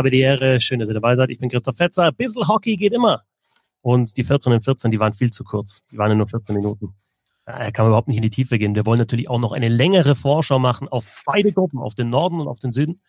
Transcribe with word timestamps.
habe 0.00 0.10
die 0.10 0.20
Ehre. 0.20 0.60
Schön, 0.60 0.80
dass 0.80 0.88
ihr 0.88 0.94
dabei 0.94 1.14
seid. 1.14 1.28
Ich 1.28 1.38
bin 1.38 1.50
Christoph 1.50 1.76
Fetzer. 1.76 2.06
Ein 2.06 2.14
bisschen 2.14 2.48
Hockey 2.48 2.76
geht 2.76 2.94
immer. 2.94 3.22
Und 3.82 4.16
die 4.16 4.24
14 4.24 4.54
und 4.54 4.64
14, 4.64 4.90
die 4.90 4.98
waren 4.98 5.12
viel 5.12 5.30
zu 5.30 5.44
kurz. 5.44 5.82
Die 5.92 5.98
waren 5.98 6.08
ja 6.08 6.14
nur 6.14 6.26
14 6.26 6.54
Minuten. 6.54 6.94
Da 7.44 7.70
kann 7.70 7.84
man 7.84 7.90
überhaupt 7.90 8.08
nicht 8.08 8.16
in 8.16 8.22
die 8.22 8.30
Tiefe 8.30 8.58
gehen. 8.58 8.74
Wir 8.74 8.86
wollen 8.86 8.98
natürlich 8.98 9.28
auch 9.28 9.38
noch 9.38 9.52
eine 9.52 9.68
längere 9.68 10.14
Vorschau 10.14 10.58
machen 10.58 10.88
auf 10.88 11.22
beide 11.26 11.52
Gruppen, 11.52 11.80
auf 11.80 11.94
den 11.94 12.08
Norden 12.08 12.40
und 12.40 12.48
auf 12.48 12.60
den 12.60 12.72
Süden. 12.72 13.02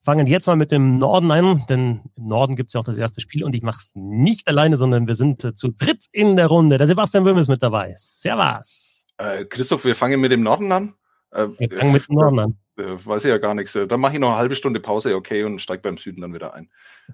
Fangen 0.00 0.26
jetzt 0.26 0.48
mal 0.48 0.56
mit 0.56 0.72
dem 0.72 0.98
Norden 0.98 1.30
an, 1.30 1.64
denn 1.68 2.00
im 2.16 2.26
Norden 2.26 2.56
gibt 2.56 2.70
es 2.70 2.72
ja 2.72 2.80
auch 2.80 2.84
das 2.84 2.98
erste 2.98 3.20
Spiel 3.20 3.44
und 3.44 3.54
ich 3.54 3.62
mache 3.62 3.78
es 3.78 3.92
nicht 3.94 4.48
alleine, 4.48 4.76
sondern 4.76 5.06
wir 5.06 5.14
sind 5.14 5.44
äh, 5.44 5.54
zu 5.54 5.68
dritt 5.68 6.06
in 6.10 6.34
der 6.34 6.48
Runde. 6.48 6.76
Der 6.76 6.88
Sebastian 6.88 7.22
Böhm 7.22 7.38
ist 7.38 7.46
mit 7.46 7.62
dabei. 7.62 7.94
Servus. 7.96 9.06
Äh, 9.18 9.44
Christoph, 9.44 9.84
wir 9.84 9.94
fangen 9.94 10.20
mit 10.20 10.32
dem 10.32 10.42
Norden 10.42 10.72
an. 10.72 10.94
Äh, 11.30 11.46
wir 11.56 11.70
fangen 11.70 11.92
mit 11.92 12.08
dem 12.08 12.16
Norden 12.16 12.38
an. 12.40 12.58
Äh, 12.82 13.06
weiß 13.06 13.24
ich 13.24 13.30
ja 13.30 13.38
gar 13.38 13.54
nichts. 13.54 13.72
Dann 13.72 14.00
mache 14.00 14.14
ich 14.14 14.18
noch 14.18 14.28
eine 14.28 14.38
halbe 14.38 14.54
Stunde 14.54 14.80
Pause, 14.80 15.14
okay, 15.14 15.44
und 15.44 15.60
steige 15.60 15.82
beim 15.82 15.98
Süden 15.98 16.20
dann 16.20 16.34
wieder 16.34 16.54
ein. 16.54 16.68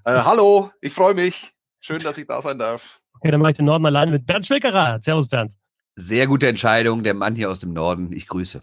Äh, 0.05 0.13
hallo, 0.23 0.71
ich 0.81 0.93
freue 0.93 1.15
mich. 1.15 1.53
Schön, 1.81 2.03
dass 2.03 2.19
ich 2.19 2.27
da 2.27 2.43
sein 2.43 2.59
darf. 2.59 3.01
Okay, 3.15 3.31
dann 3.31 3.41
mache 3.41 3.53
ich 3.53 3.57
den 3.57 3.67
Norden 3.67 3.85
alleine 3.87 4.13
mit 4.13 4.27
Bernd 4.27 4.47
Schwickerer. 4.47 5.01
Servus, 5.03 5.29
Bernd. 5.29 5.53
Sehr 5.97 6.27
gute 6.27 6.49
Entscheidung, 6.49 7.03
der 7.03 7.15
Mann 7.15 7.35
hier 7.35 7.51
aus 7.51 7.59
dem 7.59 7.73
Norden. 7.73 8.13
Ich 8.13 8.29
grüße. 8.29 8.61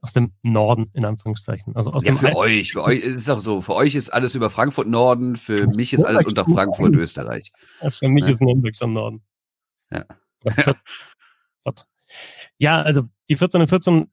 Aus 0.00 0.12
dem 0.12 0.32
Norden, 0.42 0.90
in 0.94 1.04
Anführungszeichen. 1.04 1.76
Also 1.76 1.92
aus 1.92 2.02
ja, 2.04 2.12
dem 2.12 2.18
für 2.18 2.34
euch. 2.36 2.72
Für 2.72 2.82
euch 2.82 3.00
ist 3.00 3.16
es 3.16 3.28
auch 3.28 3.40
so. 3.40 3.60
Für 3.60 3.74
euch 3.74 3.94
ist 3.94 4.10
alles 4.10 4.34
über 4.34 4.50
Frankfurt 4.50 4.88
Norden, 4.88 5.36
für 5.36 5.66
mich 5.68 5.92
ist 5.92 6.04
alles 6.04 6.24
unter 6.24 6.44
Frankfurt 6.44 6.94
Österreich. 6.94 7.52
Ja, 7.80 7.90
für 7.90 8.08
mich 8.08 8.24
ja. 8.24 8.30
ist 8.30 8.40
Nürnberg 8.40 8.74
am 8.80 8.92
Norden. 8.92 9.22
Ja. 9.92 10.04
ja, 12.58 12.82
also 12.82 13.02
die 13.28 13.36
14 13.36 13.60
und 13.60 13.68
14 13.68 14.10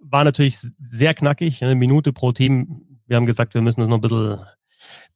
war 0.00 0.24
natürlich 0.24 0.58
sehr 0.84 1.14
knackig, 1.14 1.62
eine 1.62 1.74
Minute 1.74 2.12
pro 2.12 2.32
Team. 2.32 2.98
Wir 3.06 3.16
haben 3.16 3.26
gesagt, 3.26 3.54
wir 3.54 3.60
müssen 3.62 3.80
das 3.80 3.88
noch 3.88 3.98
ein 3.98 4.00
bisschen, 4.00 4.40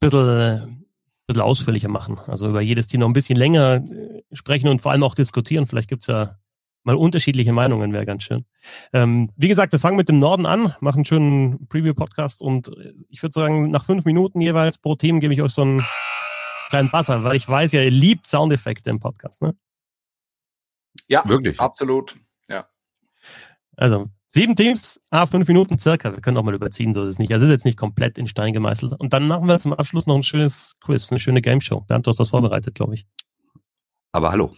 bisschen 0.01 0.85
bisschen 1.27 1.43
ausführlicher 1.43 1.89
machen. 1.89 2.19
Also 2.27 2.49
über 2.49 2.61
jedes 2.61 2.87
Team 2.87 3.01
noch 3.01 3.09
ein 3.09 3.15
bisschen 3.15 3.37
länger 3.37 3.77
äh, 3.77 4.23
sprechen 4.33 4.69
und 4.69 4.83
vor 4.83 4.93
allem 4.93 5.03
auch 5.03 5.15
diskutieren. 5.15 5.67
Vielleicht 5.67 5.89
gibt's 5.89 6.07
ja 6.07 6.39
mal 6.83 6.97
unterschiedliche 6.97 7.53
Meinungen, 7.53 7.93
wäre 7.95 8.05
ganz 8.05 8.25
schön. 8.25 8.45
Ähm, 8.93 9.31
wie 9.37 9.49
gesagt, 9.49 9.73
wir 9.73 9.79
fangen 9.79 9.97
mit 9.97 10.11
dem 10.11 10.19
Norden 10.19 10.45
an, 10.45 10.75
machen 10.81 10.99
einen 10.99 11.05
schönen 11.07 11.67
Preview-Podcast 11.69 12.43
und 12.43 12.69
äh, 12.69 12.93
ich 13.09 13.23
würde 13.23 13.33
sagen, 13.33 13.71
nach 13.71 13.87
fünf 13.87 14.05
Minuten 14.05 14.41
jeweils 14.41 14.77
pro 14.77 14.95
Team 14.95 15.19
gebe 15.21 15.33
ich 15.33 15.41
euch 15.41 15.53
so 15.53 15.63
einen 15.63 15.83
kleinen 16.69 16.91
Buzzer, 16.91 17.25
weil 17.25 17.37
ich 17.37 17.49
weiß 17.49 17.73
ja, 17.73 17.81
ihr 17.81 17.91
liebt 17.91 18.29
Soundeffekte 18.29 18.91
im 18.91 19.01
Podcast, 19.01 19.41
ne? 19.41 19.55
Ja, 21.09 21.27
wirklich. 21.27 21.59
Absolut. 21.59 22.17
Also, 23.77 24.09
Sieben 24.37 24.57
Teams, 24.57 25.01
ah, 25.11 25.27
fünf 25.27 25.47
Minuten 25.47 25.79
circa. 25.79 26.13
Wir 26.13 26.21
können 26.21 26.37
auch 26.37 26.43
mal 26.43 26.57
überziehen, 26.57 26.93
so 26.93 27.05
ist 27.05 27.11
es 27.11 27.19
nicht. 27.21 27.33
Also 27.33 27.47
ist 27.47 27.53
jetzt 27.53 27.65
nicht 27.65 27.79
komplett 27.79 28.19
in 28.19 28.27
Stein 28.27 28.53
gemeißelt. 28.53 28.95
Und 28.95 29.13
dann 29.13 29.29
machen 29.29 29.47
wir 29.47 29.57
zum 29.61 29.73
Abschluss 29.75 30.09
noch 30.09 30.17
ein 30.17 30.25
schönes 30.25 30.75
Quiz, 30.81 31.13
eine 31.13 31.21
schöne 31.21 31.41
Game 31.41 31.61
Show. 31.61 31.83
Bernd, 31.83 32.05
du 32.05 32.11
hast 32.11 32.19
das 32.19 32.31
vorbereitet, 32.31 32.75
glaube 32.75 32.95
ich. 32.95 33.07
Aber 34.11 34.33
hallo. 34.33 34.53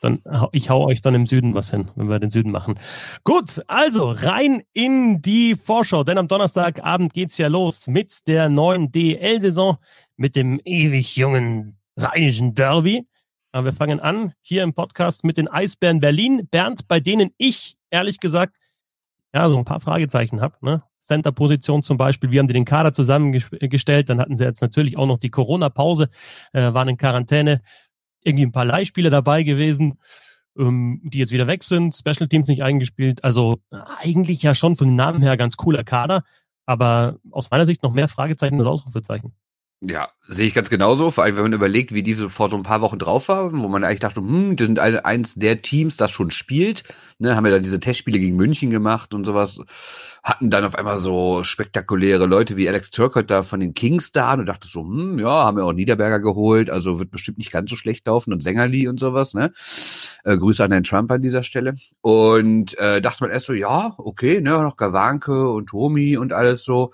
Dann, 0.00 0.22
ich 0.52 0.70
hau 0.70 0.86
euch 0.86 1.00
dann 1.00 1.16
im 1.16 1.26
Süden 1.26 1.54
was 1.54 1.72
hin, 1.72 1.90
wenn 1.96 2.08
wir 2.08 2.20
den 2.20 2.30
Süden 2.30 2.52
machen. 2.52 2.78
Gut, 3.24 3.60
also 3.66 4.12
rein 4.12 4.62
in 4.72 5.20
die 5.22 5.56
Vorschau, 5.56 6.04
denn 6.04 6.18
am 6.18 6.28
Donnerstagabend 6.28 7.12
geht's 7.12 7.36
ja 7.36 7.48
los 7.48 7.88
mit 7.88 8.28
der 8.28 8.48
neuen 8.48 8.92
DL-Saison, 8.92 9.78
mit 10.16 10.36
dem 10.36 10.60
ewig 10.64 11.16
jungen 11.16 11.80
rheinischen 11.96 12.54
Derby. 12.54 13.08
Aber 13.50 13.64
wir 13.64 13.72
fangen 13.72 13.98
an 13.98 14.34
hier 14.40 14.62
im 14.62 14.72
Podcast 14.72 15.24
mit 15.24 15.36
den 15.36 15.48
Eisbären 15.48 15.98
Berlin. 15.98 16.46
Bernd, 16.48 16.86
bei 16.86 17.00
denen 17.00 17.30
ich 17.38 17.75
ehrlich 17.90 18.20
gesagt 18.20 18.56
ja, 19.36 19.50
so 19.50 19.58
ein 19.58 19.64
paar 19.64 19.80
Fragezeichen 19.80 20.40
habe. 20.40 20.56
Ne? 20.62 20.82
Center-Position 21.00 21.82
zum 21.82 21.98
Beispiel, 21.98 22.30
wie 22.30 22.38
haben 22.38 22.46
die 22.46 22.54
den 22.54 22.64
Kader 22.64 22.92
zusammengestellt? 22.92 24.08
Dann 24.08 24.20
hatten 24.20 24.36
sie 24.36 24.44
jetzt 24.44 24.62
natürlich 24.62 24.96
auch 24.96 25.06
noch 25.06 25.18
die 25.18 25.30
Corona-Pause, 25.30 26.08
äh, 26.52 26.72
waren 26.72 26.88
in 26.88 26.96
Quarantäne, 26.96 27.60
irgendwie 28.24 28.46
ein 28.46 28.52
paar 28.52 28.64
Leihspieler 28.64 29.10
dabei 29.10 29.42
gewesen, 29.42 29.98
ähm, 30.58 31.00
die 31.04 31.18
jetzt 31.18 31.32
wieder 31.32 31.46
weg 31.46 31.64
sind, 31.64 31.94
Special 31.94 32.28
Teams 32.28 32.48
nicht 32.48 32.62
eingespielt. 32.62 33.22
Also 33.24 33.58
eigentlich 33.70 34.42
ja 34.42 34.54
schon 34.54 34.74
von 34.74 34.88
den 34.88 34.96
Namen 34.96 35.22
her 35.22 35.36
ganz 35.36 35.56
cooler 35.56 35.84
Kader, 35.84 36.24
aber 36.64 37.18
aus 37.30 37.50
meiner 37.50 37.66
Sicht 37.66 37.82
noch 37.82 37.92
mehr 37.92 38.08
Fragezeichen 38.08 38.58
als 38.58 38.66
Ausrufezeichen. 38.66 39.34
Ja, 39.82 40.08
sehe 40.26 40.46
ich 40.46 40.54
ganz 40.54 40.70
genauso. 40.70 41.10
Vor 41.10 41.22
allem, 41.22 41.36
wenn 41.36 41.42
man 41.44 41.52
überlegt, 41.52 41.92
wie 41.92 42.02
diese 42.02 42.30
vor 42.30 42.48
so 42.48 42.56
ein 42.56 42.62
paar 42.62 42.80
Wochen 42.80 42.98
drauf 42.98 43.28
war, 43.28 43.52
wo 43.52 43.68
man 43.68 43.84
eigentlich 43.84 44.00
dachte, 44.00 44.22
hm, 44.22 44.56
die 44.56 44.64
sind 44.64 44.78
eins 44.80 45.34
der 45.34 45.60
Teams, 45.60 45.98
das 45.98 46.10
schon 46.10 46.30
spielt. 46.30 46.82
Ne, 47.18 47.36
haben 47.36 47.44
ja 47.44 47.52
dann 47.52 47.62
diese 47.62 47.78
Testspiele 47.78 48.18
gegen 48.18 48.36
München 48.36 48.70
gemacht 48.70 49.12
und 49.12 49.26
sowas. 49.26 49.60
Hatten 50.24 50.48
dann 50.48 50.64
auf 50.64 50.76
einmal 50.76 50.98
so 50.98 51.44
spektakuläre 51.44 52.24
Leute 52.24 52.56
wie 52.56 52.66
Alex 52.68 52.90
Turcotte 52.90 53.26
da 53.26 53.42
von 53.42 53.60
den 53.60 53.74
Kings 53.74 54.12
da 54.12 54.32
und 54.32 54.46
dachte 54.46 54.66
so, 54.66 54.80
hm, 54.80 55.18
ja, 55.18 55.28
haben 55.44 55.58
ja 55.58 55.64
auch 55.64 55.74
Niederberger 55.74 56.20
geholt, 56.20 56.70
also 56.70 56.98
wird 56.98 57.10
bestimmt 57.10 57.36
nicht 57.36 57.52
ganz 57.52 57.68
so 57.70 57.76
schlecht 57.76 58.06
laufen 58.06 58.32
und 58.32 58.42
Sängerli 58.42 58.88
und 58.88 58.98
sowas, 58.98 59.34
ne? 59.34 59.52
Äh, 60.24 60.38
Grüße 60.38 60.64
an 60.64 60.70
den 60.70 60.84
Trump 60.84 61.10
an 61.12 61.20
dieser 61.20 61.42
Stelle. 61.42 61.74
Und 62.00 62.78
äh, 62.78 63.02
dachte 63.02 63.24
man 63.24 63.30
erst 63.30 63.46
so, 63.46 63.52
ja, 63.52 63.94
okay, 63.98 64.40
ne, 64.40 64.52
noch 64.52 64.76
Gawanke 64.78 65.50
und 65.50 65.66
Tomi 65.68 66.16
und 66.16 66.32
alles 66.32 66.64
so. 66.64 66.92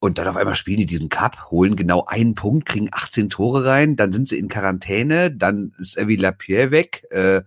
Und 0.00 0.18
dann 0.18 0.28
auf 0.28 0.36
einmal 0.36 0.54
spielen 0.54 0.78
die 0.78 0.86
diesen 0.86 1.08
Cup, 1.08 1.50
holen 1.50 1.74
genau 1.74 2.04
einen 2.04 2.34
Punkt, 2.34 2.66
kriegen 2.66 2.88
18 2.92 3.30
Tore 3.30 3.64
rein, 3.64 3.96
dann 3.96 4.12
sind 4.12 4.28
sie 4.28 4.38
in 4.38 4.48
Quarantäne, 4.48 5.32
dann 5.32 5.72
ist 5.78 5.96
Evi 5.96 6.14
Lapierre 6.14 6.70
weg, 6.70 7.04
äh, 7.10 7.42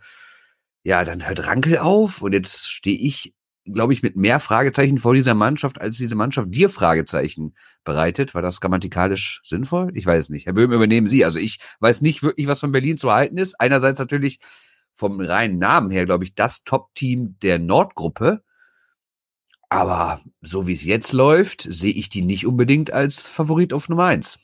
ja, 0.83 1.05
dann 1.05 1.27
hört 1.27 1.47
Rankel 1.47 1.77
auf 1.77 2.21
und 2.21 2.33
jetzt 2.33 2.69
stehe 2.69 2.97
ich, 2.97 3.33
glaube 3.65 3.93
ich, 3.93 4.01
mit 4.01 4.15
mehr 4.15 4.39
Fragezeichen 4.39 4.97
vor 4.97 5.13
dieser 5.13 5.35
Mannschaft, 5.35 5.79
als 5.79 5.97
diese 5.97 6.15
Mannschaft 6.15 6.53
dir 6.53 6.69
Fragezeichen 6.69 7.53
bereitet. 7.83 8.33
War 8.33 8.41
das 8.41 8.59
grammatikalisch 8.59 9.41
sinnvoll? 9.45 9.91
Ich 9.93 10.05
weiß 10.05 10.29
nicht. 10.29 10.47
Herr 10.47 10.53
Böhm, 10.53 10.73
übernehmen 10.73 11.07
Sie. 11.07 11.23
Also 11.23 11.37
ich 11.37 11.59
weiß 11.79 12.01
nicht 12.01 12.23
wirklich, 12.23 12.47
was 12.47 12.59
von 12.59 12.71
Berlin 12.71 12.97
zu 12.97 13.11
halten 13.11 13.37
ist. 13.37 13.59
Einerseits 13.61 13.99
natürlich 13.99 14.39
vom 14.93 15.21
reinen 15.21 15.59
Namen 15.59 15.91
her, 15.91 16.05
glaube 16.05 16.23
ich, 16.23 16.33
das 16.33 16.63
Top-Team 16.63 17.37
der 17.41 17.59
Nordgruppe. 17.59 18.43
Aber 19.71 20.19
so 20.41 20.67
wie 20.67 20.73
es 20.73 20.83
jetzt 20.83 21.13
läuft, 21.13 21.61
sehe 21.61 21.93
ich 21.93 22.09
die 22.09 22.23
nicht 22.23 22.45
unbedingt 22.45 22.91
als 22.91 23.25
Favorit 23.25 23.71
auf 23.71 23.87
Nummer 23.87 24.03
eins. 24.03 24.37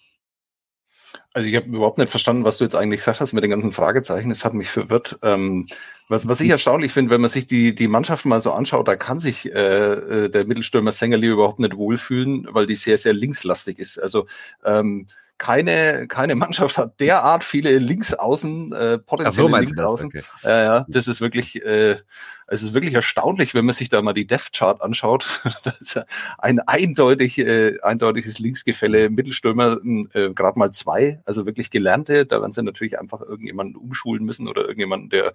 Also 1.34 1.50
ich 1.50 1.56
habe 1.58 1.68
überhaupt 1.68 1.98
nicht 1.98 2.10
verstanden, 2.10 2.46
was 2.46 2.58
du 2.58 2.64
jetzt 2.64 2.76
eigentlich 2.76 3.02
gesagt 3.02 3.20
hast 3.20 3.34
mit 3.34 3.44
den 3.44 3.52
ganzen 3.52 3.74
Fragezeichen. 3.74 4.32
Es 4.32 4.46
hat 4.46 4.54
mich 4.54 4.70
verwirrt. 4.70 5.20
Ähm, 5.24 5.68
was, 6.08 6.30
was 6.30 6.40
ich 6.40 6.50
erstaunlich 6.50 6.94
finde, 6.94 7.12
wenn 7.12 7.20
man 7.20 7.30
sich 7.30 7.46
die, 7.46 7.76
die 7.76 7.90
Mannschaften 7.90 8.30
mal 8.30 8.40
so 8.40 8.54
anschaut, 8.54 8.88
da 8.88 8.96
kann 8.96 9.20
sich 9.20 9.54
äh, 9.54 9.94
äh 10.24 10.30
der 10.30 10.46
Mittelstürmer 10.46 10.94
Sängerli 10.94 11.28
überhaupt 11.28 11.60
nicht 11.60 11.76
wohlfühlen, 11.76 12.48
weil 12.52 12.66
die 12.66 12.78
sehr, 12.78 12.98
sehr 12.98 13.14
linkslastig 13.14 13.80
ist. 13.80 13.98
Also 14.02 14.28
ähm, 14.64 15.08
keine, 15.38 16.08
keine 16.08 16.36
Mannschaft 16.36 16.78
hat 16.78 17.02
derart 17.02 17.44
viele 17.44 17.78
Linksaußen, 17.78 18.72
äh, 18.72 18.98
potenzielle 18.98 19.50
so, 19.50 19.58
Linksaußen. 19.58 20.08
Okay. 20.08 20.24
Äh, 20.44 20.64
ja, 20.64 20.86
das 20.88 21.10
ist 21.10 21.20
wirklich, 21.20 21.64
äh, 21.66 21.98
es 22.48 22.64
ist 22.64 22.74
wirklich 22.74 22.94
erstaunlich, 22.94 23.54
wenn 23.54 23.66
man 23.66 23.76
sich 23.76 23.90
da 23.90 24.02
mal 24.02 24.14
die 24.14 24.26
Depth 24.26 24.54
Chart 24.54 24.82
anschaut. 24.82 25.42
das 25.64 25.82
ist 25.82 25.94
ja 25.96 26.06
ein 26.38 26.60
eindeutig, 26.60 27.38
äh, 27.40 27.78
eindeutiges 27.82 28.40
Linksgefälle. 28.40 29.10
Mittelstürmer 29.10 29.78
äh, 30.14 30.30
gerade 30.30 30.58
mal 30.58 30.72
zwei, 30.72 31.22
also 31.26 31.46
wirklich 31.46 31.70
gelernte. 31.70 32.26
Da 32.26 32.42
werden 32.42 32.54
sie 32.54 32.64
natürlich 32.64 33.00
einfach 33.00 33.22
irgendjemanden 33.22 33.76
umschulen 33.76 34.24
müssen 34.24 34.48
oder 34.48 34.62
irgendjemanden, 34.62 35.10
der 35.10 35.34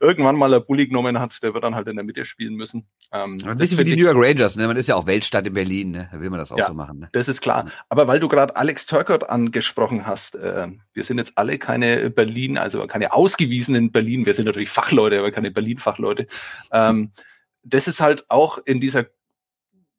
irgendwann 0.00 0.36
mal 0.36 0.52
ein 0.52 0.64
Bulli 0.64 0.86
genommen 0.86 1.18
hat, 1.18 1.42
der 1.42 1.54
wird 1.54 1.64
dann 1.64 1.74
halt 1.74 1.88
in 1.88 1.96
der 1.96 2.04
Mitte 2.04 2.24
spielen 2.24 2.54
müssen. 2.54 2.86
Ähm, 3.12 3.38
ein 3.46 3.56
bisschen 3.56 3.78
wie 3.78 3.84
die 3.84 3.96
New 3.96 4.04
York 4.04 4.16
Rangers, 4.16 4.56
ne? 4.56 4.66
Man 4.66 4.76
ist 4.76 4.88
ja 4.88 4.96
auch 4.96 5.06
Weltstadt 5.06 5.46
in 5.46 5.54
Berlin, 5.54 5.90
ne? 5.92 6.08
Da 6.12 6.20
will 6.20 6.30
man 6.30 6.38
das 6.38 6.52
auch 6.52 6.58
ja, 6.58 6.66
so 6.66 6.74
machen. 6.74 7.00
Ne? 7.00 7.08
Das 7.12 7.28
ist 7.28 7.40
klar. 7.40 7.70
Aber 7.88 8.06
weil 8.06 8.20
du 8.20 8.28
gerade 8.28 8.56
Alex 8.56 8.86
Turkert 8.86 9.28
angesprochen 9.30 10.06
hast, 10.06 10.34
äh, 10.34 10.68
wir 10.92 11.04
sind 11.04 11.18
jetzt 11.18 11.32
alle 11.36 11.58
keine 11.58 12.10
Berlin, 12.10 12.58
also 12.58 12.86
keine 12.86 13.12
ausgewiesenen 13.12 13.92
Berlin. 13.92 14.26
Wir 14.26 14.34
sind 14.34 14.44
natürlich 14.44 14.70
Fachleute, 14.70 15.18
aber 15.18 15.30
keine 15.30 15.50
Berlin-Fachleute. 15.50 16.26
Ähm, 16.72 17.12
das 17.62 17.88
ist 17.88 18.00
halt 18.00 18.24
auch 18.28 18.58
in 18.64 18.80
dieser 18.80 19.06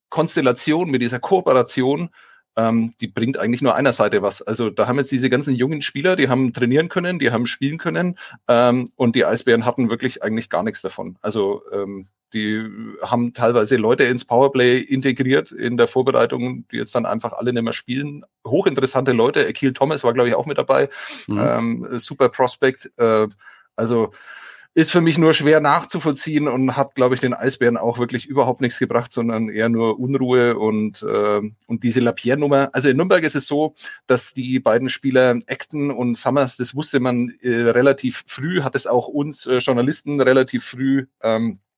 Konstellation, 0.09 0.89
mit 0.89 1.01
dieser 1.01 1.19
Kooperation, 1.19 2.09
ähm, 2.56 2.94
die 3.00 3.07
bringt 3.07 3.38
eigentlich 3.38 3.62
nur 3.62 3.75
einer 3.75 3.94
Seite 3.94 4.21
was. 4.21 4.42
Also 4.42 4.69
da 4.69 4.88
haben 4.88 4.98
jetzt 4.98 5.12
diese 5.12 5.30
ganzen 5.30 5.56
jungen 5.56 5.81
Spieler, 5.81 6.15
die 6.15 6.27
haben 6.27 6.53
trainieren 6.53 6.89
können, 6.89 7.19
die 7.19 7.31
haben 7.31 7.48
spielen 7.48 7.77
können 7.77 8.18
ähm, 8.48 8.92
und 8.95 9.15
die 9.15 9.25
Eisbären 9.25 9.65
hatten 9.65 9.89
wirklich 9.89 10.21
eigentlich 10.21 10.50
gar 10.50 10.63
nichts 10.63 10.81
davon. 10.81 11.18
Also 11.21 11.62
ähm, 11.71 12.07
die 12.33 12.65
haben 13.01 13.33
teilweise 13.33 13.75
Leute 13.75 14.03
ins 14.06 14.25
Powerplay 14.25 14.80
integriert 14.80 15.51
in 15.51 15.75
der 15.75 15.88
Vorbereitung, 15.88 16.65
die 16.71 16.77
jetzt 16.77 16.95
dann 16.95 17.06
einfach 17.06 17.33
alle 17.33 17.51
nicht 17.51 17.63
mehr 17.63 17.74
spielen. 17.74 18.24
Hochinteressante 18.45 19.12
Leute. 19.12 19.45
Akil 19.45 19.74
Thomas 19.74 20.03
war, 20.03 20.13
glaube 20.13 20.30
ich, 20.30 20.36
auch 20.36 20.45
mit 20.45 20.57
dabei. 20.57 20.89
Mhm. 21.27 21.39
Ähm, 21.39 21.88
super 22.00 22.30
Prospect. 22.30 22.89
Äh, 22.98 23.27
also 23.75 24.13
ist 24.74 24.92
für 24.92 25.02
mich 25.02 25.18
nur 25.18 25.34
schwer 25.34 25.60
nachzuvollziehen 25.60 26.48
und 26.48 26.78
hat, 26.78 26.96
glaube 26.96 27.16
ich, 27.16 27.22
den 27.22 27.34
Eisbären 27.34 27.76
auch 27.76 28.00
wirklich 28.00 28.26
überhaupt 28.26 28.62
nichts 28.62 28.80
gebracht, 28.80 29.12
sondern 29.12 29.50
eher 29.50 29.68
nur 29.68 30.00
Unruhe 30.00 30.58
und, 30.58 31.04
äh, 31.04 31.42
und 31.68 31.84
diese 31.84 32.00
Lapierre-Nummer. 32.00 32.70
Also 32.72 32.88
in 32.88 32.96
Nürnberg 32.96 33.24
ist 33.24 33.36
es 33.36 33.48
so, 33.48 33.76
dass 34.08 34.34
die 34.34 34.60
beiden 34.60 34.90
Spieler 34.90 35.36
Acton 35.48 35.92
und 35.92 36.16
Summers, 36.16 36.56
das 36.56 36.74
wusste 36.74 37.02
man 37.02 37.34
äh, 37.42 37.50
relativ 37.50 38.24
früh, 38.28 38.62
hat 38.62 38.76
es 38.76 38.88
auch 38.88 39.08
uns 39.08 39.46
äh, 39.46 39.58
Journalisten 39.58 40.22
relativ 40.22 40.64
früh 40.64 41.06
ähm, 41.22 41.60
äh, 41.60 41.71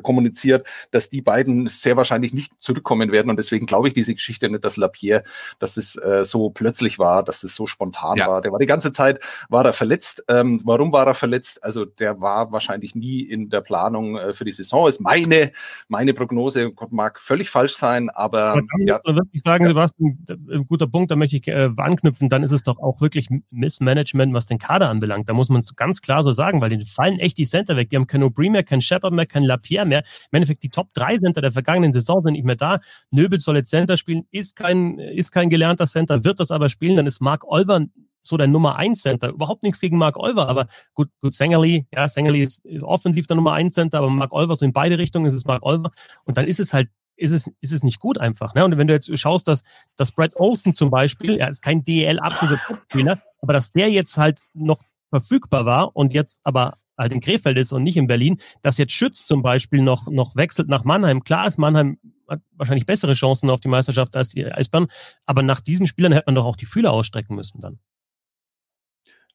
kommuniziert, 0.00 0.66
dass 0.90 1.10
die 1.10 1.22
beiden 1.22 1.68
sehr 1.68 1.96
wahrscheinlich 1.96 2.32
nicht 2.32 2.52
zurückkommen 2.58 3.12
werden. 3.12 3.30
Und 3.30 3.36
deswegen 3.36 3.66
glaube 3.66 3.88
ich 3.88 3.94
diese 3.94 4.14
Geschichte 4.14 4.48
nicht, 4.48 4.64
dass 4.64 4.76
Lapierre, 4.76 5.24
dass 5.58 5.74
das 5.74 5.96
äh, 5.96 6.24
so 6.24 6.50
plötzlich 6.50 6.98
war, 6.98 7.22
dass 7.22 7.40
das 7.40 7.54
so 7.54 7.66
spontan 7.66 8.16
ja. 8.16 8.28
war. 8.28 8.42
Der 8.42 8.52
war 8.52 8.58
die 8.58 8.66
ganze 8.66 8.92
Zeit, 8.92 9.20
war 9.48 9.64
er 9.64 9.72
verletzt. 9.72 10.24
Ähm, 10.28 10.60
warum 10.64 10.92
war 10.92 11.06
er 11.06 11.14
verletzt? 11.14 11.62
Also 11.62 11.84
der 11.84 12.20
war 12.20 12.52
wahrscheinlich 12.52 12.94
nie 12.94 13.20
in 13.20 13.50
der 13.50 13.60
Planung 13.60 14.16
äh, 14.16 14.32
für 14.32 14.44
die 14.44 14.52
Saison. 14.52 14.88
Ist 14.88 15.00
meine, 15.00 15.52
meine 15.88 16.14
Prognose, 16.14 16.72
mag 16.90 17.18
völlig 17.20 17.50
falsch 17.50 17.76
sein, 17.76 18.10
aber. 18.10 18.52
aber 18.52 18.62
ja. 18.78 19.00
Ich 19.04 19.14
wirklich 19.14 19.42
sagen, 19.42 19.64
ja. 19.64 19.68
Sebastian, 19.70 20.18
ein 20.28 20.66
guter 20.66 20.86
Punkt, 20.86 21.10
da 21.10 21.16
möchte 21.16 21.36
ich 21.36 21.48
äh, 21.48 21.70
anknüpfen, 21.76 22.28
dann 22.28 22.42
ist 22.42 22.52
es 22.52 22.62
doch 22.62 22.78
auch 22.78 23.00
wirklich 23.00 23.28
Missmanagement, 23.50 24.34
was 24.34 24.46
den 24.46 24.58
Kader 24.58 24.88
anbelangt. 24.88 25.28
Da 25.28 25.32
muss 25.32 25.48
man 25.48 25.60
es 25.60 25.74
ganz 25.76 26.00
klar 26.00 26.22
so 26.22 26.32
sagen, 26.32 26.60
weil 26.60 26.70
denen 26.70 26.86
fallen 26.86 27.18
echt 27.18 27.38
die 27.38 27.46
Center 27.46 27.76
weg. 27.76 27.90
Die 27.90 27.96
haben 27.96 28.06
kein 28.06 28.22
Aubry 28.22 28.50
mehr, 28.50 28.62
kein 28.62 28.80
Shepard 28.80 29.12
mehr, 29.12 29.26
kein 29.26 29.42
Lapierre 29.42 29.85
mehr. 29.86 30.02
Im 30.30 30.36
Endeffekt 30.36 30.62
die 30.62 30.68
Top 30.68 30.92
3 30.94 31.18
Center 31.18 31.40
der 31.40 31.52
vergangenen 31.52 31.92
Saison 31.92 32.22
sind 32.22 32.32
nicht 32.32 32.44
mehr 32.44 32.56
da. 32.56 32.80
Nöbel 33.10 33.38
soll 33.38 33.56
jetzt 33.56 33.70
Center 33.70 33.96
spielen, 33.96 34.26
ist 34.30 34.56
kein, 34.56 34.98
ist 34.98 35.32
kein 35.32 35.50
gelernter 35.50 35.86
Center, 35.86 36.24
wird 36.24 36.40
das 36.40 36.50
aber 36.50 36.68
spielen. 36.68 36.96
Dann 36.96 37.06
ist 37.06 37.20
Mark 37.20 37.44
Olver 37.44 37.86
so 38.22 38.36
der 38.36 38.48
Nummer 38.48 38.76
1 38.76 39.02
Center. 39.02 39.28
Überhaupt 39.28 39.62
nichts 39.62 39.80
gegen 39.80 39.98
Mark 39.98 40.16
Olver, 40.16 40.48
aber 40.48 40.66
gut, 40.94 41.08
gut, 41.20 41.34
Sengerli, 41.34 41.86
ja, 41.94 42.08
Sengerli 42.08 42.42
ist, 42.42 42.64
ist 42.64 42.82
offensiv 42.82 43.26
der 43.26 43.36
Nummer 43.36 43.52
1 43.52 43.74
Center, 43.74 43.98
aber 43.98 44.10
Mark 44.10 44.32
Olver, 44.32 44.56
so 44.56 44.64
in 44.64 44.72
beide 44.72 44.98
Richtungen 44.98 45.26
ist 45.26 45.34
es 45.34 45.44
Mark 45.44 45.64
Olver. 45.64 45.92
Und 46.24 46.36
dann 46.36 46.46
ist 46.46 46.60
es 46.60 46.74
halt 46.74 46.88
ist 47.16 47.32
es, 47.32 47.50
ist 47.60 47.72
es 47.72 47.82
nicht 47.82 47.98
gut 47.98 48.18
einfach. 48.18 48.54
Ne? 48.54 48.64
Und 48.64 48.76
wenn 48.76 48.86
du 48.86 48.92
jetzt 48.92 49.10
schaust, 49.18 49.48
dass, 49.48 49.62
dass 49.96 50.12
Brad 50.12 50.36
Olsen 50.36 50.74
zum 50.74 50.90
Beispiel, 50.90 51.38
er 51.38 51.48
ist 51.48 51.62
kein 51.62 51.82
DL-absoluter 51.82 52.60
Spieler, 52.90 53.22
aber 53.40 53.54
dass 53.54 53.72
der 53.72 53.90
jetzt 53.90 54.18
halt 54.18 54.40
noch 54.52 54.80
verfügbar 55.08 55.64
war 55.64 55.96
und 55.96 56.12
jetzt 56.12 56.40
aber 56.44 56.76
halt 56.96 57.12
in 57.12 57.20
Krefeld 57.20 57.58
ist 57.58 57.72
und 57.72 57.82
nicht 57.82 57.96
in 57.96 58.06
Berlin, 58.06 58.40
dass 58.62 58.78
jetzt 58.78 58.92
Schütz 58.92 59.26
zum 59.26 59.42
Beispiel 59.42 59.82
noch, 59.82 60.08
noch 60.08 60.36
wechselt 60.36 60.68
nach 60.68 60.84
Mannheim. 60.84 61.22
Klar 61.24 61.46
ist 61.48 61.58
Mannheim 61.58 61.98
hat 62.28 62.40
wahrscheinlich 62.56 62.86
bessere 62.86 63.14
Chancen 63.14 63.50
auf 63.50 63.60
die 63.60 63.68
Meisterschaft 63.68 64.16
als 64.16 64.30
die 64.30 64.44
Eisbären, 64.44 64.88
aber 65.26 65.42
nach 65.42 65.60
diesen 65.60 65.86
Spielern 65.86 66.12
hätte 66.12 66.24
man 66.26 66.34
doch 66.34 66.44
auch 66.44 66.56
die 66.56 66.66
Fühler 66.66 66.92
ausstrecken 66.92 67.36
müssen 67.36 67.60
dann. 67.60 67.78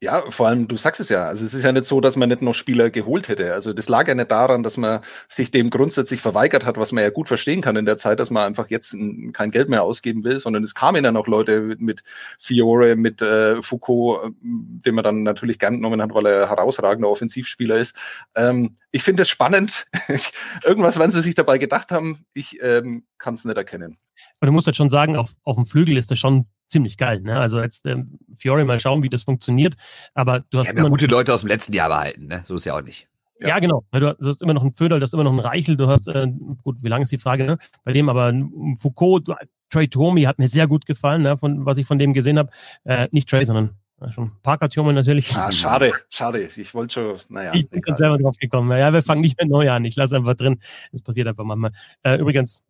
Ja, 0.03 0.31
vor 0.31 0.47
allem, 0.47 0.67
du 0.67 0.77
sagst 0.77 0.99
es 0.99 1.09
ja. 1.09 1.27
Also 1.27 1.45
es 1.45 1.53
ist 1.53 1.63
ja 1.63 1.71
nicht 1.71 1.85
so, 1.85 2.01
dass 2.01 2.15
man 2.15 2.27
nicht 2.27 2.41
noch 2.41 2.55
Spieler 2.55 2.89
geholt 2.89 3.27
hätte. 3.27 3.53
Also 3.53 3.71
das 3.71 3.87
lag 3.87 4.07
ja 4.07 4.15
nicht 4.15 4.31
daran, 4.31 4.63
dass 4.63 4.75
man 4.75 5.01
sich 5.29 5.51
dem 5.51 5.69
grundsätzlich 5.69 6.21
verweigert 6.21 6.65
hat, 6.65 6.77
was 6.77 6.91
man 6.91 7.03
ja 7.03 7.11
gut 7.11 7.27
verstehen 7.27 7.61
kann 7.61 7.75
in 7.75 7.85
der 7.85 7.97
Zeit, 7.97 8.19
dass 8.19 8.31
man 8.31 8.43
einfach 8.43 8.71
jetzt 8.71 8.95
kein 9.33 9.51
Geld 9.51 9.69
mehr 9.69 9.83
ausgeben 9.83 10.23
will, 10.23 10.39
sondern 10.39 10.63
es 10.63 10.73
kamen 10.73 11.05
ja 11.05 11.11
noch 11.11 11.27
Leute 11.27 11.75
mit 11.77 12.03
Fiore, 12.39 12.95
mit 12.95 13.21
äh, 13.21 13.61
Foucault, 13.61 14.33
den 14.41 14.95
man 14.95 15.03
dann 15.03 15.21
natürlich 15.21 15.59
gern 15.59 15.75
genommen 15.75 16.01
hat, 16.01 16.15
weil 16.15 16.25
er 16.25 16.49
herausragender 16.49 17.07
Offensivspieler 17.07 17.77
ist. 17.77 17.95
Ähm, 18.33 18.77
ich 18.89 19.03
finde 19.03 19.21
es 19.21 19.29
spannend. 19.29 19.85
Irgendwas, 20.65 20.97
wenn 20.97 21.11
sie 21.11 21.21
sich 21.21 21.35
dabei 21.35 21.59
gedacht 21.59 21.91
haben, 21.91 22.25
ich 22.33 22.57
ähm, 22.63 23.03
kann 23.19 23.35
es 23.35 23.45
nicht 23.45 23.55
erkennen. 23.55 23.99
Aber 24.39 24.47
du 24.47 24.51
musst 24.51 24.65
jetzt 24.65 24.77
schon 24.77 24.89
sagen, 24.89 25.15
auf, 25.15 25.35
auf 25.43 25.57
dem 25.57 25.67
Flügel 25.67 25.95
ist 25.97 26.09
das 26.09 26.17
schon 26.17 26.47
ziemlich 26.71 26.97
geil. 26.97 27.21
Ne? 27.21 27.39
Also 27.39 27.61
jetzt 27.61 27.85
ähm, 27.85 28.19
Fiore 28.37 28.65
mal 28.65 28.79
schauen, 28.79 29.03
wie 29.03 29.09
das 29.09 29.23
funktioniert. 29.23 29.75
Aber 30.13 30.39
du 30.49 30.59
hast 30.59 30.67
ja, 30.67 30.73
immer 30.73 30.89
gute 30.89 31.07
Leute 31.07 31.33
aus 31.33 31.41
dem 31.41 31.47
letzten 31.47 31.73
Jahr 31.73 31.89
behalten, 31.89 32.27
ne? 32.27 32.43
So 32.45 32.55
ist 32.55 32.65
ja 32.65 32.75
auch 32.75 32.81
nicht. 32.81 33.07
Ja, 33.39 33.49
ja 33.49 33.59
genau. 33.59 33.83
Du, 33.91 34.15
hast 34.21 34.41
immer 34.41 34.53
noch 34.53 34.61
einen 34.61 34.75
Föderl, 34.75 34.99
du 34.99 35.03
hast 35.03 35.13
immer 35.13 35.23
noch 35.23 35.31
einen 35.31 35.39
Reichel, 35.39 35.77
du 35.77 35.87
hast, 35.87 36.07
äh, 36.07 36.27
gut, 36.63 36.77
wie 36.81 36.87
lange 36.87 37.03
ist 37.03 37.11
die 37.11 37.17
Frage, 37.17 37.45
ne? 37.45 37.57
Bei 37.83 37.91
dem 37.91 38.09
aber 38.09 38.33
Foucault, 38.77 39.29
Trey 39.69 39.87
Tomi 39.87 40.23
hat 40.23 40.37
mir 40.37 40.47
sehr 40.47 40.67
gut 40.67 40.85
gefallen, 40.85 41.23
ne? 41.23 41.37
von 41.37 41.65
was 41.65 41.77
ich 41.77 41.87
von 41.87 41.97
dem 41.97 42.13
gesehen 42.13 42.37
habe. 42.37 42.49
Äh, 42.83 43.07
nicht 43.11 43.29
Trey, 43.29 43.45
sondern 43.45 43.71
schon 44.09 44.31
Parker 44.41 44.67
Tiomi 44.67 44.93
natürlich. 44.93 45.35
Ah, 45.37 45.51
schade, 45.51 45.93
schade. 46.09 46.49
Ich 46.55 46.73
wollte 46.73 46.93
schon, 46.93 47.19
naja. 47.29 47.53
Ich 47.53 47.69
bin 47.69 47.95
selber 47.95 48.17
drauf 48.17 48.35
gekommen. 48.37 48.75
Ja, 48.77 48.91
wir 48.91 49.03
fangen 49.03 49.21
nicht 49.21 49.37
mehr 49.37 49.47
neu 49.47 49.69
an. 49.69 49.85
Ich 49.85 49.95
lasse 49.95 50.15
einfach 50.15 50.35
drin. 50.35 50.59
Das 50.91 51.03
passiert 51.03 51.27
einfach 51.27 51.43
manchmal. 51.43 51.71
Äh, 52.03 52.17
übrigens, 52.17 52.63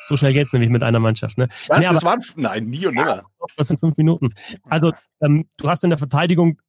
so 0.00 0.16
schnell 0.16 0.32
geht 0.32 0.46
es 0.46 0.52
nämlich 0.52 0.70
mit 0.70 0.82
einer 0.82 1.00
Mannschaft. 1.00 1.38
Ne? 1.38 1.48
Was? 1.68 1.80
Nee, 1.80 1.86
das 1.86 2.04
waren, 2.04 2.20
nein, 2.36 2.66
nie 2.66 2.86
und 2.86 2.94
nimmer. 2.94 3.24
das 3.56 3.68
sind 3.68 3.80
fünf 3.80 3.96
Minuten. 3.96 4.34
Also, 4.64 4.92
ähm, 5.20 5.46
du 5.56 5.68
hast 5.68 5.84
in 5.84 5.90
der 5.90 5.98
Verteidigung 5.98 6.60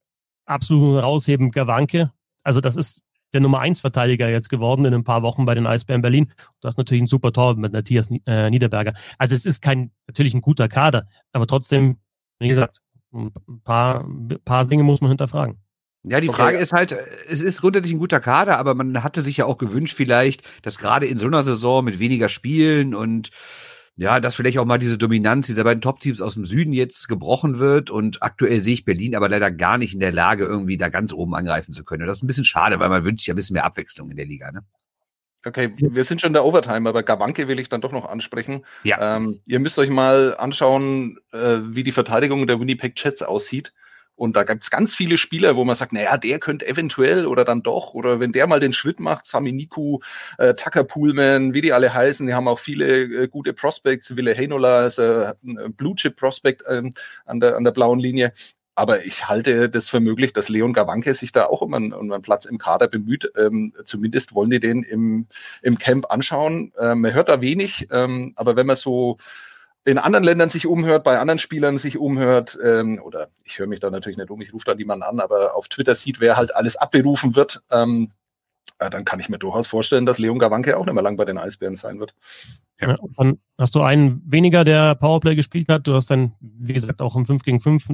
absolut 0.46 1.02
rausheben 1.02 1.52
Gawanke. 1.52 2.12
Also, 2.44 2.62
das 2.62 2.76
ist 2.76 3.04
der 3.34 3.42
Nummer 3.42 3.60
1 3.60 3.80
Verteidiger 3.80 4.30
jetzt 4.30 4.50
geworden 4.50 4.86
in 4.86 4.94
ein 4.94 5.04
paar 5.04 5.22
Wochen 5.22 5.46
bei 5.46 5.56
den 5.56 5.66
Eisbären 5.66 6.02
Berlin. 6.02 6.32
Du 6.60 6.68
hast 6.68 6.78
natürlich 6.78 7.02
einen 7.02 7.08
super 7.08 7.32
Tor 7.32 7.56
mit 7.56 7.74
Matthias 7.74 8.10
äh, 8.26 8.50
Niederberger. 8.50 8.94
Also 9.18 9.36
es 9.36 9.46
ist 9.46 9.62
kein, 9.62 9.92
natürlich 10.08 10.34
ein 10.34 10.42
guter 10.42 10.68
Kader, 10.68 11.08
aber 11.32 11.48
trotzdem, 11.48 11.98
wie 12.40 12.50
gesagt, 12.50 12.82
ein 13.14 13.32
paar, 13.64 14.04
ein 14.04 14.40
paar 14.44 14.66
Dinge 14.66 14.84
muss 14.84 15.02
man 15.02 15.12
hinterfragen. 15.12 15.60
Ja, 16.04 16.20
die 16.20 16.30
Frage 16.30 16.58
ist 16.58 16.74
halt, 16.74 16.98
es 17.30 17.42
ist 17.42 17.62
grundsätzlich 17.62 17.94
ein 17.94 18.00
guter 18.00 18.20
Kader, 18.20 18.58
aber 18.58 18.74
man 18.74 19.04
hatte 19.04 19.22
sich 19.22 19.38
ja 19.38 19.46
auch 19.46 19.60
gewünscht 19.60 19.96
vielleicht, 19.96 20.42
dass 20.64 20.80
gerade 20.80 21.06
in 21.06 21.20
so 21.20 21.28
einer 21.28 21.44
Saison 21.44 21.86
mit 21.86 22.00
weniger 22.00 22.28
Spielen 22.28 22.96
und 22.96 23.30
ja, 23.98 24.20
dass 24.20 24.34
vielleicht 24.34 24.58
auch 24.58 24.66
mal 24.66 24.80
diese 24.80 24.98
Dominanz 24.98 25.46
dieser 25.46 25.64
beiden 25.64 25.82
Top-Teams 25.82 26.22
aus 26.22 26.34
dem 26.34 26.46
Süden 26.46 26.74
jetzt 26.74 27.08
gebrochen 27.08 27.60
wird 27.60 27.92
und 27.92 28.24
aktuell 28.24 28.62
sehe 28.62 28.74
ich 28.74 28.86
Berlin 28.86 29.16
aber 29.16 29.30
leider 29.30 29.52
gar 29.52 29.78
nicht 29.78 29.94
in 29.94 30.00
der 30.00 30.12
Lage, 30.12 30.46
irgendwie 30.46 30.78
da 30.78 30.90
ganz 30.90 31.14
oben 31.14 31.36
angreifen 31.36 31.74
zu 31.74 31.84
können. 31.84 32.04
Und 32.04 32.08
das 32.08 32.18
ist 32.18 32.24
ein 32.24 32.28
bisschen 32.28 32.46
schade, 32.46 32.80
weil 32.80 32.90
man 32.90 33.06
wünscht 33.06 33.20
sich 33.20 33.28
ja 33.28 33.34
ein 33.34 33.36
bisschen 33.36 33.54
mehr 33.54 33.66
Abwechslung 33.66 34.10
in 34.10 34.18
der 34.18 34.26
Liga, 34.26 34.52
ne? 34.52 34.64
Okay, 35.44 35.74
wir 35.78 36.04
sind 36.04 36.22
schon 36.22 36.30
in 36.30 36.34
der 36.34 36.46
Overtime, 36.46 36.88
aber 36.88 37.02
Gawanke 37.02 37.48
will 37.48 37.60
ich 37.60 37.68
dann 37.68 37.82
doch 37.82 37.92
noch 37.92 38.06
ansprechen. 38.08 38.64
Ja. 38.84 39.18
Ähm, 39.18 39.42
ihr 39.48 39.60
müsst 39.60 39.80
euch 39.80 39.90
mal 39.90 40.36
anschauen, 40.38 41.20
äh, 41.32 41.60
wie 41.64 41.84
die 41.84 41.92
Verteidigung 41.92 42.46
der 42.46 42.60
Winnipeg 42.60 42.94
Jets 42.96 43.24
aussieht. 43.24 43.74
Und 44.22 44.36
da 44.36 44.44
gibt 44.44 44.64
es 44.64 44.70
ganz 44.70 44.94
viele 44.94 45.18
Spieler, 45.18 45.56
wo 45.56 45.64
man 45.64 45.76
sagt, 45.76 45.94
naja, 45.94 46.16
der 46.16 46.38
könnte 46.38 46.68
eventuell 46.68 47.26
oder 47.26 47.44
dann 47.44 47.64
doch, 47.64 47.96
oder 47.96 48.20
wenn 48.20 48.32
der 48.32 48.46
mal 48.46 48.60
den 48.60 48.72
Schritt 48.72 49.00
macht, 49.00 49.26
Sami 49.26 49.52
Niku, 49.52 49.98
äh, 50.38 50.54
Tucker 50.54 50.84
Pullman, 50.84 51.56
wie 51.56 51.62
die 51.62 51.74
alle 51.74 51.92
heißen, 51.92 52.28
die 52.28 52.36
haben 52.36 52.48
auch 52.48 52.60
viele 52.60 53.02
äh, 53.02 53.28
gute 53.28 53.52
Prospects, 53.52 54.16
Wille 54.16 54.38
Heinola 54.38 54.86
ist 54.86 55.00
äh, 55.00 55.34
ein 55.44 55.74
Blue 55.74 55.96
Chip 55.96 56.18
Prospect 56.18 56.64
ähm, 56.70 56.94
an, 57.26 57.40
der, 57.40 57.58
an 57.58 57.64
der 57.64 57.72
blauen 57.72 57.98
Linie. 58.00 58.32
Aber 58.76 59.04
ich 59.06 59.28
halte 59.28 59.72
das 59.72 59.90
für 59.90 60.00
möglich, 60.00 60.34
dass 60.34 60.50
Leon 60.50 60.74
Gawanke 60.74 61.16
sich 61.16 61.32
da 61.32 61.48
auch 61.48 61.62
um 61.62 61.74
einen, 61.74 61.92
um 61.92 62.12
einen 62.12 62.22
Platz 62.22 62.46
im 62.46 62.60
Kader 62.60 62.88
bemüht. 62.90 63.32
Ähm, 63.36 63.74
zumindest 63.86 64.36
wollen 64.36 64.52
die 64.52 64.60
den 64.60 64.84
im, 64.84 65.26
im 65.64 65.80
Camp 65.80 66.12
anschauen. 66.12 66.74
Ähm, 66.80 67.02
man 67.02 67.16
hört 67.16 67.30
da 67.30 67.42
wenig, 67.42 67.88
ähm, 67.90 68.34
aber 68.36 68.56
wenn 68.56 68.68
man 68.68 68.76
so 68.76 69.18
in 69.84 69.98
anderen 69.98 70.24
Ländern 70.24 70.50
sich 70.50 70.68
umhört, 70.68 71.04
bei 71.04 71.20
anderen 71.20 71.40
Spielern 71.40 71.78
sich 71.78 71.98
umhört, 71.98 72.58
ähm, 72.64 73.02
oder 73.04 73.30
ich 73.44 73.58
höre 73.58 73.68
mich 73.68 73.80
da 73.80 73.90
natürlich 73.90 74.18
nicht 74.18 74.30
um, 74.30 74.42
ich 74.42 74.54
rufe 74.54 74.66
da 74.66 74.76
niemanden 74.76 75.04
an, 75.04 75.20
aber 75.20 75.56
auf 75.56 75.68
Twitter 75.68 75.96
sieht, 75.96 76.20
wer 76.20 76.38
halt 76.38 76.56
alles 76.56 76.78
abberufen 76.78 77.36
wird, 77.36 77.62
ähm, 77.72 78.12
ja, 78.80 78.90
dann 78.90 79.06
kann 79.06 79.20
ich 79.20 79.30
mir 79.30 79.38
durchaus 79.38 79.68
vorstellen, 79.68 80.06
dass 80.06 80.18
Leon 80.18 80.40
Gawanke 80.40 80.78
auch 80.78 80.86
nicht 80.86 80.94
mehr 80.94 81.04
lang 81.04 81.16
bei 81.16 81.26
den 81.26 81.38
Eisbären 81.38 81.78
sein 81.78 82.00
wird. 82.00 82.14
Ja, 82.80 82.96
dann 83.16 83.38
hast 83.60 83.76
du 83.76 83.82
einen 83.82 84.24
weniger, 84.26 84.64
der 84.64 84.96
Powerplay 84.96 85.36
gespielt 85.36 85.70
hat. 85.70 85.86
Du 85.86 85.94
hast 85.94 86.10
dann, 86.10 86.34
wie 86.40 86.74
gesagt, 86.74 87.00
auch 87.00 87.16
im 87.16 87.26
5 87.26 87.44
gegen 87.44 87.60
5 87.60 87.90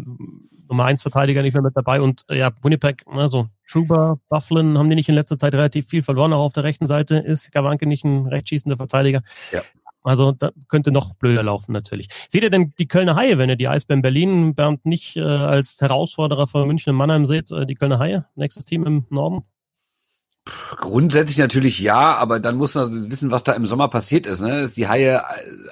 Nummer 0.69 0.85
1 0.85 1.01
Verteidiger 1.01 1.41
nicht 1.41 1.53
mehr 1.53 1.61
mit 1.61 1.75
dabei. 1.75 1.99
Und 1.99 2.23
äh, 2.29 2.37
ja, 2.37 2.51
Winnipeg, 2.61 3.03
also 3.05 3.49
Truber, 3.69 4.19
Bufflin 4.29 4.77
haben 4.77 4.89
die 4.89 4.95
nicht 4.95 5.09
in 5.09 5.15
letzter 5.15 5.37
Zeit 5.37 5.53
relativ 5.53 5.89
viel 5.89 6.03
verloren. 6.03 6.31
Auch 6.31 6.45
auf 6.45 6.53
der 6.53 6.63
rechten 6.63 6.87
Seite 6.87 7.17
ist 7.17 7.51
Gawanke 7.51 7.85
nicht 7.85 8.05
ein 8.05 8.25
rechtschießender 8.25 8.77
Verteidiger. 8.77 9.23
Ja. 9.51 9.61
Also 10.07 10.31
da 10.31 10.51
könnte 10.69 10.91
noch 10.91 11.15
blöder 11.15 11.43
laufen 11.43 11.73
natürlich. 11.73 12.07
Seht 12.29 12.43
ihr 12.43 12.49
denn 12.49 12.73
die 12.79 12.87
Kölner 12.87 13.15
Haie, 13.15 13.37
wenn 13.37 13.49
ihr 13.49 13.57
die 13.57 13.67
Eisbären 13.67 14.01
Berlin, 14.01 14.55
Bernd, 14.55 14.85
nicht 14.85 15.17
äh, 15.17 15.21
als 15.21 15.81
Herausforderer 15.81 16.47
von 16.47 16.65
München 16.65 16.91
und 16.91 16.95
Mannheim 16.95 17.25
seht, 17.25 17.51
äh, 17.51 17.65
die 17.65 17.75
Kölner 17.75 17.99
Haie, 17.99 18.25
nächstes 18.35 18.63
Team 18.63 18.85
im 18.85 19.05
Norden? 19.09 19.43
Grundsätzlich 20.77 21.37
natürlich 21.37 21.79
ja, 21.79 22.15
aber 22.15 22.39
dann 22.39 22.57
muss 22.57 22.75
man 22.75 23.09
wissen, 23.09 23.31
was 23.31 23.43
da 23.43 23.53
im 23.53 23.65
Sommer 23.65 23.87
passiert 23.87 24.27
ist. 24.27 24.41
Ne? 24.41 24.69
Die 24.75 24.87
Haie, 24.87 25.23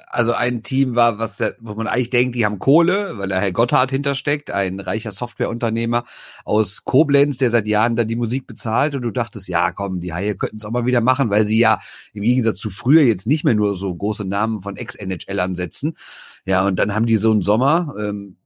also 0.08 0.32
ein 0.32 0.62
Team 0.62 0.94
war, 0.94 1.18
was, 1.18 1.42
wo 1.60 1.74
man 1.74 1.86
eigentlich 1.86 2.10
denkt, 2.10 2.34
die 2.34 2.44
haben 2.44 2.58
Kohle, 2.58 3.18
weil 3.18 3.28
der 3.28 3.40
Herr 3.40 3.52
Gotthard 3.52 3.90
hintersteckt, 3.90 4.50
ein 4.50 4.80
reicher 4.80 5.12
Softwareunternehmer 5.12 6.04
aus 6.44 6.84
Koblenz, 6.84 7.36
der 7.36 7.50
seit 7.50 7.68
Jahren 7.68 7.96
da 7.96 8.04
die 8.04 8.16
Musik 8.16 8.46
bezahlt. 8.46 8.94
Und 8.94 9.02
du 9.02 9.10
dachtest, 9.10 9.48
ja, 9.48 9.72
komm, 9.72 10.00
die 10.00 10.12
Haie 10.12 10.34
könnten 10.36 10.56
es 10.56 10.64
auch 10.64 10.72
mal 10.72 10.86
wieder 10.86 11.00
machen, 11.00 11.30
weil 11.30 11.46
sie 11.46 11.58
ja 11.58 11.78
im 12.12 12.22
Gegensatz 12.22 12.58
zu 12.58 12.70
früher 12.70 13.02
jetzt 13.02 13.26
nicht 13.26 13.44
mehr 13.44 13.54
nur 13.54 13.76
so 13.76 13.94
große 13.94 14.24
Namen 14.24 14.60
von 14.60 14.76
Ex-NHLern 14.76 15.54
setzen. 15.54 15.94
Ja, 16.44 16.66
und 16.66 16.78
dann 16.78 16.94
haben 16.94 17.06
die 17.06 17.16
so 17.16 17.30
einen 17.30 17.42
Sommer, 17.42 17.94
ähm, 17.98 18.36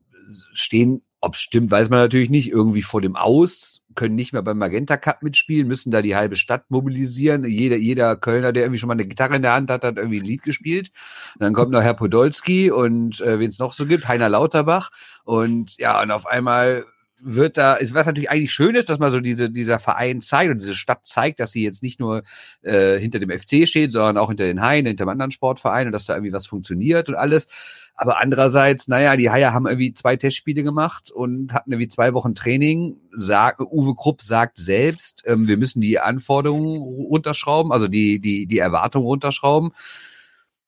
stehen 0.53 1.03
ob 1.21 1.35
es 1.35 1.41
stimmt, 1.41 1.71
weiß 1.71 1.91
man 1.91 1.99
natürlich 1.99 2.31
nicht. 2.31 2.51
Irgendwie 2.51 2.83
vor 2.83 3.01
dem 3.01 3.17
Aus, 3.17 3.80
können 3.95 4.15
nicht 4.15 4.33
mehr 4.33 4.43
beim 4.43 4.59
Magenta 4.59 4.97
Cup 4.97 5.23
mitspielen, 5.23 5.67
müssen 5.69 5.91
da 5.91 6.03
die 6.03 6.17
halbe 6.17 6.37
Stadt 6.37 6.71
mobilisieren. 6.71 7.45
Jeder, 7.45 7.77
jeder 7.77 8.17
Kölner, 8.17 8.53
der 8.53 8.65
irgendwie 8.65 8.79
schon 8.79 8.89
mal 8.89 8.95
eine 8.95 9.07
Gitarre 9.07 9.37
in 9.37 9.43
der 9.43 9.55
Hand 9.55 9.71
hat, 9.71 9.85
hat 9.85 9.97
irgendwie 9.97 10.21
ein 10.21 10.25
Lied 10.25 10.43
gespielt. 10.43 10.91
Und 11.35 11.43
dann 11.43 11.53
kommt 11.53 11.73
noch 11.73 11.83
Herr 11.83 11.95
Podolski 11.95 12.71
und 12.71 13.21
äh, 13.21 13.39
wen 13.39 13.51
es 13.51 13.59
noch 13.59 13.73
so 13.73 13.87
gibt, 13.87 14.09
Heiner 14.09 14.29
Lauterbach. 14.29 14.91
Und 15.25 15.77
ja, 15.79 16.01
und 16.03 16.11
auf 16.11 16.27
einmal 16.27 16.85
wird 17.23 17.57
da, 17.57 17.79
was 17.93 18.07
natürlich 18.07 18.31
eigentlich 18.31 18.53
schön 18.53 18.75
ist, 18.75 18.89
dass 18.89 18.99
man 18.99 19.13
so 19.13 19.21
diese, 19.21 19.51
dieser 19.51 19.79
Verein 19.79 20.21
zeigt 20.21 20.51
und 20.51 20.63
diese 20.63 20.75
Stadt 20.75 21.07
zeigt, 21.07 21.41
dass 21.41 21.53
sie 21.53 21.63
jetzt 21.63 21.83
nicht 21.83 22.01
nur 22.01 22.23
äh, 22.63 22.99
hinter 22.99 23.19
dem 23.19 23.31
FC 23.31 23.67
steht, 23.69 23.93
sondern 23.93 24.19
auch 24.19 24.29
hinter 24.29 24.45
den 24.45 24.61
Haien, 24.61 24.87
hinter 24.87 25.05
dem 25.05 25.11
anderen 25.11 25.31
Sportverein 25.31 25.87
und 25.87 25.93
dass 25.93 26.07
da 26.07 26.15
irgendwie 26.15 26.33
was 26.33 26.47
funktioniert 26.47 27.09
und 27.09 27.15
alles. 27.15 27.49
Aber 27.95 28.19
andererseits, 28.19 28.89
naja, 28.89 29.17
die 29.17 29.31
Haie 29.31 29.53
haben 29.53 29.67
irgendwie 29.67 29.93
zwei 29.93 30.17
Testspiele 30.17 30.63
gemacht 30.63 31.11
und 31.11 31.53
hatten 31.53 31.73
irgendwie 31.73 31.89
zwei 31.89 32.15
Wochen 32.15 32.35
Training. 32.35 32.97
Sag, 33.11 33.61
Uwe 33.61 33.95
Krupp 33.95 34.23
sagt 34.23 34.59
selbst, 34.59 35.23
ähm, 35.27 35.49
wir 35.49 35.59
müssen 35.59 35.81
die 35.81 35.99
Anforderungen 35.99 36.79
runterschrauben, 36.79 37.73
also 37.73 37.89
die, 37.89 38.21
die, 38.21 38.47
die 38.47 38.59
Erwartungen 38.59 39.07
runterschrauben. 39.07 39.73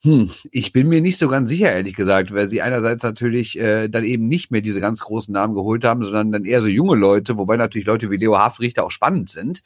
Hm, 0.04 0.30
ich 0.50 0.72
bin 0.72 0.88
mir 0.88 1.00
nicht 1.00 1.18
so 1.18 1.28
ganz 1.28 1.48
sicher, 1.48 1.72
ehrlich 1.72 1.94
gesagt, 1.94 2.34
weil 2.34 2.48
sie 2.48 2.60
einerseits 2.60 3.04
natürlich 3.04 3.56
äh, 3.58 3.88
dann 3.88 4.02
eben 4.02 4.26
nicht 4.26 4.50
mehr 4.50 4.60
diese 4.60 4.80
ganz 4.80 5.00
großen 5.00 5.32
Namen 5.32 5.54
geholt 5.54 5.84
haben, 5.84 6.02
sondern 6.02 6.32
dann 6.32 6.44
eher 6.44 6.60
so 6.60 6.66
junge 6.66 6.96
Leute, 6.96 7.38
wobei 7.38 7.56
natürlich 7.56 7.86
Leute 7.86 8.10
wie 8.10 8.16
Leo 8.16 8.36
Hafrichter 8.36 8.84
auch 8.84 8.90
spannend 8.90 9.30
sind. 9.30 9.62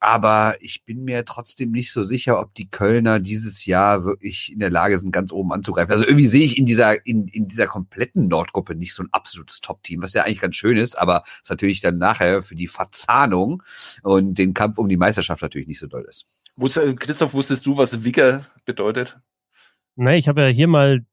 Aber 0.00 0.54
ich 0.60 0.84
bin 0.84 1.02
mir 1.02 1.24
trotzdem 1.24 1.72
nicht 1.72 1.90
so 1.90 2.04
sicher, 2.04 2.38
ob 2.38 2.54
die 2.54 2.70
Kölner 2.70 3.18
dieses 3.18 3.66
Jahr 3.66 4.04
wirklich 4.04 4.52
in 4.52 4.60
der 4.60 4.70
Lage 4.70 4.96
sind, 4.96 5.10
ganz 5.10 5.32
oben 5.32 5.52
anzugreifen. 5.52 5.92
Also 5.92 6.04
irgendwie 6.04 6.28
sehe 6.28 6.44
ich 6.44 6.56
in 6.56 6.66
dieser, 6.66 7.04
in, 7.04 7.26
in 7.26 7.48
dieser 7.48 7.66
kompletten 7.66 8.28
Nordgruppe 8.28 8.76
nicht 8.76 8.94
so 8.94 9.02
ein 9.02 9.08
absolutes 9.10 9.60
Top-Team, 9.60 10.02
was 10.02 10.12
ja 10.12 10.22
eigentlich 10.22 10.40
ganz 10.40 10.54
schön 10.54 10.76
ist, 10.76 10.96
aber 10.96 11.24
es 11.42 11.50
natürlich 11.50 11.80
dann 11.80 11.98
nachher 11.98 12.42
für 12.42 12.54
die 12.54 12.68
Verzahnung 12.68 13.64
und 14.04 14.34
den 14.34 14.54
Kampf 14.54 14.78
um 14.78 14.88
die 14.88 14.96
Meisterschaft 14.96 15.42
natürlich 15.42 15.66
nicht 15.66 15.80
so 15.80 15.88
doll 15.88 16.06
ist. 16.08 16.26
Christoph, 16.94 17.34
wusstest 17.34 17.66
du, 17.66 17.76
was 17.76 18.04
Wigger 18.04 18.46
bedeutet? 18.64 19.18
Nee, 20.00 20.16
ich 20.16 20.28
habe 20.28 20.42
ja 20.42 20.46
hier 20.46 20.68
mal 20.68 21.04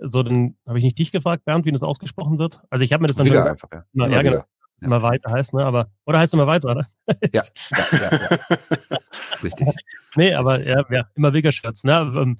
so 0.00 0.24
den, 0.24 0.56
habe 0.66 0.76
ich 0.78 0.84
nicht 0.84 0.98
dich 0.98 1.12
gefragt, 1.12 1.44
Bernd, 1.44 1.64
wie 1.64 1.70
das 1.70 1.84
ausgesprochen 1.84 2.40
wird? 2.40 2.60
Also 2.70 2.84
ich 2.84 2.92
habe 2.92 3.02
mir 3.02 3.06
das 3.06 3.16
dann 3.16 3.26
wieder 3.26 3.48
einfach, 3.48 3.68
ja. 3.72 3.84
Immer, 3.92 4.08
ja, 4.08 4.22
genau. 4.22 4.36
Ja. 4.38 4.46
Immer 4.80 5.00
weiter 5.00 5.30
heißt, 5.30 5.54
ne? 5.54 5.64
Aber, 5.64 5.92
oder 6.06 6.18
heißt 6.18 6.34
immer 6.34 6.48
weiter, 6.48 6.72
oder? 6.72 6.88
Ja, 7.32 7.44
ja, 7.70 7.84
ja, 7.92 8.10
ja. 8.10 8.98
Richtig. 9.44 9.68
nee, 10.16 10.34
aber 10.34 10.66
ja, 10.66 10.84
ja 10.90 11.04
immer 11.14 11.32
Wiggerschatz, 11.32 11.84
ne? 11.84 12.36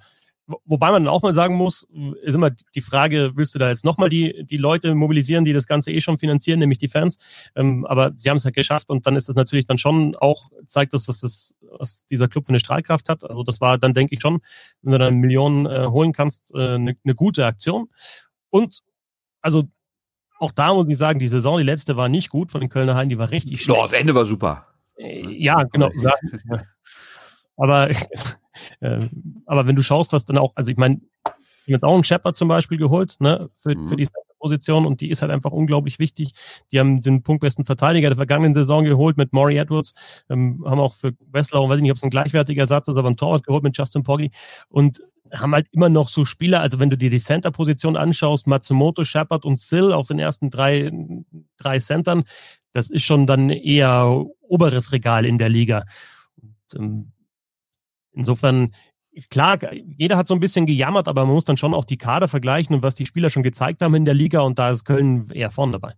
Wobei 0.65 0.91
man 0.91 1.07
auch 1.09 1.23
mal 1.23 1.35
sagen 1.35 1.57
muss, 1.57 1.89
ist 2.23 2.35
immer 2.35 2.51
die 2.51 2.81
Frage, 2.81 3.33
willst 3.35 3.55
du 3.55 3.59
da 3.59 3.69
jetzt 3.69 3.85
nochmal 3.85 4.09
die, 4.09 4.45
die 4.45 4.57
Leute 4.57 4.95
mobilisieren, 4.95 5.45
die 5.45 5.53
das 5.53 5.67
Ganze 5.67 5.93
eh 5.93 6.01
schon 6.01 6.19
finanzieren, 6.19 6.59
nämlich 6.59 6.79
die 6.79 6.89
Fans? 6.89 7.19
Ähm, 7.55 7.85
aber 7.87 8.13
sie 8.17 8.31
haben 8.31 8.37
es 8.37 8.45
halt 8.45 8.55
geschafft 8.55 8.89
und 8.89 9.07
dann 9.07 9.17
ist 9.17 9.29
das 9.29 9.37
natürlich 9.37 9.67
dann 9.67 9.79
schon 9.79 10.17
auch, 10.17 10.51
zeigt 10.67 10.93
das, 10.93 11.09
was, 11.09 11.21
das, 11.21 11.55
was 11.79 12.07
dieser 12.07 12.29
Club 12.29 12.47
für 12.47 12.51
eine 12.51 12.61
Strahlkraft 12.61 13.09
hat. 13.09 13.25
Also 13.29 13.43
das 13.43 13.61
war 13.61 13.79
dann, 13.79 13.95
denke 13.95 14.15
ich 14.15 14.21
schon, 14.21 14.41
wenn 14.83 14.93
du 14.93 14.99
dann 14.99 15.15
Millionen 15.15 15.67
äh, 15.67 15.87
holen 15.87 16.13
kannst, 16.13 16.55
eine 16.55 16.91
äh, 16.91 16.95
ne, 17.03 17.15
gute 17.15 17.47
Aktion. 17.47 17.89
Und 18.51 18.83
also 19.41 19.65
auch 20.39 20.53
da 20.53 20.75
muss 20.75 20.89
ich 20.89 20.99
sagen, 20.99 21.19
die 21.19 21.29
Saison, 21.29 21.59
die 21.59 21.65
letzte 21.65 21.97
war 21.97 22.09
nicht 22.09 22.29
gut 22.29 22.51
von 22.51 22.61
den 22.61 22.71
Kölner 22.71 22.97
Haien, 22.97 23.09
die 23.09 23.19
war 23.19 23.31
richtig 23.31 23.63
schlecht. 23.63 23.79
Doch, 23.79 23.91
das 23.91 24.01
Ende 24.01 24.15
war 24.15 24.25
super. 24.25 24.67
Äh, 24.97 25.31
ja, 25.31 25.63
genau. 25.65 25.91
Aber 27.57 27.91
äh, 28.81 29.09
aber 29.47 29.67
wenn 29.67 29.77
du 29.77 29.83
schaust, 29.83 30.13
dass 30.13 30.25
dann 30.25 30.39
auch, 30.39 30.53
also 30.55 30.71
ich 30.71 30.77
meine, 30.77 31.01
die 31.67 31.75
haben 31.75 31.83
auch 31.83 31.95
einen 31.95 32.05
Shepard 32.05 32.37
zum 32.37 32.49
Beispiel 32.49 32.79
geholt, 32.79 33.17
ne, 33.21 33.49
für, 33.55 33.77
mhm. 33.77 33.87
für 33.87 33.97
die 33.97 34.09
Position 34.43 34.85
und 34.85 35.01
die 35.01 35.09
ist 35.09 35.23
halt 35.23 35.31
einfach 35.31 35.53
unglaublich 35.53 36.01
wichtig. 36.01 36.33
Die 36.73 36.81
haben 36.81 37.01
den 37.01 37.23
punktbesten 37.23 37.65
Verteidiger 37.65 38.09
der 38.09 38.17
vergangenen 38.17 38.55
Saison 38.55 38.85
geholt 38.85 39.17
mit 39.17 39.33
Maury 39.33 39.57
Edwards, 39.57 39.95
ähm, 40.29 40.65
haben 40.67 40.81
auch 40.81 40.95
für 40.95 41.13
Wessler, 41.31 41.61
weiß 41.69 41.77
ich 41.77 41.83
nicht, 41.83 41.93
ob 41.93 41.97
es 41.97 42.03
ein 42.03 42.11
gleichwertiger 42.11 42.67
Satz 42.67 42.89
ist, 42.89 42.97
aber 42.97 43.09
ein 43.09 43.17
Torwart 43.17 43.45
geholt 43.45 43.63
mit 43.63 43.79
Justin 43.79 44.03
Poggi 44.03 44.33
und 44.69 45.01
haben 45.33 45.55
halt 45.55 45.69
immer 45.71 45.89
noch 45.89 46.09
so 46.09 46.25
Spieler, 46.25 46.61
also 46.61 46.79
wenn 46.79 46.91
du 46.91 46.99
dir 46.99 47.09
die 47.09 47.21
Center-Position 47.21 47.97
anschaust, 47.97 48.47
Matsumoto, 48.47 49.05
Shepard 49.05 49.45
und 49.45 49.59
Sill 49.59 49.93
auf 49.93 50.09
den 50.09 50.19
ersten 50.19 50.51
drei, 50.51 50.91
drei 51.57 51.79
Centern, 51.79 52.25
das 52.73 52.91
ist 52.91 53.05
schon 53.05 53.27
dann 53.27 53.49
eher 53.49 54.27
oberes 54.41 54.93
Regal 54.93 55.25
in 55.25 55.39
der 55.39 55.49
Liga. 55.49 55.85
Und, 56.37 56.81
ähm, 56.81 57.13
Insofern, 58.13 58.73
klar, 59.31 59.59
jeder 59.73 60.17
hat 60.17 60.29
so 60.29 60.35
ein 60.35 60.41
bisschen 60.41 60.67
gejammert, 60.67 61.09
aber 61.09 61.25
man 61.25 61.35
muss 61.35 61.45
dann 61.45 61.57
schon 61.57 61.75
auch 61.75 61.85
die 61.85 61.99
Kader 61.99 62.29
vergleichen 62.29 62.75
und 62.75 62.83
was 62.83 62.95
die 62.95 63.07
Spieler 63.07 63.31
schon 63.31 63.43
gezeigt 63.43 63.83
haben 63.83 63.95
in 63.95 64.05
der 64.05 64.15
Liga 64.15 64.41
und 64.41 64.59
da 64.59 64.71
ist 64.71 64.85
Köln 64.85 65.31
eher 65.33 65.51
vorne 65.51 65.73
dabei. 65.73 65.95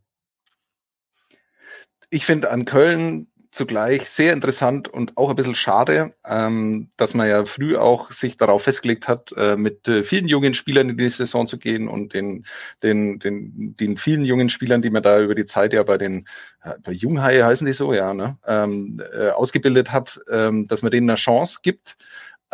Ich 2.11 2.27
finde 2.27 2.51
an 2.51 2.65
Köln 2.65 3.27
zugleich 3.55 4.11
sehr 4.11 4.33
interessant 4.33 4.89
und 4.89 5.17
auch 5.17 5.31
ein 5.31 5.37
bisschen 5.37 5.55
schade, 5.55 6.13
ähm, 6.27 6.91
dass 6.97 7.15
man 7.15 7.29
ja 7.29 7.45
früh 7.45 7.77
auch 7.77 8.11
sich 8.11 8.37
darauf 8.37 8.65
festgelegt 8.65 9.07
hat, 9.07 9.33
äh, 9.37 9.57
mit 9.57 9.87
äh, 9.87 10.03
vielen 10.03 10.27
jungen 10.27 10.55
Spielern 10.55 10.91
in 10.91 10.99
die 10.99 11.09
Saison 11.09 11.47
zu 11.47 11.57
gehen 11.57 11.89
und 11.89 12.15
den, 12.15 12.47
den, 12.83 13.21
den, 13.21 13.77
den 13.77 13.97
vielen 13.97 14.25
jungen 14.25 14.49
Spielern, 14.49 14.83
die 14.83 14.91
man 14.91 15.05
da 15.05 15.21
über 15.21 15.37
die 15.37 15.47
Zeit 15.47 15.73
ja 15.73 15.85
bei 15.85 15.99
den 15.99 16.27
äh, 16.63 16.75
bei 16.83 16.91
Junghaie 16.91 17.45
heißen 17.45 17.67
die 17.67 17.73
so, 17.73 17.93
ja, 17.95 18.13
ne, 18.13 18.39
ähm, 18.47 19.01
äh, 19.13 19.29
ausgebildet 19.31 19.93
hat, 19.93 20.21
ähm, 20.29 20.67
dass 20.67 20.83
man 20.83 20.91
denen 20.91 21.09
eine 21.09 21.17
Chance 21.17 21.61
gibt 21.63 21.97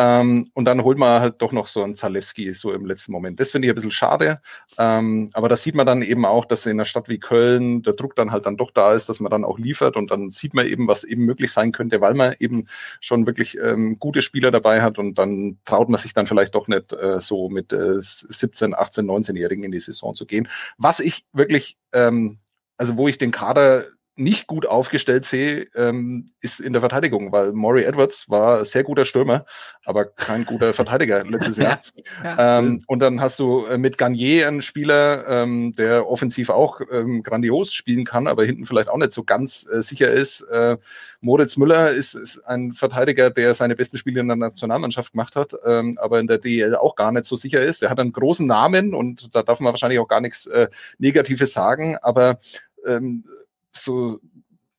ähm, 0.01 0.51
und 0.55 0.65
dann 0.65 0.83
holt 0.83 0.97
man 0.97 1.21
halt 1.21 1.43
doch 1.43 1.53
noch 1.53 1.67
so 1.67 1.83
einen 1.83 1.95
Zalewski 1.95 2.55
so 2.55 2.73
im 2.73 2.87
letzten 2.87 3.13
Moment. 3.13 3.39
Das 3.39 3.51
finde 3.51 3.67
ich 3.67 3.73
ein 3.73 3.75
bisschen 3.75 3.91
schade. 3.91 4.41
Ähm, 4.79 5.29
aber 5.35 5.51
da 5.51 5.57
sieht 5.57 5.75
man 5.75 5.85
dann 5.85 6.01
eben 6.01 6.25
auch, 6.25 6.47
dass 6.47 6.65
in 6.65 6.73
einer 6.73 6.87
Stadt 6.87 7.11
wie 7.11 7.19
Köln 7.19 7.83
der 7.83 7.93
Druck 7.93 8.17
dann 8.17 8.33
halt 8.33 8.47
dann 8.47 8.57
doch 8.57 8.71
da 8.71 8.95
ist, 8.95 9.11
dass 9.11 9.21
man 9.21 9.31
dann 9.31 9.45
auch 9.45 9.59
liefert 9.59 9.99
und 9.99 10.11
dann 10.11 10.31
sieht 10.31 10.55
man 10.55 10.67
eben, 10.67 10.89
was 10.89 11.05
eben 11.05 11.27
möglich 11.27 11.53
sein 11.53 11.73
könnte, 11.73 12.01
weil 12.01 12.15
man 12.15 12.35
eben 12.39 12.67
schon 13.03 13.27
wirklich 13.27 13.59
ähm, 13.59 13.99
gute 13.99 14.23
Spieler 14.23 14.51
dabei 14.51 14.81
hat 14.81 14.99
und 14.99 15.19
dann 15.19 15.59
traut 15.67 15.91
man 15.91 16.01
sich 16.01 16.15
dann 16.15 16.27
vielleicht 16.27 16.55
doch 16.55 16.67
nicht 16.67 16.95
äh, 16.95 17.21
so 17.21 17.51
mit 17.51 17.75
äh, 17.75 18.01
17, 18.01 18.75
18, 18.75 19.05
19-Jährigen 19.05 19.65
in 19.65 19.73
die 19.73 19.81
Saison 19.81 20.15
zu 20.15 20.25
gehen. 20.25 20.49
Was 20.79 21.01
ich 21.01 21.27
wirklich, 21.35 21.77
ähm, 21.93 22.39
also 22.79 22.97
wo 22.97 23.07
ich 23.07 23.19
den 23.19 23.33
Kader 23.33 23.85
nicht 24.21 24.47
gut 24.47 24.67
aufgestellt 24.67 25.25
sehe, 25.25 25.67
ähm, 25.75 26.33
ist 26.41 26.61
in 26.61 26.73
der 26.73 26.81
Verteidigung, 26.81 27.33
weil 27.33 27.53
Maury 27.53 27.85
Edwards 27.85 28.29
war 28.29 28.65
sehr 28.65 28.85
guter 28.85 29.05
Stürmer, 29.07 29.47
aber 29.85 30.05
kein 30.05 30.45
guter 30.45 30.75
Verteidiger 30.75 31.25
letztes 31.25 31.57
Jahr. 31.57 31.81
Ja, 32.23 32.59
ähm, 32.59 32.85
und 32.87 33.01
dann 33.01 33.21
hast 33.21 33.39
du 33.39 33.65
äh, 33.65 33.79
mit 33.79 33.97
Garnier 33.99 34.47
einen 34.47 34.63
Spieler, 34.63 35.27
ähm, 35.27 35.75
der 35.77 36.07
offensiv 36.07 36.51
auch 36.51 36.81
ähm, 36.93 37.23
grandios 37.23 37.73
spielen 37.73 38.05
kann, 38.05 38.27
aber 38.27 38.45
hinten 38.45 38.67
vielleicht 38.67 38.89
auch 38.91 38.99
nicht 38.99 39.13
so 39.13 39.25
ganz 39.25 39.67
äh, 39.73 39.81
sicher 39.81 40.11
ist. 40.11 40.43
Äh, 40.43 40.77
Moritz 41.23 41.57
Müller 41.57 41.91
ist, 41.91 42.15
ist, 42.15 42.39
ein 42.47 42.73
Verteidiger, 42.73 43.31
der 43.31 43.55
seine 43.55 43.75
besten 43.75 43.97
Spiele 43.97 44.21
in 44.21 44.29
der 44.29 44.37
Nationalmannschaft 44.37 45.13
gemacht 45.13 45.35
hat, 45.35 45.55
ähm, 45.65 45.99
aber 46.01 46.21
in 46.21 46.27
der 46.27 46.39
DL 46.39 46.77
auch 46.77 46.95
gar 46.95 47.11
nicht 47.11 47.25
so 47.25 47.37
sicher 47.37 47.63
ist. 47.63 47.83
Er 47.83 47.91
hat 47.91 47.99
einen 47.99 48.13
großen 48.13 48.47
Namen 48.47 48.95
und 48.95 49.35
da 49.35 49.43
darf 49.43 49.61
man 49.61 49.73
wahrscheinlich 49.73 49.99
auch 49.99 50.09
gar 50.09 50.21
nichts 50.21 50.47
äh, 50.47 50.69
Negatives 50.99 51.53
sagen, 51.53 51.97
aber 52.03 52.39
ähm, 52.87 53.25
so 53.73 54.21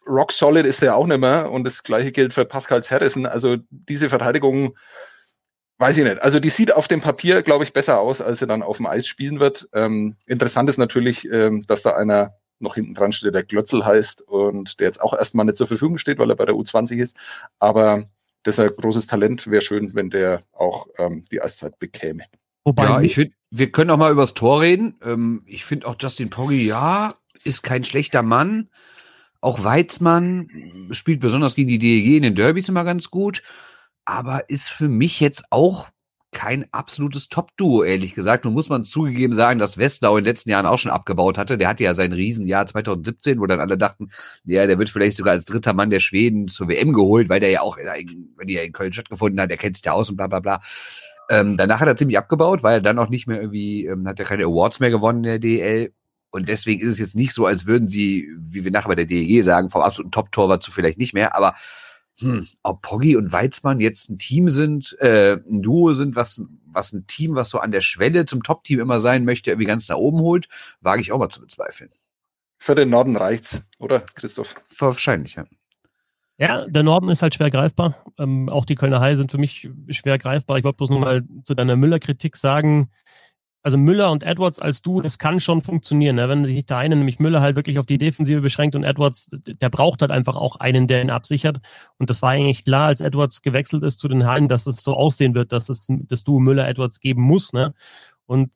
rock 0.08 0.32
solid 0.32 0.66
ist 0.66 0.82
er 0.82 0.96
auch 0.96 1.08
nicht 1.08 1.20
mehr 1.20 1.52
und 1.52 1.64
das 1.64 1.84
gleiche 1.84 2.12
gilt 2.12 2.34
für 2.34 2.46
Pascal 2.46 2.84
Zerrissen. 2.84 3.26
Also 3.26 3.58
diese 3.70 4.10
Verteidigung, 4.10 4.78
weiß 5.78 5.98
ich 5.98 6.04
nicht. 6.04 6.22
Also 6.22 6.40
die 6.40 6.50
sieht 6.50 6.74
auf 6.74 6.88
dem 6.88 7.02
Papier, 7.02 7.42
glaube 7.42 7.64
ich, 7.64 7.74
besser 7.74 8.00
aus, 8.00 8.22
als 8.22 8.42
er 8.42 8.48
dann 8.48 8.64
auf 8.64 8.78
dem 8.78 8.88
Eis 8.88 9.08
spielen 9.08 9.40
wird. 9.40 9.68
Ähm, 9.74 10.16
interessant 10.26 10.70
ist 10.70 10.78
natürlich, 10.78 11.26
ähm, 11.32 11.64
dass 11.68 11.84
da 11.84 11.92
einer 11.92 12.36
noch 12.60 12.76
hinten 12.76 12.94
dran 12.94 13.12
steht, 13.12 13.34
der 13.34 13.44
Glötzel 13.44 13.84
heißt 13.86 14.22
und 14.22 14.80
der 14.80 14.88
jetzt 14.88 15.02
auch 15.02 15.14
erstmal 15.14 15.46
nicht 15.46 15.58
zur 15.58 15.68
Verfügung 15.68 15.98
steht, 15.98 16.20
weil 16.20 16.30
er 16.30 16.36
bei 16.36 16.46
der 16.46 16.56
U20 16.56 16.98
ist. 16.98 17.18
Aber 17.60 18.06
das 18.44 18.58
ist 18.58 18.60
ein 18.60 18.76
großes 18.76 19.08
Talent. 19.08 19.48
Wäre 19.50 19.62
schön, 19.62 19.94
wenn 19.94 20.10
der 20.10 20.42
auch 20.52 20.88
ähm, 20.98 21.26
die 21.32 21.42
Eiszeit 21.42 21.78
bekäme. 21.80 22.26
Wobei 22.64 22.84
ja, 22.84 23.02
ich 23.02 23.16
finde, 23.16 23.34
wir 23.50 23.72
können 23.72 23.90
auch 23.90 23.98
mal 23.98 24.12
über 24.12 24.22
das 24.22 24.34
Tor 24.34 24.62
reden. 24.62 24.96
Ähm, 25.04 25.44
ich 25.46 25.66
finde 25.66 25.88
auch 25.88 25.96
Justin 26.00 26.30
Poggi, 26.30 26.66
ja, 26.66 27.16
ist 27.44 27.64
kein 27.64 27.84
schlechter 27.84 28.24
Mann. 28.24 28.70
Auch 29.42 29.64
Weizmann 29.64 30.90
spielt 30.92 31.20
besonders 31.20 31.56
gegen 31.56 31.70
die 31.70 31.80
DEG 31.80 32.18
in 32.18 32.24
den 32.24 32.36
Derbys 32.36 32.70
immer 32.70 32.84
ganz 32.84 33.10
gut, 33.10 33.42
aber 34.06 34.50
ist 34.50 34.70
für 34.70 34.88
mich 34.88 35.20
jetzt 35.20 35.46
auch 35.50 35.88
kein 36.32 36.66
absolutes 36.72 37.28
Top-Duo, 37.28 37.84
ehrlich 37.84 38.14
gesagt. 38.14 38.46
Nun 38.46 38.54
muss 38.54 38.70
man 38.70 38.86
zugegeben 38.86 39.36
sagen, 39.36 39.60
dass 39.60 39.78
Westlau 39.78 40.18
in 40.18 40.24
den 40.24 40.30
letzten 40.30 40.50
Jahren 40.50 40.66
auch 40.66 40.80
schon 40.80 40.92
abgebaut 40.92 41.38
hatte. 41.38 41.58
Der 41.58 41.68
hatte 41.68 41.84
ja 41.84 41.94
sein 41.94 42.14
Riesenjahr 42.14 42.66
2017, 42.66 43.40
wo 43.40 43.48
dann 43.48 43.60
alle 43.60 43.78
dachten, 43.78 44.10
ja, 44.46 44.66
der 44.66 44.80
wird 44.80 44.90
vielleicht 44.90 45.18
sogar 45.18 45.34
als 45.34 45.44
dritter 45.44 45.74
Mann 45.74 45.90
der 45.90 46.00
Schweden 46.00 46.48
zur 46.48 46.70
WM 46.70 46.94
geholt, 46.94 47.28
weil 47.28 47.42
der 47.42 47.50
ja 47.50 47.62
auch, 47.62 47.78
in, 47.78 48.34
wenn 48.38 48.48
die 48.48 48.54
ja 48.54 48.62
in 48.62 48.72
Köln 48.72 48.94
stattgefunden 48.94 49.42
hat, 49.42 49.50
der 49.50 49.58
kennt 49.58 49.76
sich 49.76 49.86
ja 49.86 49.92
aus 49.92 50.10
und 50.10 50.16
bla 50.16 50.28
bla 50.28 50.40
bla. 50.40 50.62
Ähm, 51.30 51.58
danach 51.58 51.80
hat 51.82 51.88
er 51.88 51.98
ziemlich 51.98 52.18
abgebaut, 52.18 52.64
weil 52.64 52.76
er 52.76 52.82
dann 52.82 53.00
auch 53.00 53.10
nicht 53.10 53.28
mehr 53.28 53.42
irgendwie, 53.42 53.86
ähm, 53.86 54.08
hat 54.08 54.20
er 54.20 54.26
keine 54.26 54.46
Awards 54.46 54.80
mehr 54.80 54.90
gewonnen 54.90 55.24
in 55.24 55.24
der 55.24 55.40
DL. 55.40 55.94
Und 56.32 56.50
deswegen 56.50 56.82
ist 56.82 56.94
es 56.94 57.00
jetzt 57.00 57.16
nicht 57.16 57.34
so, 57.34 57.46
als 57.46 57.68
würden 57.68 57.90
sie, 57.90 58.30
wie 58.38 58.64
wir 58.64 58.72
nachher 58.72 58.88
bei 58.88 58.96
der 58.96 59.06
DEG 59.06 59.44
sagen, 59.44 59.70
vom 59.70 59.82
absoluten 59.82 60.12
Top-Torwart 60.12 60.64
zu 60.64 60.72
vielleicht 60.72 60.98
nicht 60.98 61.14
mehr, 61.14 61.36
aber 61.36 61.56
hm, 62.20 62.48
ob 62.64 62.82
Poggi 62.82 63.16
und 63.16 63.32
Weizmann 63.32 63.80
jetzt 63.80 64.10
ein 64.10 64.18
Team 64.18 64.50
sind, 64.50 64.98
äh, 65.00 65.34
ein 65.34 65.62
Duo 65.62 65.94
sind, 65.94 66.16
was, 66.16 66.42
was 66.66 66.94
ein 66.94 67.06
Team, 67.08 67.36
was 67.36 67.50
so 67.50 67.60
an 67.60 67.72
der 67.72 67.82
Schwelle 67.82 68.26
zum 68.26 68.44
Top-Team 68.44 68.80
immer 68.80 69.02
sein 69.02 69.26
möchte, 69.26 69.52
irgendwie 69.52 69.68
ganz 69.68 69.90
nach 69.90 69.98
oben 69.98 70.20
holt, 70.20 70.48
wage 70.82 71.02
ich 71.02 71.12
auch 71.12 71.20
mal 71.20 71.30
zu 71.30 71.42
bezweifeln. 71.42 71.92
Für 72.58 72.76
den 72.76 72.90
Norden 72.90 73.16
reicht's, 73.16 73.60
oder, 73.80 74.02
Christoph? 74.02 74.56
Wahrscheinlich, 74.78 75.36
ja. 75.36 75.46
Ja, 76.38 76.66
der 76.66 76.84
Norden 76.84 77.10
ist 77.10 77.22
halt 77.22 77.36
schwer 77.36 77.52
greifbar. 77.52 77.96
Ähm, 78.18 78.50
auch 78.50 78.66
die 78.66 78.76
Kölner 78.76 79.00
Haie 79.00 79.16
sind 79.16 79.30
für 79.30 79.38
mich 79.38 79.70
schwer 79.90 80.18
greifbar. 80.18 80.58
Ich 80.58 80.64
wollte 80.64 80.78
bloß 80.78 80.90
nur 80.90 81.00
mal 81.00 81.24
zu 81.44 81.54
deiner 81.54 81.76
Müller-Kritik 81.76 82.36
sagen, 82.36 82.90
also 83.64 83.78
Müller 83.78 84.12
und 84.12 84.24
Edwards 84.24 84.60
als 84.60 84.82
du, 84.82 85.02
das 85.02 85.20
kann 85.20 85.40
schon 85.40 85.62
funktionieren. 85.62 86.16
Ne? 86.16 86.28
Wenn 86.28 86.46
sich 86.46 86.66
der 86.66 86.78
eine, 86.78 86.96
nämlich 86.96 87.20
Müller, 87.20 87.42
halt 87.42 87.56
wirklich 87.56 87.78
auf 87.78 87.86
die 87.86 87.98
Defensive 87.98 88.42
beschränkt 88.42 88.76
und 88.76 88.84
Edwards, 88.84 89.30
der 89.32 89.70
braucht 89.70 90.02
halt 90.02 90.12
einfach 90.12 90.36
auch 90.36 90.56
einen, 90.56 90.88
der 90.88 91.02
ihn 91.02 91.12
absichert. 91.12 91.60
Und 91.98 92.10
das 92.10 92.22
war 92.22 92.32
eigentlich 92.32 92.66
klar, 92.66 92.88
als 92.88 93.02
Edwards 93.02 93.42
gewechselt 93.42 93.84
ist 93.84 94.00
zu 94.00 94.08
den 94.08 94.26
Hallen, 94.26 94.48
dass 94.48 94.66
es 94.66 94.78
so 94.78 94.96
aussehen 94.96 95.36
wird, 95.36 95.52
dass 95.52 95.70
es 95.70 95.88
das 95.90 96.24
Duo 96.24 96.40
Müller-Edwards 96.40 97.00
geben 97.00 97.22
muss. 97.22 97.54
Ne? 97.54 97.74
Und 98.26 98.52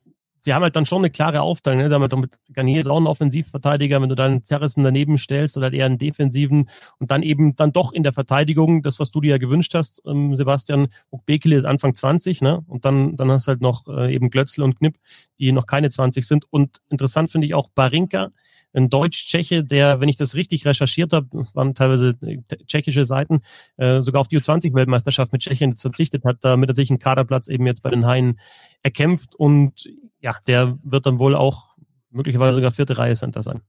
sie 0.46 0.54
haben 0.54 0.62
halt 0.62 0.76
dann 0.76 0.86
schon 0.86 0.98
eine 0.98 1.10
klare 1.10 1.42
Aufteilung. 1.42 1.82
Ne? 1.82 1.88
Sie 1.88 1.94
haben 1.94 2.02
halt 2.02 2.16
mit 2.16 2.30
Garnier 2.52 2.80
ist 2.80 2.86
auch 2.86 2.98
ein 2.98 3.08
Offensivverteidiger, 3.08 4.00
wenn 4.00 4.08
du 4.08 4.14
dann 4.14 4.44
Terrassen 4.44 4.84
daneben 4.84 5.18
stellst 5.18 5.56
oder 5.56 5.72
eher 5.72 5.86
einen 5.86 5.98
defensiven 5.98 6.70
und 7.00 7.10
dann 7.10 7.24
eben 7.24 7.56
dann 7.56 7.72
doch 7.72 7.92
in 7.92 8.04
der 8.04 8.12
Verteidigung, 8.12 8.80
das, 8.82 9.00
was 9.00 9.10
du 9.10 9.20
dir 9.20 9.30
ja 9.30 9.38
gewünscht 9.38 9.74
hast, 9.74 10.02
ähm, 10.06 10.36
Sebastian, 10.36 10.86
Bekele 11.26 11.56
ist 11.56 11.64
Anfang 11.64 11.96
20, 11.96 12.42
ne? 12.42 12.62
Und 12.68 12.84
dann, 12.84 13.16
dann 13.16 13.28
hast 13.32 13.46
du 13.46 13.48
halt 13.48 13.60
noch 13.60 13.88
äh, 13.88 14.14
eben 14.14 14.30
Glötzl 14.30 14.62
und 14.62 14.78
Knipp, 14.78 14.96
die 15.40 15.50
noch 15.50 15.66
keine 15.66 15.90
20 15.90 16.24
sind. 16.24 16.44
Und 16.48 16.80
interessant 16.90 17.32
finde 17.32 17.48
ich 17.48 17.54
auch 17.54 17.68
Barinka, 17.74 18.30
ein 18.76 18.90
Deutsch-Tscheche, 18.90 19.64
der, 19.64 20.00
wenn 20.00 20.08
ich 20.08 20.16
das 20.16 20.34
richtig 20.34 20.66
recherchiert 20.66 21.12
habe, 21.12 21.46
waren 21.54 21.74
teilweise 21.74 22.14
äh, 22.20 22.38
tschechische 22.66 23.04
Seiten, 23.04 23.40
äh, 23.78 24.00
sogar 24.00 24.20
auf 24.20 24.28
die 24.28 24.38
U20-Weltmeisterschaft 24.38 25.32
mit 25.32 25.42
Tschechien 25.42 25.76
verzichtet 25.76 26.24
hat, 26.24 26.38
damit 26.42 26.68
er 26.68 26.74
sich 26.74 26.90
einen 26.90 26.98
Kaderplatz 26.98 27.48
eben 27.48 27.66
jetzt 27.66 27.82
bei 27.82 27.90
den 27.90 28.06
Haien 28.06 28.38
erkämpft. 28.82 29.34
Und 29.34 29.88
ja, 30.20 30.36
der 30.46 30.78
wird 30.82 31.06
dann 31.06 31.18
wohl 31.18 31.34
auch 31.34 31.76
möglicherweise 32.10 32.54
sogar 32.54 32.70
vierte 32.70 32.98
Reihe 32.98 33.14
Center 33.14 33.42
sein. 33.42 33.62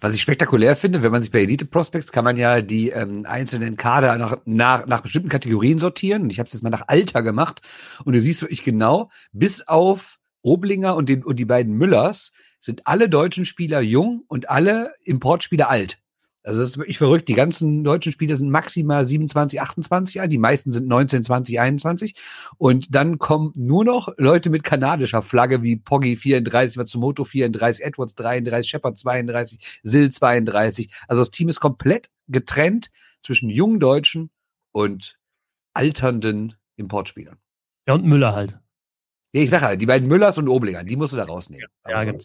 Was 0.00 0.14
ich 0.14 0.22
spektakulär 0.22 0.76
finde, 0.76 1.02
wenn 1.02 1.10
man 1.10 1.22
sich 1.22 1.32
bei 1.32 1.40
Elite 1.40 1.64
Prospects 1.64 2.12
kann 2.12 2.24
man 2.24 2.36
ja 2.36 2.62
die 2.62 2.90
ähm, 2.90 3.26
einzelnen 3.26 3.76
Kader 3.76 4.16
nach, 4.16 4.36
nach, 4.44 4.86
nach 4.86 5.00
bestimmten 5.00 5.28
Kategorien 5.28 5.80
sortieren. 5.80 6.30
Ich 6.30 6.38
habe 6.38 6.46
es 6.46 6.52
jetzt 6.52 6.62
mal 6.62 6.70
nach 6.70 6.86
Alter 6.86 7.22
gemacht. 7.22 7.62
Und 8.04 8.12
du 8.12 8.20
siehst 8.20 8.42
wirklich 8.42 8.62
genau, 8.62 9.10
bis 9.32 9.66
auf 9.66 10.18
Oblinger 10.42 10.94
und, 10.94 11.08
den, 11.08 11.24
und 11.24 11.36
die 11.36 11.44
beiden 11.44 11.74
Müllers 11.74 12.32
sind 12.60 12.86
alle 12.86 13.08
deutschen 13.08 13.44
Spieler 13.44 13.80
jung 13.80 14.22
und 14.28 14.48
alle 14.48 14.92
Importspieler 15.04 15.68
alt. 15.68 15.98
Also 16.48 16.60
das 16.60 16.70
ist 16.70 16.78
wirklich 16.78 16.96
verrückt. 16.96 17.28
Die 17.28 17.34
ganzen 17.34 17.84
deutschen 17.84 18.10
Spieler 18.10 18.34
sind 18.34 18.48
maximal 18.48 19.06
27, 19.06 19.60
28 19.60 20.22
alt. 20.22 20.32
Die 20.32 20.38
meisten 20.38 20.72
sind 20.72 20.88
19, 20.88 21.22
20, 21.22 21.60
21. 21.60 22.14
Und 22.56 22.94
dann 22.94 23.18
kommen 23.18 23.52
nur 23.54 23.84
noch 23.84 24.08
Leute 24.16 24.48
mit 24.48 24.64
kanadischer 24.64 25.20
Flagge 25.20 25.62
wie 25.62 25.76
Poggy 25.76 26.16
34, 26.16 26.78
Matsumoto 26.78 27.24
34, 27.24 27.84
Edwards 27.84 28.14
33, 28.14 28.70
Shepard 28.70 28.96
32, 28.96 29.80
Sill 29.82 30.08
32. 30.08 30.88
Also 31.06 31.20
das 31.20 31.30
Team 31.30 31.50
ist 31.50 31.60
komplett 31.60 32.08
getrennt 32.28 32.90
zwischen 33.22 33.50
jungen 33.50 33.78
Deutschen 33.78 34.30
und 34.72 35.18
alternden 35.74 36.54
Importspielern. 36.76 37.36
Ja, 37.86 37.92
und 37.92 38.06
Müller 38.06 38.34
halt. 38.34 38.58
Ja, 39.34 39.42
ich 39.42 39.50
sage 39.50 39.66
halt, 39.66 39.82
die 39.82 39.86
beiden 39.86 40.08
Müllers 40.08 40.38
und 40.38 40.48
Oblinger, 40.48 40.82
die 40.82 40.96
musst 40.96 41.12
du 41.12 41.18
da 41.18 41.24
rausnehmen. 41.24 41.68
Ja, 41.86 42.02
ja 42.02 42.04
genau. 42.04 42.24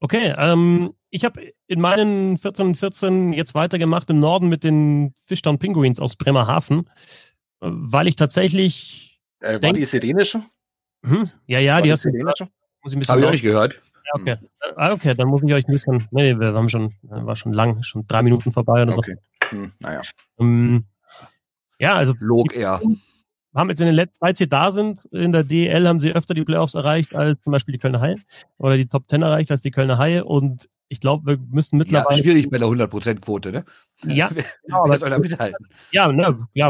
Okay, 0.00 0.34
ähm, 0.36 0.94
ich 1.10 1.24
habe 1.24 1.52
in 1.66 1.80
meinen 1.80 2.38
14 2.38 2.74
14 2.74 3.32
jetzt 3.32 3.54
weitergemacht 3.54 4.10
im 4.10 4.18
Norden 4.18 4.48
mit 4.48 4.64
den 4.64 5.14
Fishtown 5.26 5.58
Penguins 5.58 6.00
aus 6.00 6.16
Bremerhaven, 6.16 6.90
äh, 7.60 7.68
weil 7.70 8.06
ich 8.06 8.16
tatsächlich. 8.16 9.20
Äh, 9.40 9.54
war 9.54 9.58
denk, 9.60 9.76
die 9.76 9.84
Sirenische? 9.84 10.42
Hm, 11.04 11.30
ja, 11.46 11.58
ja, 11.60 11.74
war 11.74 11.82
die, 11.82 11.88
die 11.88 11.92
hast 11.92 12.04
du. 12.04 12.10
Muss 12.82 12.94
ich 12.94 13.08
Habe 13.08 13.20
ich 13.20 13.26
auch 13.26 13.30
nicht 13.30 13.42
gehört. 13.42 13.80
Ja, 14.14 14.20
okay. 14.20 14.36
Ah, 14.76 14.92
okay, 14.92 15.14
dann 15.14 15.28
muss 15.28 15.42
ich 15.42 15.52
euch 15.52 15.66
ein 15.66 15.72
bisschen. 15.72 16.06
Nee, 16.10 16.38
wir 16.38 16.54
haben 16.54 16.68
schon, 16.68 16.94
war 17.02 17.34
schon 17.34 17.52
lang, 17.52 17.82
schon 17.82 18.06
drei 18.06 18.22
Minuten 18.22 18.52
vorbei 18.52 18.82
oder 18.82 18.92
so. 18.92 18.98
Okay. 18.98 19.16
Hm, 19.48 19.72
naja. 19.80 20.02
Ähm, 20.38 20.84
ja, 21.78 21.94
also. 21.94 22.14
Log 22.20 22.54
eher 22.54 22.80
haben 23.56 23.70
jetzt 23.70 23.80
in 23.80 23.86
den 23.86 23.94
letzten, 23.94 24.24
als 24.24 24.38
sie 24.38 24.48
da 24.48 24.72
sind, 24.72 25.06
in 25.06 25.32
der 25.32 25.44
DL 25.44 25.86
haben 25.88 25.98
sie 25.98 26.12
öfter 26.12 26.34
die 26.34 26.44
Playoffs 26.44 26.74
erreicht 26.74 27.14
als 27.14 27.40
zum 27.42 27.52
Beispiel 27.52 27.72
die 27.72 27.78
Kölner 27.78 28.00
Haie 28.00 28.16
oder 28.58 28.76
die 28.76 28.86
Top 28.86 29.08
Ten 29.08 29.22
erreicht 29.22 29.50
als 29.50 29.62
die 29.62 29.70
Kölner 29.70 29.98
Haie 29.98 30.24
und 30.24 30.68
ich 30.88 31.00
glaube, 31.00 31.26
wir 31.26 31.38
müssen 31.50 31.78
mittlerweile. 31.78 32.16
Ja, 32.16 32.22
schwierig 32.22 32.48
bei 32.48 32.58
der 32.58 32.68
100%-Quote, 32.68 33.50
ne? 33.50 33.64
Ja, 34.04 34.28
genau, 34.64 34.84
aber, 34.84 34.98
soll 34.98 35.10
da 35.10 35.18
mithalten? 35.18 35.66
Ja, 35.90 36.12
ne, 36.12 36.38
ja, 36.54 36.68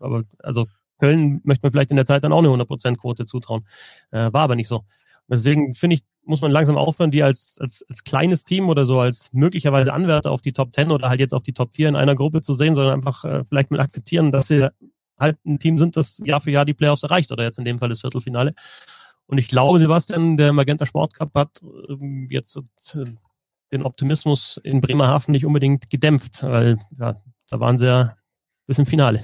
aber 0.00 0.22
also 0.38 0.66
Köln 0.98 1.40
möchte 1.44 1.64
man 1.64 1.72
vielleicht 1.72 1.90
in 1.90 1.96
der 1.96 2.06
Zeit 2.06 2.24
dann 2.24 2.32
auch 2.32 2.38
eine 2.38 2.48
100%-Quote 2.48 3.26
zutrauen. 3.26 3.66
Äh, 4.10 4.32
war 4.32 4.42
aber 4.42 4.56
nicht 4.56 4.68
so. 4.68 4.84
Deswegen 5.28 5.74
finde 5.74 5.96
ich, 5.96 6.04
muss 6.24 6.40
man 6.40 6.50
langsam 6.50 6.76
aufhören, 6.76 7.10
die 7.10 7.22
als, 7.22 7.58
als, 7.60 7.84
als 7.88 8.04
kleines 8.04 8.44
Team 8.44 8.68
oder 8.68 8.84
so 8.84 8.98
als 8.98 9.32
möglicherweise 9.32 9.92
Anwärter 9.92 10.30
auf 10.30 10.42
die 10.42 10.52
Top 10.52 10.74
10 10.74 10.90
oder 10.90 11.08
halt 11.08 11.20
jetzt 11.20 11.34
auf 11.34 11.42
die 11.42 11.52
Top 11.52 11.72
4 11.72 11.88
in 11.88 11.96
einer 11.96 12.14
Gruppe 12.14 12.42
zu 12.42 12.52
sehen, 12.52 12.74
sondern 12.74 12.94
einfach 12.94 13.24
äh, 13.24 13.44
vielleicht 13.48 13.70
mal 13.70 13.80
akzeptieren, 13.80 14.32
dass 14.32 14.48
sie 14.48 14.70
halt 15.20 15.38
ein 15.44 15.58
Team 15.58 15.78
sind, 15.78 15.96
das 15.96 16.20
Jahr 16.24 16.40
für 16.40 16.50
Jahr 16.50 16.64
die 16.64 16.74
Playoffs 16.74 17.02
erreicht 17.02 17.30
oder 17.30 17.44
jetzt 17.44 17.58
in 17.58 17.64
dem 17.64 17.78
Fall 17.78 17.88
das 17.88 18.00
Viertelfinale. 18.00 18.54
Und 19.26 19.38
ich 19.38 19.48
glaube, 19.48 19.78
Sebastian, 19.78 20.36
der 20.36 20.52
Magenta 20.52 20.86
Sport 20.86 21.14
Cup 21.14 21.34
hat 21.34 21.60
ähm, 21.88 22.26
jetzt 22.30 22.58
den 23.70 23.84
Optimismus 23.84 24.60
in 24.64 24.80
Bremerhaven 24.80 25.32
nicht 25.32 25.46
unbedingt 25.46 25.88
gedämpft, 25.90 26.42
weil 26.42 26.78
ja, 26.98 27.22
da 27.48 27.60
waren 27.60 27.78
sie 27.78 27.86
ja 27.86 28.16
bis 28.66 28.78
im 28.78 28.86
Finale. 28.86 29.22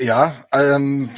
Ja, 0.00 0.46
ähm, 0.52 1.10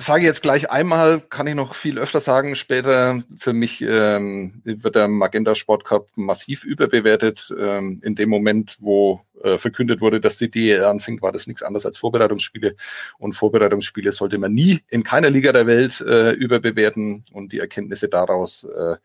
sage 0.00 0.24
jetzt 0.24 0.42
gleich 0.42 0.70
einmal, 0.70 1.20
kann 1.20 1.46
ich 1.46 1.54
noch 1.54 1.74
viel 1.74 1.98
öfter 1.98 2.20
sagen. 2.20 2.56
Später 2.56 3.22
für 3.36 3.52
mich 3.52 3.82
ähm, 3.82 4.62
wird 4.64 4.94
der 4.94 5.08
Magenta 5.08 5.54
Sport 5.54 5.84
Cup 5.84 6.08
massiv 6.14 6.64
überbewertet. 6.64 7.52
Ähm, 7.58 8.00
in 8.02 8.14
dem 8.14 8.30
Moment, 8.30 8.76
wo 8.80 9.20
äh, 9.42 9.58
verkündet 9.58 10.00
wurde, 10.00 10.20
dass 10.20 10.38
die 10.38 10.50
DEL 10.50 10.84
anfängt, 10.84 11.22
war 11.22 11.32
das 11.32 11.46
nichts 11.46 11.62
anderes 11.62 11.86
als 11.86 11.98
Vorbereitungsspiele. 11.98 12.76
Und 13.18 13.34
Vorbereitungsspiele 13.34 14.12
sollte 14.12 14.38
man 14.38 14.54
nie 14.54 14.80
in 14.88 15.04
keiner 15.04 15.30
Liga 15.30 15.52
der 15.52 15.66
Welt 15.66 16.00
äh, 16.00 16.32
überbewerten. 16.32 17.24
Und 17.32 17.52
die 17.52 17.58
Erkenntnisse 17.58 18.08
daraus 18.08 18.64
äh, 18.64 18.96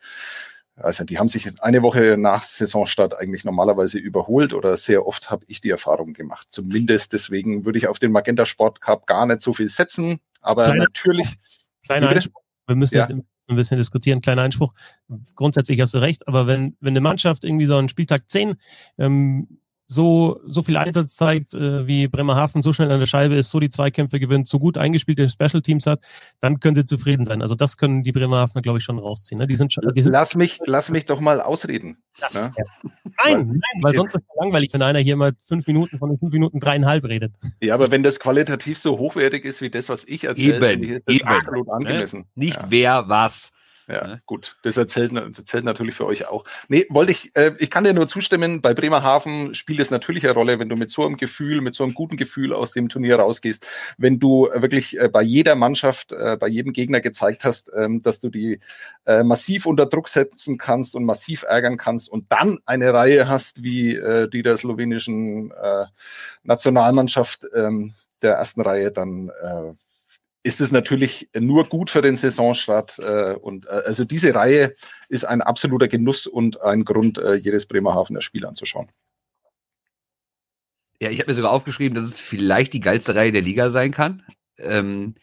also 0.78 1.06
die 1.06 1.18
haben 1.18 1.30
sich 1.30 1.50
eine 1.62 1.82
Woche 1.82 2.18
nach 2.18 2.44
Saisonstart 2.44 3.18
eigentlich 3.18 3.46
normalerweise 3.46 3.98
überholt 3.98 4.54
oder 4.54 4.76
sehr 4.76 5.08
oft 5.08 5.32
habe 5.32 5.46
ich 5.48 5.62
die 5.62 5.70
Erfahrung 5.70 6.14
gemacht. 6.14 6.48
Zumindest 6.50 7.14
deswegen 7.14 7.66
würde 7.66 7.80
ich 7.80 7.88
auf 7.88 8.00
den 8.00 8.12
Magenta 8.12 8.46
Sport 8.46 8.82
Cup 8.82 9.08
gar 9.08 9.26
nicht 9.26 9.42
so 9.42 9.54
viel 9.54 9.70
setzen. 9.70 10.20
Aber 10.42 10.66
kleiner, 10.66 10.84
natürlich. 10.84 11.38
Kleiner 11.86 12.10
Einspruch. 12.10 12.42
Wir 12.68 12.76
müssen 12.76 12.98
ja. 12.98 13.08
ein 13.08 13.56
bisschen 13.56 13.78
diskutieren. 13.78 14.22
Kleiner 14.22 14.42
Einspruch. 14.42 14.74
Grundsätzlich 15.36 15.80
hast 15.80 15.94
du 15.94 16.00
recht. 16.00 16.28
Aber 16.28 16.46
wenn, 16.46 16.76
wenn 16.82 16.92
eine 16.92 17.02
Mannschaft 17.02 17.46
irgendwie 17.46 17.68
so 17.68 17.78
einen 17.78 17.90
Spieltag 17.90 18.30
10 18.30 18.56
ähm, 18.98 19.60
so, 19.88 20.41
so 20.48 20.63
viel 20.63 20.78
Einsatz 20.78 21.15
zeigt, 21.15 21.54
äh, 21.54 21.86
wie 21.86 22.08
Bremerhaven 22.08 22.62
so 22.62 22.74
schnell 22.74 22.91
an 22.91 23.00
der 23.00 23.06
Scheibe 23.06 23.36
ist, 23.36 23.52
so 23.52 23.60
die 23.60 23.69
Zweikämpfe 23.69 24.19
gewinnt, 24.19 24.48
so 24.48 24.60
gut 24.60 24.78
eingespielte 24.78 25.30
Special 25.30 25.62
Teams 25.62 25.86
hat, 25.86 26.04
dann 26.39 26.60
können 26.60 26.76
sie 26.76 26.86
zufrieden 26.86 27.26
sein. 27.26 27.41
Also 27.41 27.56
das 27.56 27.78
können 27.78 28.02
die 28.02 28.12
Bremerhavener, 28.12 28.62
glaube 28.62 28.80
ich, 28.80 28.84
schon 28.84 28.98
rausziehen. 28.98 29.39
Ne? 29.39 29.48
Die 29.48 29.56
sind 29.56 29.74
schon, 29.74 29.84
die 29.93 30.02
sind 30.02 30.13
lass 30.13 30.36
mich, 30.36 30.60
lass 30.65 30.89
mich 30.89 31.06
doch 31.06 31.19
mal 31.19 31.39
ausreden. 31.39 31.98
Ja. 32.17 32.28
Ne? 32.34 32.52
Ja. 32.58 32.63
Nein, 33.24 33.48
nein, 33.48 33.84
weil 33.84 33.93
sonst 33.93 34.15
ist 34.15 34.24
es 34.28 34.36
langweilig, 34.39 34.74
wenn 34.74 34.82
einer 34.82 35.00
hier 35.00 35.15
mal 35.15 35.34
fünf 35.48 35.67
Minuten 35.67 36.00
von 36.00 36.10
den 36.10 36.19
fünf 36.19 36.34
Minuten 36.34 36.60
dreieinhalb 36.60 37.06
redet. 37.06 37.34
Ja, 37.62 37.74
aber 37.76 37.91
wenn 37.91 38.04
das 38.04 38.19
qualitativ 38.19 38.78
so 38.78 38.98
hochwertig 38.98 39.45
ist 39.45 39.62
wie 39.62 39.69
das, 39.69 39.88
was 39.89 40.06
ich 40.06 40.26
erzähle, 40.26 40.74
eben, 40.74 40.84
ist 40.84 41.04
das 41.06 41.15
eben. 41.15 41.28
absolut 41.28 41.69
angemessen. 41.69 42.19
Ne? 42.19 42.26
Nicht 42.36 42.58
ja. 42.58 42.65
wer 42.69 43.10
was. 43.10 43.52
Ja, 43.88 44.08
ne? 44.08 44.21
gut. 44.26 44.58
Das 44.63 44.78
erzählt, 44.78 45.12
das 45.13 45.38
erzählt 45.38 45.63
natürlich 45.63 45.95
für 45.95 46.06
euch 46.06 46.28
auch. 46.28 46.45
Nee, 46.69 46.86
wollte 46.89 47.12
ich, 47.12 47.36
äh, 47.36 47.54
ich 47.60 47.69
kann 47.69 47.84
dir 47.84 47.93
nur 47.93 48.08
zustimmen, 48.08 48.62
bei 48.62 48.74
Bremerhaven 48.74 49.54
spielt 49.54 49.80
es 49.80 49.91
natürlich 49.91 50.24
eine 50.24 50.34
Rolle, 50.34 50.60
wenn 50.60 50.69
du 50.69 50.76
mit 50.76 50.89
so 50.89 51.06
einem 51.06 51.17
Gefühl, 51.17 51.62
mit 51.62 51.76
so 51.76 51.84
einem 51.84 51.93
guten 51.93 52.17
Gefühl 52.17 52.54
aus 52.54 52.71
dem 52.71 52.89
Turnier 52.89 53.17
rausgehst, 53.17 53.65
wenn 53.98 54.19
du 54.19 54.50
wirklich 54.54 55.00
äh, 55.00 55.08
bei 55.08 55.21
jeder 55.21 55.56
Mannschaft, 55.56 56.13
äh, 56.13 56.38
bei 56.39 56.48
jedem 56.48 56.74
Gegner 56.74 57.00
gezeigt 57.00 57.45
hast, 57.45 57.71
ähm, 57.76 58.02
dass 58.02 58.19
du 58.19 58.30
die 58.30 58.60
äh, 59.06 59.24
massiv 59.24 59.65
unter 59.65 59.86
Druck 59.86 60.10
setzen 60.10 60.58
kannst 60.58 60.95
und 60.95 61.06
massiv 61.06 61.43
ärgern 61.43 61.78
kannst 61.78 62.10
und 62.10 62.32
dann 62.32 62.60
eine 62.65 62.93
Reihe 62.93 63.28
hast 63.28 63.62
wie 63.62 63.95
äh, 63.95 64.28
die 64.28 64.41
der 64.41 64.58
slowenischen 64.58 65.52
äh, 65.52 65.86
Nationalmannschaft 66.43 67.45
ähm, 67.54 67.93
der 68.21 68.36
ersten 68.36 68.62
Reihe, 68.62 68.91
dann 68.91 69.30
äh, 69.30 69.74
ist 70.46 70.62
es 70.62 70.70
natürlich 70.70 71.28
nur 71.36 71.64
gut 71.64 71.90
für 71.90 72.04
den 72.04 72.18
Saisonstart. 72.18 73.00
Äh, 73.00 73.34
und 73.34 73.66
äh, 73.66 73.82
also 73.88 74.06
diese 74.06 74.36
Reihe 74.36 74.76
ist 75.10 75.26
ein 75.26 75.42
absoluter 75.42 75.88
Genuss 75.88 76.28
und 76.28 76.62
ein 76.62 76.86
Grund, 76.86 77.18
äh, 77.18 77.34
jedes 77.34 77.66
Bremerhavener 77.66 78.22
Spiel 78.22 78.46
anzuschauen. 78.46 78.88
Ja, 81.02 81.10
ich 81.10 81.20
habe 81.20 81.32
mir 81.32 81.36
sogar 81.36 81.52
aufgeschrieben, 81.52 81.96
dass 81.96 82.06
es 82.06 82.20
vielleicht 82.20 82.74
die 82.74 82.80
geilste 82.80 83.16
Reihe 83.16 83.32
der 83.32 83.42
Liga 83.42 83.72
sein 83.72 83.90
kann. 83.90 84.22
Ähm, 84.60 85.16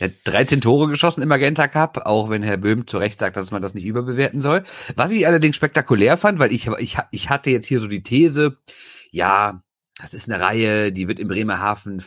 er 0.00 0.08
hat 0.08 0.14
13 0.24 0.60
Tore 0.60 0.88
geschossen 0.88 1.22
im 1.22 1.28
Magenta 1.28 1.68
Cup, 1.68 1.98
auch 2.04 2.28
wenn 2.28 2.42
Herr 2.42 2.56
Böhm 2.56 2.88
zu 2.88 2.98
Recht 2.98 3.20
sagt, 3.20 3.36
dass 3.36 3.52
man 3.52 3.62
das 3.62 3.72
nicht 3.72 3.86
überbewerten 3.86 4.40
soll. 4.40 4.64
Was 4.96 5.12
ich 5.12 5.28
allerdings 5.28 5.54
spektakulär 5.54 6.16
fand, 6.16 6.40
weil 6.40 6.52
ich, 6.52 6.66
ich, 6.66 6.98
ich 7.12 7.30
hatte 7.30 7.50
jetzt 7.50 7.66
hier 7.66 7.78
so 7.78 7.86
die 7.86 8.02
These, 8.02 8.58
ja, 9.12 9.62
das 10.00 10.12
ist 10.12 10.28
eine 10.28 10.42
Reihe, 10.42 10.90
die 10.90 11.06
wird 11.06 11.20
in 11.20 11.28
Bremerhaven 11.28 12.02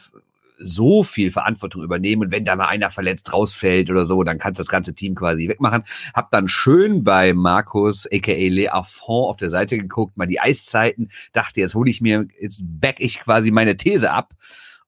so 0.60 1.04
viel 1.04 1.32
Verantwortung 1.32 1.84
übernehmen 1.84 2.24
und 2.24 2.32
wenn 2.32 2.46
da 2.46 2.56
mal 2.56 2.68
einer 2.68 2.92
verletzt 2.92 3.32
rausfällt 3.34 3.90
oder 3.90 4.06
so, 4.06 4.24
dann 4.24 4.38
kannst 4.38 4.60
du 4.60 4.64
das 4.64 4.70
ganze 4.70 4.94
Team 4.94 5.16
quasi 5.16 5.48
wegmachen. 5.48 5.84
Hab 6.14 6.32
dann 6.32 6.48
schön 6.48 7.04
bei 7.04 7.34
Markus, 7.34 8.08
aka 8.12 8.34
Le 8.34 8.74
Affront 8.74 9.30
auf 9.30 9.38
der 9.38 9.50
Seite 9.50 9.78
geguckt, 9.78 10.18
mal 10.18 10.28
die 10.28 10.40
Eiszeiten, 10.40 11.10
dachte, 11.34 11.60
jetzt 11.60 11.76
hole 11.76 11.90
ich 11.90 12.02
mir, 12.02 12.28
jetzt 12.40 12.62
back 12.64 12.98
ich 13.00 13.20
quasi 13.22 13.52
meine 13.52 13.78
These 13.78 14.12
ab 14.12 14.34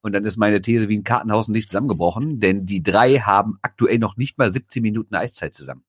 Und 0.02 0.12
dann 0.12 0.24
ist 0.24 0.36
meine 0.36 0.60
These 0.60 0.88
wie 0.88 0.98
ein 0.98 1.04
Kartenhaus 1.04 1.48
nicht 1.48 1.68
zusammengebrochen, 1.68 2.40
denn 2.40 2.66
die 2.66 2.82
drei 2.82 3.18
haben 3.18 3.58
aktuell 3.62 3.98
noch 3.98 4.16
nicht 4.16 4.36
mal 4.36 4.52
17 4.52 4.82
Minuten 4.82 5.14
Eiszeit 5.14 5.54
zusammen. 5.54 5.84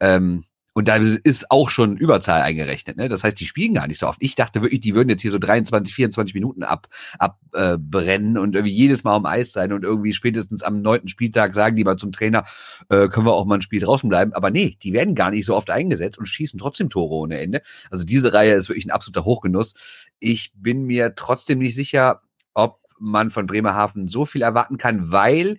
Ähm, 0.00 0.44
und 0.78 0.86
da 0.86 0.94
ist 0.94 1.50
auch 1.50 1.70
schon 1.70 1.96
Überzahl 1.96 2.40
eingerechnet. 2.40 2.96
Ne? 2.96 3.08
Das 3.08 3.24
heißt, 3.24 3.40
die 3.40 3.46
spielen 3.46 3.74
gar 3.74 3.88
nicht 3.88 3.98
so 3.98 4.06
oft. 4.06 4.22
Ich 4.22 4.36
dachte 4.36 4.62
wirklich, 4.62 4.80
die 4.80 4.94
würden 4.94 5.08
jetzt 5.08 5.22
hier 5.22 5.32
so 5.32 5.38
23, 5.40 5.92
24 5.92 6.34
Minuten 6.34 6.62
abbrennen 6.62 8.36
ab, 8.36 8.38
äh, 8.38 8.40
und 8.40 8.54
irgendwie 8.54 8.72
jedes 8.72 9.02
Mal 9.02 9.16
um 9.16 9.26
Eis 9.26 9.50
sein 9.50 9.72
und 9.72 9.82
irgendwie 9.82 10.12
spätestens 10.12 10.62
am 10.62 10.80
neunten 10.80 11.08
Spieltag 11.08 11.56
sagen 11.56 11.74
die 11.74 11.82
mal 11.82 11.96
zum 11.96 12.12
Trainer, 12.12 12.44
äh, 12.90 13.08
können 13.08 13.26
wir 13.26 13.32
auch 13.32 13.44
mal 13.44 13.56
ein 13.56 13.62
Spiel 13.62 13.80
draußen 13.80 14.08
bleiben. 14.08 14.32
Aber 14.34 14.52
nee, 14.52 14.78
die 14.80 14.92
werden 14.92 15.16
gar 15.16 15.32
nicht 15.32 15.46
so 15.46 15.56
oft 15.56 15.68
eingesetzt 15.68 16.16
und 16.16 16.26
schießen 16.26 16.60
trotzdem 16.60 16.90
Tore 16.90 17.12
ohne 17.12 17.40
Ende. 17.40 17.60
Also 17.90 18.04
diese 18.04 18.32
Reihe 18.32 18.54
ist 18.54 18.68
wirklich 18.68 18.86
ein 18.86 18.92
absoluter 18.92 19.24
Hochgenuss. 19.24 19.74
Ich 20.20 20.52
bin 20.54 20.84
mir 20.84 21.16
trotzdem 21.16 21.58
nicht 21.58 21.74
sicher, 21.74 22.22
ob 22.54 22.78
man 23.00 23.30
von 23.32 23.46
Bremerhaven 23.46 24.06
so 24.06 24.24
viel 24.24 24.42
erwarten 24.42 24.78
kann, 24.78 25.10
weil 25.10 25.58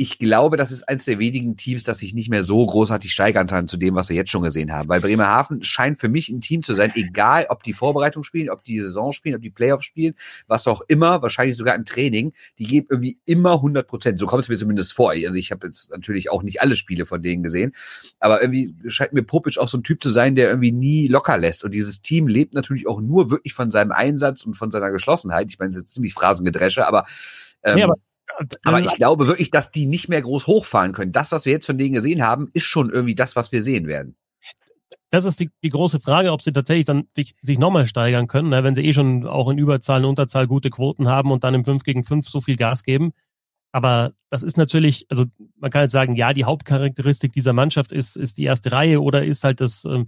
ich 0.00 0.18
glaube, 0.18 0.56
das 0.56 0.72
ist 0.72 0.88
eines 0.88 1.04
der 1.04 1.18
wenigen 1.18 1.58
Teams, 1.58 1.84
das 1.84 1.98
sich 1.98 2.14
nicht 2.14 2.30
mehr 2.30 2.42
so 2.42 2.64
großartig 2.64 3.12
steigern 3.12 3.46
kann 3.46 3.68
zu 3.68 3.76
dem, 3.76 3.94
was 3.96 4.08
wir 4.08 4.16
jetzt 4.16 4.30
schon 4.30 4.42
gesehen 4.42 4.72
haben. 4.72 4.88
Weil 4.88 5.02
Bremerhaven 5.02 5.62
scheint 5.62 6.00
für 6.00 6.08
mich 6.08 6.30
ein 6.30 6.40
Team 6.40 6.62
zu 6.62 6.74
sein, 6.74 6.90
egal 6.94 7.44
ob 7.50 7.62
die 7.64 7.74
Vorbereitung 7.74 8.24
spielen, 8.24 8.48
ob 8.48 8.64
die 8.64 8.80
Saison 8.80 9.12
spielen, 9.12 9.34
ob 9.34 9.42
die 9.42 9.50
Playoffs 9.50 9.84
spielen, 9.84 10.14
was 10.46 10.66
auch 10.66 10.80
immer, 10.88 11.20
wahrscheinlich 11.20 11.54
sogar 11.54 11.74
im 11.74 11.84
Training, 11.84 12.32
die 12.58 12.66
geben 12.66 12.86
irgendwie 12.88 13.18
immer 13.26 13.56
100 13.56 13.86
Prozent. 13.86 14.18
So 14.18 14.24
kommt 14.24 14.42
es 14.42 14.48
mir 14.48 14.56
zumindest 14.56 14.94
vor. 14.94 15.10
Also 15.10 15.34
ich 15.34 15.50
habe 15.50 15.66
jetzt 15.66 15.90
natürlich 15.90 16.30
auch 16.30 16.42
nicht 16.42 16.62
alle 16.62 16.76
Spiele 16.76 17.04
von 17.04 17.22
denen 17.22 17.42
gesehen, 17.42 17.74
aber 18.20 18.40
irgendwie 18.40 18.74
scheint 18.88 19.12
mir 19.12 19.22
Popic 19.22 19.58
auch 19.58 19.68
so 19.68 19.76
ein 19.76 19.82
Typ 19.82 20.02
zu 20.02 20.08
sein, 20.08 20.34
der 20.34 20.48
irgendwie 20.48 20.72
nie 20.72 21.08
locker 21.08 21.36
lässt. 21.36 21.62
Und 21.62 21.74
dieses 21.74 22.00
Team 22.00 22.26
lebt 22.26 22.54
natürlich 22.54 22.88
auch 22.88 23.02
nur 23.02 23.30
wirklich 23.30 23.52
von 23.52 23.70
seinem 23.70 23.92
Einsatz 23.92 24.46
und 24.46 24.54
von 24.54 24.70
seiner 24.70 24.92
Geschlossenheit. 24.92 25.48
Ich 25.50 25.58
meine, 25.58 25.68
es 25.68 25.76
ist 25.76 25.82
jetzt 25.82 25.94
ziemlich 25.94 26.14
Phrasengedresche, 26.14 26.86
aber 26.86 27.04
ähm, 27.62 27.76
ja, 27.76 27.84
aber 27.84 27.96
aber 28.64 28.80
ich 28.80 28.94
glaube 28.94 29.26
wirklich, 29.26 29.50
dass 29.50 29.70
die 29.70 29.86
nicht 29.86 30.08
mehr 30.08 30.22
groß 30.22 30.46
hochfahren 30.46 30.92
können. 30.92 31.12
Das, 31.12 31.32
was 31.32 31.44
wir 31.44 31.52
jetzt 31.52 31.66
von 31.66 31.78
denen 31.78 31.94
gesehen 31.94 32.22
haben, 32.22 32.48
ist 32.52 32.64
schon 32.64 32.90
irgendwie 32.90 33.14
das, 33.14 33.36
was 33.36 33.52
wir 33.52 33.62
sehen 33.62 33.86
werden. 33.86 34.16
Das 35.10 35.24
ist 35.24 35.40
die, 35.40 35.50
die 35.64 35.70
große 35.70 35.98
Frage, 35.98 36.30
ob 36.32 36.40
sie 36.40 36.52
tatsächlich 36.52 36.86
dann 36.86 37.08
sich, 37.16 37.34
sich 37.42 37.58
nochmal 37.58 37.86
steigern 37.86 38.28
können, 38.28 38.50
ne, 38.50 38.62
wenn 38.62 38.76
sie 38.76 38.84
eh 38.84 38.92
schon 38.92 39.26
auch 39.26 39.48
in 39.48 39.58
Überzahl 39.58 40.04
und 40.04 40.10
Unterzahl 40.10 40.46
gute 40.46 40.70
Quoten 40.70 41.08
haben 41.08 41.32
und 41.32 41.42
dann 41.42 41.54
im 41.54 41.64
5 41.64 41.82
gegen 41.82 42.04
5 42.04 42.28
so 42.28 42.40
viel 42.40 42.56
Gas 42.56 42.84
geben. 42.84 43.12
Aber 43.72 44.12
das 44.30 44.42
ist 44.42 44.56
natürlich, 44.56 45.06
also 45.10 45.26
man 45.56 45.70
kann 45.70 45.82
jetzt 45.82 45.92
sagen, 45.92 46.14
ja, 46.16 46.32
die 46.32 46.44
Hauptcharakteristik 46.44 47.32
dieser 47.32 47.52
Mannschaft 47.52 47.92
ist, 47.92 48.16
ist 48.16 48.38
die 48.38 48.44
erste 48.44 48.72
Reihe 48.72 49.00
oder 49.00 49.24
ist 49.24 49.44
halt 49.44 49.60
das, 49.60 49.84
ähm, 49.84 50.06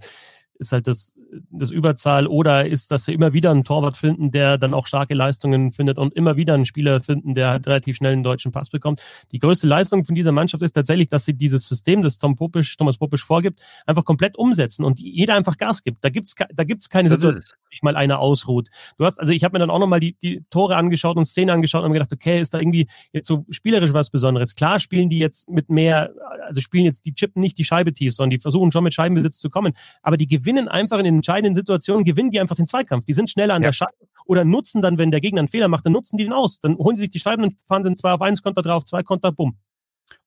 ist 0.59 0.71
halt 0.71 0.87
das, 0.87 1.15
das 1.51 1.71
Überzahl 1.71 2.27
oder 2.27 2.65
ist, 2.67 2.91
dass 2.91 3.05
sie 3.05 3.13
immer 3.13 3.33
wieder 3.33 3.51
einen 3.51 3.63
Torwart 3.63 3.97
finden, 3.97 4.31
der 4.31 4.57
dann 4.57 4.73
auch 4.73 4.87
starke 4.87 5.13
Leistungen 5.13 5.71
findet 5.71 5.97
und 5.97 6.13
immer 6.13 6.37
wieder 6.37 6.53
einen 6.53 6.65
Spieler 6.65 7.01
finden, 7.01 7.35
der 7.35 7.49
halt 7.49 7.67
relativ 7.67 7.97
schnell 7.97 8.13
einen 8.13 8.23
deutschen 8.23 8.51
Pass 8.51 8.69
bekommt. 8.69 9.01
Die 9.31 9.39
größte 9.39 9.67
Leistung 9.67 10.05
von 10.05 10.15
dieser 10.15 10.31
Mannschaft 10.31 10.63
ist 10.63 10.73
tatsächlich, 10.73 11.07
dass 11.07 11.25
sie 11.25 11.33
dieses 11.33 11.67
System, 11.67 12.01
das 12.01 12.19
Tom 12.19 12.35
Popisch, 12.35 12.77
Thomas 12.77 12.97
Popisch 12.97 13.25
vorgibt, 13.25 13.61
einfach 13.85 14.05
komplett 14.05 14.37
umsetzen 14.37 14.83
und 14.83 14.99
jeder 14.99 15.35
einfach 15.35 15.57
Gas 15.57 15.83
gibt. 15.83 16.03
Da 16.03 16.09
gibt's, 16.09 16.35
da 16.53 16.63
gibt's 16.63 16.89
keine 16.89 17.09
Situation, 17.09 17.41
sich 17.73 17.81
mal 17.81 17.95
einer 17.95 18.19
ausruht. 18.19 18.69
Du 18.97 19.05
hast, 19.05 19.19
also 19.19 19.33
ich 19.33 19.43
habe 19.43 19.53
mir 19.53 19.59
dann 19.59 19.69
auch 19.69 19.79
nochmal 19.79 19.99
die, 19.99 20.15
die 20.21 20.43
Tore 20.49 20.75
angeschaut 20.75 21.17
und 21.17 21.25
Szenen 21.25 21.49
angeschaut 21.49 21.83
und 21.83 21.89
mir 21.89 21.95
gedacht, 21.95 22.13
okay, 22.13 22.39
ist 22.39 22.53
da 22.53 22.59
irgendwie 22.59 22.87
jetzt 23.11 23.27
so 23.27 23.45
spielerisch 23.49 23.93
was 23.93 24.09
Besonderes. 24.09 24.55
Klar 24.55 24.79
spielen 24.79 25.09
die 25.09 25.19
jetzt 25.19 25.49
mit 25.49 25.69
mehr, 25.69 26.11
also 26.47 26.61
spielen 26.61 26.85
jetzt 26.85 27.05
die 27.05 27.13
chippen 27.13 27.41
nicht 27.41 27.57
die 27.57 27.65
Scheibe 27.65 27.93
tief, 27.93 28.13
sondern 28.13 28.31
die 28.31 28.39
versuchen 28.39 28.71
schon 28.71 28.83
mit 28.83 28.93
Scheibenbesitz 28.93 29.39
zu 29.39 29.49
kommen. 29.49 29.73
Aber 30.01 30.17
die 30.17 30.27
gewinnen 30.27 30.67
einfach 30.67 30.97
in 30.99 31.05
den 31.05 31.15
entscheidenden 31.15 31.55
Situationen, 31.55 32.03
gewinnen 32.05 32.31
die 32.31 32.39
einfach 32.39 32.55
den 32.55 32.67
Zweikampf. 32.67 33.05
Die 33.05 33.13
sind 33.13 33.29
schneller 33.29 33.55
an 33.55 33.61
ja. 33.61 33.69
der 33.69 33.73
Scheibe 33.73 33.93
oder 34.25 34.45
nutzen 34.45 34.81
dann, 34.81 34.97
wenn 34.97 35.11
der 35.11 35.21
Gegner 35.21 35.39
einen 35.39 35.47
Fehler 35.47 35.67
macht, 35.67 35.85
dann 35.85 35.93
nutzen 35.93 36.17
die 36.17 36.23
den 36.23 36.33
aus. 36.33 36.59
Dann 36.59 36.77
holen 36.77 36.95
sie 36.95 37.03
sich 37.03 37.09
die 37.09 37.19
Scheiben 37.19 37.43
und 37.43 37.55
fahren 37.67 37.83
sie 37.83 37.93
zwei 37.95 38.13
auf 38.13 38.21
eins 38.21 38.41
Konter 38.41 38.61
drauf, 38.61 38.85
zwei 38.85 39.03
Konter, 39.03 39.31
bumm. 39.31 39.57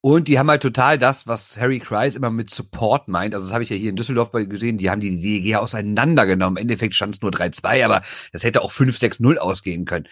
Und 0.06 0.28
die 0.28 0.38
haben 0.38 0.48
halt 0.48 0.62
total 0.62 0.98
das, 0.98 1.26
was 1.26 1.58
Harry 1.58 1.80
Kreis 1.80 2.14
immer 2.14 2.30
mit 2.30 2.50
Support 2.50 3.08
meint. 3.08 3.34
Also 3.34 3.48
das 3.48 3.52
habe 3.52 3.64
ich 3.64 3.70
ja 3.70 3.76
hier 3.76 3.90
in 3.90 3.96
Düsseldorf 3.96 4.30
gesehen. 4.30 4.78
Die 4.78 4.88
haben 4.88 5.00
die 5.00 5.20
DEG 5.20 5.56
auseinandergenommen. 5.56 6.58
Im 6.58 6.62
Endeffekt 6.62 6.94
stand 6.94 7.16
es 7.16 7.22
nur 7.22 7.32
3-2, 7.32 7.84
aber 7.84 8.02
das 8.32 8.44
hätte 8.44 8.62
auch 8.62 8.70
5-6-0 8.70 9.36
ausgehen 9.38 9.84
können. 9.84 10.06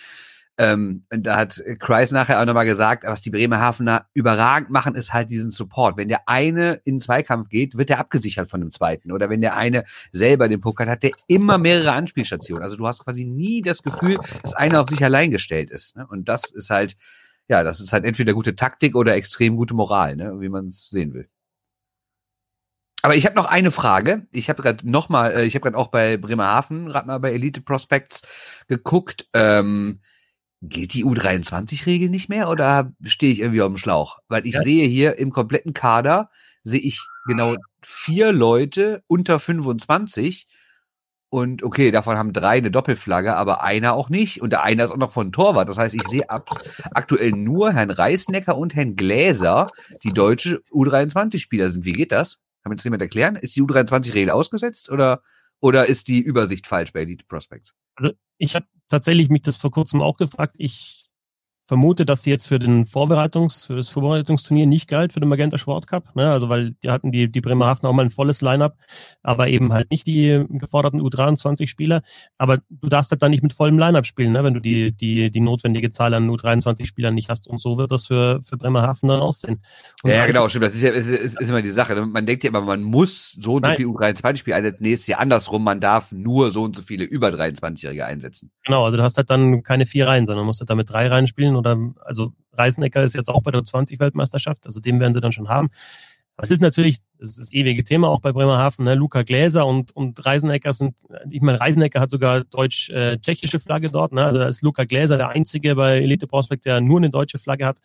Ähm, 0.58 1.04
da 1.10 1.36
hat 1.36 1.62
Kreis 1.78 2.10
nachher 2.10 2.40
auch 2.40 2.44
nochmal 2.44 2.66
gesagt, 2.66 3.04
was 3.04 3.20
die 3.20 3.30
Bremerhavener 3.30 4.06
überragend 4.14 4.70
machen, 4.70 4.96
ist 4.96 5.12
halt 5.12 5.30
diesen 5.30 5.52
Support. 5.52 5.96
Wenn 5.96 6.08
der 6.08 6.28
eine 6.28 6.80
in 6.82 6.96
den 6.96 7.00
Zweikampf 7.00 7.48
geht, 7.48 7.76
wird 7.76 7.88
der 7.88 8.00
abgesichert 8.00 8.50
von 8.50 8.62
dem 8.62 8.72
zweiten. 8.72 9.12
Oder 9.12 9.30
wenn 9.30 9.42
der 9.42 9.56
eine 9.56 9.84
selber 10.10 10.48
den 10.48 10.60
Puck 10.60 10.80
hat, 10.80 10.88
hat 10.88 11.04
der 11.04 11.12
immer 11.28 11.56
mehrere 11.58 11.92
Anspielstationen. 11.92 12.64
Also 12.64 12.76
du 12.76 12.88
hast 12.88 13.04
quasi 13.04 13.24
nie 13.24 13.62
das 13.62 13.84
Gefühl, 13.84 14.16
dass 14.42 14.54
einer 14.54 14.80
auf 14.80 14.88
sich 14.88 15.04
allein 15.04 15.30
gestellt 15.30 15.70
ist. 15.70 15.94
Ne? 15.94 16.04
Und 16.04 16.28
das 16.28 16.50
ist 16.50 16.70
halt 16.70 16.96
ja, 17.48 17.62
das 17.62 17.80
ist 17.80 17.92
halt 17.92 18.04
entweder 18.04 18.32
gute 18.32 18.56
Taktik 18.56 18.94
oder 18.96 19.14
extrem 19.14 19.56
gute 19.56 19.74
Moral, 19.74 20.16
ne, 20.16 20.40
wie 20.40 20.48
man 20.48 20.68
es 20.68 20.88
sehen 20.88 21.12
will. 21.14 21.28
Aber 23.02 23.16
ich 23.16 23.26
habe 23.26 23.36
noch 23.36 23.44
eine 23.44 23.70
Frage. 23.70 24.26
Ich 24.32 24.48
habe 24.48 24.62
gerade 24.62 24.88
noch 24.90 25.10
mal, 25.10 25.36
äh, 25.36 25.44
ich 25.44 25.54
habe 25.54 25.64
gerade 25.64 25.76
auch 25.76 25.88
bei 25.88 26.16
Bremerhaven, 26.16 26.86
gerade 26.86 27.06
mal 27.06 27.18
bei 27.18 27.32
Elite 27.32 27.60
Prospects 27.60 28.22
geguckt. 28.66 29.28
Ähm, 29.34 30.00
gilt 30.62 30.94
die 30.94 31.04
U23-Regel 31.04 32.08
nicht 32.08 32.30
mehr 32.30 32.48
oder 32.48 32.92
stehe 33.04 33.30
ich 33.30 33.40
irgendwie 33.40 33.60
auf 33.60 33.68
dem 33.68 33.76
Schlauch? 33.76 34.20
Weil 34.28 34.46
ich 34.46 34.54
ja. 34.54 34.62
sehe 34.62 34.88
hier 34.88 35.18
im 35.18 35.32
kompletten 35.32 35.74
Kader 35.74 36.30
sehe 36.62 36.80
ich 36.80 36.98
genau 37.26 37.56
vier 37.82 38.32
Leute 38.32 39.02
unter 39.06 39.38
25 39.38 40.48
und 41.34 41.64
okay, 41.64 41.90
davon 41.90 42.16
haben 42.16 42.32
drei 42.32 42.58
eine 42.58 42.70
Doppelflagge, 42.70 43.34
aber 43.34 43.64
einer 43.64 43.94
auch 43.94 44.08
nicht. 44.08 44.40
Und 44.40 44.50
der 44.50 44.62
eine 44.62 44.84
ist 44.84 44.92
auch 44.92 44.96
noch 44.98 45.10
von 45.10 45.32
Torwart. 45.32 45.68
Das 45.68 45.78
heißt, 45.78 45.92
ich 45.92 46.06
sehe 46.06 46.30
ab, 46.30 46.48
aktuell 46.92 47.32
nur 47.32 47.72
Herrn 47.72 47.90
Reisnecker 47.90 48.56
und 48.56 48.76
Herrn 48.76 48.94
Gläser, 48.94 49.66
die 50.04 50.12
deutsche 50.12 50.62
U23-Spieler 50.70 51.70
sind. 51.70 51.84
Wie 51.84 51.92
geht 51.92 52.12
das? 52.12 52.38
Kann 52.62 52.70
mir 52.70 52.76
das 52.76 52.84
jemand 52.84 53.02
erklären? 53.02 53.34
Ist 53.34 53.56
die 53.56 53.62
U23-Regel 53.62 54.30
ausgesetzt 54.30 54.90
oder, 54.90 55.22
oder 55.58 55.86
ist 55.86 56.06
die 56.06 56.20
Übersicht 56.20 56.68
falsch 56.68 56.92
bei 56.92 57.00
Elite 57.00 57.24
Prospects? 57.26 57.74
Also 57.96 58.12
ich 58.38 58.54
habe 58.54 58.66
tatsächlich 58.88 59.28
mich 59.28 59.42
das 59.42 59.56
vor 59.56 59.72
kurzem 59.72 60.02
auch 60.02 60.18
gefragt. 60.18 60.54
Ich 60.58 61.03
vermute, 61.66 62.04
dass 62.04 62.22
die 62.22 62.30
jetzt 62.30 62.46
für 62.46 62.58
den 62.58 62.86
Vorbereitungs, 62.86 63.64
für 63.66 63.76
das 63.76 63.88
Vorbereitungsturnier 63.88 64.66
nicht 64.66 64.88
galt 64.88 65.14
für 65.14 65.20
den 65.20 65.28
Magenta 65.28 65.56
Sport 65.56 65.86
Cup, 65.86 66.14
ne? 66.14 66.30
Also 66.30 66.48
weil 66.48 66.72
die 66.82 66.90
hatten 66.90 67.10
die, 67.10 67.30
die 67.30 67.40
Bremerhaven 67.40 67.88
auch 67.88 67.92
mal 67.94 68.04
ein 68.04 68.10
volles 68.10 68.42
Line-up, 68.42 68.76
aber 69.22 69.48
eben 69.48 69.72
halt 69.72 69.90
nicht 69.90 70.06
die 70.06 70.44
geforderten 70.50 71.00
U23-Spieler. 71.00 72.02
Aber 72.36 72.58
du 72.68 72.88
darfst 72.88 73.10
halt 73.10 73.22
dann 73.22 73.30
nicht 73.30 73.42
mit 73.42 73.54
vollem 73.54 73.78
Line-up 73.78 74.04
spielen, 74.04 74.32
ne? 74.32 74.44
wenn 74.44 74.54
du 74.54 74.60
die, 74.60 74.92
die, 74.92 75.30
die 75.30 75.40
notwendige 75.40 75.92
Zahl 75.92 76.12
an 76.12 76.28
U23-Spielern 76.28 77.14
nicht 77.14 77.30
hast. 77.30 77.48
Und 77.48 77.60
so 77.60 77.78
wird 77.78 77.90
das 77.90 78.06
für, 78.06 78.40
für 78.42 78.58
Bremerhaven 78.58 79.08
dann 79.08 79.20
aussehen. 79.20 79.62
Und 80.02 80.10
ja, 80.10 80.16
ja, 80.16 80.26
genau, 80.26 80.48
stimmt. 80.48 80.66
Das 80.66 80.74
ist 80.74 80.82
ja 80.82 80.90
ist, 80.90 81.08
ist, 81.08 81.40
immer 81.40 81.62
die 81.62 81.70
Sache. 81.70 81.94
Ne? 81.94 82.04
Man 82.04 82.26
denkt 82.26 82.44
ja 82.44 82.50
immer, 82.50 82.60
man 82.60 82.82
muss 82.82 83.36
so 83.40 83.54
und 83.54 83.66
so 83.66 83.72
viele 83.72 83.88
U23-Spieler 83.88 84.56
einsetzen. 84.56 84.82
Nee, 84.82 84.92
ist 84.92 85.06
ja 85.06 85.18
andersrum. 85.18 85.64
Man 85.64 85.80
darf 85.80 86.12
nur 86.12 86.50
so 86.50 86.62
und 86.62 86.76
so 86.76 86.82
viele 86.82 87.04
über 87.04 87.28
23-Jährige 87.28 88.04
einsetzen. 88.04 88.50
Genau, 88.64 88.84
also 88.84 88.98
du 88.98 89.02
hast 89.02 89.16
halt 89.16 89.30
dann 89.30 89.62
keine 89.62 89.86
vier 89.86 90.06
Reihen, 90.06 90.26
sondern 90.26 90.44
musst 90.44 90.60
halt 90.60 90.68
damit 90.68 90.90
drei 90.90 91.08
Reihen 91.08 91.26
spielen 91.26 91.53
spielen 91.54 91.56
oder 91.56 91.94
also 92.04 92.32
Reisenecker 92.52 93.02
ist 93.02 93.14
jetzt 93.14 93.30
auch 93.30 93.42
bei 93.42 93.50
der 93.50 93.64
20 93.64 93.98
Weltmeisterschaft, 94.00 94.66
also 94.66 94.80
den 94.80 95.00
werden 95.00 95.14
sie 95.14 95.20
dann 95.20 95.32
schon 95.32 95.48
haben. 95.48 95.70
Aber 96.36 96.44
es 96.44 96.50
ist 96.50 96.62
natürlich, 96.62 96.98
das 97.18 97.30
ist 97.30 97.38
das 97.38 97.52
ewige 97.52 97.84
Thema 97.84 98.08
auch 98.08 98.20
bei 98.20 98.32
Bremerhaven, 98.32 98.84
ne? 98.84 98.96
Luca 98.96 99.22
Gläser 99.22 99.66
und, 99.66 99.94
und 99.94 100.24
Reisenecker 100.24 100.72
sind, 100.72 100.96
ich 101.30 101.40
meine, 101.40 101.60
Reisenecker 101.60 102.00
hat 102.00 102.10
sogar 102.10 102.42
deutsch-tschechische 102.42 103.60
Flagge 103.60 103.88
dort, 103.88 104.12
ne? 104.12 104.24
Also 104.24 104.38
da 104.38 104.46
ist 104.46 104.62
Luca 104.62 104.84
Gläser 104.84 105.16
der 105.16 105.28
einzige 105.28 105.76
bei 105.76 105.98
Elite 105.98 106.26
Prospect, 106.26 106.64
der 106.66 106.80
nur 106.80 106.98
eine 106.98 107.10
deutsche 107.10 107.38
Flagge 107.38 107.66
hat. 107.66 107.78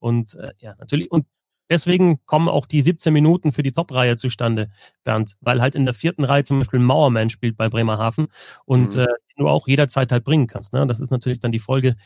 Und 0.00 0.34
äh, 0.34 0.52
ja, 0.58 0.74
natürlich, 0.78 1.10
und 1.10 1.24
deswegen 1.70 2.20
kommen 2.26 2.50
auch 2.50 2.66
die 2.66 2.82
17 2.82 3.10
Minuten 3.10 3.52
für 3.52 3.62
die 3.62 3.72
Top-Reihe 3.72 4.18
zustande, 4.18 4.68
Bernd, 5.02 5.36
weil 5.40 5.62
halt 5.62 5.74
in 5.74 5.86
der 5.86 5.94
vierten 5.94 6.24
Reihe 6.24 6.44
zum 6.44 6.58
Beispiel 6.58 6.80
Mauerman 6.80 7.30
spielt 7.30 7.56
bei 7.56 7.70
Bremerhaven 7.70 8.26
und 8.66 8.96
mhm. 8.96 9.00
äh, 9.00 9.06
du 9.36 9.48
auch 9.48 9.66
jederzeit 9.66 10.12
halt 10.12 10.24
bringen 10.24 10.46
kannst. 10.46 10.74
Ne? 10.74 10.86
Das 10.86 11.00
ist 11.00 11.10
natürlich 11.10 11.40
dann 11.40 11.52
die 11.52 11.58
Folge 11.58 11.96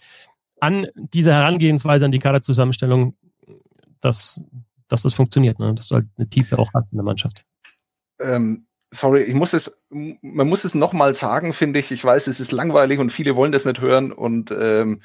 an 0.60 0.86
dieser 0.94 1.34
Herangehensweise 1.34 2.04
an 2.04 2.12
die 2.12 2.18
Kaderzusammenstellung, 2.18 3.16
dass, 4.00 4.42
dass 4.88 5.02
das 5.02 5.14
funktioniert, 5.14 5.58
ne? 5.58 5.74
dass 5.74 5.88
du 5.88 5.96
halt 5.96 6.06
eine 6.16 6.28
Tiefe 6.28 6.58
auch 6.58 6.70
hast 6.74 6.92
in 6.92 6.98
der 6.98 7.04
Mannschaft. 7.04 7.44
Ähm, 8.20 8.67
sorry, 8.90 9.22
ich 9.22 9.34
muss 9.34 9.52
es, 9.52 9.80
man 9.90 10.48
muss 10.48 10.64
es 10.64 10.74
nochmal 10.74 11.14
sagen, 11.14 11.52
finde 11.52 11.78
ich. 11.78 11.90
Ich 11.90 12.02
weiß, 12.02 12.26
es 12.26 12.40
ist 12.40 12.52
langweilig 12.52 12.98
und 12.98 13.10
viele 13.10 13.36
wollen 13.36 13.52
das 13.52 13.64
nicht 13.64 13.80
hören 13.80 14.12
und 14.12 14.50
ähm, 14.50 15.02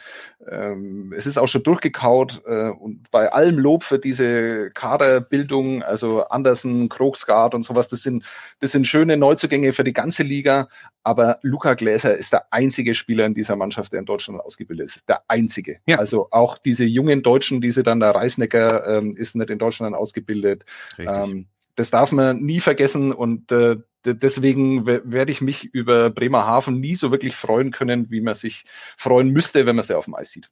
ähm, 0.50 1.14
es 1.16 1.26
ist 1.26 1.38
auch 1.38 1.48
schon 1.48 1.64
durchgekaut 1.64 2.42
äh, 2.46 2.70
und 2.70 3.12
bei 3.12 3.32
allem 3.32 3.58
Lob 3.58 3.84
für 3.84 4.00
diese 4.00 4.72
Kaderbildung, 4.72 5.84
also 5.84 6.24
Andersen, 6.26 6.88
Krogsgard 6.88 7.54
und 7.54 7.64
sowas, 7.64 7.90
das 7.90 8.04
sind, 8.04 8.24
das 8.60 8.72
sind 8.72 8.88
schöne 8.88 9.18
Neuzugänge 9.18 9.74
für 9.74 9.84
die 9.84 9.94
ganze 9.94 10.24
Liga, 10.24 10.70
aber 11.04 11.40
Luca 11.42 11.74
Gläser 11.74 12.18
ist 12.18 12.32
der 12.32 12.54
einzige 12.54 12.96
Spieler 12.96 13.26
in 13.26 13.34
dieser 13.34 13.58
Mannschaft, 13.58 13.92
der 13.92 14.00
in 14.00 14.06
Deutschland 14.06 14.40
ausgebildet 14.40 14.88
ist. 14.88 15.10
Der 15.10 15.24
einzige. 15.28 15.80
Ja. 15.86 16.00
Also 16.00 16.30
auch 16.32 16.58
diese 16.58 16.86
jungen 16.86 17.22
Deutschen, 17.22 17.60
diese 17.60 17.84
dann 17.84 18.00
der 18.00 18.12
Reisnecker 18.12 18.88
ähm, 18.88 19.18
ist 19.18 19.36
nicht 19.36 19.50
in 19.50 19.60
Deutschland 19.60 19.96
ausgebildet. 19.96 20.66
Ähm, 20.98 21.48
das 21.76 21.92
darf 21.92 22.12
man 22.12 22.42
nie 22.42 22.60
vergessen 22.60 23.12
und 23.12 23.52
äh, 23.52 23.78
deswegen 24.06 24.86
werde 24.86 25.32
ich 25.32 25.42
mich 25.42 25.66
über 25.74 26.10
Bremerhaven 26.10 26.80
nie 26.80 26.96
so 26.96 27.12
wirklich 27.12 27.36
freuen 27.36 27.72
können, 27.72 28.12
wie 28.12 28.22
man 28.22 28.36
sich 28.36 28.66
freuen 28.98 29.30
müsste, 29.30 29.66
wenn 29.66 29.76
man 29.76 29.86
sie 29.86 29.98
auf 29.98 30.06
dem 30.06 30.16
Eis 30.16 30.32
sieht. 30.32 30.50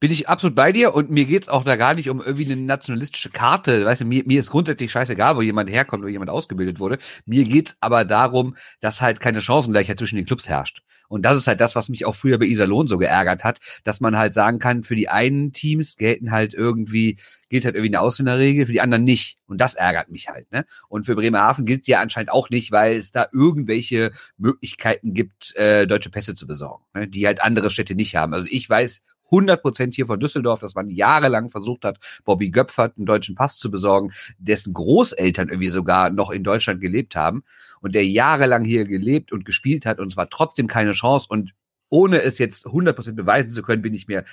Bin 0.00 0.10
ich 0.10 0.30
absolut 0.30 0.56
bei 0.56 0.72
dir 0.72 0.94
und 0.94 1.10
mir 1.10 1.26
geht's 1.26 1.50
auch 1.50 1.62
da 1.62 1.76
gar 1.76 1.92
nicht 1.92 2.08
um 2.08 2.22
irgendwie 2.22 2.50
eine 2.50 2.56
nationalistische 2.56 3.28
Karte. 3.28 3.84
Weißt 3.84 4.00
du, 4.00 4.06
mir, 4.06 4.24
mir 4.24 4.40
ist 4.40 4.50
grundsätzlich 4.50 4.90
scheißegal, 4.90 5.36
wo 5.36 5.42
jemand 5.42 5.70
herkommt, 5.70 6.02
wo 6.02 6.08
jemand 6.08 6.30
ausgebildet 6.30 6.80
wurde. 6.80 6.96
Mir 7.26 7.44
geht's 7.44 7.76
aber 7.80 8.06
darum, 8.06 8.56
dass 8.80 9.02
halt 9.02 9.20
keine 9.20 9.42
Chancengleichheit 9.42 9.98
zwischen 9.98 10.16
den 10.16 10.24
Clubs 10.24 10.48
herrscht. 10.48 10.82
Und 11.10 11.22
das 11.22 11.36
ist 11.36 11.48
halt 11.48 11.60
das, 11.60 11.74
was 11.74 11.88
mich 11.88 12.06
auch 12.06 12.14
früher 12.14 12.38
bei 12.38 12.46
Iserlohn 12.46 12.86
so 12.86 12.96
geärgert 12.96 13.44
hat, 13.44 13.58
dass 13.84 14.00
man 14.00 14.16
halt 14.16 14.32
sagen 14.32 14.58
kann, 14.58 14.84
für 14.84 14.94
die 14.94 15.08
einen 15.08 15.52
Teams 15.52 15.96
gelten 15.96 16.30
halt 16.30 16.54
irgendwie, 16.54 17.18
gilt 17.50 17.64
halt 17.64 17.74
irgendwie 17.74 17.94
eine 17.94 18.00
Ausländerregel, 18.00 18.66
für 18.66 18.72
die 18.72 18.80
anderen 18.80 19.04
nicht. 19.04 19.36
Und 19.48 19.60
das 19.60 19.74
ärgert 19.74 20.08
mich 20.08 20.28
halt, 20.28 20.50
ne? 20.52 20.64
Und 20.88 21.04
für 21.04 21.16
Bremerhaven 21.16 21.66
gilt 21.66 21.84
sie 21.84 21.92
ja 21.92 22.00
anscheinend 22.00 22.30
auch 22.30 22.48
nicht, 22.48 22.70
weil 22.70 22.96
es 22.96 23.10
da 23.10 23.26
irgendwelche 23.32 24.12
Möglichkeiten 24.38 25.12
gibt, 25.12 25.54
äh, 25.56 25.86
deutsche 25.86 26.10
Pässe 26.10 26.34
zu 26.34 26.46
besorgen, 26.46 26.84
ne? 26.94 27.08
die 27.08 27.26
halt 27.26 27.42
andere 27.42 27.70
Städte 27.70 27.96
nicht 27.96 28.14
haben. 28.14 28.32
Also 28.32 28.46
ich 28.48 28.70
weiß 28.70 29.02
100 29.30 29.62
Prozent 29.62 29.94
hier 29.94 30.06
von 30.06 30.20
Düsseldorf, 30.20 30.60
dass 30.60 30.74
man 30.74 30.88
jahrelang 30.88 31.50
versucht 31.50 31.84
hat, 31.84 31.98
Bobby 32.24 32.50
Göpfert 32.50 32.96
einen 32.96 33.06
deutschen 33.06 33.34
Pass 33.34 33.58
zu 33.58 33.70
besorgen, 33.70 34.12
dessen 34.38 34.72
Großeltern 34.72 35.48
irgendwie 35.48 35.70
sogar 35.70 36.10
noch 36.10 36.30
in 36.30 36.44
Deutschland 36.44 36.80
gelebt 36.80 37.16
haben 37.16 37.44
und 37.80 37.94
der 37.94 38.06
jahrelang 38.06 38.64
hier 38.64 38.84
gelebt 38.84 39.32
und 39.32 39.44
gespielt 39.44 39.86
hat 39.86 39.98
und 39.98 40.08
es 40.08 40.16
war 40.16 40.28
trotzdem 40.30 40.66
keine 40.66 40.92
Chance 40.92 41.26
und 41.28 41.52
ohne 41.90 42.22
es 42.22 42.38
jetzt 42.38 42.66
100% 42.66 43.12
beweisen 43.12 43.50
zu 43.50 43.62
können, 43.62 43.82
bin 43.82 43.94
ich 43.94 44.06
mir 44.06 44.24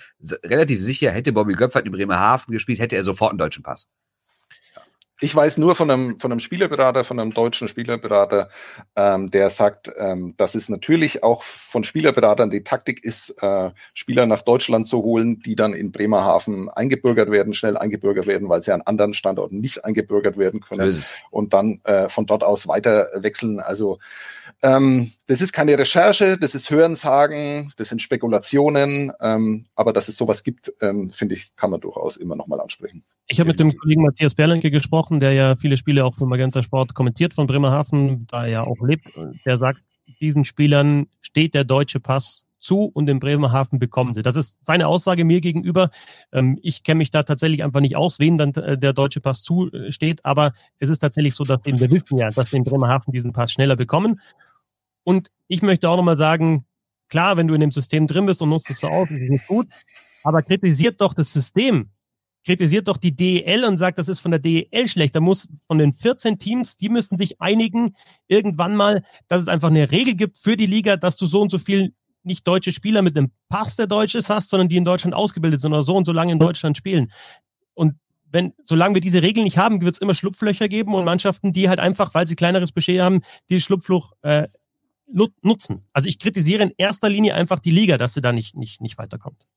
relativ 0.44 0.82
sicher, 0.82 1.12
hätte 1.12 1.34
Bobby 1.34 1.54
Göpfert 1.54 1.86
in 1.86 1.92
Bremerhaven 1.92 2.52
gespielt, 2.52 2.80
hätte 2.80 2.96
er 2.96 3.04
sofort 3.04 3.32
einen 3.32 3.40
deutschen 3.40 3.64
Pass. 3.64 3.90
Ich 5.20 5.36
weiß 5.36 5.58
nur 5.58 5.76
von 5.76 5.90
einem, 5.90 6.20
von 6.20 6.32
einem 6.32 6.40
Spielerberater, 6.40 7.04
von 7.04 7.20
einem 7.20 7.32
deutschen 7.32 7.68
Spielerberater, 7.68 8.50
ähm, 8.96 9.32
der 9.32 9.50
sagt, 9.50 9.92
ähm, 9.98 10.36
dass 10.38 10.54
es 10.54 10.70
natürlich 10.70 11.24
auch 11.24 11.42
von 11.42 11.84
Spielerberatern 11.84 12.52
die 12.52 12.64
Taktik 12.64 13.04
ist, 13.04 13.32
äh, 13.42 13.72
Spieler 13.96 14.28
nach 14.28 14.44
Deutschland 14.44 14.88
zu 14.88 15.00
holen, 15.00 15.40
die 15.40 15.56
dann 15.56 15.74
in 15.74 15.92
Bremerhaven 15.92 16.70
eingebürgert 16.70 17.32
werden, 17.32 17.56
schnell 17.56 17.78
eingebürgert 17.78 18.28
werden, 18.28 18.48
weil 18.48 18.62
sie 18.62 18.72
an 18.72 18.84
anderen 18.84 19.16
Standorten 19.16 19.60
nicht 19.60 19.84
eingebürgert 19.84 20.38
werden 20.38 20.62
können 20.62 20.96
und 21.32 21.54
dann 21.54 21.82
äh, 21.86 22.10
von 22.10 22.28
dort 22.28 22.44
aus 22.44 22.68
weiter 22.68 23.10
wechseln. 23.16 23.60
Also 23.60 23.98
ähm, 24.62 25.12
das 25.28 25.42
ist 25.42 25.52
keine 25.52 25.78
Recherche, 25.78 26.38
das 26.38 26.56
ist 26.56 26.70
Hörensagen, 26.70 27.74
das 27.78 27.90
sind 27.90 28.02
Spekulationen, 28.02 29.12
ähm, 29.20 29.66
aber 29.76 29.94
dass 29.94 30.08
es 30.08 30.18
sowas 30.18 30.44
gibt, 30.44 30.74
ähm, 30.82 31.10
finde 31.10 31.36
ich, 31.36 31.52
kann 31.56 31.72
man 31.72 31.82
durchaus 31.82 32.18
immer 32.18 32.36
nochmal 32.36 32.62
ansprechen. 32.62 33.04
Ich 33.28 33.40
habe 33.40 33.50
mit 33.50 33.60
dem 33.60 33.78
Kollegen 33.78 34.04
Matthias 34.04 34.34
Berlenke 34.34 34.72
gesprochen, 34.72 35.07
der 35.10 35.34
ja 35.34 35.56
viele 35.56 35.78
Spiele 35.78 36.06
auch 36.06 36.16
für 36.16 36.26
Magenta 36.26 36.62
Sport 36.64 36.94
kommentiert 36.94 37.34
von 37.34 37.48
Bremerhaven, 37.48 38.28
da 38.28 38.46
er 38.46 38.50
ja 38.50 38.64
auch 38.64 38.82
lebt. 38.82 39.12
Der 39.46 39.58
sagt, 39.58 39.82
diesen 40.20 40.46
Spielern 40.46 41.08
steht 41.22 41.54
der 41.54 41.64
deutsche 41.64 42.00
Pass 42.00 42.46
zu 42.60 42.86
und 42.86 43.08
in 43.10 43.20
Bremerhaven 43.20 43.80
bekommen 43.80 44.14
sie. 44.14 44.24
Das 44.24 44.36
ist 44.36 44.60
seine 44.66 44.88
Aussage 44.88 45.26
mir 45.26 45.42
gegenüber. 45.42 45.90
Ähm, 46.32 46.58
ich 46.62 46.84
kenne 46.84 47.00
mich 47.00 47.12
da 47.12 47.24
tatsächlich 47.24 47.64
einfach 47.64 47.82
nicht 47.82 47.96
aus, 47.96 48.20
wen 48.20 48.38
dann 48.38 48.54
äh, 48.56 48.78
der 48.78 48.94
deutsche 48.94 49.22
Pass 49.22 49.44
zusteht, 49.44 50.26
aber 50.26 50.54
es 50.80 50.90
ist 50.90 51.00
tatsächlich 51.00 51.36
so, 51.36 51.44
dass 51.44 51.66
eben 51.66 51.80
wir 51.80 51.92
wissen 51.92 52.18
ja, 52.18 52.30
dass 52.30 52.52
wir 52.52 52.58
in 52.58 52.64
Bremerhaven 52.64 53.14
diesen 53.14 53.34
Pass 53.34 53.52
schneller 53.52 53.76
bekommen. 53.76 54.20
Und 55.04 55.30
ich 55.48 55.62
möchte 55.62 55.90
auch 55.90 55.98
nochmal 55.98 56.18
sagen, 56.18 56.66
klar, 57.10 57.38
wenn 57.38 57.48
du 57.48 57.54
in 57.54 57.62
dem 57.62 57.72
System 57.72 58.08
drin 58.08 58.26
bist 58.26 58.42
und 58.42 58.50
nutzt 58.50 58.70
es 58.70 58.80
so 58.80 58.88
aus, 58.88 59.10
ist 59.12 59.24
es 59.24 59.30
nicht 59.30 59.48
gut, 59.48 59.68
aber 60.24 60.42
kritisiert 60.42 61.00
doch 61.00 61.14
das 61.14 61.32
System 61.32 61.92
kritisiert 62.46 62.88
doch 62.88 62.98
die 62.98 63.16
DEL 63.16 63.66
und 63.66 63.78
sagt, 63.78 63.98
das 63.98 64.08
ist 64.08 64.20
von 64.20 64.32
der 64.32 64.40
DEL 64.40 64.88
schlecht. 64.88 65.16
Da 65.16 65.20
muss 65.20 65.50
von 65.68 65.78
den 65.78 65.94
14 65.94 66.40
Teams, 66.40 66.78
die 66.78 66.90
müssen 66.90 67.18
sich 67.18 67.42
einigen 67.42 67.96
irgendwann 68.28 68.76
mal, 68.76 69.04
dass 69.28 69.42
es 69.42 69.48
einfach 69.48 69.70
eine 69.70 69.92
Regel 69.92 70.16
gibt 70.16 70.38
für 70.38 70.56
die 70.56 70.66
Liga, 70.66 70.98
dass 70.98 71.18
du 71.18 71.28
so 71.28 71.42
und 71.42 71.52
so 71.52 71.58
viel 71.58 71.94
nicht 72.24 72.48
deutsche 72.48 72.72
Spieler 72.72 73.02
mit 73.02 73.18
einem 73.18 73.32
Pass, 73.50 73.76
der 73.76 73.88
Deutsches 73.88 74.30
hast, 74.30 74.50
sondern 74.50 74.70
die 74.70 74.78
in 74.78 74.86
Deutschland 74.86 75.16
ausgebildet 75.16 75.62
sind 75.62 75.74
oder 75.74 75.84
so 75.84 75.96
und 75.96 76.06
so 76.06 76.12
lange 76.12 76.32
in 76.32 76.40
Deutschland 76.40 76.78
spielen. 76.78 77.12
Und 77.74 77.96
wenn, 78.30 78.54
solange 78.64 78.96
wir 78.96 79.02
diese 79.02 79.22
Regeln 79.22 79.46
nicht 79.46 79.58
haben, 79.58 79.82
wird 79.82 79.96
es 79.96 80.02
immer 80.02 80.14
Schlupflöcher 80.14 80.68
geben 80.68 80.94
und 80.94 81.06
Mannschaften, 81.06 81.54
die 81.54 81.70
halt 81.70 81.80
einfach, 81.80 82.14
weil 82.14 82.28
sie 82.28 82.36
kleineres 82.36 82.72
Budget 82.72 83.00
haben, 83.00 83.22
die 83.50 83.62
Schlupfloch 83.62 84.12
äh, 84.22 84.48
nutzen. 85.08 85.86
Also 85.94 86.10
ich 86.10 86.20
kritisiere 86.20 86.64
in 86.64 86.74
erster 86.78 87.10
Linie 87.10 87.34
einfach 87.34 87.60
die 87.60 87.72
Liga, 87.72 87.98
dass 87.98 88.14
sie 88.14 88.22
da 88.22 88.32
nicht, 88.32 88.56
nicht, 88.56 88.82
nicht 88.82 88.98
weiterkommt. 88.98 89.48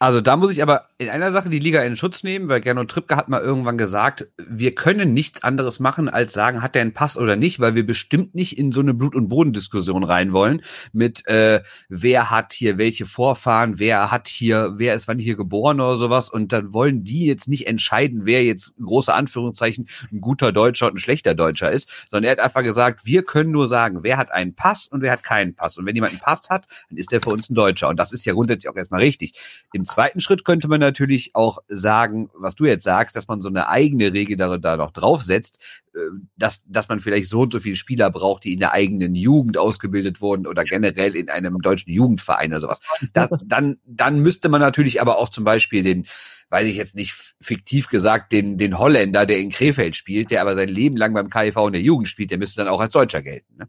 Also 0.00 0.20
da 0.20 0.36
muss 0.36 0.52
ich 0.52 0.62
aber 0.62 0.88
in 0.98 1.08
einer 1.08 1.32
Sache 1.32 1.48
die 1.48 1.58
Liga 1.58 1.82
in 1.82 1.96
Schutz 1.96 2.22
nehmen, 2.22 2.48
weil 2.48 2.60
Gernot 2.60 2.88
Trippke 2.88 3.16
hat 3.16 3.28
mal 3.28 3.40
irgendwann 3.40 3.78
gesagt, 3.78 4.28
wir 4.36 4.72
können 4.76 5.12
nichts 5.12 5.42
anderes 5.42 5.80
machen, 5.80 6.08
als 6.08 6.32
sagen, 6.32 6.62
hat 6.62 6.76
der 6.76 6.82
einen 6.82 6.94
Pass 6.94 7.18
oder 7.18 7.34
nicht, 7.34 7.58
weil 7.58 7.74
wir 7.74 7.84
bestimmt 7.84 8.32
nicht 8.32 8.56
in 8.56 8.70
so 8.70 8.80
eine 8.80 8.94
Blut- 8.94 9.16
und 9.16 9.28
Bodendiskussion 9.28 10.04
rein 10.04 10.32
wollen 10.32 10.62
mit 10.92 11.26
äh, 11.26 11.62
wer 11.88 12.30
hat 12.30 12.52
hier 12.52 12.78
welche 12.78 13.06
Vorfahren, 13.06 13.80
wer 13.80 14.12
hat 14.12 14.28
hier, 14.28 14.74
wer 14.76 14.94
ist 14.94 15.08
wann 15.08 15.18
hier 15.18 15.34
geboren 15.34 15.80
oder 15.80 15.96
sowas 15.96 16.30
und 16.30 16.52
dann 16.52 16.72
wollen 16.72 17.02
die 17.02 17.26
jetzt 17.26 17.48
nicht 17.48 17.66
entscheiden, 17.66 18.20
wer 18.24 18.44
jetzt 18.44 18.74
große 18.80 19.12
Anführungszeichen 19.12 19.88
ein 20.12 20.20
guter 20.20 20.52
Deutscher 20.52 20.86
und 20.86 20.94
ein 20.94 20.98
schlechter 20.98 21.34
Deutscher 21.34 21.72
ist, 21.72 22.06
sondern 22.08 22.24
er 22.24 22.32
hat 22.32 22.40
einfach 22.40 22.62
gesagt, 22.62 23.04
wir 23.04 23.24
können 23.24 23.50
nur 23.50 23.66
sagen, 23.66 24.04
wer 24.04 24.16
hat 24.16 24.30
einen 24.30 24.54
Pass 24.54 24.86
und 24.86 24.97
wer 25.02 25.12
hat 25.12 25.22
keinen 25.22 25.54
Pass 25.54 25.78
und 25.78 25.86
wenn 25.86 25.94
jemand 25.94 26.12
einen 26.12 26.20
Pass 26.20 26.48
hat, 26.50 26.66
dann 26.88 26.98
ist 26.98 27.12
der 27.12 27.20
für 27.20 27.30
uns 27.30 27.50
ein 27.50 27.54
Deutscher 27.54 27.88
und 27.88 27.98
das 27.98 28.12
ist 28.12 28.24
ja 28.24 28.32
grundsätzlich 28.32 28.70
auch 28.70 28.76
erstmal 28.76 29.00
richtig. 29.00 29.34
Im 29.72 29.84
zweiten 29.84 30.20
Schritt 30.20 30.44
könnte 30.44 30.68
man 30.68 30.80
natürlich 30.80 31.34
auch 31.34 31.58
sagen, 31.68 32.30
was 32.34 32.54
du 32.54 32.64
jetzt 32.64 32.84
sagst, 32.84 33.16
dass 33.16 33.28
man 33.28 33.40
so 33.40 33.48
eine 33.48 33.68
eigene 33.68 34.12
Regel 34.12 34.36
da, 34.36 34.58
da 34.58 34.76
noch 34.76 34.90
draufsetzt, 34.90 35.58
äh, 35.94 35.98
dass, 36.36 36.62
dass 36.66 36.88
man 36.88 37.00
vielleicht 37.00 37.28
so 37.28 37.40
und 37.40 37.52
so 37.52 37.58
viele 37.58 37.76
Spieler 37.76 38.10
braucht, 38.10 38.44
die 38.44 38.52
in 38.52 38.60
der 38.60 38.72
eigenen 38.72 39.14
Jugend 39.14 39.58
ausgebildet 39.58 40.20
wurden 40.20 40.46
oder 40.46 40.64
generell 40.64 41.16
in 41.16 41.28
einem 41.28 41.60
deutschen 41.60 41.92
Jugendverein 41.92 42.52
oder 42.52 42.60
sowas. 42.60 42.80
Das, 43.12 43.30
dann, 43.44 43.78
dann 43.86 44.20
müsste 44.20 44.48
man 44.48 44.60
natürlich 44.60 45.00
aber 45.00 45.18
auch 45.18 45.28
zum 45.28 45.44
Beispiel 45.44 45.82
den, 45.82 46.06
weiß 46.50 46.66
ich 46.66 46.76
jetzt 46.76 46.94
nicht 46.94 47.34
fiktiv 47.40 47.88
gesagt, 47.88 48.32
den, 48.32 48.58
den 48.58 48.78
Holländer, 48.78 49.26
der 49.26 49.38
in 49.38 49.50
Krefeld 49.50 49.96
spielt, 49.96 50.30
der 50.30 50.40
aber 50.40 50.54
sein 50.54 50.68
Leben 50.68 50.96
lang 50.96 51.14
beim 51.14 51.30
KIV 51.30 51.56
in 51.66 51.72
der 51.72 51.82
Jugend 51.82 52.08
spielt, 52.08 52.30
der 52.30 52.38
müsste 52.38 52.62
dann 52.62 52.72
auch 52.72 52.80
als 52.80 52.92
Deutscher 52.92 53.22
gelten. 53.22 53.56
Ne? 53.56 53.68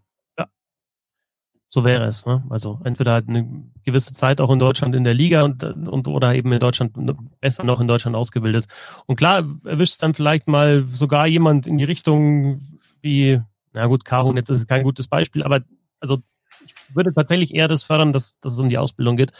So 1.71 1.83
wäre 1.83 2.05
es. 2.05 2.25
Ne? 2.25 2.43
Also 2.49 2.79
entweder 2.83 3.13
halt 3.13 3.29
eine 3.29 3.63
gewisse 3.83 4.11
Zeit 4.13 4.41
auch 4.41 4.49
in 4.49 4.57
Deutschland 4.57 4.95
in 4.95 5.03
der 5.03 5.13
Liga 5.13 5.43
und, 5.43 5.63
und 5.63 6.07
oder 6.07 6.33
eben 6.33 6.51
in 6.51 6.59
Deutschland 6.59 6.93
besser 7.39 7.63
noch 7.63 7.79
in 7.79 7.87
Deutschland 7.87 8.15
ausgebildet. 8.15 8.65
Und 9.05 9.17
klar 9.17 9.47
erwischt 9.63 10.01
dann 10.01 10.15
vielleicht 10.15 10.47
mal 10.47 10.87
sogar 10.87 11.27
jemand 11.27 11.67
in 11.67 11.77
die 11.77 11.83
Richtung 11.83 12.61
wie, 13.01 13.39
na 13.73 13.85
gut, 13.85 14.03
Kahun 14.03 14.35
jetzt 14.35 14.49
ist 14.49 14.67
kein 14.67 14.83
gutes 14.83 15.07
Beispiel, 15.07 15.43
aber 15.43 15.61
also 15.99 16.17
ich 16.65 16.73
würde 16.95 17.13
tatsächlich 17.13 17.53
eher 17.53 17.67
das 17.67 17.83
fördern, 17.83 18.13
dass, 18.13 18.39
dass 18.39 18.53
es 18.53 18.59
um 18.59 18.69
die 18.69 18.79
Ausbildung 18.79 19.15
geht. 19.15 19.31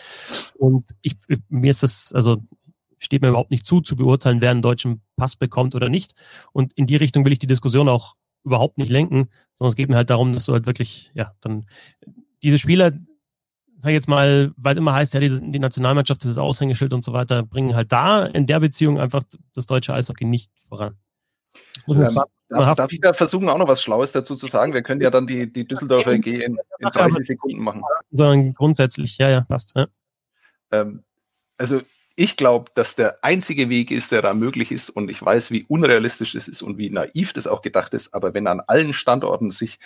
Und 0.55 0.91
ich, 1.01 1.17
mir 1.49 1.71
ist 1.71 1.81
das, 1.81 2.13
also 2.13 2.37
steht 2.99 3.23
mir 3.23 3.29
überhaupt 3.29 3.51
nicht 3.51 3.65
zu, 3.65 3.81
zu 3.81 3.95
beurteilen, 3.95 4.41
wer 4.41 4.51
einen 4.51 4.61
deutschen 4.61 5.01
Pass 5.15 5.35
bekommt 5.35 5.73
oder 5.73 5.89
nicht. 5.89 6.13
Und 6.51 6.73
in 6.73 6.85
die 6.85 6.95
Richtung 6.95 7.25
will 7.25 7.33
ich 7.33 7.39
die 7.39 7.47
Diskussion 7.47 7.89
auch 7.89 8.15
überhaupt 8.43 8.77
nicht 8.77 8.89
lenken, 8.89 9.29
sondern 9.53 9.71
es 9.71 9.75
geht 9.75 9.89
mir 9.89 9.95
halt 9.95 10.09
darum, 10.09 10.33
dass 10.33 10.45
du 10.45 10.53
halt 10.53 10.65
wirklich, 10.65 11.11
ja, 11.13 11.33
dann 11.41 11.65
diese 12.43 12.59
Spieler, 12.59 12.91
sag 13.77 13.89
ich 13.89 13.95
jetzt 13.95 14.09
mal, 14.09 14.51
weil 14.57 14.73
es 14.73 14.77
immer 14.77 14.93
heißt, 14.93 15.13
ja, 15.13 15.19
die, 15.19 15.51
die 15.51 15.59
Nationalmannschaft 15.59 16.23
ist 16.23 16.31
das 16.31 16.37
Aushängeschild 16.37 16.93
und 16.93 17.03
so 17.03 17.13
weiter, 17.13 17.43
bringen 17.43 17.75
halt 17.75 17.91
da 17.91 18.25
in 18.25 18.45
der 18.45 18.59
Beziehung 18.59 18.99
einfach 18.99 19.23
das 19.53 19.65
deutsche 19.65 19.93
Eishockey 19.93 20.25
nicht 20.25 20.51
voran. 20.67 20.97
Ja, 21.87 22.09
darf, 22.49 22.75
darf, 22.75 22.91
ich 22.91 23.01
da 23.01 23.13
versuchen, 23.13 23.49
auch 23.49 23.57
noch 23.57 23.67
was 23.67 23.81
Schlaues 23.81 24.11
dazu 24.11 24.35
zu 24.35 24.47
sagen? 24.47 24.73
Wir 24.73 24.81
können 24.81 25.01
ja 25.01 25.09
dann 25.09 25.27
die, 25.27 25.51
die 25.51 25.67
Düsseldorfer 25.67 26.11
EG 26.13 26.43
in, 26.43 26.57
in 26.79 26.87
30 26.87 27.25
Sekunden 27.25 27.63
machen. 27.63 27.81
Sondern 28.11 28.53
grundsätzlich, 28.53 29.17
ja, 29.17 29.29
ja, 29.29 29.41
passt. 29.41 29.73
Ja. 29.75 29.87
Ähm, 30.71 31.03
also 31.57 31.81
ich 32.19 32.35
glaube, 32.35 32.69
dass 32.75 32.97
der 32.97 33.23
einzige 33.23 33.69
Weg 33.69 33.91
ist, 33.91 34.11
der 34.11 34.21
da 34.21 34.33
möglich 34.33 34.73
ist, 34.73 34.89
und 34.89 35.09
ich 35.09 35.23
weiß, 35.23 35.51
wie 35.51 35.63
unrealistisch 35.69 36.35
es 36.35 36.49
ist 36.49 36.61
und 36.61 36.77
wie 36.77 36.89
naiv 36.89 37.31
das 37.31 37.47
auch 37.47 37.61
gedacht 37.61 37.93
ist, 37.93 38.13
aber 38.13 38.33
wenn 38.33 38.45
an 38.45 38.59
allen 38.59 38.91
Standorten 38.91 39.51
sich 39.51 39.79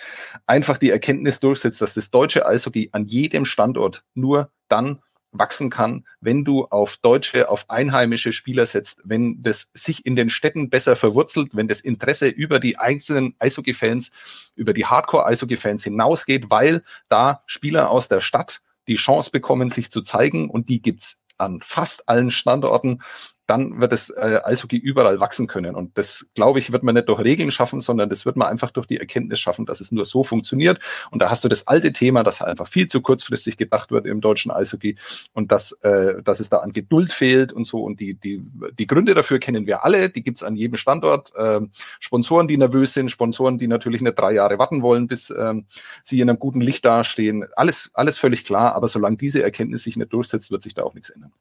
einfach 0.44 0.76
die 0.76 0.90
Erkenntnis 0.90 1.38
durchsetzt, 1.38 1.80
dass 1.80 1.94
das 1.94 2.10
deutsche 2.10 2.44
Eishockey 2.44 2.88
an 2.90 3.06
jedem 3.06 3.44
Standort 3.44 4.02
nur 4.14 4.50
dann 4.66 5.00
wachsen 5.30 5.70
kann, 5.70 6.06
wenn 6.20 6.44
du 6.44 6.64
auf 6.64 6.96
deutsche, 6.96 7.48
auf 7.48 7.70
einheimische 7.70 8.32
Spieler 8.32 8.66
setzt, 8.66 9.00
wenn 9.04 9.40
das 9.40 9.70
sich 9.72 10.04
in 10.04 10.16
den 10.16 10.28
Städten 10.28 10.70
besser 10.70 10.96
verwurzelt, 10.96 11.54
wenn 11.54 11.68
das 11.68 11.80
Interesse 11.80 12.26
über 12.26 12.58
die 12.58 12.78
einzelnen 12.78 13.36
Eishockey-Fans, 13.38 14.10
über 14.56 14.72
die 14.72 14.86
Hardcore-Eishockey-Fans 14.86 15.84
hinausgeht, 15.84 16.50
weil 16.50 16.82
da 17.08 17.44
Spieler 17.46 17.90
aus 17.90 18.08
der 18.08 18.20
Stadt 18.20 18.60
die 18.88 18.96
Chance 18.96 19.30
bekommen, 19.30 19.70
sich 19.70 19.88
zu 19.92 20.02
zeigen 20.02 20.50
und 20.50 20.68
die 20.68 20.82
gibt's 20.82 21.23
an 21.38 21.60
fast 21.62 22.08
allen 22.08 22.30
Standorten 22.30 23.02
dann 23.46 23.80
wird 23.80 23.92
das 23.92 24.10
äh, 24.10 24.40
Eishockey 24.42 24.76
überall 24.76 25.20
wachsen 25.20 25.46
können. 25.46 25.74
Und 25.74 25.98
das, 25.98 26.26
glaube 26.34 26.58
ich, 26.58 26.72
wird 26.72 26.82
man 26.82 26.94
nicht 26.94 27.08
durch 27.08 27.20
Regeln 27.20 27.50
schaffen, 27.50 27.80
sondern 27.80 28.08
das 28.08 28.24
wird 28.24 28.36
man 28.36 28.48
einfach 28.48 28.70
durch 28.70 28.86
die 28.86 28.98
Erkenntnis 28.98 29.38
schaffen, 29.38 29.66
dass 29.66 29.80
es 29.80 29.92
nur 29.92 30.06
so 30.06 30.24
funktioniert. 30.24 30.80
Und 31.10 31.20
da 31.20 31.30
hast 31.30 31.44
du 31.44 31.48
das 31.48 31.66
alte 31.66 31.92
Thema, 31.92 32.22
dass 32.24 32.40
einfach 32.40 32.68
viel 32.68 32.86
zu 32.86 33.02
kurzfristig 33.02 33.56
gedacht 33.56 33.90
wird 33.90 34.06
im 34.06 34.20
deutschen 34.20 34.50
Eishockey 34.50 34.96
und 35.34 35.52
dass, 35.52 35.72
äh, 35.82 36.22
dass 36.22 36.40
es 36.40 36.48
da 36.48 36.58
an 36.58 36.72
Geduld 36.72 37.12
fehlt 37.12 37.52
und 37.52 37.66
so. 37.66 37.82
Und 37.82 38.00
die, 38.00 38.14
die, 38.14 38.42
die 38.78 38.86
Gründe 38.86 39.14
dafür 39.14 39.38
kennen 39.38 39.66
wir 39.66 39.84
alle, 39.84 40.08
die 40.08 40.22
gibt's 40.22 40.42
an 40.42 40.56
jedem 40.56 40.78
Standort. 40.78 41.32
Ähm, 41.38 41.70
Sponsoren, 42.00 42.48
die 42.48 42.56
nervös 42.56 42.94
sind, 42.94 43.10
Sponsoren, 43.10 43.58
die 43.58 43.68
natürlich 43.68 44.00
nicht 44.00 44.18
drei 44.18 44.32
Jahre 44.32 44.58
warten 44.58 44.82
wollen, 44.82 45.06
bis 45.06 45.30
ähm, 45.30 45.66
sie 46.02 46.20
in 46.20 46.30
einem 46.30 46.38
guten 46.38 46.60
Licht 46.60 46.84
dastehen. 46.84 47.46
Alles, 47.56 47.90
alles 47.92 48.16
völlig 48.16 48.44
klar, 48.44 48.74
aber 48.74 48.88
solange 48.88 49.16
diese 49.16 49.42
Erkenntnis 49.42 49.82
sich 49.82 49.96
nicht 49.96 50.12
durchsetzt, 50.12 50.50
wird 50.50 50.62
sich 50.62 50.74
da 50.74 50.82
auch 50.82 50.94
nichts 50.94 51.10
ändern. 51.10 51.32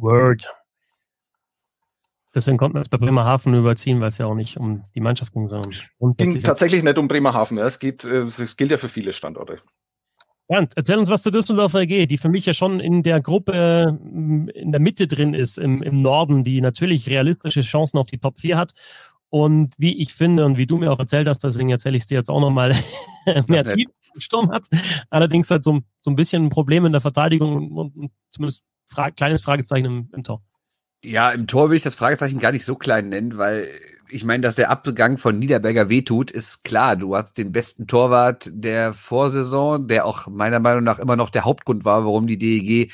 Word. 0.00 0.46
Deswegen 2.34 2.58
konnten 2.58 2.76
wir 2.76 2.82
es 2.82 2.88
bei 2.88 2.98
Bremerhaven 2.98 3.54
überziehen, 3.54 4.00
weil 4.00 4.08
es 4.08 4.18
ja 4.18 4.26
auch 4.26 4.34
nicht 4.34 4.58
um 4.58 4.84
die 4.94 5.00
Mannschaft 5.00 5.32
ging, 5.32 5.48
sondern 5.48 5.72
ging 6.16 6.40
tatsächlich 6.42 6.82
nicht 6.82 6.98
um 6.98 7.08
Bremerhaven. 7.08 7.58
Es 7.58 7.78
geht, 7.78 8.04
äh, 8.04 8.22
es 8.22 8.56
gilt 8.56 8.70
ja 8.70 8.76
für 8.76 8.88
viele 8.88 9.12
Standorte. 9.12 9.60
Bernd, 10.48 10.72
erzähl 10.76 10.98
uns 10.98 11.10
was 11.10 11.22
zur 11.22 11.32
Düsseldorfer 11.32 11.80
AG, 11.80 12.06
die 12.06 12.18
für 12.18 12.30
mich 12.30 12.46
ja 12.46 12.54
schon 12.54 12.80
in 12.80 13.02
der 13.02 13.20
Gruppe 13.20 13.98
mm, 14.00 14.48
in 14.48 14.72
der 14.72 14.80
Mitte 14.80 15.06
drin 15.06 15.34
ist, 15.34 15.58
im, 15.58 15.82
im 15.82 16.00
Norden, 16.00 16.42
die 16.42 16.60
natürlich 16.60 17.08
realistische 17.08 17.60
Chancen 17.60 17.98
auf 17.98 18.06
die 18.06 18.18
Top 18.18 18.38
4 18.38 18.56
hat. 18.56 18.72
Und 19.30 19.74
wie 19.76 20.00
ich 20.00 20.14
finde 20.14 20.46
und 20.46 20.56
wie 20.56 20.66
du 20.66 20.78
mir 20.78 20.90
auch 20.90 20.98
erzählt 20.98 21.28
hast, 21.28 21.44
deswegen 21.44 21.68
erzähle 21.68 21.98
ich 21.98 22.04
es 22.04 22.06
dir 22.06 22.16
jetzt 22.16 22.30
auch 22.30 22.40
nochmal, 22.40 22.74
mehr 23.48 23.64
Tief 23.64 23.88
im 24.14 24.20
Sturm 24.20 24.50
hat. 24.50 24.66
Allerdings 25.10 25.50
hat 25.50 25.64
so, 25.64 25.80
so 26.00 26.10
ein 26.10 26.16
bisschen 26.16 26.46
ein 26.46 26.50
Problem 26.50 26.86
in 26.86 26.92
der 26.92 27.02
Verteidigung 27.02 27.72
und, 27.72 27.94
und 27.94 28.10
zumindest 28.30 28.64
fra 28.88 29.10
kleines 29.10 29.42
Fragezeichen 29.42 29.84
im, 29.84 30.08
im 30.12 30.24
Tor. 30.24 30.42
Ja, 31.02 31.30
im 31.30 31.46
Tor 31.46 31.70
will 31.70 31.76
ich 31.76 31.82
das 31.82 31.94
Fragezeichen 31.94 32.40
gar 32.40 32.52
nicht 32.52 32.64
so 32.64 32.74
klein 32.74 33.08
nennen, 33.08 33.38
weil 33.38 33.68
ich 34.10 34.24
meine, 34.24 34.40
dass 34.40 34.56
der 34.56 34.70
Abgang 34.70 35.18
von 35.18 35.38
Niederberger 35.38 35.88
wehtut, 35.88 36.30
ist 36.30 36.64
klar. 36.64 36.96
Du 36.96 37.14
hast 37.14 37.36
den 37.36 37.52
besten 37.52 37.86
Torwart 37.86 38.50
der 38.52 38.92
Vorsaison, 38.92 39.86
der 39.86 40.06
auch 40.06 40.26
meiner 40.26 40.60
Meinung 40.60 40.82
nach 40.82 40.98
immer 40.98 41.16
noch 41.16 41.30
der 41.30 41.44
Hauptgrund 41.44 41.84
war, 41.84 42.04
warum 42.04 42.26
die 42.26 42.38
DEG 42.38 42.90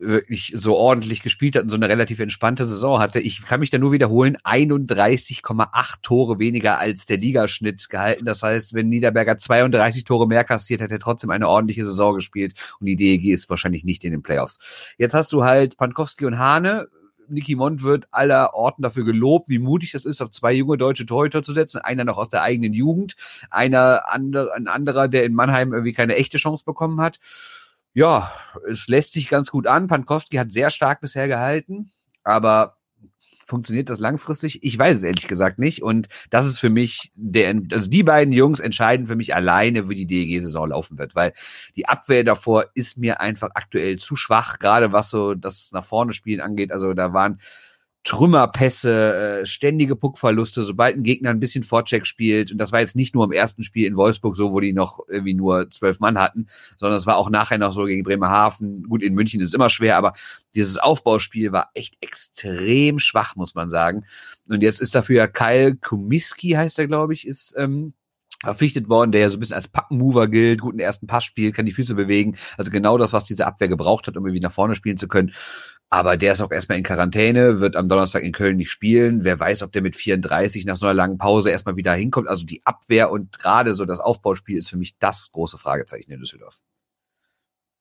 wirklich 0.00 0.54
so 0.56 0.76
ordentlich 0.76 1.22
gespielt 1.22 1.56
hat 1.56 1.64
und 1.64 1.70
so 1.70 1.76
eine 1.76 1.88
relativ 1.88 2.20
entspannte 2.20 2.66
Saison 2.66 2.98
hatte. 2.98 3.20
Ich 3.20 3.44
kann 3.44 3.60
mich 3.60 3.70
da 3.70 3.78
nur 3.78 3.92
wiederholen, 3.92 4.36
31,8 4.38 5.94
Tore 6.02 6.38
weniger 6.38 6.78
als 6.78 7.06
der 7.06 7.18
Ligaschnitt 7.18 7.88
gehalten. 7.88 8.24
Das 8.24 8.42
heißt, 8.42 8.74
wenn 8.74 8.88
Niederberger 8.88 9.38
32 9.38 10.04
Tore 10.04 10.26
mehr 10.26 10.44
kassiert, 10.44 10.80
hätte 10.80 10.94
er 10.94 11.00
trotzdem 11.00 11.30
eine 11.30 11.48
ordentliche 11.48 11.84
Saison 11.84 12.14
gespielt 12.14 12.54
und 12.80 12.86
die 12.86 12.96
DEG 12.96 13.26
ist 13.26 13.50
wahrscheinlich 13.50 13.84
nicht 13.84 14.04
in 14.04 14.12
den 14.12 14.22
Playoffs. 14.22 14.94
Jetzt 14.98 15.14
hast 15.14 15.32
du 15.32 15.44
halt 15.44 15.76
Pankowski 15.76 16.24
und 16.24 16.38
Hane, 16.38 16.88
Niki 17.30 17.54
Mond 17.54 17.82
wird 17.82 18.08
aller 18.10 18.54
Orten 18.54 18.82
dafür 18.82 19.04
gelobt, 19.04 19.48
wie 19.48 19.58
mutig 19.58 19.92
das 19.92 20.04
ist, 20.04 20.20
auf 20.20 20.30
zwei 20.30 20.52
junge 20.52 20.76
deutsche 20.76 21.06
Torhüter 21.06 21.42
zu 21.42 21.52
setzen. 21.52 21.78
Einer 21.78 22.04
noch 22.04 22.18
aus 22.18 22.28
der 22.28 22.42
eigenen 22.42 22.72
Jugend, 22.72 23.16
einer 23.50 24.10
andere, 24.10 24.52
ein 24.54 24.66
anderer, 24.66 25.08
der 25.08 25.24
in 25.24 25.34
Mannheim 25.34 25.72
irgendwie 25.72 25.92
keine 25.92 26.16
echte 26.16 26.38
Chance 26.38 26.64
bekommen 26.64 27.00
hat. 27.00 27.20
Ja, 27.92 28.32
es 28.68 28.86
lässt 28.88 29.12
sich 29.12 29.28
ganz 29.28 29.50
gut 29.50 29.66
an. 29.66 29.88
Pankowski 29.88 30.36
hat 30.36 30.52
sehr 30.52 30.70
stark 30.70 31.00
bisher 31.00 31.26
gehalten, 31.26 31.90
aber 32.22 32.76
funktioniert 33.50 33.90
das 33.90 33.98
langfristig? 33.98 34.62
Ich 34.62 34.78
weiß 34.78 34.98
es 34.98 35.02
ehrlich 35.02 35.26
gesagt 35.26 35.58
nicht. 35.58 35.82
Und 35.82 36.08
das 36.30 36.46
ist 36.46 36.60
für 36.60 36.70
mich 36.70 37.10
der, 37.14 37.60
also 37.72 37.90
die 37.90 38.04
beiden 38.04 38.32
Jungs 38.32 38.60
entscheiden 38.60 39.06
für 39.06 39.16
mich 39.16 39.34
alleine, 39.34 39.88
wie 39.88 39.96
die 39.96 40.06
DEG-Saison 40.06 40.68
laufen 40.70 40.98
wird, 40.98 41.16
weil 41.16 41.32
die 41.74 41.86
Abwehr 41.86 42.22
davor 42.22 42.66
ist 42.74 42.96
mir 42.96 43.20
einfach 43.20 43.50
aktuell 43.54 43.98
zu 43.98 44.14
schwach, 44.14 44.60
gerade 44.60 44.92
was 44.92 45.10
so 45.10 45.34
das 45.34 45.72
nach 45.72 45.84
vorne 45.84 46.12
spielen 46.12 46.40
angeht. 46.40 46.70
Also 46.70 46.94
da 46.94 47.12
waren 47.12 47.40
Trümmerpässe, 48.04 49.42
äh, 49.42 49.46
ständige 49.46 49.94
Puckverluste, 49.94 50.62
sobald 50.62 50.96
ein 50.96 51.02
Gegner 51.02 51.30
ein 51.30 51.40
bisschen 51.40 51.62
Vorcheck 51.62 52.06
spielt. 52.06 52.50
Und 52.50 52.58
das 52.58 52.72
war 52.72 52.80
jetzt 52.80 52.96
nicht 52.96 53.14
nur 53.14 53.24
im 53.24 53.32
ersten 53.32 53.62
Spiel 53.62 53.86
in 53.86 53.96
Wolfsburg 53.96 54.36
so, 54.36 54.52
wo 54.52 54.60
die 54.60 54.72
noch 54.72 55.00
irgendwie 55.08 55.34
nur 55.34 55.68
zwölf 55.70 56.00
Mann 56.00 56.18
hatten, 56.18 56.46
sondern 56.78 56.96
es 56.96 57.06
war 57.06 57.16
auch 57.16 57.28
nachher 57.28 57.58
noch 57.58 57.74
so 57.74 57.84
gegen 57.84 58.02
Bremerhaven. 58.02 58.84
Gut, 58.84 59.02
in 59.02 59.14
München 59.14 59.40
ist 59.40 59.48
es 59.48 59.54
immer 59.54 59.68
schwer, 59.68 59.98
aber 59.98 60.14
dieses 60.54 60.78
Aufbauspiel 60.78 61.52
war 61.52 61.70
echt 61.74 61.96
extrem 62.00 62.98
schwach, 62.98 63.36
muss 63.36 63.54
man 63.54 63.68
sagen. 63.68 64.04
Und 64.48 64.62
jetzt 64.62 64.80
ist 64.80 64.94
dafür 64.94 65.16
ja 65.16 65.26
Kyle 65.26 65.76
Kumiski, 65.76 66.50
heißt 66.52 66.78
er, 66.78 66.86
glaube 66.86 67.12
ich, 67.12 67.26
ist 67.26 67.54
ähm, 67.58 67.92
verpflichtet 68.42 68.88
worden, 68.88 69.12
der 69.12 69.22
ja 69.22 69.30
so 69.30 69.36
ein 69.36 69.40
bisschen 69.40 69.56
als 69.56 69.68
Packmover 69.68 70.28
gilt, 70.28 70.60
guten 70.60 70.78
ersten 70.78 71.06
Pass 71.06 71.24
spielt, 71.24 71.54
kann 71.54 71.66
die 71.66 71.72
Füße 71.72 71.94
bewegen. 71.94 72.36
Also 72.56 72.70
genau 72.70 72.98
das, 72.98 73.12
was 73.12 73.24
diese 73.24 73.46
Abwehr 73.46 73.68
gebraucht 73.68 74.06
hat, 74.06 74.16
um 74.16 74.24
irgendwie 74.24 74.40
nach 74.40 74.52
vorne 74.52 74.74
spielen 74.74 74.96
zu 74.96 75.08
können. 75.08 75.32
Aber 75.90 76.16
der 76.16 76.32
ist 76.32 76.40
auch 76.40 76.52
erstmal 76.52 76.78
in 76.78 76.84
Quarantäne, 76.84 77.58
wird 77.58 77.74
am 77.74 77.88
Donnerstag 77.88 78.22
in 78.22 78.32
Köln 78.32 78.56
nicht 78.56 78.70
spielen. 78.70 79.24
Wer 79.24 79.40
weiß, 79.40 79.62
ob 79.62 79.72
der 79.72 79.82
mit 79.82 79.96
34 79.96 80.64
nach 80.64 80.76
so 80.76 80.86
einer 80.86 80.94
langen 80.94 81.18
Pause 81.18 81.50
erstmal 81.50 81.76
wieder 81.76 81.92
hinkommt. 81.92 82.28
Also 82.28 82.46
die 82.46 82.64
Abwehr 82.64 83.10
und 83.10 83.38
gerade 83.38 83.74
so 83.74 83.84
das 83.84 83.98
Aufbauspiel 83.98 84.56
ist 84.56 84.70
für 84.70 84.78
mich 84.78 84.96
das 84.98 85.30
große 85.32 85.58
Fragezeichen 85.58 86.12
in 86.12 86.20
Düsseldorf. 86.20 86.60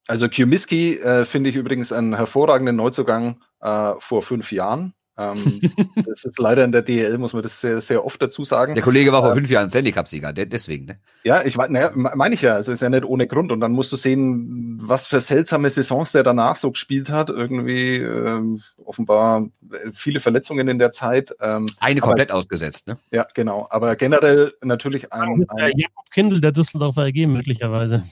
Also 0.07 0.27
Kumiski 0.27 0.97
äh, 0.97 1.23
finde 1.23 1.51
ich 1.51 1.55
übrigens 1.55 1.91
einen 1.91 2.15
hervorragenden 2.15 2.75
Neuzugang 2.75 3.43
äh, 3.61 3.93
vor 3.99 4.23
fünf 4.23 4.51
Jahren. 4.51 4.95
Ähm, 5.19 5.59
das 6.05 6.23
ist 6.23 6.39
leider 6.39 6.63
in 6.63 6.71
der 6.71 6.81
DL, 6.81 7.17
muss 7.17 7.33
man 7.33 7.43
das 7.43 7.59
sehr, 7.59 7.81
sehr 7.81 8.05
oft 8.05 8.21
dazu 8.21 8.45
sagen. 8.45 8.75
Der 8.75 8.83
Kollege 8.83 9.11
war 9.11 9.21
vor 9.21 9.31
äh, 9.31 9.35
fünf 9.35 9.49
Jahren 9.49 9.69
Stanley 9.69 9.91
Cup-Sieger, 9.91 10.31
deswegen, 10.31 10.85
ne? 10.85 10.99
Ja, 11.23 11.43
ich 11.43 11.57
naja, 11.57 11.91
meine 11.93 12.33
ich 12.33 12.41
ja, 12.41 12.55
also 12.55 12.71
ist 12.71 12.81
ja 12.81 12.89
nicht 12.89 13.03
ohne 13.03 13.27
Grund. 13.27 13.51
Und 13.51 13.59
dann 13.59 13.73
musst 13.73 13.91
du 13.91 13.97
sehen, 13.97 14.79
was 14.81 15.07
für 15.07 15.19
seltsame 15.19 15.69
Saisons 15.69 16.13
der 16.13 16.23
danach 16.23 16.55
so 16.55 16.71
gespielt 16.71 17.09
hat. 17.09 17.29
Irgendwie 17.29 17.97
ähm, 17.97 18.61
offenbar 18.85 19.47
viele 19.93 20.21
Verletzungen 20.21 20.69
in 20.69 20.79
der 20.79 20.93
Zeit. 20.93 21.35
Ähm, 21.41 21.67
Eine 21.79 21.99
komplett 21.99 22.31
aber, 22.31 22.39
ausgesetzt, 22.39 22.87
ne? 22.87 22.97
Ja, 23.11 23.27
genau. 23.33 23.67
Aber 23.69 23.97
generell 23.97 24.53
natürlich 24.61 25.11
ein. 25.11 25.45
ein 25.49 25.73
Jakob 25.75 26.09
Kindl, 26.11 26.39
der 26.39 26.53
Düsseldorfer 26.53 27.03
AG 27.03 27.27
möglicherweise. 27.27 28.03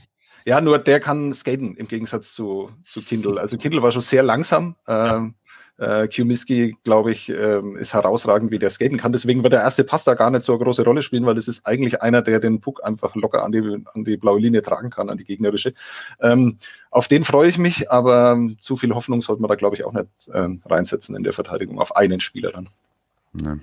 Ja, 0.47 0.61
nur 0.61 0.79
der 0.79 1.01
kann 1.01 1.33
skaten 1.33 1.75
im 1.75 1.87
Gegensatz 1.87 2.33
zu, 2.33 2.71
zu 2.85 3.01
Kindle. 3.01 3.39
Also 3.39 3.57
Kindle 3.57 3.81
war 3.81 3.91
schon 3.91 4.01
sehr 4.01 4.23
langsam. 4.23 4.75
Ähm, 4.87 5.35
äh, 5.77 6.07
Kumiski, 6.07 6.77
glaube 6.83 7.11
ich, 7.11 7.29
ähm, 7.29 7.77
ist 7.77 7.93
herausragend, 7.93 8.51
wie 8.51 8.59
der 8.59 8.69
skaten 8.69 8.97
kann. 8.97 9.11
Deswegen 9.11 9.43
wird 9.43 9.53
der 9.53 9.61
erste 9.61 9.83
Pass 9.83 10.03
da 10.03 10.15
gar 10.15 10.31
nicht 10.31 10.43
so 10.43 10.53
eine 10.53 10.63
große 10.63 10.83
Rolle 10.83 11.03
spielen, 11.03 11.25
weil 11.25 11.35
das 11.35 11.47
ist 11.47 11.65
eigentlich 11.65 12.01
einer, 12.01 12.21
der 12.21 12.39
den 12.39 12.59
Puck 12.59 12.83
einfach 12.83 13.15
locker 13.15 13.43
an 13.43 13.51
die, 13.51 13.83
an 13.93 14.03
die 14.03 14.17
blaue 14.17 14.39
Linie 14.39 14.61
tragen 14.61 14.89
kann, 14.89 15.09
an 15.09 15.17
die 15.17 15.23
gegnerische. 15.23 15.73
Ähm, 16.19 16.57
auf 16.89 17.07
den 17.07 17.23
freue 17.23 17.49
ich 17.49 17.57
mich, 17.57 17.91
aber 17.91 18.37
zu 18.59 18.75
viel 18.75 18.93
Hoffnung 18.93 19.21
sollte 19.21 19.41
man 19.41 19.49
da, 19.49 19.55
glaube 19.55 19.75
ich, 19.75 19.83
auch 19.83 19.93
nicht 19.93 20.07
ähm, 20.33 20.61
reinsetzen 20.65 21.15
in 21.15 21.23
der 21.23 21.33
Verteidigung, 21.33 21.79
auf 21.79 21.95
einen 21.95 22.19
Spieler 22.19 22.51
dann. 22.51 22.69
Ja. 23.39 23.57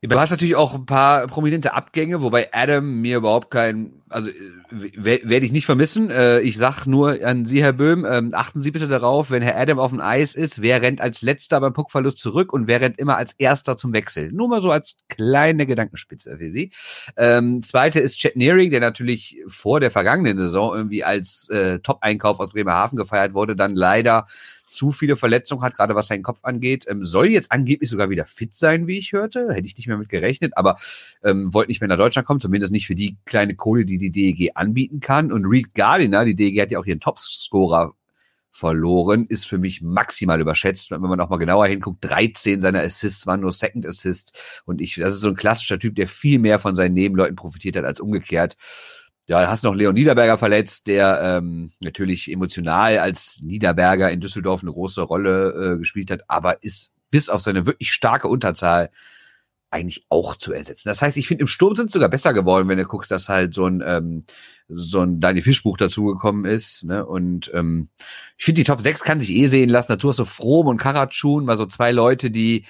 Du 0.00 0.18
hast 0.18 0.30
natürlich 0.30 0.54
auch 0.54 0.74
ein 0.74 0.86
paar 0.86 1.26
prominente 1.26 1.74
Abgänge, 1.74 2.22
wobei 2.22 2.50
Adam 2.52 3.00
mir 3.00 3.16
überhaupt 3.16 3.50
kein, 3.50 4.00
also 4.08 4.30
werde 4.70 5.46
ich 5.46 5.52
nicht 5.52 5.66
vermissen. 5.66 6.10
Äh, 6.10 6.40
ich 6.40 6.56
sag 6.56 6.86
nur 6.86 7.24
an 7.24 7.46
Sie, 7.46 7.62
Herr 7.62 7.72
Böhm, 7.72 8.06
ähm, 8.08 8.30
achten 8.32 8.62
Sie 8.62 8.70
bitte 8.70 8.88
darauf, 8.88 9.30
wenn 9.30 9.42
Herr 9.42 9.58
Adam 9.58 9.78
auf 9.78 9.90
dem 9.90 10.00
Eis 10.00 10.34
ist, 10.34 10.60
wer 10.62 10.82
rennt 10.82 11.00
als 11.00 11.22
letzter 11.22 11.60
beim 11.60 11.72
Puckverlust 11.72 12.18
zurück 12.18 12.52
und 12.52 12.66
wer 12.66 12.80
rennt 12.80 12.98
immer 12.98 13.16
als 13.16 13.32
erster 13.38 13.76
zum 13.76 13.92
Wechsel. 13.92 14.30
Nur 14.32 14.48
mal 14.48 14.62
so 14.62 14.70
als 14.70 14.96
kleine 15.08 15.66
Gedankenspitze 15.66 16.38
für 16.38 16.50
Sie. 16.50 16.70
Ähm, 17.16 17.62
zweite 17.62 18.00
ist 18.00 18.18
Chet 18.18 18.36
Nearing, 18.36 18.70
der 18.70 18.80
natürlich 18.80 19.38
vor 19.46 19.80
der 19.80 19.90
vergangenen 19.90 20.38
Saison 20.38 20.74
irgendwie 20.74 21.04
als 21.04 21.48
äh, 21.48 21.78
Top-Einkauf 21.80 22.40
aus 22.40 22.52
Bremerhaven 22.52 22.96
gefeiert 22.96 23.34
wurde, 23.34 23.56
dann 23.56 23.74
leider 23.74 24.26
zu 24.70 24.92
viele 24.92 25.16
Verletzungen 25.16 25.62
hat, 25.62 25.74
gerade 25.74 25.94
was 25.94 26.08
seinen 26.08 26.22
Kopf 26.22 26.44
angeht. 26.44 26.86
Ähm, 26.88 27.04
soll 27.04 27.28
jetzt 27.28 27.52
angeblich 27.52 27.90
sogar 27.90 28.10
wieder 28.10 28.24
fit 28.24 28.54
sein, 28.54 28.86
wie 28.86 28.98
ich 28.98 29.12
hörte. 29.12 29.48
Hätte 29.52 29.66
ich 29.66 29.76
nicht 29.76 29.88
mehr 29.88 29.96
mit 29.96 30.08
gerechnet, 30.08 30.56
aber 30.56 30.76
ähm, 31.24 31.52
wollte 31.52 31.70
nicht 31.70 31.80
mehr 31.80 31.88
nach 31.88 31.96
Deutschland 31.96 32.26
kommen, 32.26 32.40
zumindest 32.40 32.72
nicht 32.72 32.86
für 32.86 32.94
die 32.94 33.16
kleine 33.24 33.54
Kohle, 33.54 33.84
die 33.84 33.98
die 33.98 34.10
DEG 34.10 34.52
anbieten 34.58 35.00
kann. 35.00 35.32
Und 35.32 35.46
Reed 35.46 35.74
Gardiner, 35.74 36.24
die 36.24 36.34
DEG 36.34 36.60
hat 36.60 36.70
ja 36.70 36.78
auch 36.78 36.86
ihren 36.86 37.00
Topscorer 37.00 37.94
verloren, 38.50 39.26
ist 39.26 39.46
für 39.46 39.58
mich 39.58 39.82
maximal 39.82 40.40
überschätzt. 40.40 40.90
Wenn 40.90 41.00
man 41.00 41.20
auch 41.20 41.28
mal 41.28 41.36
genauer 41.36 41.66
hinguckt, 41.66 42.04
13 42.04 42.60
seiner 42.60 42.82
Assists 42.82 43.26
waren 43.26 43.40
nur 43.40 43.52
Second 43.52 43.86
Assist. 43.86 44.62
Und 44.64 44.80
ich, 44.80 44.96
das 44.96 45.14
ist 45.14 45.20
so 45.20 45.28
ein 45.28 45.36
klassischer 45.36 45.78
Typ, 45.78 45.94
der 45.94 46.08
viel 46.08 46.38
mehr 46.38 46.58
von 46.58 46.74
seinen 46.74 46.94
Nebenleuten 46.94 47.36
profitiert 47.36 47.76
hat 47.76 47.84
als 47.84 48.00
umgekehrt. 48.00 48.56
Ja, 49.26 49.42
da 49.42 49.48
hast 49.48 49.62
du 49.62 49.68
noch 49.68 49.74
Leon 49.74 49.94
Niederberger 49.94 50.38
verletzt, 50.38 50.86
der 50.86 51.20
ähm, 51.22 51.70
natürlich 51.80 52.32
emotional 52.32 52.98
als 52.98 53.40
Niederberger 53.42 54.10
in 54.10 54.20
Düsseldorf 54.20 54.62
eine 54.62 54.72
große 54.72 55.02
Rolle 55.02 55.74
äh, 55.74 55.78
gespielt 55.78 56.10
hat, 56.10 56.22
aber 56.28 56.62
ist 56.62 56.94
bis 57.10 57.28
auf 57.28 57.42
seine 57.42 57.66
wirklich 57.66 57.92
starke 57.92 58.26
Unterzahl 58.26 58.90
eigentlich 59.70 60.06
auch 60.08 60.36
zu 60.36 60.52
ersetzen. 60.52 60.88
Das 60.88 61.02
heißt, 61.02 61.16
ich 61.16 61.28
finde, 61.28 61.42
im 61.42 61.46
Sturm 61.46 61.74
sind 61.74 61.90
sogar 61.90 62.08
besser 62.08 62.32
geworden, 62.32 62.68
wenn 62.68 62.78
du 62.78 62.84
guckst, 62.84 63.10
dass 63.10 63.28
halt 63.28 63.54
so 63.54 63.66
ein 63.66 63.82
ähm, 63.84 64.24
so 64.68 65.00
ein 65.00 65.20
Daniel 65.20 65.42
Fischbuch 65.42 65.76
dazugekommen 65.76 66.44
ist. 66.44 66.84
Ne? 66.84 67.04
Und 67.04 67.50
ähm, 67.54 67.88
ich 68.36 68.44
finde, 68.44 68.60
die 68.60 68.64
Top 68.64 68.82
6 68.82 69.02
kann 69.02 69.20
sich 69.20 69.30
eh 69.30 69.46
sehen 69.46 69.70
lassen. 69.70 69.92
Dazu 69.92 70.08
hast 70.08 70.18
du 70.18 70.24
Frohm 70.24 70.66
und 70.66 70.76
Karatschun, 70.76 71.44
mal 71.44 71.56
so 71.56 71.66
zwei 71.66 71.90
Leute, 71.90 72.30
die 72.30 72.64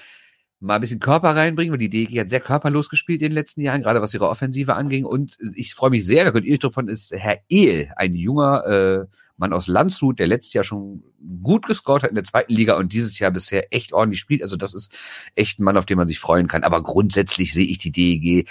mal 0.61 0.75
ein 0.75 0.81
bisschen 0.81 0.99
Körper 0.99 1.35
reinbringen, 1.35 1.71
weil 1.71 1.79
die 1.79 1.89
DG 1.89 2.19
hat 2.19 2.29
sehr 2.29 2.41
körperlos 2.41 2.89
gespielt 2.89 3.21
in 3.21 3.29
den 3.29 3.35
letzten 3.35 3.61
Jahren, 3.61 3.81
gerade 3.81 4.01
was 4.01 4.13
ihre 4.13 4.29
Offensive 4.29 4.75
anging. 4.75 5.05
Und 5.05 5.37
ich 5.55 5.73
freue 5.73 5.89
mich 5.89 6.05
sehr, 6.05 6.23
da 6.25 6.31
könnt 6.31 6.45
ihr 6.45 6.53
euch 6.53 6.59
davon, 6.59 6.87
ist 6.87 7.11
Herr 7.13 7.39
Ehl, 7.49 7.91
ein 7.95 8.15
junger 8.15 8.65
äh, 8.65 9.05
Mann 9.39 9.53
aus 9.53 9.67
Landshut, 9.67 10.19
der 10.19 10.27
letztes 10.27 10.53
Jahr 10.53 10.63
schon 10.63 11.03
gut 11.41 11.65
gescored 11.65 12.03
hat 12.03 12.09
in 12.09 12.15
der 12.15 12.23
zweiten 12.23 12.53
Liga 12.53 12.77
und 12.77 12.93
dieses 12.93 13.17
Jahr 13.19 13.31
bisher 13.31 13.73
echt 13.73 13.93
ordentlich 13.93 14.19
spielt. 14.19 14.43
Also 14.43 14.55
das 14.55 14.73
ist 14.73 14.93
echt 15.35 15.59
ein 15.59 15.63
Mann, 15.63 15.77
auf 15.77 15.85
den 15.85 15.97
man 15.97 16.07
sich 16.07 16.19
freuen 16.19 16.47
kann. 16.47 16.63
Aber 16.63 16.83
grundsätzlich 16.83 17.53
sehe 17.53 17.65
ich 17.65 17.77
die 17.79 17.91
DEG 17.91 18.47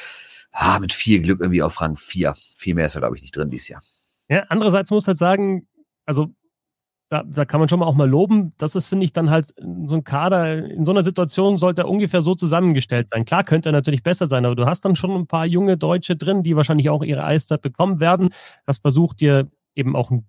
ah, 0.52 0.78
mit 0.80 0.92
viel 0.92 1.20
Glück 1.20 1.40
irgendwie 1.40 1.62
auf 1.62 1.80
Rang 1.80 1.96
4. 1.96 2.34
Viel 2.56 2.74
mehr 2.74 2.86
ist 2.86 2.96
da, 2.96 3.00
glaube 3.00 3.16
ich, 3.16 3.22
nicht 3.22 3.36
drin 3.36 3.50
dieses 3.50 3.68
Jahr. 3.68 3.82
Ja, 4.28 4.44
andererseits 4.48 4.90
muss 4.90 5.06
halt 5.06 5.18
sagen, 5.18 5.66
also 6.04 6.34
da, 7.10 7.22
da 7.22 7.44
kann 7.46 7.60
man 7.60 7.68
schon 7.68 7.80
mal 7.80 7.86
auch 7.86 7.94
mal 7.94 8.08
loben. 8.08 8.52
Das 8.58 8.74
ist, 8.74 8.86
finde 8.86 9.04
ich, 9.04 9.12
dann 9.12 9.30
halt 9.30 9.54
so 9.86 9.96
ein 9.96 10.04
Kader, 10.04 10.66
in 10.66 10.84
so 10.84 10.90
einer 10.90 11.02
Situation 11.02 11.56
sollte 11.56 11.82
er 11.82 11.88
ungefähr 11.88 12.20
so 12.20 12.34
zusammengestellt 12.34 13.08
sein. 13.08 13.24
Klar 13.24 13.44
könnte 13.44 13.70
er 13.70 13.72
natürlich 13.72 14.02
besser 14.02 14.26
sein, 14.26 14.44
aber 14.44 14.56
du 14.56 14.66
hast 14.66 14.84
dann 14.84 14.96
schon 14.96 15.12
ein 15.12 15.26
paar 15.26 15.46
junge 15.46 15.78
Deutsche 15.78 16.16
drin, 16.16 16.42
die 16.42 16.56
wahrscheinlich 16.56 16.90
auch 16.90 17.02
ihre 17.02 17.24
Eiszeit 17.24 17.62
bekommen 17.62 18.00
werden. 18.00 18.30
Das 18.66 18.78
versucht 18.78 19.20
dir 19.20 19.50
eben 19.74 19.96
auch 19.96 20.10
ein 20.10 20.26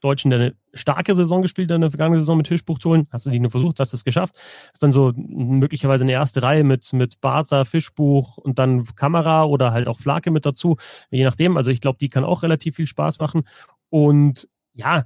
Deutschen, 0.00 0.30
der 0.30 0.40
eine 0.40 0.54
starke 0.74 1.14
Saison 1.14 1.42
gespielt 1.42 1.70
hat 1.70 1.76
in 1.76 1.80
der 1.80 1.90
vergangenen 1.90 2.20
Saison 2.20 2.36
mit 2.36 2.48
Fischbuch 2.48 2.78
zu 2.78 2.90
holen. 2.90 3.06
Hast 3.10 3.26
du 3.26 3.30
nicht 3.30 3.40
nur 3.40 3.50
versucht, 3.50 3.80
hast 3.80 3.92
es 3.92 4.04
geschafft. 4.04 4.36
Ist 4.72 4.82
dann 4.82 4.92
so 4.92 5.12
möglicherweise 5.16 6.04
eine 6.04 6.12
erste 6.12 6.42
Reihe 6.42 6.64
mit, 6.64 6.92
mit 6.92 7.20
Barza, 7.20 7.64
Fischbuch 7.64 8.38
und 8.38 8.58
dann 8.58 8.84
Kamera 8.94 9.44
oder 9.44 9.72
halt 9.72 9.88
auch 9.88 9.98
Flake 9.98 10.30
mit 10.30 10.44
dazu. 10.44 10.76
Je 11.10 11.24
nachdem. 11.24 11.56
Also 11.56 11.70
ich 11.70 11.80
glaube, 11.80 11.98
die 11.98 12.08
kann 12.08 12.24
auch 12.24 12.42
relativ 12.42 12.76
viel 12.76 12.86
Spaß 12.86 13.18
machen. 13.20 13.42
Und 13.88 14.48
ja, 14.74 15.04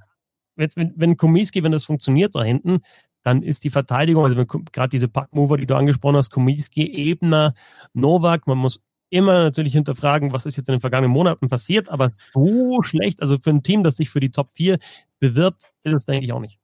wenn, 0.56 0.92
wenn 0.96 1.16
Komiski, 1.16 1.62
wenn 1.62 1.72
das 1.72 1.84
funktioniert 1.84 2.34
da 2.34 2.42
hinten, 2.42 2.80
dann 3.22 3.42
ist 3.42 3.64
die 3.64 3.70
Verteidigung, 3.70 4.24
also 4.24 4.44
gerade 4.72 4.88
diese 4.88 5.08
Packmover, 5.08 5.56
die 5.58 5.66
du 5.66 5.76
angesprochen 5.76 6.16
hast, 6.16 6.30
Komiski, 6.30 7.10
Ebner, 7.10 7.54
Novak, 7.92 8.46
man 8.46 8.58
muss 8.58 8.80
immer 9.10 9.44
natürlich 9.44 9.72
hinterfragen, 9.72 10.32
was 10.32 10.46
ist 10.46 10.56
jetzt 10.56 10.68
in 10.68 10.74
den 10.74 10.80
vergangenen 10.80 11.12
Monaten 11.12 11.48
passiert, 11.48 11.88
aber 11.88 12.10
so 12.12 12.82
schlecht, 12.82 13.20
also 13.20 13.38
für 13.38 13.50
ein 13.50 13.62
Team, 13.62 13.84
das 13.84 13.96
sich 13.96 14.10
für 14.10 14.20
die 14.20 14.30
Top 14.30 14.50
4 14.54 14.78
bewirbt, 15.18 15.64
ist 15.82 15.92
es, 15.92 16.04
denke 16.06 16.24
ich, 16.24 16.32
auch 16.32 16.40
nicht. 16.40 16.58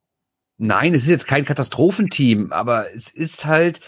Nein, 0.57 0.93
es 0.93 1.03
ist 1.03 1.09
jetzt 1.09 1.27
kein 1.27 1.45
Katastrophenteam, 1.45 2.51
aber 2.51 2.85
es 2.95 3.11
ist 3.11 3.45
halt, 3.45 3.79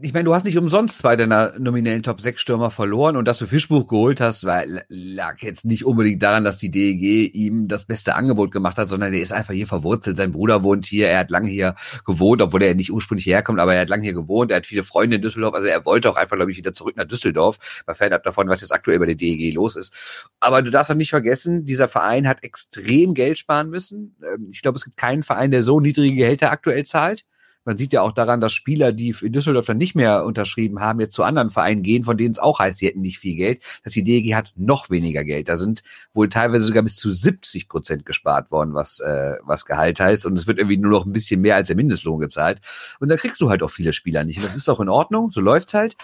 ich 0.00 0.12
meine, 0.12 0.24
du 0.24 0.34
hast 0.34 0.44
nicht 0.44 0.56
umsonst 0.56 0.98
zwei 0.98 1.16
deiner 1.16 1.58
nominellen 1.58 2.04
Top 2.04 2.20
6 2.20 2.40
Stürmer 2.40 2.70
verloren 2.70 3.16
und 3.16 3.26
dass 3.26 3.38
du 3.38 3.46
Fischbuch 3.46 3.88
geholt 3.88 4.20
hast, 4.20 4.44
weil, 4.44 4.84
lag 4.88 5.40
jetzt 5.40 5.64
nicht 5.64 5.84
unbedingt 5.84 6.22
daran, 6.22 6.44
dass 6.44 6.58
die 6.58 6.70
DEG 6.70 7.34
ihm 7.34 7.66
das 7.66 7.84
beste 7.84 8.14
Angebot 8.14 8.52
gemacht 8.52 8.78
hat, 8.78 8.88
sondern 8.88 9.12
er 9.12 9.20
ist 9.20 9.32
einfach 9.32 9.52
hier 9.52 9.66
verwurzelt. 9.66 10.16
Sein 10.16 10.30
Bruder 10.30 10.62
wohnt 10.62 10.86
hier, 10.86 11.08
er 11.08 11.18
hat 11.18 11.30
lange 11.30 11.50
hier 11.50 11.74
gewohnt, 12.06 12.40
obwohl 12.40 12.62
er 12.62 12.74
nicht 12.74 12.92
ursprünglich 12.92 13.26
herkommt, 13.26 13.58
aber 13.58 13.74
er 13.74 13.80
hat 13.80 13.88
lange 13.88 14.04
hier 14.04 14.14
gewohnt, 14.14 14.52
er 14.52 14.58
hat 14.58 14.66
viele 14.66 14.84
Freunde 14.84 15.16
in 15.16 15.22
Düsseldorf, 15.22 15.54
also 15.54 15.66
er 15.66 15.84
wollte 15.84 16.08
auch 16.08 16.16
einfach, 16.16 16.36
glaube 16.36 16.52
ich, 16.52 16.56
wieder 16.56 16.72
zurück 16.72 16.96
nach 16.96 17.06
Düsseldorf, 17.06 17.82
war 17.86 17.96
fernab 17.96 18.22
davon, 18.22 18.48
was 18.48 18.60
jetzt 18.60 18.72
aktuell 18.72 19.00
bei 19.00 19.06
der 19.06 19.16
DEG 19.16 19.54
los 19.54 19.74
ist. 19.74 19.92
Aber 20.38 20.62
du 20.62 20.70
darfst 20.70 20.92
auch 20.92 20.96
nicht 20.96 21.10
vergessen, 21.10 21.64
dieser 21.64 21.88
Verein 21.88 22.28
hat 22.28 22.44
extrem 22.44 23.14
Geld 23.14 23.38
sparen 23.38 23.70
müssen. 23.70 24.16
Ähm, 24.22 24.48
ich 24.50 24.62
glaube, 24.62 24.76
es 24.76 24.84
gibt 24.84 24.96
keinen 24.96 25.24
Verein, 25.24 25.50
der 25.50 25.64
so 25.64 25.80
niedrige 25.80 26.14
Gehälter 26.14 26.52
aktuell 26.52 26.84
zahlt. 26.84 27.24
Man 27.64 27.78
sieht 27.78 27.92
ja 27.92 28.02
auch 28.02 28.12
daran, 28.12 28.40
dass 28.40 28.52
Spieler, 28.52 28.92
die 28.92 29.14
in 29.22 29.32
Düsseldorf 29.32 29.66
dann 29.66 29.78
nicht 29.78 29.94
mehr 29.94 30.24
unterschrieben 30.24 30.80
haben, 30.80 31.00
jetzt 31.00 31.14
zu 31.14 31.22
anderen 31.22 31.50
Vereinen 31.50 31.82
gehen, 31.82 32.04
von 32.04 32.16
denen 32.16 32.32
es 32.32 32.38
auch 32.38 32.58
heißt, 32.58 32.78
sie 32.78 32.86
hätten 32.86 33.00
nicht 33.00 33.18
viel 33.18 33.36
Geld. 33.36 33.62
Das 33.82 33.94
die 33.94 34.02
DEG 34.04 34.34
hat 34.34 34.52
noch 34.56 34.90
weniger 34.90 35.24
Geld. 35.24 35.48
Da 35.48 35.56
sind 35.56 35.82
wohl 36.12 36.28
teilweise 36.28 36.64
sogar 36.64 36.82
bis 36.82 36.96
zu 36.96 37.10
70 37.10 37.68
Prozent 37.68 38.04
gespart 38.04 38.50
worden, 38.50 38.74
was, 38.74 39.00
äh, 39.00 39.36
was 39.42 39.64
Gehalt 39.64 40.00
heißt. 40.00 40.26
Und 40.26 40.38
es 40.38 40.46
wird 40.46 40.58
irgendwie 40.58 40.76
nur 40.76 40.90
noch 40.90 41.06
ein 41.06 41.12
bisschen 41.12 41.40
mehr 41.40 41.56
als 41.56 41.68
der 41.68 41.76
Mindestlohn 41.76 42.20
gezahlt. 42.20 42.60
Und 43.00 43.08
da 43.08 43.16
kriegst 43.16 43.40
du 43.40 43.50
halt 43.50 43.62
auch 43.62 43.70
viele 43.70 43.92
Spieler 43.92 44.24
nicht. 44.24 44.38
Und 44.38 44.46
das 44.46 44.56
ist 44.56 44.68
auch 44.68 44.80
in 44.80 44.88
Ordnung, 44.88 45.30
so 45.30 45.40
läuft's 45.40 45.74
halt. 45.74 45.96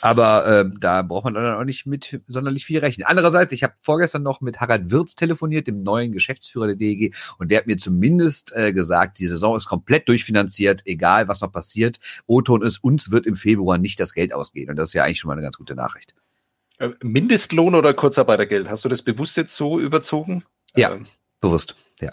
Aber 0.00 0.46
äh, 0.46 0.70
da 0.80 1.02
braucht 1.02 1.24
man 1.24 1.34
dann 1.34 1.54
auch 1.54 1.64
nicht 1.64 1.86
mit 1.86 2.20
sonderlich 2.26 2.64
viel 2.64 2.78
rechnen. 2.78 3.06
Andererseits, 3.06 3.52
ich 3.52 3.62
habe 3.62 3.74
vorgestern 3.82 4.22
noch 4.22 4.40
mit 4.40 4.60
Harald 4.60 4.90
Wirz 4.90 5.14
telefoniert, 5.14 5.66
dem 5.66 5.82
neuen 5.82 6.12
Geschäftsführer 6.12 6.68
der 6.68 6.76
DEG, 6.76 7.14
und 7.38 7.50
der 7.50 7.58
hat 7.58 7.66
mir 7.66 7.76
zumindest 7.76 8.52
äh, 8.56 8.72
gesagt, 8.72 9.18
die 9.18 9.26
Saison 9.26 9.56
ist 9.56 9.66
komplett 9.66 10.08
durchfinanziert, 10.08 10.82
egal 10.86 11.28
was 11.28 11.40
noch 11.40 11.52
passiert. 11.52 11.98
O-Ton 12.26 12.62
ist, 12.62 12.82
uns 12.82 13.10
wird 13.10 13.26
im 13.26 13.36
Februar 13.36 13.78
nicht 13.78 14.00
das 14.00 14.14
Geld 14.14 14.32
ausgehen. 14.32 14.70
Und 14.70 14.76
das 14.76 14.88
ist 14.88 14.94
ja 14.94 15.04
eigentlich 15.04 15.20
schon 15.20 15.28
mal 15.28 15.34
eine 15.34 15.42
ganz 15.42 15.56
gute 15.56 15.74
Nachricht. 15.74 16.14
Äh, 16.78 16.90
Mindestlohn 17.02 17.74
oder 17.74 17.94
Kurzarbeitergeld? 17.94 18.68
Hast 18.68 18.84
du 18.84 18.88
das 18.88 19.02
bewusst 19.02 19.36
jetzt 19.36 19.54
so 19.54 19.78
überzogen? 19.78 20.44
Ja, 20.76 20.92
ähm, 20.92 21.06
bewusst, 21.40 21.76
ja. 22.00 22.12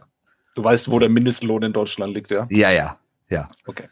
Du 0.55 0.63
weißt, 0.63 0.89
wo 0.89 0.99
der 0.99 1.09
Mindestlohn 1.09 1.63
in 1.63 1.73
Deutschland 1.73 2.13
liegt, 2.13 2.31
ja? 2.31 2.47
Ja, 2.49 2.71
ja, 2.71 2.99
ja. 3.29 3.47
Okay. 3.65 3.87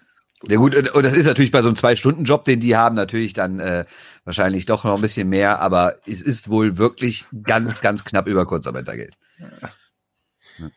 Ja 0.48 0.58
gut, 0.58 0.76
und 0.76 1.04
das 1.04 1.14
ist 1.14 1.26
natürlich 1.26 1.52
bei 1.52 1.62
so 1.62 1.70
einem 1.70 1.76
Zwei-Stunden-Job, 1.76 2.46
den 2.46 2.60
die 2.60 2.76
haben, 2.76 2.96
natürlich 2.96 3.34
dann 3.34 3.60
äh, 3.60 3.86
wahrscheinlich 4.26 4.66
doch 4.66 4.84
noch 4.84 4.96
ein 4.96 5.02
bisschen 5.02 5.28
mehr, 5.28 5.60
aber 5.60 5.96
es 6.06 6.22
ist 6.22 6.50
wohl 6.50 6.78
wirklich 6.78 7.26
ganz, 7.44 7.82
ganz 7.82 8.04
knapp 8.04 8.28
über 8.28 8.46
Kurzarbeitergeld. 8.46 9.16
Ja. 9.40 10.70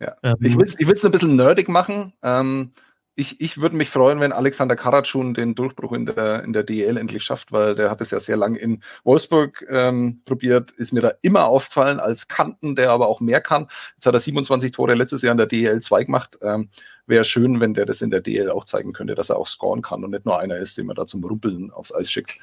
ja. 0.00 0.16
Ähm. 0.22 0.36
Ich 0.40 0.56
will 0.56 0.66
es 0.66 0.78
ich 0.78 0.86
will's 0.86 1.04
ein 1.04 1.10
bisschen 1.10 1.36
nerdig 1.36 1.68
machen. 1.68 2.14
Ähm, 2.22 2.72
ich, 3.20 3.40
ich 3.40 3.60
würde 3.60 3.76
mich 3.76 3.90
freuen, 3.90 4.20
wenn 4.20 4.32
Alexander 4.32 4.76
Karatschun 4.76 5.34
den 5.34 5.54
Durchbruch 5.54 5.92
in 5.92 6.06
der, 6.06 6.42
in 6.42 6.54
der 6.54 6.62
DEL 6.62 6.96
endlich 6.96 7.22
schafft, 7.22 7.52
weil 7.52 7.74
der 7.74 7.90
hat 7.90 8.00
es 8.00 8.10
ja 8.10 8.20
sehr 8.20 8.38
lang 8.38 8.54
in 8.54 8.82
Wolfsburg 9.04 9.66
ähm, 9.68 10.22
probiert, 10.24 10.70
ist 10.72 10.92
mir 10.92 11.02
da 11.02 11.12
immer 11.20 11.44
aufgefallen 11.44 12.00
als 12.00 12.28
Kanten, 12.28 12.76
der 12.76 12.90
aber 12.90 13.08
auch 13.08 13.20
mehr 13.20 13.42
kann. 13.42 13.68
Jetzt 13.96 14.06
hat 14.06 14.14
er 14.14 14.20
27 14.20 14.72
Tore 14.72 14.94
letztes 14.94 15.20
Jahr 15.20 15.32
in 15.32 15.38
der 15.38 15.46
DEL 15.46 15.82
2 15.82 16.04
gemacht. 16.04 16.38
Ähm, 16.40 16.70
Wäre 17.10 17.24
schön, 17.24 17.58
wenn 17.58 17.74
der 17.74 17.86
das 17.86 18.02
in 18.02 18.10
der 18.10 18.20
DEL 18.20 18.50
auch 18.50 18.64
zeigen 18.64 18.92
könnte, 18.92 19.16
dass 19.16 19.30
er 19.30 19.36
auch 19.36 19.48
scoren 19.48 19.82
kann 19.82 20.04
und 20.04 20.10
nicht 20.10 20.24
nur 20.24 20.38
einer 20.38 20.56
ist, 20.56 20.78
den 20.78 20.86
man 20.86 20.94
da 20.94 21.06
zum 21.06 21.24
Rumpeln 21.24 21.72
aufs 21.72 21.92
Eis 21.92 22.08
schickt. 22.08 22.38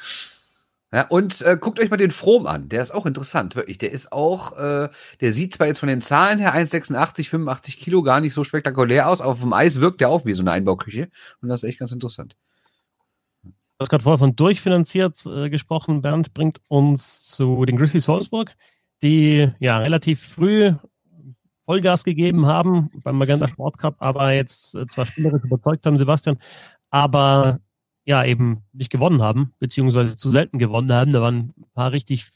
Ja, 0.93 1.07
und 1.07 1.41
äh, 1.41 1.57
guckt 1.59 1.79
euch 1.79 1.89
mal 1.89 1.95
den 1.95 2.11
Fromm 2.11 2.47
an. 2.47 2.67
Der 2.67 2.81
ist 2.81 2.91
auch 2.91 3.05
interessant, 3.05 3.55
wirklich. 3.55 3.77
Der 3.77 3.93
ist 3.93 4.11
auch, 4.11 4.57
äh, 4.57 4.89
der 5.21 5.31
sieht 5.31 5.53
zwar 5.53 5.67
jetzt 5.67 5.79
von 5.79 5.87
den 5.87 6.01
Zahlen 6.01 6.37
her 6.37 6.53
1,86, 6.53 7.29
85 7.29 7.79
Kilo 7.79 8.03
gar 8.03 8.19
nicht 8.19 8.33
so 8.33 8.43
spektakulär 8.43 9.07
aus, 9.07 9.21
aber 9.21 9.31
auf 9.31 9.39
dem 9.39 9.53
Eis 9.53 9.79
wirkt 9.79 10.01
der 10.01 10.09
auch 10.09 10.25
wie 10.25 10.33
so 10.33 10.43
eine 10.43 10.51
Einbauküche. 10.51 11.09
Und 11.41 11.47
das 11.47 11.63
ist 11.63 11.69
echt 11.69 11.79
ganz 11.79 11.93
interessant. 11.93 12.35
Du 13.43 13.51
hast 13.79 13.89
gerade 13.89 14.03
vorher 14.03 14.19
von 14.19 14.35
durchfinanziert 14.35 15.25
äh, 15.27 15.49
gesprochen. 15.49 16.01
Bernd 16.01 16.33
bringt 16.33 16.59
uns 16.67 17.23
zu 17.23 17.63
den 17.63 17.77
Grizzlies 17.77 18.05
Salzburg, 18.05 18.53
die 19.01 19.49
ja 19.59 19.77
relativ 19.77 20.21
früh 20.21 20.73
Vollgas 21.67 22.05
gegeben 22.05 22.45
haben 22.45 22.87
beim 23.03 23.17
Magenta 23.17 23.47
Sport 23.47 23.77
Cup, 23.77 23.97
aber 23.99 24.31
jetzt 24.31 24.73
äh, 24.73 24.87
zwar 24.87 25.05
spielerisch 25.05 25.43
überzeugt 25.43 25.85
haben, 25.85 25.97
Sebastian, 25.97 26.37
aber 26.89 27.59
ja, 28.05 28.23
eben 28.23 28.63
nicht 28.71 28.89
gewonnen 28.89 29.21
haben, 29.21 29.53
beziehungsweise 29.59 30.15
zu 30.15 30.31
selten 30.31 30.59
gewonnen 30.59 30.91
haben. 30.93 31.11
Da 31.11 31.21
waren 31.21 31.53
ein 31.57 31.65
paar 31.73 31.91
richtig 31.91 32.29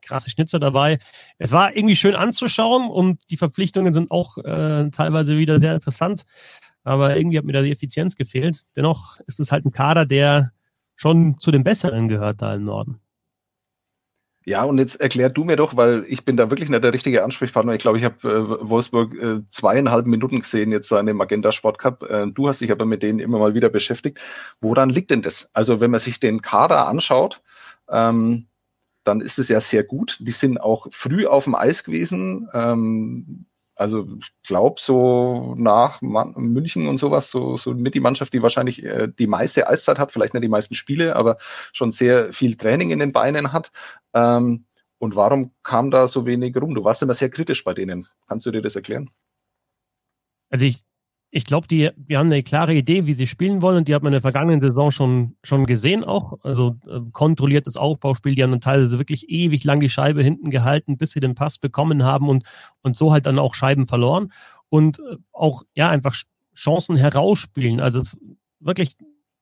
krasse 0.00 0.30
Schnitzer 0.30 0.58
dabei. 0.58 0.98
Es 1.36 1.52
war 1.52 1.76
irgendwie 1.76 1.96
schön 1.96 2.14
anzuschauen 2.14 2.88
und 2.88 3.20
die 3.30 3.36
Verpflichtungen 3.36 3.92
sind 3.92 4.10
auch 4.10 4.38
äh, 4.38 4.88
teilweise 4.90 5.36
wieder 5.36 5.60
sehr 5.60 5.74
interessant. 5.74 6.24
Aber 6.82 7.14
irgendwie 7.14 7.36
hat 7.36 7.44
mir 7.44 7.52
da 7.52 7.60
die 7.60 7.72
Effizienz 7.72 8.16
gefehlt. 8.16 8.62
Dennoch 8.74 9.20
ist 9.26 9.38
es 9.38 9.52
halt 9.52 9.66
ein 9.66 9.70
Kader, 9.70 10.06
der 10.06 10.52
schon 10.96 11.38
zu 11.38 11.50
den 11.50 11.62
Besseren 11.62 12.08
gehört 12.08 12.40
da 12.40 12.54
im 12.54 12.64
Norden. 12.64 13.00
Ja, 14.48 14.64
und 14.64 14.78
jetzt 14.78 14.98
erklär 14.98 15.28
du 15.28 15.44
mir 15.44 15.56
doch, 15.56 15.76
weil 15.76 16.06
ich 16.08 16.24
bin 16.24 16.38
da 16.38 16.48
wirklich 16.48 16.70
nicht 16.70 16.82
der 16.82 16.94
richtige 16.94 17.22
Ansprechpartner. 17.22 17.74
Ich 17.74 17.82
glaube, 17.82 17.98
ich 17.98 18.04
habe 18.04 18.16
äh, 18.26 18.70
Wolfsburg 18.70 19.14
äh, 19.14 19.40
zweieinhalb 19.50 20.06
Minuten 20.06 20.40
gesehen 20.40 20.72
jetzt 20.72 20.90
an 20.90 21.04
dem 21.04 21.18
Magenta 21.18 21.52
Sport 21.52 21.78
Cup. 21.78 22.02
Äh, 22.04 22.28
du 22.28 22.48
hast 22.48 22.62
dich 22.62 22.72
aber 22.72 22.86
mit 22.86 23.02
denen 23.02 23.18
immer 23.18 23.38
mal 23.38 23.52
wieder 23.52 23.68
beschäftigt. 23.68 24.18
Woran 24.62 24.88
liegt 24.88 25.10
denn 25.10 25.20
das? 25.20 25.50
Also 25.52 25.80
wenn 25.80 25.90
man 25.90 26.00
sich 26.00 26.18
den 26.18 26.40
Kader 26.40 26.88
anschaut, 26.88 27.42
ähm, 27.90 28.46
dann 29.04 29.20
ist 29.20 29.38
es 29.38 29.50
ja 29.50 29.60
sehr 29.60 29.84
gut. 29.84 30.16
Die 30.20 30.32
sind 30.32 30.58
auch 30.58 30.86
früh 30.92 31.26
auf 31.26 31.44
dem 31.44 31.54
Eis 31.54 31.84
gewesen. 31.84 32.48
Ähm, 32.54 33.44
also 33.78 34.08
ich 34.20 34.32
glaube, 34.42 34.80
so 34.80 35.54
nach 35.56 36.02
München 36.02 36.88
und 36.88 36.98
sowas, 36.98 37.30
so, 37.30 37.56
so 37.56 37.72
mit 37.74 37.94
die 37.94 38.00
Mannschaft, 38.00 38.32
die 38.32 38.42
wahrscheinlich 38.42 38.82
äh, 38.82 39.08
die 39.16 39.28
meiste 39.28 39.68
Eiszeit 39.68 40.00
hat, 40.00 40.10
vielleicht 40.10 40.34
nicht 40.34 40.42
die 40.42 40.48
meisten 40.48 40.74
Spiele, 40.74 41.14
aber 41.14 41.38
schon 41.72 41.92
sehr 41.92 42.32
viel 42.32 42.56
Training 42.56 42.90
in 42.90 42.98
den 42.98 43.12
Beinen 43.12 43.52
hat. 43.52 43.70
Ähm, 44.14 44.66
und 44.98 45.14
warum 45.14 45.52
kam 45.62 45.92
da 45.92 46.08
so 46.08 46.26
wenig 46.26 46.56
rum? 46.56 46.74
Du 46.74 46.82
warst 46.82 47.02
immer 47.02 47.14
sehr 47.14 47.30
kritisch 47.30 47.62
bei 47.62 47.72
denen. 47.72 48.08
Kannst 48.26 48.46
du 48.46 48.50
dir 48.50 48.62
das 48.62 48.74
erklären? 48.74 49.10
Also 50.50 50.66
ich 50.66 50.82
ich 51.30 51.44
glaube, 51.44 51.66
die, 51.66 51.90
die 51.96 52.16
haben 52.16 52.32
eine 52.32 52.42
klare 52.42 52.74
Idee, 52.74 53.04
wie 53.06 53.12
sie 53.12 53.26
spielen 53.26 53.60
wollen 53.60 53.76
und 53.76 53.88
die 53.88 53.94
hat 53.94 54.02
man 54.02 54.10
in 54.10 54.14
der 54.14 54.22
vergangenen 54.22 54.60
Saison 54.60 54.90
schon, 54.90 55.36
schon 55.42 55.66
gesehen 55.66 56.04
auch. 56.04 56.38
Also 56.42 56.76
äh, 56.86 57.00
kontrolliertes 57.12 57.76
Aufbauspiel, 57.76 58.34
die 58.34 58.42
haben 58.42 58.50
dann 58.50 58.60
teilweise 58.60 58.98
wirklich 58.98 59.28
ewig 59.28 59.62
lang 59.64 59.80
die 59.80 59.90
Scheibe 59.90 60.22
hinten 60.22 60.50
gehalten, 60.50 60.96
bis 60.96 61.10
sie 61.10 61.20
den 61.20 61.34
Pass 61.34 61.58
bekommen 61.58 62.02
haben 62.02 62.28
und, 62.28 62.44
und 62.82 62.96
so 62.96 63.12
halt 63.12 63.26
dann 63.26 63.38
auch 63.38 63.54
Scheiben 63.54 63.86
verloren 63.86 64.32
und 64.70 65.00
äh, 65.00 65.16
auch 65.32 65.64
ja 65.74 65.90
einfach 65.90 66.16
Chancen 66.54 66.96
herausspielen. 66.96 67.80
Also 67.80 68.02
wirklich 68.58 68.96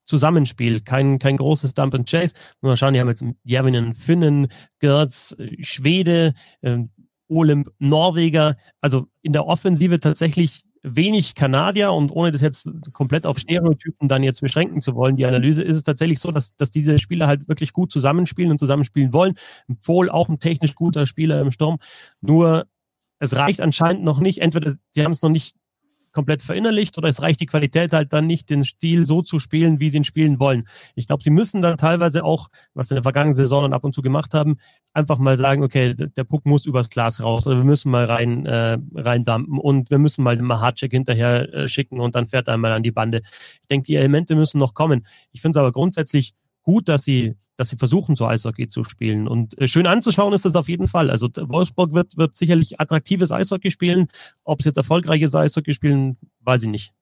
Zusammenspiel, 0.05 0.81
kein, 0.81 1.19
kein 1.19 1.37
großes 1.37 1.75
Dump 1.75 1.95
and 1.95 2.09
Chase. 2.09 2.35
Mal 2.61 2.77
schauen, 2.77 2.95
die 2.95 3.01
haben 3.01 3.09
jetzt 3.09 3.25
Järvinen, 3.45 3.95
Finnen, 3.95 4.49
Gerz, 4.81 5.37
äh, 5.39 5.63
Schwede, 5.63 6.35
äh, 6.63 6.79
Olymp, 7.29 7.71
Norweger. 7.79 8.57
Also 8.81 9.07
in 9.23 9.33
der 9.33 9.47
Offensive 9.47 10.01
tatsächlich 10.01 10.66
wenig 10.87 11.35
Kanadier 11.35 11.93
und 11.93 12.11
ohne 12.13 12.31
das 12.31 12.41
jetzt 12.41 12.71
komplett 12.93 13.27
auf 13.27 13.39
Stereotypen 13.39 14.09
dann 14.09 14.23
jetzt 14.23 14.41
beschränken 14.41 14.81
zu 14.81 14.95
wollen, 14.95 15.17
die 15.17 15.27
Analyse 15.27 15.63
ist 15.63 15.77
es 15.77 15.85
tatsächlich 15.85 16.21
so, 16.21 16.31
dass, 16.31 16.55
dass 16.57 16.71
diese 16.71 16.99
Spieler 16.99 17.27
halt 17.27 17.49
wirklich 17.49 17.73
gut 17.73 17.91
zusammenspielen 17.91 18.53
und 18.53 18.59
zusammenspielen 18.59 19.13
wollen. 19.13 19.35
Pfohl 19.83 20.09
auch 20.09 20.29
ein 20.29 20.39
technisch 20.39 20.75
guter 20.75 21.07
Spieler 21.07 21.41
im 21.41 21.51
Sturm. 21.51 21.79
Nur 22.21 22.67
es 23.19 23.35
reicht 23.35 23.61
anscheinend 23.61 24.05
noch 24.05 24.21
nicht. 24.21 24.39
Entweder 24.39 24.75
sie 24.93 25.05
haben 25.05 25.13
es 25.13 25.23
noch 25.23 25.31
nicht 25.31 25.57
komplett 26.17 26.43
verinnerlicht 26.43 26.97
oder 26.97 27.11
es 27.11 27.21
reicht 27.21 27.41
die 27.41 27.47
Qualität 27.47 27.93
halt 27.93 28.15
dann 28.15 28.27
nicht, 28.27 28.49
den 28.49 28.65
Stil 28.65 29.05
so 29.05 29.21
zu 29.21 29.39
spielen, 29.39 29.81
wie 29.81 29.91
sie 29.91 29.99
ihn 29.99 30.05
spielen 30.05 30.41
wollen. 30.41 30.67
Ich 30.95 31.07
glaube, 31.07 31.23
sie 31.23 31.29
müssen 31.29 31.61
dann 31.61 31.77
teilweise 31.77 32.25
auch, 32.25 32.49
was 32.73 32.89
sie 32.89 32.95
in 32.95 32.97
der 32.97 33.03
vergangenen 33.03 33.35
Saison 33.35 33.65
dann 33.65 33.75
ab 33.75 33.85
und 33.85 33.95
zu 33.95 34.01
gemacht 34.01 34.33
haben, 34.33 34.57
einfach 34.95 35.19
mal 35.19 35.37
sagen, 35.37 35.63
okay, 35.63 35.95
der 35.95 36.25
Puck 36.25 36.47
muss 36.47 36.65
übers 36.65 36.89
Glas 36.89 37.23
raus 37.23 37.47
oder 37.47 37.59
wir 37.59 37.65
müssen 37.65 37.91
mal 37.91 38.07
rein 38.07 38.47
äh, 38.47 38.79
reindampen 38.95 39.59
und 39.59 39.91
wir 39.91 39.99
müssen 39.99 40.25
mal 40.25 40.37
den 40.37 40.47
Mahacek 40.47 40.91
hinterher 40.91 41.53
äh, 41.53 41.69
schicken 41.69 42.01
und 42.01 42.15
dann 42.15 42.29
fährt 42.29 42.49
er 42.49 42.57
mal 42.57 42.73
an 42.73 42.83
die 42.83 42.93
Bande. 42.93 43.21
Ich 43.61 43.69
denke, 43.69 43.85
die 43.85 43.97
Elemente 43.97 44.35
müssen 44.37 44.59
noch 44.59 44.73
kommen. 44.73 45.07
Ich 45.33 45.43
finde 45.43 45.59
es 45.59 45.61
aber 45.61 45.73
grundsätzlich 45.73 46.35
gut, 46.63 46.89
dass 46.89 47.05
sie 47.05 47.35
dass 47.57 47.69
sie 47.71 47.77
versuchen, 47.77 48.17
so 48.17 48.27
Eishockey 48.27 48.69
zu 48.69 48.85
spielen. 48.85 49.29
Und 49.29 49.59
äh, 49.59 49.69
schön 49.69 49.87
anzuschauen 49.87 50.33
ist 50.33 50.45
das 50.45 50.57
auf 50.57 50.69
jeden 50.69 50.87
Fall. 50.87 51.11
Also 51.11 51.29
Wolfsburg 51.35 51.93
wird, 51.93 52.17
wird 52.17 52.37
sicherlich 52.37 52.81
attraktives 52.81 53.33
Eishockey 53.33 53.71
spielen. 53.71 54.09
Ob 54.45 54.61
es 54.61 54.67
jetzt 54.67 54.77
erfolgreiches 54.77 55.35
Eishockey 55.35 55.75
spielen, 55.75 56.17
weiß 56.41 56.65
ich 56.65 56.69
nicht. 56.69 56.93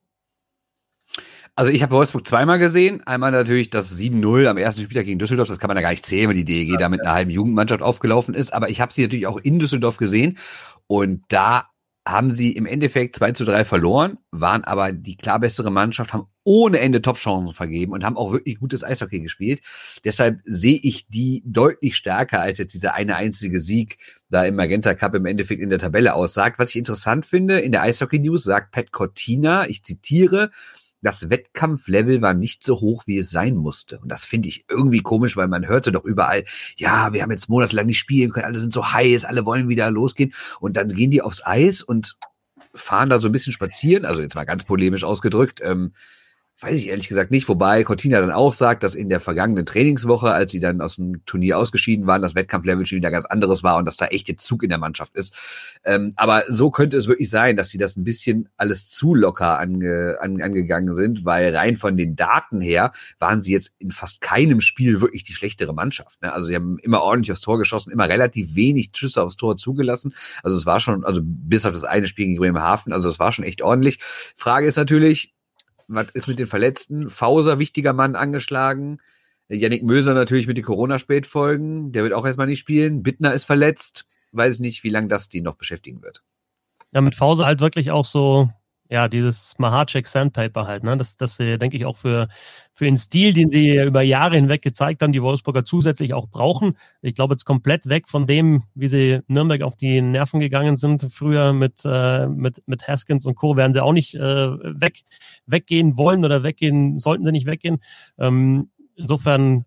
Also 1.56 1.70
ich 1.70 1.82
habe 1.82 1.94
Wolfsburg 1.94 2.26
zweimal 2.26 2.58
gesehen. 2.58 3.06
Einmal 3.06 3.30
natürlich 3.30 3.70
das 3.70 3.96
7-0 3.96 4.46
am 4.46 4.56
ersten 4.56 4.82
Spieltag 4.82 5.04
gegen 5.04 5.20
Düsseldorf. 5.20 5.48
Das 5.48 5.58
kann 5.58 5.68
man 5.68 5.76
ja 5.76 5.82
gar 5.82 5.90
nicht 5.90 6.06
zählen, 6.06 6.28
weil 6.28 6.34
die 6.34 6.44
DEG 6.44 6.70
ja, 6.70 6.76
da 6.76 6.88
mit 6.88 7.00
einer 7.02 7.12
halben 7.12 7.30
Jugendmannschaft 7.30 7.82
aufgelaufen 7.82 8.34
ist. 8.34 8.52
Aber 8.52 8.70
ich 8.70 8.80
habe 8.80 8.92
sie 8.92 9.02
natürlich 9.02 9.26
auch 9.28 9.38
in 9.38 9.60
Düsseldorf 9.60 9.96
gesehen. 9.96 10.38
Und 10.86 11.22
da 11.28 11.68
haben 12.06 12.30
sie 12.30 12.52
im 12.52 12.66
Endeffekt 12.66 13.16
2 13.16 13.32
zu 13.32 13.44
3 13.44 13.64
verloren, 13.64 14.18
waren 14.30 14.62
aber 14.64 14.92
die 14.92 15.16
klar 15.16 15.40
bessere 15.40 15.70
Mannschaft, 15.70 16.12
haben 16.12 16.26
ohne 16.42 16.78
Ende 16.80 17.00
Top-Chancen 17.00 17.54
vergeben 17.54 17.92
und 17.92 18.04
haben 18.04 18.18
auch 18.18 18.32
wirklich 18.32 18.58
gutes 18.58 18.84
Eishockey 18.84 19.20
gespielt. 19.20 19.62
Deshalb 20.04 20.40
sehe 20.44 20.78
ich 20.82 21.08
die 21.08 21.42
deutlich 21.46 21.96
stärker, 21.96 22.40
als 22.40 22.58
jetzt 22.58 22.74
dieser 22.74 22.92
eine 22.92 23.16
einzige 23.16 23.60
Sieg 23.60 23.96
da 24.28 24.44
im 24.44 24.54
Magenta 24.54 24.92
Cup 24.94 25.14
im 25.14 25.24
Endeffekt 25.24 25.62
in 25.62 25.70
der 25.70 25.78
Tabelle 25.78 26.14
aussagt. 26.14 26.58
Was 26.58 26.70
ich 26.70 26.76
interessant 26.76 27.24
finde, 27.24 27.60
in 27.60 27.72
der 27.72 27.82
Eishockey 27.82 28.18
News 28.18 28.44
sagt 28.44 28.72
Pat 28.72 28.92
Cortina, 28.92 29.66
ich 29.66 29.82
zitiere, 29.82 30.50
das 31.04 31.28
Wettkampflevel 31.28 32.22
war 32.22 32.32
nicht 32.32 32.64
so 32.64 32.80
hoch, 32.80 33.02
wie 33.06 33.18
es 33.18 33.30
sein 33.30 33.56
musste. 33.56 33.98
Und 33.98 34.08
das 34.08 34.24
finde 34.24 34.48
ich 34.48 34.64
irgendwie 34.70 35.00
komisch, 35.00 35.36
weil 35.36 35.48
man 35.48 35.68
hörte 35.68 35.92
doch 35.92 36.04
überall, 36.04 36.44
ja, 36.76 37.12
wir 37.12 37.22
haben 37.22 37.30
jetzt 37.30 37.48
monatelang 37.50 37.86
nicht 37.86 37.98
spielen 37.98 38.30
können, 38.30 38.46
alle 38.46 38.58
sind 38.58 38.72
so 38.72 38.92
heiß, 38.92 39.26
alle 39.26 39.44
wollen 39.44 39.68
wieder 39.68 39.90
losgehen. 39.90 40.32
Und 40.60 40.76
dann 40.78 40.88
gehen 40.88 41.10
die 41.10 41.20
aufs 41.20 41.44
Eis 41.44 41.82
und 41.82 42.16
fahren 42.74 43.10
da 43.10 43.20
so 43.20 43.28
ein 43.28 43.32
bisschen 43.32 43.52
spazieren, 43.52 44.06
also 44.06 44.22
jetzt 44.22 44.34
mal 44.34 44.44
ganz 44.44 44.64
polemisch 44.64 45.04
ausgedrückt, 45.04 45.60
ähm, 45.62 45.92
weiß 46.60 46.78
ich 46.78 46.88
ehrlich 46.88 47.08
gesagt 47.08 47.32
nicht, 47.32 47.48
wobei 47.48 47.82
Cortina 47.82 48.20
dann 48.20 48.30
auch 48.30 48.54
sagt, 48.54 48.84
dass 48.84 48.94
in 48.94 49.08
der 49.08 49.18
vergangenen 49.18 49.66
Trainingswoche, 49.66 50.30
als 50.30 50.52
sie 50.52 50.60
dann 50.60 50.80
aus 50.80 50.96
dem 50.96 51.24
Turnier 51.26 51.58
ausgeschieden 51.58 52.06
waren, 52.06 52.22
das 52.22 52.36
Wettkampflevel 52.36 52.86
schon 52.86 52.96
wieder 52.96 53.10
ganz 53.10 53.26
anderes 53.26 53.64
war 53.64 53.76
und 53.76 53.86
dass 53.86 53.96
da 53.96 54.06
echt 54.06 54.28
jetzt 54.28 54.46
Zug 54.46 54.62
in 54.62 54.68
der 54.68 54.78
Mannschaft 54.78 55.16
ist. 55.16 55.34
Ähm, 55.84 56.12
aber 56.14 56.44
so 56.48 56.70
könnte 56.70 56.96
es 56.96 57.08
wirklich 57.08 57.28
sein, 57.28 57.56
dass 57.56 57.70
sie 57.70 57.78
das 57.78 57.96
ein 57.96 58.04
bisschen 58.04 58.48
alles 58.56 58.88
zu 58.88 59.16
locker 59.16 59.58
ange, 59.58 60.18
an, 60.20 60.40
angegangen 60.40 60.94
sind, 60.94 61.24
weil 61.24 61.54
rein 61.54 61.76
von 61.76 61.96
den 61.96 62.14
Daten 62.14 62.60
her 62.60 62.92
waren 63.18 63.42
sie 63.42 63.52
jetzt 63.52 63.74
in 63.80 63.90
fast 63.90 64.20
keinem 64.20 64.60
Spiel 64.60 65.00
wirklich 65.00 65.24
die 65.24 65.34
schlechtere 65.34 65.74
Mannschaft. 65.74 66.22
Ne? 66.22 66.32
Also 66.32 66.46
sie 66.46 66.54
haben 66.54 66.78
immer 66.78 67.02
ordentlich 67.02 67.32
aufs 67.32 67.40
Tor 67.40 67.58
geschossen, 67.58 67.90
immer 67.90 68.08
relativ 68.08 68.54
wenig 68.54 68.90
Schüsse 68.94 69.22
aufs 69.22 69.36
Tor 69.36 69.56
zugelassen. 69.56 70.14
Also 70.44 70.56
es 70.56 70.66
war 70.66 70.78
schon, 70.78 71.04
also 71.04 71.20
bis 71.24 71.66
auf 71.66 71.72
das 71.72 71.82
eine 71.82 72.06
Spiel 72.06 72.26
gegen 72.26 72.38
Bremerhaven, 72.38 72.92
also 72.92 73.08
es 73.08 73.18
war 73.18 73.32
schon 73.32 73.44
echt 73.44 73.60
ordentlich. 73.60 73.98
Frage 74.36 74.68
ist 74.68 74.76
natürlich, 74.76 75.34
was 75.88 76.10
ist 76.10 76.28
mit 76.28 76.38
den 76.38 76.46
Verletzten? 76.46 77.10
Fauser, 77.10 77.58
wichtiger 77.58 77.92
Mann, 77.92 78.16
angeschlagen. 78.16 78.98
Yannick 79.48 79.82
Möser 79.82 80.14
natürlich 80.14 80.46
mit 80.46 80.56
den 80.56 80.64
Corona-Spätfolgen. 80.64 81.92
Der 81.92 82.02
wird 82.02 82.12
auch 82.12 82.24
erstmal 82.24 82.46
nicht 82.46 82.60
spielen. 82.60 83.02
Bittner 83.02 83.32
ist 83.32 83.44
verletzt. 83.44 84.08
Weiß 84.32 84.58
nicht, 84.58 84.84
wie 84.84 84.88
lange 84.88 85.08
das 85.08 85.28
die 85.28 85.42
noch 85.42 85.56
beschäftigen 85.56 86.02
wird. 86.02 86.22
Ja, 86.92 87.00
mit 87.00 87.16
Fauser 87.16 87.46
halt 87.46 87.60
wirklich 87.60 87.90
auch 87.90 88.04
so 88.04 88.50
ja, 88.90 89.08
dieses 89.08 89.54
Mahacek 89.58 90.06
Sandpaper 90.06 90.66
halt, 90.66 90.84
ne? 90.84 90.96
Das, 90.96 91.16
das 91.16 91.40
äh, 91.40 91.56
denke 91.58 91.76
ich 91.76 91.86
auch 91.86 91.96
für, 91.96 92.28
für 92.72 92.84
den 92.84 92.98
Stil, 92.98 93.32
den 93.32 93.50
sie 93.50 93.76
über 93.76 94.02
Jahre 94.02 94.36
hinweg 94.36 94.62
gezeigt 94.62 95.02
haben, 95.02 95.12
die 95.12 95.22
Wolfsburger 95.22 95.64
zusätzlich 95.64 96.12
auch 96.12 96.28
brauchen. 96.28 96.76
Ich 97.00 97.14
glaube, 97.14 97.34
jetzt 97.34 97.46
komplett 97.46 97.88
weg 97.88 98.08
von 98.08 98.26
dem, 98.26 98.64
wie 98.74 98.88
sie 98.88 99.20
Nürnberg 99.26 99.62
auf 99.62 99.76
die 99.76 100.02
Nerven 100.02 100.38
gegangen 100.38 100.76
sind, 100.76 101.08
früher 101.10 101.52
mit, 101.54 101.82
äh, 101.84 102.26
mit, 102.28 102.62
mit 102.66 102.86
Haskins 102.86 103.24
und 103.24 103.36
Co. 103.36 103.56
werden 103.56 103.72
sie 103.72 103.82
auch 103.82 103.92
nicht 103.92 104.14
äh, 104.14 104.20
weg, 104.20 105.04
weggehen 105.46 105.96
wollen 105.96 106.24
oder 106.24 106.42
weggehen, 106.42 106.98
sollten 106.98 107.24
sie 107.24 107.32
nicht 107.32 107.46
weggehen. 107.46 107.78
Ähm, 108.18 108.70
insofern 108.96 109.64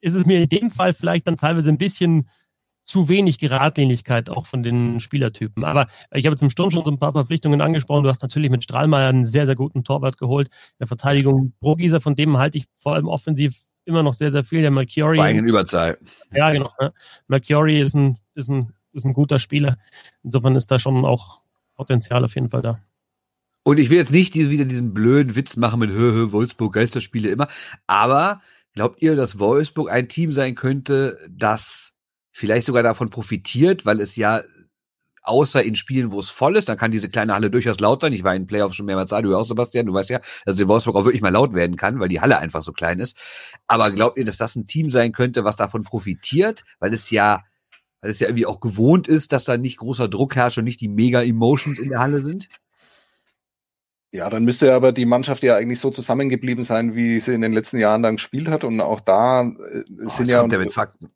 ist 0.00 0.14
es 0.14 0.26
mir 0.26 0.42
in 0.42 0.48
dem 0.48 0.70
Fall 0.70 0.94
vielleicht 0.94 1.26
dann 1.26 1.36
teilweise 1.36 1.70
ein 1.70 1.78
bisschen 1.78 2.28
zu 2.84 3.08
wenig 3.08 3.38
Geradlinigkeit 3.38 4.30
auch 4.30 4.46
von 4.46 4.62
den 4.62 5.00
Spielertypen. 5.00 5.64
Aber 5.64 5.86
ich 6.12 6.26
habe 6.26 6.36
zum 6.36 6.50
Sturm 6.50 6.70
schon 6.70 6.84
so 6.84 6.90
ein 6.90 6.98
paar 6.98 7.12
Verpflichtungen 7.12 7.60
angesprochen. 7.60 8.02
Du 8.02 8.08
hast 8.08 8.22
natürlich 8.22 8.50
mit 8.50 8.64
Strahlmeier 8.64 9.08
einen 9.08 9.24
sehr, 9.24 9.46
sehr 9.46 9.54
guten 9.54 9.84
Torwart 9.84 10.18
geholt. 10.18 10.48
In 10.48 10.78
der 10.80 10.86
Verteidigung 10.86 11.52
Brogieser, 11.60 12.00
von 12.00 12.16
dem 12.16 12.38
halte 12.38 12.58
ich 12.58 12.64
vor 12.76 12.94
allem 12.94 13.08
offensiv 13.08 13.56
immer 13.84 14.02
noch 14.02 14.14
sehr, 14.14 14.30
sehr 14.30 14.44
viel. 14.44 14.62
Der 14.62 14.70
Malchiori. 14.70 15.16
Vor 15.16 15.24
allem 15.24 15.38
in 15.38 15.46
Überzahl. 15.46 15.98
Ja, 16.32 16.50
genau. 16.50 16.70
Ne? 16.80 16.92
Malchiori 17.28 17.80
ist 17.80 17.94
ein, 17.94 18.18
ist, 18.34 18.48
ein, 18.48 18.72
ist 18.92 19.04
ein 19.04 19.12
guter 19.12 19.38
Spieler. 19.38 19.76
Insofern 20.22 20.56
ist 20.56 20.70
da 20.70 20.78
schon 20.78 21.04
auch 21.04 21.42
Potenzial 21.76 22.24
auf 22.24 22.34
jeden 22.34 22.50
Fall 22.50 22.62
da. 22.62 22.80
Und 23.62 23.78
ich 23.78 23.90
will 23.90 23.98
jetzt 23.98 24.10
nicht 24.10 24.34
wieder 24.34 24.64
diesen 24.64 24.94
blöden 24.94 25.36
Witz 25.36 25.56
machen 25.56 25.80
mit 25.80 25.90
Hö, 25.90 26.12
Hö, 26.12 26.32
Wolfsburg, 26.32 26.72
Geisterspiele 26.72 27.30
immer. 27.30 27.46
Aber 27.86 28.40
glaubt 28.72 29.02
ihr, 29.02 29.16
dass 29.16 29.38
Wolfsburg 29.38 29.90
ein 29.90 30.08
Team 30.08 30.32
sein 30.32 30.54
könnte, 30.54 31.18
das 31.28 31.94
vielleicht 32.32 32.66
sogar 32.66 32.82
davon 32.82 33.10
profitiert, 33.10 33.86
weil 33.86 34.00
es 34.00 34.16
ja 34.16 34.42
außer 35.22 35.62
in 35.62 35.76
Spielen, 35.76 36.12
wo 36.12 36.20
es 36.20 36.30
voll 36.30 36.56
ist, 36.56 36.68
dann 36.68 36.78
kann 36.78 36.90
diese 36.90 37.08
kleine 37.08 37.34
Halle 37.34 37.50
durchaus 37.50 37.80
laut 37.80 38.00
sein. 38.00 38.12
Ich 38.12 38.24
war 38.24 38.34
in 38.34 38.46
Playoffs 38.46 38.76
schon 38.76 38.86
mehrmals 38.86 39.10
da, 39.10 39.20
du 39.20 39.36
auch, 39.36 39.44
Sebastian, 39.44 39.86
du 39.86 39.92
weißt 39.92 40.10
ja, 40.10 40.20
dass 40.44 40.58
in 40.58 40.68
Wolfsburg 40.68 40.96
auch 40.96 41.04
wirklich 41.04 41.22
mal 41.22 41.32
laut 41.32 41.54
werden 41.54 41.76
kann, 41.76 42.00
weil 42.00 42.08
die 42.08 42.20
Halle 42.20 42.38
einfach 42.38 42.62
so 42.62 42.72
klein 42.72 42.98
ist. 42.98 43.16
Aber 43.66 43.90
glaubt 43.90 44.18
ihr, 44.18 44.24
dass 44.24 44.36
das 44.36 44.56
ein 44.56 44.66
Team 44.66 44.88
sein 44.88 45.12
könnte, 45.12 45.44
was 45.44 45.56
davon 45.56 45.84
profitiert, 45.84 46.64
weil 46.78 46.92
es 46.92 47.10
ja, 47.10 47.44
weil 48.00 48.10
es 48.10 48.20
ja 48.20 48.28
irgendwie 48.28 48.46
auch 48.46 48.60
gewohnt 48.60 49.08
ist, 49.08 49.32
dass 49.32 49.44
da 49.44 49.58
nicht 49.58 49.78
großer 49.78 50.08
Druck 50.08 50.36
herrscht 50.36 50.58
und 50.58 50.64
nicht 50.64 50.80
die 50.80 50.88
Mega-Emotions 50.88 51.78
in 51.78 51.90
der 51.90 52.00
Halle 52.00 52.22
sind? 52.22 52.48
Ja, 54.12 54.28
dann 54.28 54.44
müsste 54.44 54.74
aber 54.74 54.90
die 54.90 55.06
Mannschaft 55.06 55.44
ja 55.44 55.54
eigentlich 55.54 55.78
so 55.78 55.90
zusammengeblieben 55.90 56.64
sein, 56.64 56.96
wie 56.96 57.20
sie 57.20 57.32
in 57.32 57.42
den 57.42 57.52
letzten 57.52 57.78
Jahren 57.78 58.02
dann 58.02 58.16
gespielt 58.16 58.48
hat. 58.48 58.64
Und 58.64 58.80
auch 58.80 59.00
da 59.00 59.42
äh, 59.42 59.84
sind 59.86 60.20
oh, 60.20 60.22
ja. 60.22 60.40
Kommt 60.40 60.52
ja 60.52 60.58
mit 60.58 60.72
Fakten. 60.72 61.10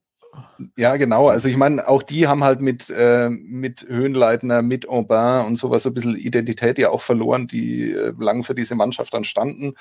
Ja, 0.76 0.96
genau. 0.96 1.28
Also 1.28 1.48
ich 1.48 1.56
meine, 1.56 1.88
auch 1.88 2.02
die 2.02 2.28
haben 2.28 2.44
halt 2.44 2.60
mit, 2.60 2.88
äh, 2.90 3.28
mit 3.28 3.82
Höhenleitner, 3.88 4.62
mit 4.62 4.88
Aubin 4.88 5.46
und 5.46 5.56
sowas 5.56 5.82
so 5.82 5.90
ein 5.90 5.94
bisschen 5.94 6.16
Identität 6.16 6.78
ja 6.78 6.90
auch 6.90 7.02
verloren, 7.02 7.48
die 7.48 7.90
äh, 7.92 8.12
lang 8.18 8.44
für 8.44 8.54
diese 8.54 8.74
Mannschaft 8.76 9.12
dann 9.14 9.24
standen. 9.24 9.74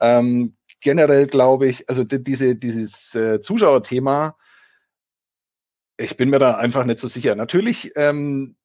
Ähm, 0.00 0.54
generell 0.80 1.26
glaube 1.28 1.68
ich, 1.68 1.88
also 1.88 2.04
diese, 2.04 2.56
dieses 2.56 3.14
äh, 3.14 3.40
Zuschauerthema, 3.40 4.36
ich 5.96 6.16
bin 6.16 6.30
mir 6.30 6.38
da 6.38 6.56
einfach 6.56 6.84
nicht 6.84 7.00
so 7.00 7.08
sicher. 7.08 7.34
Natürlich 7.34 7.92
ähm, 7.96 8.56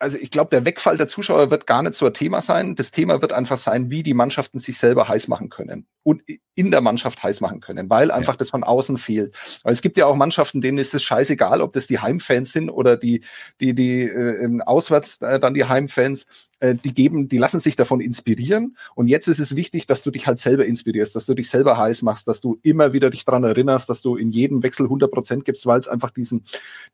also 0.00 0.16
ich 0.16 0.30
glaube, 0.30 0.50
der 0.50 0.64
Wegfall 0.64 0.96
der 0.96 1.08
Zuschauer 1.08 1.50
wird 1.50 1.66
gar 1.66 1.82
nicht 1.82 1.94
so 1.94 2.06
ein 2.06 2.14
Thema 2.14 2.40
sein. 2.40 2.74
Das 2.74 2.90
Thema 2.90 3.20
wird 3.20 3.32
einfach 3.32 3.58
sein, 3.58 3.90
wie 3.90 4.02
die 4.02 4.14
Mannschaften 4.14 4.58
sich 4.58 4.78
selber 4.78 5.08
heiß 5.08 5.28
machen 5.28 5.50
können 5.50 5.86
und 6.02 6.22
in 6.54 6.70
der 6.70 6.80
Mannschaft 6.80 7.22
heiß 7.22 7.40
machen 7.40 7.60
können, 7.60 7.90
weil 7.90 8.10
einfach 8.10 8.34
ja. 8.34 8.38
das 8.38 8.50
von 8.50 8.64
außen 8.64 8.96
fehlt. 8.96 9.36
Weil 9.62 9.74
es 9.74 9.82
gibt 9.82 9.98
ja 9.98 10.06
auch 10.06 10.16
Mannschaften, 10.16 10.62
denen 10.62 10.78
ist 10.78 10.94
es 10.94 11.02
scheißegal, 11.02 11.60
ob 11.60 11.74
das 11.74 11.86
die 11.86 11.98
Heimfans 11.98 12.52
sind 12.52 12.70
oder 12.70 12.96
die, 12.96 13.22
die, 13.60 13.74
die 13.74 14.02
äh, 14.02 14.60
auswärts 14.62 15.20
äh, 15.20 15.38
dann 15.38 15.54
die 15.54 15.64
Heimfans. 15.64 16.26
Äh, 16.60 16.74
die 16.74 16.92
geben, 16.92 17.28
die 17.28 17.38
lassen 17.38 17.58
sich 17.58 17.74
davon 17.74 18.00
inspirieren. 18.00 18.76
Und 18.94 19.08
jetzt 19.08 19.28
ist 19.28 19.38
es 19.38 19.56
wichtig, 19.56 19.86
dass 19.86 20.02
du 20.02 20.10
dich 20.10 20.26
halt 20.26 20.38
selber 20.38 20.66
inspirierst, 20.66 21.16
dass 21.16 21.24
du 21.24 21.34
dich 21.34 21.48
selber 21.48 21.78
heiß 21.78 22.02
machst, 22.02 22.28
dass 22.28 22.42
du 22.42 22.58
immer 22.62 22.92
wieder 22.92 23.08
dich 23.08 23.24
dran 23.24 23.44
erinnerst, 23.44 23.88
dass 23.88 24.02
du 24.02 24.16
in 24.16 24.30
jedem 24.30 24.62
Wechsel 24.62 24.84
100 24.84 25.10
Prozent 25.10 25.44
gibst, 25.46 25.64
weil 25.64 25.80
es 25.80 25.88
einfach 25.88 26.10
diesen, 26.10 26.44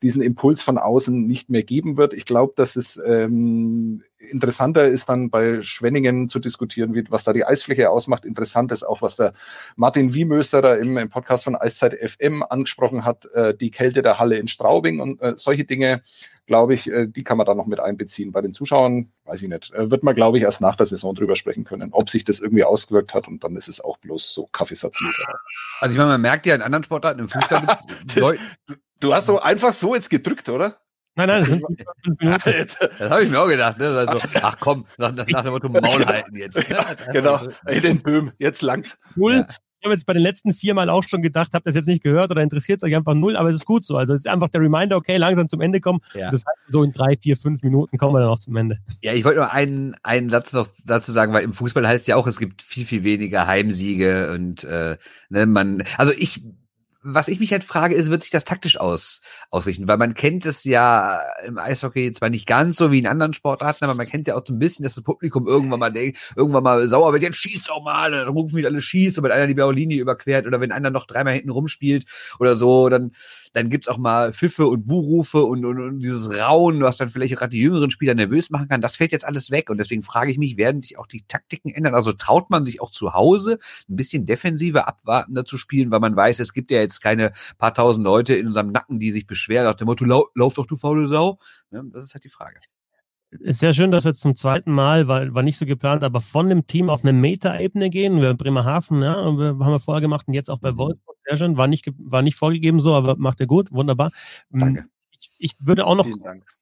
diesen 0.01 0.21
Impuls 0.21 0.61
von 0.61 0.77
außen 0.77 1.27
nicht 1.27 1.49
mehr 1.49 1.63
geben 1.63 1.97
wird. 1.97 2.13
Ich 2.13 2.25
glaube, 2.25 2.53
dass 2.55 2.77
es 2.77 2.99
ähm, 3.05 4.03
interessanter 4.19 4.85
ist 4.85 5.09
dann 5.09 5.29
bei 5.29 5.61
Schwenningen 5.61 6.29
zu 6.29 6.39
diskutieren, 6.39 6.93
wie, 6.93 7.05
was 7.09 7.23
da 7.23 7.33
die 7.33 7.45
Eisfläche 7.45 7.89
ausmacht. 7.89 8.25
Interessant 8.25 8.71
ist 8.71 8.83
auch, 8.83 9.01
was 9.01 9.15
der 9.15 9.33
Martin 9.75 10.13
Wiemösterer 10.13 10.77
im, 10.79 10.97
im 10.97 11.09
Podcast 11.09 11.43
von 11.43 11.55
Eiszeit 11.55 11.93
FM 11.93 12.43
angesprochen 12.43 13.05
hat, 13.05 13.25
äh, 13.33 13.55
die 13.55 13.71
Kälte 13.71 14.01
der 14.01 14.19
Halle 14.19 14.37
in 14.37 14.47
Straubing 14.47 14.99
und 14.99 15.21
äh, 15.21 15.33
solche 15.37 15.65
Dinge 15.65 16.01
glaube 16.47 16.73
ich, 16.73 16.89
äh, 16.89 17.07
die 17.07 17.23
kann 17.23 17.37
man 17.37 17.45
da 17.45 17.53
noch 17.53 17.67
mit 17.67 17.79
einbeziehen. 17.79 18.31
Bei 18.31 18.41
den 18.41 18.53
Zuschauern, 18.53 19.11
weiß 19.25 19.41
ich 19.41 19.49
nicht, 19.49 19.73
äh, 19.73 19.91
wird 19.91 20.03
man, 20.03 20.15
glaube 20.15 20.37
ich, 20.37 20.43
erst 20.43 20.61
nach 20.61 20.75
der 20.77 20.85
Saison 20.85 21.13
drüber 21.13 21.35
sprechen 21.35 21.65
können, 21.65 21.89
ob 21.91 22.09
sich 22.09 22.23
das 22.23 22.39
irgendwie 22.39 22.63
ausgewirkt 22.63 23.13
hat 23.13 23.27
und 23.27 23.43
dann 23.43 23.55
ist 23.55 23.67
es 23.67 23.81
auch 23.81 23.97
bloß 23.97 24.33
so 24.33 24.47
Kaffeesatzleserei. 24.47 25.33
Also 25.81 25.91
ich 25.91 25.97
meine, 25.97 26.11
man 26.11 26.21
merkt 26.21 26.45
ja 26.45 26.55
in 26.55 26.61
anderen 26.61 26.85
Sportarten 26.85 27.19
im 27.19 27.27
Fußball. 27.27 27.77
das, 28.15 28.35
du 28.99 29.13
hast 29.13 29.27
so 29.27 29.39
einfach 29.39 29.73
so 29.73 29.93
jetzt 29.93 30.09
gedrückt, 30.09 30.47
oder? 30.47 30.77
Nein, 31.17 31.27
nein, 31.27 31.39
das 31.41 31.49
sind 31.49 31.65
fünf 32.03 32.19
Minuten. 32.19 32.41
Das 32.99 33.09
habe 33.09 33.23
ich 33.23 33.29
mir 33.29 33.41
auch 33.41 33.47
gedacht. 33.47 33.77
Ne? 33.79 33.87
Also, 33.87 34.19
ach 34.41 34.57
komm, 34.59 34.85
nach, 34.97 35.11
nach 35.13 35.25
dem 35.25 35.51
Motto 35.51 35.67
Maul 35.67 36.05
halten 36.05 36.35
jetzt. 36.35 36.69
Ne? 36.69 36.77
genau, 37.11 37.47
in 37.67 37.81
den 37.81 38.01
Böhm, 38.01 38.31
jetzt 38.37 38.61
langt. 38.61 38.97
Cool. 39.15 39.45
Ja 39.47 39.47
ich 39.79 39.85
habe 39.85 39.93
jetzt 39.93 40.05
bei 40.05 40.13
den 40.13 40.23
letzten 40.23 40.53
vier 40.53 40.73
Mal 40.73 40.89
auch 40.89 41.03
schon 41.03 41.21
gedacht, 41.21 41.51
habt 41.53 41.67
das 41.67 41.75
jetzt 41.75 41.87
nicht 41.87 42.01
gehört 42.01 42.31
oder 42.31 42.41
interessiert 42.41 42.81
euch 42.81 42.95
einfach 42.95 43.13
null, 43.13 43.35
aber 43.35 43.49
es 43.49 43.57
ist 43.57 43.65
gut 43.65 43.83
so. 43.83 43.95
Also 43.95 44.13
es 44.13 44.21
ist 44.21 44.27
einfach 44.27 44.49
der 44.49 44.61
Reminder, 44.61 44.97
okay, 44.97 45.17
langsam 45.17 45.47
zum 45.49 45.61
Ende 45.61 45.79
kommen. 45.79 45.99
Ja. 46.15 46.31
Das 46.31 46.43
heißt, 46.45 46.71
so 46.71 46.83
in 46.83 46.91
drei, 46.93 47.15
vier, 47.21 47.37
fünf 47.37 47.61
Minuten 47.61 47.97
kommen 47.97 48.15
wir 48.15 48.21
dann 48.21 48.29
auch 48.29 48.39
zum 48.39 48.55
Ende. 48.55 48.79
Ja, 49.03 49.13
ich 49.13 49.23
wollte 49.23 49.39
nur 49.39 49.51
einen, 49.51 49.95
einen 50.01 50.29
Satz 50.29 50.53
noch 50.53 50.67
dazu 50.85 51.11
sagen, 51.11 51.31
weil 51.31 51.43
im 51.43 51.53
Fußball 51.53 51.87
heißt 51.87 52.01
es 52.01 52.07
ja 52.07 52.15
auch, 52.15 52.25
es 52.25 52.39
gibt 52.39 52.63
viel, 52.63 52.85
viel 52.85 53.03
weniger 53.03 53.45
Heimsiege 53.45 54.31
und 54.31 54.63
äh, 54.63 54.97
ne, 55.29 55.45
man, 55.45 55.83
also 55.97 56.11
ich 56.11 56.43
was 57.09 57.29
ich 57.29 57.39
mich 57.39 57.53
halt 57.53 57.63
frage, 57.63 57.95
ist, 57.95 58.11
wird 58.11 58.21
sich 58.21 58.31
das 58.31 58.43
taktisch 58.43 58.77
aus, 58.77 59.21
ausrichten? 59.49 59.87
Weil 59.87 59.97
man 59.97 60.13
kennt 60.13 60.45
es 60.45 60.65
ja 60.65 61.21
im 61.45 61.57
Eishockey 61.57 62.11
zwar 62.11 62.29
nicht 62.29 62.45
ganz 62.45 62.75
so 62.77 62.91
wie 62.91 62.99
in 62.99 63.07
anderen 63.07 63.33
Sportarten, 63.33 63.85
aber 63.85 63.95
man 63.95 64.07
kennt 64.07 64.27
ja 64.27 64.35
auch 64.35 64.43
so 64.45 64.53
ein 64.53 64.59
bisschen, 64.59 64.83
dass 64.83 64.95
das 64.95 65.05
Publikum 65.05 65.47
irgendwann 65.47 65.79
mal 65.79 65.89
denkt, 65.89 66.17
irgendwann 66.35 66.63
mal 66.63 66.85
sauer 66.89 67.13
wird, 67.13 67.23
jetzt 67.23 67.37
schießt 67.37 67.69
doch 67.69 67.81
mal, 67.81 68.11
dann 68.11 68.27
rufen 68.27 68.57
wieder 68.57 68.67
alle 68.67 68.81
schießt 68.81 69.17
und 69.17 69.23
wenn 69.23 69.31
einer 69.31 69.47
die 69.47 69.53
blaue 69.53 69.73
Linie 69.73 70.01
überquert 70.01 70.47
oder 70.47 70.59
wenn 70.59 70.73
einer 70.73 70.89
noch 70.89 71.07
dreimal 71.07 71.33
hinten 71.33 71.49
rumspielt 71.49 72.05
oder 72.39 72.57
so, 72.57 72.89
dann, 72.89 73.13
dann 73.53 73.69
gibt's 73.69 73.87
auch 73.87 73.97
mal 73.97 74.33
Pfiffe 74.33 74.67
und 74.67 74.85
Buhrufe 74.85 75.43
und, 75.43 75.63
und, 75.63 75.79
und 75.79 75.99
dieses 75.99 76.29
Rauen, 76.29 76.81
was 76.81 76.97
dann 76.97 77.07
vielleicht 77.07 77.35
gerade 77.37 77.51
die 77.51 77.61
jüngeren 77.61 77.89
Spieler 77.89 78.15
nervös 78.15 78.49
machen 78.49 78.67
kann. 78.67 78.81
Das 78.81 78.97
fällt 78.97 79.13
jetzt 79.13 79.25
alles 79.25 79.49
weg 79.49 79.69
und 79.69 79.77
deswegen 79.77 80.03
frage 80.03 80.29
ich 80.29 80.37
mich, 80.37 80.57
werden 80.57 80.81
sich 80.81 80.97
auch 80.97 81.07
die 81.07 81.23
Taktiken 81.25 81.69
ändern? 81.69 81.95
Also 81.95 82.11
traut 82.11 82.49
man 82.49 82.65
sich 82.65 82.81
auch 82.81 82.91
zu 82.91 83.13
Hause 83.13 83.59
ein 83.89 83.95
bisschen 83.95 84.25
defensiver 84.25 84.89
abwartender 84.89 85.45
zu 85.45 85.57
spielen, 85.57 85.89
weil 85.89 86.01
man 86.01 86.13
weiß, 86.13 86.39
es 86.39 86.51
gibt 86.51 86.69
ja 86.69 86.79
jetzt 86.79 86.96
keine 87.01 87.31
paar 87.57 87.73
tausend 87.73 88.03
Leute 88.03 88.35
in 88.35 88.47
unserem 88.47 88.71
Nacken, 88.71 88.99
die 88.99 89.11
sich 89.11 89.27
beschweren 89.27 89.65
nach 89.65 89.75
dem 89.75 89.85
Motto, 89.85 90.05
lau 90.05 90.27
lauf 90.35 90.53
doch, 90.53 90.65
du 90.65 90.75
faule 90.75 91.07
Sau. 91.07 91.39
Ja, 91.71 91.81
das 91.83 92.05
ist 92.05 92.13
halt 92.13 92.23
die 92.23 92.29
Frage. 92.29 92.59
Ist 93.29 93.59
sehr 93.59 93.73
schön, 93.73 93.91
dass 93.91 94.05
wir 94.05 94.11
jetzt 94.11 94.21
zum 94.21 94.37
zweiten 94.37 94.71
Mal, 94.71 95.09
weil 95.09 95.33
war 95.35 95.43
nicht 95.43 95.57
so 95.57 95.65
geplant, 95.65 96.03
aber 96.03 96.21
von 96.21 96.47
dem 96.47 96.65
Team 96.65 96.89
auf 96.89 97.03
eine 97.03 97.11
Meta-Ebene 97.11 97.89
gehen. 97.89 98.21
Wir 98.21 98.33
Bremerhaven, 98.33 99.01
ja, 99.01 99.15
haben 99.15 99.37
wir 99.37 99.79
vorher 99.79 100.01
gemacht 100.01 100.27
und 100.27 100.33
jetzt 100.33 100.49
auch 100.49 100.59
bei 100.59 100.71
mhm. 100.71 100.77
Wolfsburg. 100.77 101.17
Sehr 101.25 101.37
schön. 101.37 101.57
War 101.57 101.67
nicht, 101.67 101.91
war 101.97 102.21
nicht 102.21 102.37
vorgegeben 102.37 102.79
so, 102.79 102.93
aber 102.93 103.17
macht 103.17 103.41
er 103.41 103.47
gut. 103.47 103.71
Wunderbar. 103.71 104.11
Hm, 104.51 104.59
Danke. 104.59 104.85
Ich, 105.11 105.31
ich 105.39 105.55
würde 105.59 105.85
auch 105.85 105.95
noch 105.95 106.07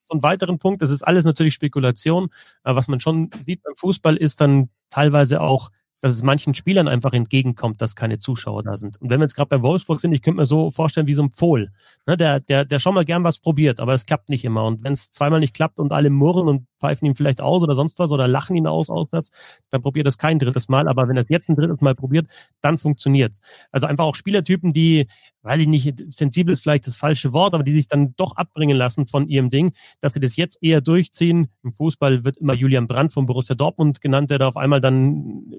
so 0.06 0.14
einen 0.14 0.24
weiteren 0.24 0.60
Punkt, 0.60 0.82
das 0.82 0.92
ist 0.92 1.04
alles 1.04 1.26
natürlich 1.26 1.54
Spekulation, 1.56 2.30
aber 2.64 2.78
was 2.78 2.88
man 2.88 3.00
schon 3.00 3.30
sieht 3.42 3.64
beim 3.64 3.76
Fußball 3.76 4.16
ist 4.16 4.40
dann 4.40 4.70
teilweise 4.90 5.42
auch 5.42 5.72
dass 6.02 6.14
es 6.14 6.24
manchen 6.24 6.54
Spielern 6.54 6.88
einfach 6.88 7.14
entgegenkommt, 7.14 7.82
dass 7.82 7.96
keine 7.96 8.18
Zuschauer 8.18 8.64
da 8.64 8.78
sind. 8.78 9.02
Und 9.02 9.10
wenn 9.10 9.20
wir 9.20 9.26
jetzt 9.26 9.36
gerade 9.36 9.50
bei 9.50 9.62
Wolfsburg 9.62 10.00
sind, 10.00 10.14
ich 10.14 10.22
könnte 10.22 10.40
mir 10.40 10.46
so 10.46 10.72
vorstellen 10.72 11.08
wie 11.08 11.14
so 11.14 11.24
ein 11.24 11.32
Pfohl, 11.32 11.72
ne, 12.06 12.18
der, 12.18 12.40
der, 12.40 12.66
der 12.66 12.80
schon 12.80 12.94
mal 12.94 13.06
gern 13.06 13.24
was 13.24 13.40
probiert, 13.40 13.80
aber 13.80 13.94
es 13.94 14.06
klappt 14.06 14.30
nicht 14.30 14.46
immer. 14.46 14.66
Und 14.66 14.84
wenn 14.84 14.94
es 14.94 15.12
zweimal 15.12 15.40
nicht 15.40 15.54
klappt 15.54 15.80
und 15.80 15.92
alle 15.92 16.10
murren 16.10 16.48
und 16.48 16.68
pfeifen 16.80 17.08
ihn 17.08 17.16
vielleicht 17.16 17.42
aus 17.42 17.64
oder 17.64 17.76
sonst 17.76 17.98
was 18.00 18.12
oder 18.12 18.28
lachen 18.28 18.56
ihn 18.56 18.68
aus 18.68 18.90
auswärts, 18.90 19.32
dann 19.70 19.82
probiert 19.82 20.08
es 20.08 20.18
kein 20.18 20.38
drittes 20.38 20.70
Mal. 20.70 20.88
Aber 20.88 21.08
wenn 21.08 21.18
er 21.18 21.24
es 21.24 21.30
jetzt 21.30 21.50
ein 21.50 21.56
drittes 21.56 21.82
Mal 21.82 21.96
probiert, 21.96 22.28
dann 22.62 22.78
funktioniert's. 22.78 23.40
Also 23.72 23.88
einfach 23.88 24.06
auch 24.06 24.16
Spielertypen, 24.16 24.74
die, 24.74 25.08
weiß 25.42 25.62
ich 25.62 25.68
nicht, 25.68 26.04
sensibel 26.14 26.54
ist 26.54 26.62
vielleicht 26.62 26.88
das 26.88 26.96
falsche 26.96 27.34
Wort, 27.34 27.54
aber 27.54 27.64
die 27.64 27.74
sich 27.74 27.88
dann 27.88 28.14
doch 28.16 28.36
abbringen 28.36 28.78
lassen 28.78 29.08
von 29.08 29.28
ihrem 29.28 29.50
Ding, 29.50 29.74
dass 30.02 30.14
sie 30.14 30.20
das 30.20 30.36
jetzt 30.36 30.62
eher 30.62 30.82
durchziehen. 30.82 31.50
Im 31.64 31.74
Fußball 31.74 32.26
wird 32.26 32.38
immer 32.38 32.54
Julian 32.54 32.88
Brandt 32.88 33.14
von 33.14 33.26
Borussia 33.26 33.56
Dortmund 33.56 34.02
genannt, 34.02 34.30
der 34.30 34.40
da 34.40 34.48
auf 34.48 34.58
einmal 34.58 34.82
dann 34.82 35.54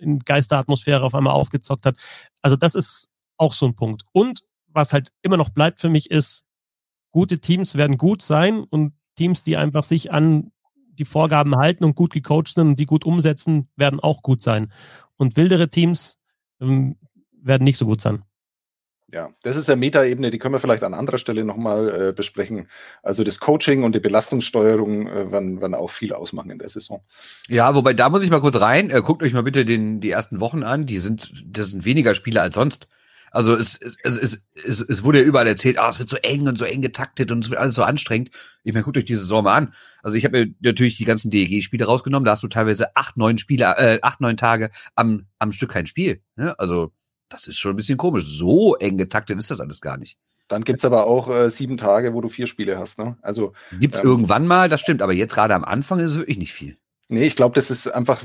in 0.00 0.18
Geisteratmosphäre 0.20 1.02
auf 1.02 1.14
einmal 1.14 1.34
aufgezockt 1.34 1.86
hat. 1.86 1.96
Also 2.42 2.56
das 2.56 2.74
ist 2.74 3.08
auch 3.36 3.52
so 3.52 3.66
ein 3.66 3.74
Punkt. 3.74 4.04
Und 4.12 4.42
was 4.68 4.92
halt 4.92 5.12
immer 5.22 5.36
noch 5.36 5.50
bleibt 5.50 5.80
für 5.80 5.88
mich 5.88 6.10
ist, 6.10 6.44
gute 7.10 7.40
Teams 7.40 7.74
werden 7.74 7.96
gut 7.96 8.22
sein 8.22 8.64
und 8.64 8.92
Teams, 9.16 9.42
die 9.42 9.56
einfach 9.56 9.84
sich 9.84 10.12
an 10.12 10.52
die 10.92 11.04
Vorgaben 11.04 11.56
halten 11.56 11.84
und 11.84 11.94
gut 11.94 12.12
gecoacht 12.12 12.48
sind 12.48 12.68
und 12.68 12.76
die 12.76 12.86
gut 12.86 13.04
umsetzen, 13.04 13.68
werden 13.76 14.00
auch 14.00 14.22
gut 14.22 14.42
sein. 14.42 14.72
Und 15.16 15.36
wildere 15.36 15.68
Teams 15.68 16.18
ähm, 16.60 16.96
werden 17.32 17.64
nicht 17.64 17.78
so 17.78 17.86
gut 17.86 18.00
sein. 18.00 18.22
Ja, 19.12 19.30
das 19.42 19.56
ist 19.56 19.68
ja 19.68 19.74
Metaebene, 19.74 20.30
die 20.30 20.38
können 20.38 20.54
wir 20.54 20.60
vielleicht 20.60 20.84
an 20.84 20.94
anderer 20.94 21.18
Stelle 21.18 21.44
nochmal 21.44 22.08
äh, 22.08 22.12
besprechen. 22.12 22.68
Also 23.02 23.24
das 23.24 23.40
Coaching 23.40 23.82
und 23.82 23.94
die 23.94 24.00
Belastungssteuerung 24.00 25.08
äh, 25.08 25.32
werden, 25.32 25.60
werden 25.60 25.74
auch 25.74 25.90
viel 25.90 26.12
ausmachen 26.12 26.50
in 26.50 26.58
der 26.58 26.68
Saison. 26.68 27.02
Ja, 27.48 27.74
wobei 27.74 27.92
da 27.92 28.08
muss 28.08 28.22
ich 28.22 28.30
mal 28.30 28.40
kurz 28.40 28.60
rein. 28.60 28.90
Äh, 28.90 29.02
guckt 29.02 29.22
euch 29.24 29.32
mal 29.32 29.42
bitte 29.42 29.64
den, 29.64 30.00
die 30.00 30.10
ersten 30.10 30.40
Wochen 30.40 30.62
an. 30.62 30.86
Die 30.86 30.98
sind, 30.98 31.32
das 31.44 31.70
sind 31.70 31.84
weniger 31.84 32.14
Spieler 32.14 32.42
als 32.42 32.54
sonst. 32.54 32.86
Also 33.32 33.54
es, 33.54 33.78
es, 33.80 33.96
es, 34.04 34.38
es, 34.54 34.80
es 34.80 35.04
wurde 35.04 35.20
ja 35.20 35.24
überall 35.24 35.46
erzählt, 35.46 35.78
ah, 35.78 35.90
es 35.90 35.98
wird 35.98 36.08
so 36.08 36.16
eng 36.16 36.46
und 36.46 36.58
so 36.58 36.64
eng 36.64 36.82
getaktet 36.82 37.30
und 37.30 37.44
es 37.44 37.50
wird 37.50 37.60
alles 37.60 37.74
so 37.74 37.82
anstrengend. 37.82 38.30
Ich 38.64 38.72
meine, 38.72 38.84
guckt 38.84 38.96
euch 38.96 39.04
diese 39.04 39.20
Saison 39.20 39.44
mal 39.44 39.56
an. 39.56 39.74
Also 40.02 40.16
ich 40.16 40.24
habe 40.24 40.38
mir 40.38 40.54
natürlich 40.60 40.96
die 40.96 41.04
ganzen 41.04 41.30
DEG-Spiele 41.30 41.84
rausgenommen. 41.84 42.24
Da 42.24 42.32
hast 42.32 42.42
du 42.42 42.48
teilweise 42.48 42.96
acht, 42.96 43.16
neun 43.16 43.38
Spiele, 43.38 43.74
äh, 43.76 43.98
acht, 44.02 44.20
neun 44.20 44.36
Tage 44.36 44.70
am, 44.94 45.26
am 45.38 45.52
Stück 45.52 45.70
kein 45.70 45.86
Spiel. 45.86 46.22
Ne? 46.36 46.58
Also 46.58 46.92
das 47.30 47.46
ist 47.46 47.58
schon 47.58 47.72
ein 47.72 47.76
bisschen 47.76 47.96
komisch. 47.96 48.24
So 48.26 48.76
eng 48.76 48.98
getaktet 48.98 49.38
ist 49.38 49.50
das 49.50 49.60
alles 49.60 49.80
gar 49.80 49.96
nicht. 49.96 50.18
Dann 50.48 50.64
gibt's 50.64 50.84
aber 50.84 51.06
auch 51.06 51.28
äh, 51.30 51.48
sieben 51.48 51.76
Tage, 51.76 52.12
wo 52.12 52.20
du 52.20 52.28
vier 52.28 52.46
Spiele 52.46 52.78
hast. 52.78 52.98
Ne? 52.98 53.16
Also 53.22 53.52
gibt's 53.78 54.00
ähm, 54.00 54.06
irgendwann 54.06 54.46
mal, 54.46 54.68
das 54.68 54.80
stimmt, 54.80 55.00
aber 55.00 55.12
jetzt 55.12 55.34
gerade 55.34 55.54
am 55.54 55.64
Anfang 55.64 56.00
ist 56.00 56.12
es 56.12 56.18
wirklich 56.18 56.38
nicht 56.38 56.52
viel. 56.52 56.76
Nee, 57.08 57.24
ich 57.24 57.36
glaube, 57.36 57.54
das 57.54 57.70
ist 57.70 57.88
einfach, 57.88 58.24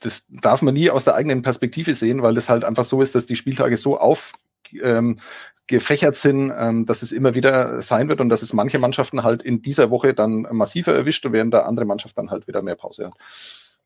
das 0.00 0.24
darf 0.28 0.62
man 0.62 0.74
nie 0.74 0.90
aus 0.90 1.04
der 1.04 1.14
eigenen 1.14 1.42
Perspektive 1.42 1.94
sehen, 1.94 2.22
weil 2.22 2.34
das 2.34 2.48
halt 2.48 2.62
einfach 2.62 2.84
so 2.84 3.02
ist, 3.02 3.14
dass 3.14 3.26
die 3.26 3.34
Spieltage 3.34 3.76
so 3.76 3.98
auf 3.98 4.32
ähm, 4.80 5.18
gefächert 5.66 6.16
sind, 6.16 6.52
ähm, 6.56 6.86
dass 6.86 7.02
es 7.02 7.12
immer 7.12 7.34
wieder 7.34 7.82
sein 7.82 8.08
wird 8.08 8.20
und 8.20 8.28
dass 8.28 8.42
es 8.42 8.52
manche 8.52 8.78
Mannschaften 8.78 9.22
halt 9.22 9.42
in 9.42 9.62
dieser 9.62 9.90
Woche 9.90 10.14
dann 10.14 10.46
massiver 10.50 10.92
erwischt, 10.92 11.26
während 11.30 11.54
der 11.54 11.66
andere 11.66 11.84
Mannschaft 11.84 12.18
dann 12.18 12.30
halt 12.30 12.46
wieder 12.46 12.62
mehr 12.62 12.76
Pause 12.76 13.06
hat. 13.06 13.14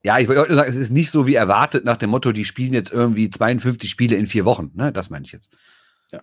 Ja, 0.06 0.20
ich 0.20 0.28
wollte 0.28 0.54
sagen, 0.54 0.70
es 0.70 0.76
ist 0.76 0.92
nicht 0.92 1.10
so 1.10 1.26
wie 1.26 1.34
erwartet 1.34 1.84
nach 1.84 1.96
dem 1.96 2.10
Motto, 2.10 2.30
die 2.30 2.44
spielen 2.44 2.72
jetzt 2.72 2.92
irgendwie 2.92 3.28
52 3.28 3.90
Spiele 3.90 4.14
in 4.14 4.28
vier 4.28 4.44
Wochen. 4.44 4.70
Ne? 4.74 4.92
Das 4.92 5.10
meine 5.10 5.24
ich 5.24 5.32
jetzt. 5.32 5.50
Ja. 6.12 6.20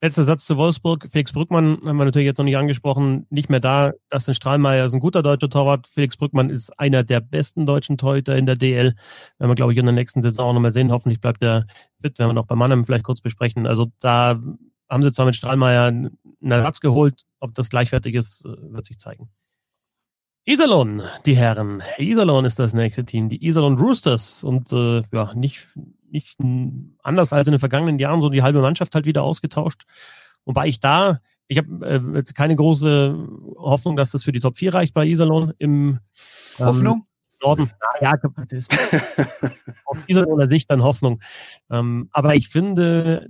Letzter 0.00 0.22
Satz 0.22 0.46
zu 0.46 0.56
Wolfsburg. 0.56 1.08
Felix 1.10 1.32
Brückmann 1.32 1.78
haben 1.84 1.96
wir 1.96 2.04
natürlich 2.04 2.26
jetzt 2.26 2.38
noch 2.38 2.44
nicht 2.44 2.56
angesprochen. 2.56 3.26
Nicht 3.30 3.50
mehr 3.50 3.58
da. 3.58 3.94
Dustin 4.10 4.34
Strahlmeier 4.34 4.86
ist 4.86 4.92
ein 4.92 5.00
guter 5.00 5.24
deutscher 5.24 5.50
Torwart. 5.50 5.88
Felix 5.88 6.16
Brückmann 6.16 6.50
ist 6.50 6.70
einer 6.78 7.02
der 7.02 7.18
besten 7.18 7.66
deutschen 7.66 7.98
Torhüter 7.98 8.36
in 8.36 8.46
der 8.46 8.54
DL. 8.54 8.94
Werden 9.38 9.50
wir, 9.50 9.56
glaube 9.56 9.72
ich, 9.72 9.78
in 9.80 9.86
der 9.86 9.92
nächsten 9.92 10.22
Saison 10.22 10.50
auch 10.50 10.54
nochmal 10.54 10.70
sehen. 10.70 10.92
Hoffentlich 10.92 11.20
bleibt 11.20 11.42
er 11.42 11.66
fit. 12.00 12.16
Werden 12.20 12.30
wir 12.30 12.34
noch 12.34 12.46
bei 12.46 12.54
Mannheim 12.54 12.84
vielleicht 12.84 13.02
kurz 13.02 13.20
besprechen. 13.20 13.66
Also 13.66 13.90
da 13.98 14.40
haben 14.88 15.02
sie 15.02 15.10
zwar 15.10 15.26
mit 15.26 15.34
Strahlmeier 15.34 15.86
einen 15.86 16.16
Ersatz 16.48 16.78
geholt. 16.78 17.24
Ob 17.40 17.56
das 17.56 17.70
gleichwertig 17.70 18.14
ist, 18.14 18.44
wird 18.44 18.86
sich 18.86 18.98
zeigen. 18.98 19.28
Iserlohn, 20.48 21.02
die 21.26 21.36
Herren. 21.36 21.82
Iserlohn 21.98 22.46
ist 22.46 22.58
das 22.58 22.72
nächste 22.72 23.04
Team, 23.04 23.28
die 23.28 23.46
Iserlohn 23.46 23.76
Roosters. 23.76 24.42
Und 24.42 24.72
äh, 24.72 25.02
ja, 25.12 25.34
nicht, 25.34 25.68
nicht 26.10 26.38
anders 27.02 27.34
als 27.34 27.48
in 27.48 27.52
den 27.52 27.60
vergangenen 27.60 27.98
Jahren 27.98 28.22
so 28.22 28.30
die 28.30 28.42
halbe 28.42 28.62
Mannschaft 28.62 28.94
halt 28.94 29.04
wieder 29.04 29.24
ausgetauscht. 29.24 29.82
Wobei 30.46 30.68
ich 30.68 30.80
da, 30.80 31.18
ich 31.48 31.58
habe 31.58 31.86
äh, 31.86 32.00
jetzt 32.16 32.34
keine 32.34 32.56
große 32.56 33.28
Hoffnung, 33.58 33.96
dass 33.96 34.12
das 34.12 34.24
für 34.24 34.32
die 34.32 34.40
Top 34.40 34.56
4 34.56 34.72
reicht 34.72 34.94
bei 34.94 35.04
Iserlohn 35.04 35.52
im 35.58 35.98
ähm, 36.58 36.66
Hoffnung? 36.66 37.06
Norden. 37.42 37.70
Ja, 38.00 38.14
das 38.16 38.50
ist 38.50 38.72
auf 39.84 39.98
Iserlohner 40.06 40.48
Sicht 40.48 40.70
dann 40.70 40.82
Hoffnung. 40.82 41.20
Ähm, 41.70 42.08
aber 42.12 42.36
ich 42.36 42.48
finde, 42.48 43.28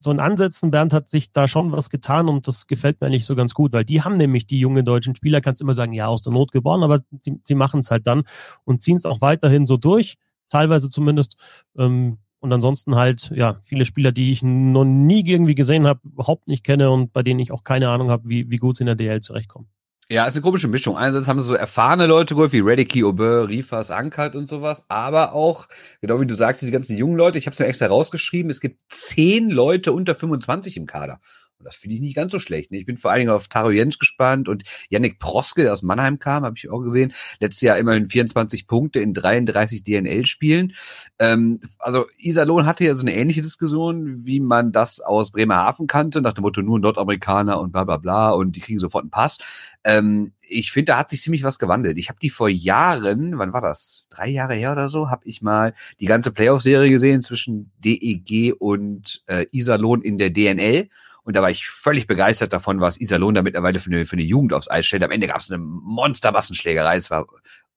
so 0.00 0.10
in 0.10 0.20
Ansätzen, 0.20 0.70
Bernd 0.70 0.92
hat 0.92 1.08
sich 1.08 1.32
da 1.32 1.48
schon 1.48 1.72
was 1.72 1.90
getan 1.90 2.28
und 2.28 2.46
das 2.46 2.66
gefällt 2.66 3.00
mir 3.00 3.06
eigentlich 3.06 3.26
so 3.26 3.34
ganz 3.34 3.54
gut, 3.54 3.72
weil 3.72 3.84
die 3.84 4.02
haben 4.02 4.14
nämlich 4.14 4.46
die 4.46 4.60
jungen 4.60 4.84
deutschen 4.84 5.16
Spieler, 5.16 5.40
kannst 5.40 5.60
immer 5.60 5.74
sagen, 5.74 5.92
ja, 5.92 6.06
aus 6.06 6.22
der 6.22 6.32
Not 6.32 6.52
geboren, 6.52 6.82
aber 6.82 7.00
sie, 7.20 7.40
sie 7.44 7.54
machen 7.54 7.80
es 7.80 7.90
halt 7.90 8.06
dann 8.06 8.24
und 8.64 8.82
ziehen 8.82 8.96
es 8.96 9.06
auch 9.06 9.20
weiterhin 9.20 9.66
so 9.66 9.76
durch, 9.76 10.16
teilweise 10.48 10.90
zumindest. 10.90 11.36
Ähm, 11.78 12.18
und 12.40 12.52
ansonsten 12.52 12.94
halt, 12.94 13.32
ja, 13.34 13.58
viele 13.62 13.84
Spieler, 13.84 14.12
die 14.12 14.30
ich 14.30 14.42
noch 14.42 14.84
nie 14.84 15.26
irgendwie 15.26 15.54
gesehen 15.54 15.86
habe, 15.86 16.00
überhaupt 16.04 16.46
nicht 16.48 16.64
kenne 16.64 16.90
und 16.90 17.12
bei 17.12 17.22
denen 17.22 17.40
ich 17.40 17.50
auch 17.50 17.64
keine 17.64 17.88
Ahnung 17.88 18.10
habe, 18.10 18.28
wie, 18.28 18.50
wie 18.50 18.58
gut 18.58 18.76
sie 18.76 18.82
in 18.82 18.86
der 18.86 18.94
DL 18.94 19.20
zurechtkommen. 19.20 19.68
Ja, 20.08 20.24
ist 20.26 20.34
eine 20.34 20.42
komische 20.42 20.68
Mischung. 20.68 20.96
Einerseits 20.96 21.26
haben 21.26 21.40
sie 21.40 21.48
so 21.48 21.54
erfahrene 21.54 22.06
Leute 22.06 22.34
geholt, 22.34 22.52
wie 22.52 22.60
Reddicky, 22.60 23.02
Aubert, 23.02 23.48
Rifas, 23.48 23.90
Ankert 23.90 24.36
und 24.36 24.48
sowas, 24.48 24.84
aber 24.86 25.32
auch, 25.32 25.66
genau 26.00 26.20
wie 26.20 26.26
du 26.26 26.36
sagst, 26.36 26.62
diese 26.62 26.70
ganzen 26.70 26.96
jungen 26.96 27.16
Leute, 27.16 27.38
ich 27.38 27.46
habe 27.46 27.54
es 27.54 27.58
mir 27.58 27.66
extra 27.66 27.86
rausgeschrieben, 27.86 28.48
es 28.48 28.60
gibt 28.60 28.78
zehn 28.88 29.50
Leute 29.50 29.90
unter 29.92 30.14
25 30.14 30.76
im 30.76 30.86
Kader. 30.86 31.18
Und 31.58 31.64
das 31.64 31.76
finde 31.76 31.96
ich 31.96 32.02
nicht 32.02 32.16
ganz 32.16 32.32
so 32.32 32.38
schlecht. 32.38 32.70
Ne? 32.70 32.78
Ich 32.78 32.86
bin 32.86 32.98
vor 32.98 33.10
allen 33.10 33.20
Dingen 33.20 33.30
auf 33.30 33.48
Taro 33.48 33.70
Jens 33.70 33.98
gespannt 33.98 34.48
und 34.48 34.64
Yannick 34.90 35.18
Proske, 35.18 35.62
der 35.62 35.72
aus 35.72 35.82
Mannheim 35.82 36.18
kam, 36.18 36.44
habe 36.44 36.56
ich 36.56 36.68
auch 36.68 36.80
gesehen. 36.80 37.14
Letztes 37.40 37.62
Jahr 37.62 37.78
immerhin 37.78 38.10
24 38.10 38.66
Punkte 38.66 39.00
in 39.00 39.14
33 39.14 39.82
DNL-Spielen. 39.82 40.74
Ähm, 41.18 41.60
also 41.78 42.04
Iserlohn 42.18 42.66
hatte 42.66 42.84
ja 42.84 42.94
so 42.94 43.02
eine 43.02 43.14
ähnliche 43.14 43.40
Diskussion, 43.40 44.26
wie 44.26 44.40
man 44.40 44.70
das 44.70 45.00
aus 45.00 45.32
Bremerhaven 45.32 45.86
kannte, 45.86 46.20
nach 46.20 46.34
dem 46.34 46.42
Motto 46.42 46.60
nur 46.60 46.78
Nordamerikaner 46.78 47.58
und 47.58 47.72
bla 47.72 47.84
bla 47.84 47.96
bla 47.96 48.30
und 48.30 48.56
die 48.56 48.60
kriegen 48.60 48.78
sofort 48.78 49.04
einen 49.04 49.10
Pass. 49.10 49.38
Ähm, 49.82 50.32
ich 50.48 50.72
finde, 50.72 50.92
da 50.92 50.98
hat 50.98 51.10
sich 51.10 51.22
ziemlich 51.22 51.42
was 51.42 51.58
gewandelt. 51.58 51.98
Ich 51.98 52.08
habe 52.08 52.18
die 52.20 52.30
vor 52.30 52.48
Jahren, 52.48 53.38
wann 53.38 53.52
war 53.52 53.62
das? 53.62 54.06
Drei 54.10 54.28
Jahre 54.28 54.54
her 54.54 54.72
oder 54.72 54.88
so, 54.90 55.10
habe 55.10 55.26
ich 55.26 55.42
mal 55.42 55.74
die 56.00 56.06
ganze 56.06 56.32
Playoff-Serie 56.32 56.90
gesehen 56.90 57.22
zwischen 57.22 57.72
DEG 57.78 58.54
und 58.58 59.22
äh, 59.26 59.46
Iserlohn 59.50 60.02
in 60.02 60.18
der 60.18 60.30
DNL. 60.30 60.88
Und 61.26 61.34
da 61.34 61.42
war 61.42 61.50
ich 61.50 61.66
völlig 61.66 62.06
begeistert 62.06 62.52
davon, 62.52 62.80
was 62.80 63.00
Iserlohn 63.00 63.34
da 63.34 63.42
mittlerweile 63.42 63.80
für 63.80 63.90
eine, 63.90 64.06
für 64.06 64.12
eine 64.12 64.22
Jugend 64.22 64.52
aufs 64.52 64.70
Eis 64.70 64.86
stellt. 64.86 65.02
Am 65.02 65.10
Ende 65.10 65.26
gab 65.26 65.40
es 65.40 65.50
eine 65.50 65.58
Monster-Massenschlägerei. 65.58 66.96
Es 66.96 67.10
war 67.10 67.26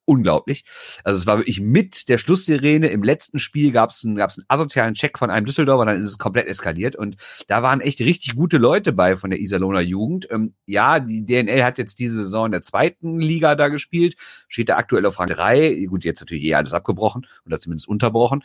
unglaublich. 0.06 0.66
Also 1.04 1.20
es 1.20 1.26
war 1.26 1.40
wirklich 1.40 1.60
mit 1.60 2.10
der 2.10 2.20
Schlusssirene. 2.20 2.90
Im 2.90 3.02
letzten 3.02 3.40
Spiel 3.40 3.72
gab 3.72 3.90
es 3.90 4.06
einen, 4.06 4.16
gab's 4.16 4.38
einen 4.38 4.46
asozialen 4.50 4.94
Check 4.94 5.18
von 5.18 5.32
einem 5.32 5.48
Düsseldorfer, 5.48 5.86
dann 5.86 6.00
ist 6.00 6.06
es 6.06 6.20
komplett 6.20 6.46
eskaliert. 6.46 6.96
Und 6.96 7.16
da 7.48 7.64
waren 7.64 7.82
echt 7.82 8.02
richtig 8.02 8.36
gute 8.36 8.58
Leute 8.58 8.94
bei 8.94 9.18
von 9.18 9.32
der 9.32 9.40
Iserlohner 9.40 9.82
Jugend. 9.82 10.28
Ähm, 10.30 10.54
ja, 10.68 11.00
die 11.00 11.26
DNL 11.26 11.64
hat 11.64 11.80
jetzt 11.80 11.98
diese 11.98 12.18
Saison 12.18 12.48
in 12.48 12.52
der 12.52 12.62
zweiten 12.62 13.20
Liga 13.20 13.56
da 13.56 13.68
gespielt, 13.70 14.16
steht 14.48 14.70
da 14.70 14.78
aktuell 14.78 15.08
auf 15.08 15.20
Rang 15.20 15.30
3. 15.30 15.86
Gut, 15.86 16.06
jetzt 16.06 16.20
natürlich 16.20 16.44
eh 16.46 16.54
alles 16.54 16.74
abgebrochen 16.74 17.26
oder 17.48 17.60
zumindest 17.60 17.88
unterbrochen. 17.88 18.44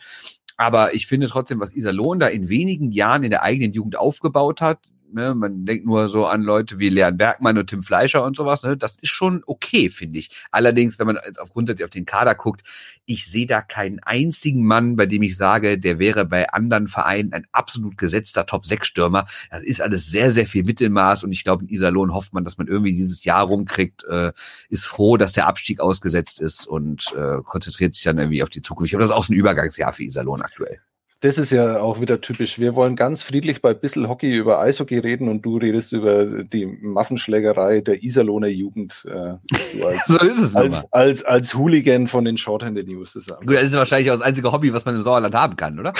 Aber 0.57 0.95
ich 0.95 1.05
finde 1.05 1.27
trotzdem, 1.27 1.59
was 1.59 1.75
Iserlohn 1.75 2.19
da 2.19 2.27
in 2.27 2.49
wenigen 2.49 2.91
Jahren 2.91 3.23
in 3.23 3.29
der 3.29 3.43
eigenen 3.43 3.73
Jugend 3.73 3.97
aufgebaut 3.97 4.61
hat, 4.61 4.79
Ne? 5.11 5.33
Man 5.35 5.65
denkt 5.65 5.85
nur 5.85 6.09
so 6.09 6.25
an 6.25 6.41
Leute 6.41 6.79
wie 6.79 6.89
Leon 6.89 7.17
Bergmann 7.17 7.57
und 7.57 7.67
Tim 7.67 7.81
Fleischer 7.81 8.23
und 8.23 8.35
sowas. 8.35 8.63
Ne? 8.63 8.77
Das 8.77 8.97
ist 9.01 9.09
schon 9.09 9.43
okay, 9.45 9.89
finde 9.89 10.19
ich. 10.19 10.29
Allerdings, 10.51 10.99
wenn 10.99 11.07
man 11.07 11.17
jetzt 11.25 11.39
auf 11.39 11.51
grundsätzlich 11.51 11.85
auf 11.85 11.89
den 11.91 12.05
Kader 12.05 12.35
guckt, 12.35 12.63
ich 13.05 13.25
sehe 13.25 13.47
da 13.47 13.61
keinen 13.61 13.99
einzigen 13.99 14.63
Mann, 14.63 14.95
bei 14.95 15.05
dem 15.05 15.23
ich 15.23 15.37
sage, 15.37 15.79
der 15.79 15.99
wäre 15.99 16.25
bei 16.25 16.49
anderen 16.49 16.87
Vereinen 16.87 17.33
ein 17.33 17.45
absolut 17.51 17.97
gesetzter 17.97 18.45
Top-6-Stürmer. 18.45 19.25
Das 19.51 19.63
ist 19.63 19.81
alles 19.81 20.07
sehr, 20.07 20.31
sehr 20.31 20.47
viel 20.47 20.63
Mittelmaß 20.63 21.23
und 21.23 21.31
ich 21.31 21.43
glaube, 21.43 21.63
in 21.63 21.69
Iserlohn 21.69 22.13
hofft 22.13 22.33
man, 22.33 22.43
dass 22.43 22.57
man 22.57 22.67
irgendwie 22.67 22.93
dieses 22.93 23.23
Jahr 23.23 23.45
rumkriegt, 23.45 24.03
äh, 24.05 24.31
ist 24.69 24.85
froh, 24.85 25.17
dass 25.17 25.33
der 25.33 25.47
Abstieg 25.47 25.79
ausgesetzt 25.79 26.41
ist 26.41 26.67
und 26.67 27.13
äh, 27.15 27.41
konzentriert 27.43 27.95
sich 27.95 28.03
dann 28.03 28.17
irgendwie 28.17 28.43
auf 28.43 28.49
die 28.49 28.61
Zukunft. 28.61 28.87
Ich 28.87 28.91
glaube, 28.91 29.03
das 29.03 29.11
ist 29.11 29.15
auch 29.15 29.23
so 29.23 29.33
ein 29.33 29.37
Übergangsjahr 29.37 29.93
für 29.93 30.03
Iserlohn 30.03 30.41
aktuell. 30.41 30.79
Das 31.21 31.37
ist 31.37 31.51
ja 31.51 31.79
auch 31.79 32.01
wieder 32.01 32.19
typisch. 32.19 32.59
Wir 32.59 32.75
wollen 32.75 32.95
ganz 32.95 33.23
friedlich 33.23 33.61
bei 33.61 33.73
Bissel 33.73 34.07
Hockey 34.07 34.35
über 34.35 34.59
Eishockey 34.59 34.99
reden 34.99 35.29
und 35.29 35.43
du 35.43 35.57
redest 35.57 35.93
über 35.93 36.43
die 36.43 36.65
Massenschlägerei 36.65 37.81
der 37.81 38.03
Iserlohner 38.03 38.47
Jugend. 38.47 39.05
Äh, 39.07 39.37
als, 39.83 40.05
so 40.05 40.19
ist 40.19 40.39
es 40.39 40.55
als, 40.55 40.85
als, 40.91 41.23
als, 41.23 41.55
Hooligan 41.55 42.07
von 42.07 42.25
den 42.25 42.37
Shorthanded 42.37 42.87
News. 42.87 43.13
Das 43.13 43.25
Gut, 43.25 43.55
das 43.55 43.63
ist 43.63 43.73
wahrscheinlich 43.73 44.11
auch 44.11 44.15
das 44.15 44.23
einzige 44.23 44.51
Hobby, 44.51 44.73
was 44.73 44.85
man 44.85 44.95
im 44.95 45.01
Sauerland 45.01 45.33
haben 45.33 45.55
kann, 45.55 45.79
oder? 45.79 45.93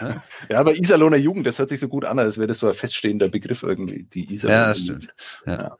ja, 0.48 0.58
aber 0.58 0.74
Iserlohner 0.74 1.18
Jugend, 1.18 1.46
das 1.46 1.58
hört 1.58 1.68
sich 1.68 1.78
so 1.78 1.88
gut 1.88 2.04
an, 2.04 2.18
als 2.18 2.38
wäre 2.38 2.48
das 2.48 2.58
so 2.58 2.66
ein 2.66 2.74
feststehender 2.74 3.28
Begriff 3.28 3.62
irgendwie, 3.62 4.04
die 4.12 4.32
Iserlohner 4.32 4.60
Ja, 4.60 4.68
das 4.68 4.80
stimmt. 4.80 5.14
Ja. 5.46 5.52
Ja. 5.52 5.76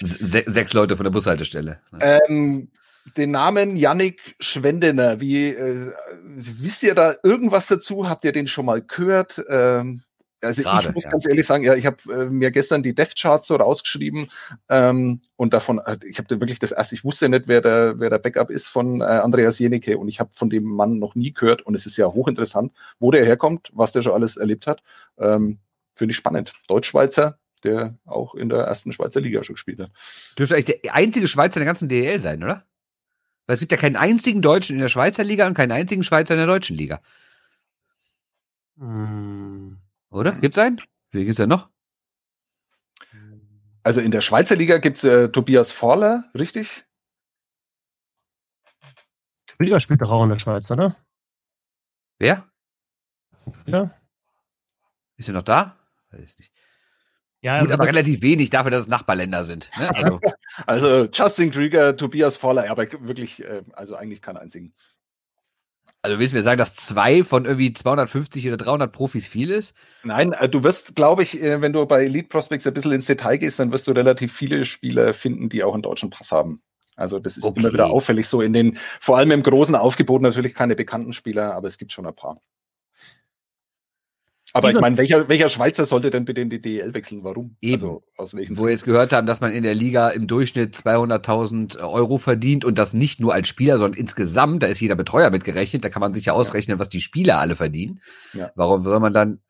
Se 0.00 0.44
sechs 0.46 0.72
Leute 0.72 0.96
von 0.96 1.04
der 1.04 1.10
Bushaltestelle. 1.10 1.80
Ähm, 2.00 2.68
den 3.16 3.30
Namen 3.30 3.76
Yannick 3.76 4.36
Schwendener. 4.40 5.20
Wie 5.20 5.48
äh, 5.48 5.92
wisst 6.24 6.82
ihr 6.82 6.94
da 6.94 7.16
irgendwas 7.22 7.66
dazu? 7.66 8.08
Habt 8.08 8.24
ihr 8.24 8.32
den 8.32 8.46
schon 8.46 8.66
mal 8.66 8.82
gehört? 8.82 9.42
Ähm, 9.48 10.02
also 10.42 10.62
Gerade, 10.62 10.88
ich 10.88 10.94
muss 10.94 11.04
ja. 11.04 11.10
ganz 11.10 11.26
ehrlich 11.26 11.46
sagen, 11.46 11.64
ja, 11.64 11.74
ich 11.74 11.84
habe 11.84 11.96
äh, 12.12 12.30
mir 12.30 12.50
gestern 12.50 12.82
die 12.82 12.94
Dev 12.94 13.12
Charts 13.14 13.46
so 13.48 13.56
rausgeschrieben 13.56 14.30
ähm, 14.68 15.20
und 15.36 15.52
davon, 15.52 15.80
äh, 15.84 15.98
ich 16.06 16.18
habe 16.18 16.40
wirklich 16.40 16.58
das 16.58 16.72
erste, 16.72 16.94
ich 16.94 17.04
wusste 17.04 17.28
nicht, 17.28 17.46
wer 17.46 17.60
der, 17.60 17.98
wer 17.98 18.10
der 18.10 18.18
Backup 18.18 18.50
ist 18.50 18.68
von 18.68 19.02
äh, 19.02 19.04
Andreas 19.04 19.58
Jenicke 19.58 19.98
und 19.98 20.08
ich 20.08 20.18
habe 20.18 20.30
von 20.32 20.48
dem 20.48 20.64
Mann 20.64 20.98
noch 20.98 21.14
nie 21.14 21.32
gehört 21.32 21.62
und 21.62 21.74
es 21.74 21.84
ist 21.84 21.96
ja 21.98 22.06
hochinteressant, 22.06 22.72
wo 22.98 23.10
der 23.10 23.24
herkommt, 23.24 23.68
was 23.74 23.92
der 23.92 24.02
schon 24.02 24.12
alles 24.12 24.36
erlebt 24.36 24.66
hat. 24.66 24.82
Ähm, 25.18 25.58
Finde 25.94 26.12
ich 26.12 26.16
spannend. 26.16 26.54
Deutschschweizer, 26.68 27.38
der 27.62 27.98
auch 28.06 28.34
in 28.34 28.48
der 28.48 28.60
ersten 28.60 28.92
Schweizer 28.92 29.20
Liga 29.20 29.44
schon 29.44 29.56
gespielt 29.56 29.80
hat. 29.80 29.90
Dürfte 30.38 30.54
eigentlich 30.54 30.80
der 30.82 30.94
einzige 30.94 31.28
Schweizer 31.28 31.56
in 31.56 31.66
der 31.66 31.66
ganzen 31.66 31.88
DL 31.88 32.20
sein, 32.20 32.42
oder? 32.42 32.64
Weil 33.50 33.54
es 33.54 33.60
gibt 33.62 33.72
ja 33.72 33.78
keinen 33.78 33.96
einzigen 33.96 34.42
Deutschen 34.42 34.76
in 34.76 34.80
der 34.80 34.88
Schweizer 34.88 35.24
Liga 35.24 35.44
und 35.44 35.54
keinen 35.54 35.72
einzigen 35.72 36.04
Schweizer 36.04 36.34
in 36.34 36.38
der 36.38 36.46
deutschen 36.46 36.76
Liga. 36.76 37.02
Hm. 38.78 39.76
Oder? 40.08 40.38
Gibt's 40.40 40.56
einen? 40.56 40.80
Wie 41.10 41.24
gibt's 41.24 41.38
denn 41.38 41.48
noch? 41.48 41.68
Also 43.82 44.00
in 44.00 44.12
der 44.12 44.20
Schweizer 44.20 44.54
Liga 44.54 44.78
gibt's 44.78 45.02
äh, 45.02 45.30
Tobias 45.30 45.72
Vorler, 45.72 46.30
richtig? 46.32 46.84
Liga 49.58 49.80
spielt 49.80 50.00
doch 50.00 50.12
auch 50.12 50.22
in 50.22 50.30
der 50.30 50.38
Schweiz, 50.38 50.70
oder? 50.70 50.94
Wer? 52.20 52.48
Ja. 53.66 53.90
Ist 55.16 55.28
er 55.28 55.34
noch 55.34 55.42
da? 55.42 55.76
Weiß 56.12 56.38
nicht. 56.38 56.52
Ja, 57.42 57.60
Gut, 57.60 57.72
aber 57.72 57.86
relativ 57.86 58.20
wenig 58.20 58.50
dafür, 58.50 58.70
dass 58.70 58.82
es 58.82 58.88
Nachbarländer 58.88 59.44
sind. 59.44 59.70
Ne? 59.78 59.90
Also. 59.94 60.20
also. 60.66 61.08
Justin 61.12 61.50
Krieger, 61.50 61.96
Tobias 61.96 62.36
Voller, 62.36 62.70
aber 62.70 62.86
wirklich, 63.00 63.42
äh, 63.42 63.62
also 63.72 63.94
eigentlich 63.96 64.20
kein 64.20 64.36
einzigen. 64.36 64.74
Also 66.02 66.18
willst 66.18 66.32
du 66.32 66.36
mir 66.38 66.42
sagen, 66.42 66.58
dass 66.58 66.74
zwei 66.74 67.24
von 67.24 67.44
irgendwie 67.44 67.72
250 67.72 68.46
oder 68.48 68.56
300 68.56 68.90
Profis 68.90 69.26
viel 69.26 69.50
ist? 69.50 69.74
Nein, 70.02 70.32
äh, 70.32 70.48
du 70.48 70.62
wirst, 70.62 70.96
glaube 70.96 71.22
ich, 71.22 71.40
äh, 71.40 71.60
wenn 71.60 71.72
du 71.72 71.84
bei 71.86 72.04
Elite 72.04 72.28
Prospects 72.28 72.66
ein 72.66 72.74
bisschen 72.74 72.92
ins 72.92 73.06
Detail 73.06 73.36
gehst, 73.36 73.58
dann 73.58 73.70
wirst 73.70 73.86
du 73.86 73.92
relativ 73.92 74.32
viele 74.32 74.64
Spieler 74.64 75.12
finden, 75.12 75.48
die 75.50 75.62
auch 75.62 75.74
einen 75.74 75.82
deutschen 75.82 76.10
Pass 76.10 76.32
haben. 76.32 76.62
Also 76.96 77.18
das 77.18 77.36
ist 77.36 77.44
okay. 77.44 77.60
immer 77.60 77.72
wieder 77.72 77.90
auffällig 77.90 78.28
so 78.28 78.42
in 78.42 78.52
den, 78.52 78.78
vor 79.00 79.16
allem 79.16 79.30
im 79.30 79.42
großen 79.42 79.74
Aufgebot 79.74 80.22
natürlich 80.22 80.54
keine 80.54 80.74
bekannten 80.74 81.12
Spieler, 81.12 81.54
aber 81.54 81.68
es 81.68 81.78
gibt 81.78 81.92
schon 81.92 82.06
ein 82.06 82.14
paar. 82.14 82.40
Aber 84.52 84.68
Dieser 84.68 84.78
ich 84.78 84.82
meine, 84.82 84.96
welcher, 84.96 85.28
welcher 85.28 85.48
Schweizer 85.48 85.86
sollte 85.86 86.10
denn 86.10 86.24
bitte 86.24 86.40
in 86.40 86.50
die 86.50 86.60
DEL 86.60 86.92
wechseln? 86.92 87.22
Warum? 87.22 87.56
Eben. 87.60 87.74
Also, 87.74 88.02
aus 88.16 88.34
welchem 88.34 88.56
Wo 88.56 88.64
wir 88.64 88.70
jetzt 88.70 88.84
gehört 88.84 89.12
haben, 89.12 89.26
dass 89.26 89.40
man 89.40 89.52
in 89.52 89.62
der 89.62 89.74
Liga 89.74 90.08
im 90.08 90.26
Durchschnitt 90.26 90.74
200.000 90.74 91.78
Euro 91.80 92.18
verdient 92.18 92.64
und 92.64 92.76
das 92.76 92.92
nicht 92.92 93.20
nur 93.20 93.32
als 93.32 93.48
Spieler, 93.48 93.78
sondern 93.78 94.00
insgesamt, 94.00 94.62
da 94.62 94.66
ist 94.66 94.80
jeder 94.80 94.96
Betreuer 94.96 95.30
mitgerechnet, 95.30 95.84
da 95.84 95.88
kann 95.88 96.00
man 96.00 96.14
sich 96.14 96.26
ja 96.26 96.32
ausrechnen, 96.32 96.76
ja. 96.76 96.80
was 96.80 96.88
die 96.88 97.00
Spieler 97.00 97.38
alle 97.38 97.54
verdienen. 97.54 98.00
Ja. 98.32 98.50
Warum 98.56 98.82
soll 98.82 98.98
man 98.98 99.12
dann 99.12 99.40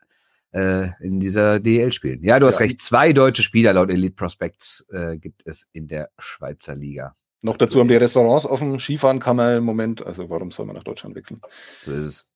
äh, 0.53 0.89
in 1.01 1.19
dieser 1.19 1.61
DEL 1.61 1.93
spielen? 1.93 2.23
Ja, 2.23 2.39
du 2.39 2.47
hast 2.47 2.57
ja. 2.57 2.67
recht, 2.67 2.81
zwei 2.83 3.15
deutsche 3.15 3.43
Spieler 3.43 3.73
laut 3.73 3.91
Elite 3.91 4.15
Prospects 4.15 4.87
äh, 4.93 5.17
gibt 5.17 5.43
es 5.47 5.67
in 5.73 5.89
der 5.89 6.11
Schweizer 6.19 6.75
Liga. 6.75 7.15
Noch 7.43 7.57
dazu 7.57 7.81
haben 7.81 7.89
die 7.89 7.97
Restaurants 7.97 8.45
offen, 8.45 8.79
Skifahren 8.79 9.19
kann 9.19 9.37
man 9.37 9.57
im 9.57 9.65
Moment, 9.65 10.05
also 10.05 10.29
warum 10.29 10.51
soll 10.51 10.67
man 10.67 10.77
nach 10.77 10.85
Deutschland 10.85 11.15
wechseln? 11.17 11.41
So 11.87 11.93
ist 11.93 12.07
es. 12.07 12.27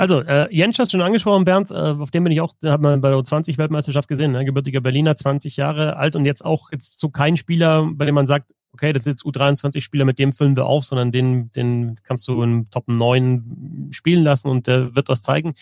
Also, 0.00 0.20
äh, 0.20 0.46
Jens 0.54 0.78
hast 0.78 0.92
schon 0.92 1.02
angesprochen, 1.02 1.44
Bernd, 1.44 1.72
äh, 1.72 1.74
auf 1.74 2.12
dem 2.12 2.22
bin 2.22 2.32
ich 2.32 2.40
auch, 2.40 2.54
hat 2.64 2.80
man 2.80 3.00
bei 3.00 3.10
der 3.10 3.18
U20-Weltmeisterschaft 3.18 4.06
gesehen, 4.06 4.30
ne? 4.30 4.44
gebürtiger 4.44 4.80
Berliner, 4.80 5.16
20 5.16 5.56
Jahre 5.56 5.96
alt 5.96 6.14
und 6.14 6.24
jetzt 6.24 6.44
auch 6.44 6.70
jetzt 6.70 7.00
so 7.00 7.10
kein 7.10 7.36
Spieler, 7.36 7.84
bei 7.92 8.06
dem 8.06 8.14
man 8.14 8.28
sagt, 8.28 8.54
okay, 8.72 8.92
das 8.92 9.06
ist 9.06 9.06
jetzt 9.06 9.24
U23-Spieler, 9.24 10.04
mit 10.04 10.20
dem 10.20 10.32
füllen 10.32 10.56
wir 10.56 10.66
auf, 10.66 10.84
sondern 10.84 11.10
den, 11.10 11.50
den 11.50 11.96
kannst 12.04 12.28
du 12.28 12.40
im 12.44 12.70
Top 12.70 12.86
9 12.86 13.88
spielen 13.90 14.22
lassen 14.22 14.48
und 14.48 14.68
der 14.68 14.94
wird 14.94 15.08
was 15.08 15.22
zeigen. 15.22 15.54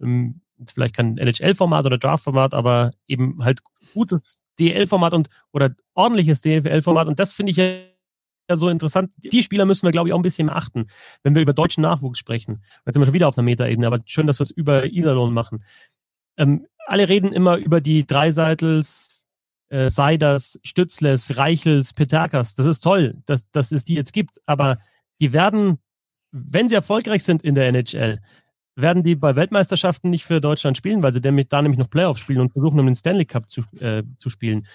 Ähm, 0.00 0.40
vielleicht 0.72 0.94
kein 0.94 1.18
LHL-Format 1.18 1.84
oder 1.86 1.98
Draft-Format, 1.98 2.54
aber 2.54 2.92
eben 3.08 3.42
halt 3.42 3.60
gutes 3.92 4.40
DL-Format 4.60 5.14
und 5.14 5.28
oder 5.52 5.74
ordentliches 5.94 6.42
DFL-Format 6.42 7.08
und 7.08 7.18
das 7.18 7.32
finde 7.32 7.50
ich 7.50 7.56
ja 7.56 7.64
ja 8.50 8.56
so 8.56 8.68
interessant. 8.68 9.10
Die 9.16 9.42
Spieler 9.42 9.64
müssen 9.64 9.86
wir, 9.86 9.92
glaube 9.92 10.08
ich, 10.08 10.12
auch 10.12 10.18
ein 10.18 10.22
bisschen 10.22 10.50
achten, 10.50 10.86
wenn 11.22 11.34
wir 11.34 11.42
über 11.42 11.54
deutschen 11.54 11.82
Nachwuchs 11.82 12.18
sprechen. 12.18 12.62
Jetzt 12.84 12.94
sind 12.94 13.00
wir 13.00 13.06
schon 13.06 13.14
wieder 13.14 13.28
auf 13.28 13.38
einer 13.38 13.44
Metaebene, 13.44 13.86
aber 13.86 14.00
schön, 14.04 14.26
dass 14.26 14.38
wir 14.38 14.44
es 14.44 14.50
über 14.50 14.84
Iserlohn 14.84 15.32
machen. 15.32 15.64
Ähm, 16.36 16.66
alle 16.86 17.08
reden 17.08 17.32
immer 17.32 17.56
über 17.56 17.80
die 17.80 18.06
Dreiseitels, 18.06 19.26
äh, 19.68 19.88
Seiders, 19.88 20.58
Stützles, 20.64 21.36
Reichels, 21.36 21.94
Peterkas. 21.94 22.54
Das 22.54 22.66
ist 22.66 22.80
toll, 22.80 23.16
dass, 23.24 23.48
dass 23.52 23.72
es 23.72 23.84
die 23.84 23.94
jetzt 23.94 24.12
gibt, 24.12 24.40
aber 24.46 24.78
die 25.20 25.32
werden, 25.32 25.78
wenn 26.32 26.68
sie 26.68 26.74
erfolgreich 26.74 27.22
sind 27.22 27.42
in 27.42 27.54
der 27.54 27.68
NHL, 27.68 28.20
werden 28.74 29.02
die 29.02 29.14
bei 29.14 29.36
Weltmeisterschaften 29.36 30.10
nicht 30.10 30.24
für 30.24 30.40
Deutschland 30.40 30.76
spielen, 30.76 31.02
weil 31.02 31.12
sie 31.12 31.20
da 31.20 31.30
nämlich 31.30 31.78
noch 31.78 31.90
Playoffs 31.90 32.20
spielen 32.20 32.40
und 32.40 32.52
versuchen, 32.52 32.80
um 32.80 32.86
den 32.86 32.96
Stanley 32.96 33.26
Cup 33.26 33.48
zu, 33.48 33.62
äh, 33.78 34.02
zu 34.18 34.30
spielen 34.30 34.66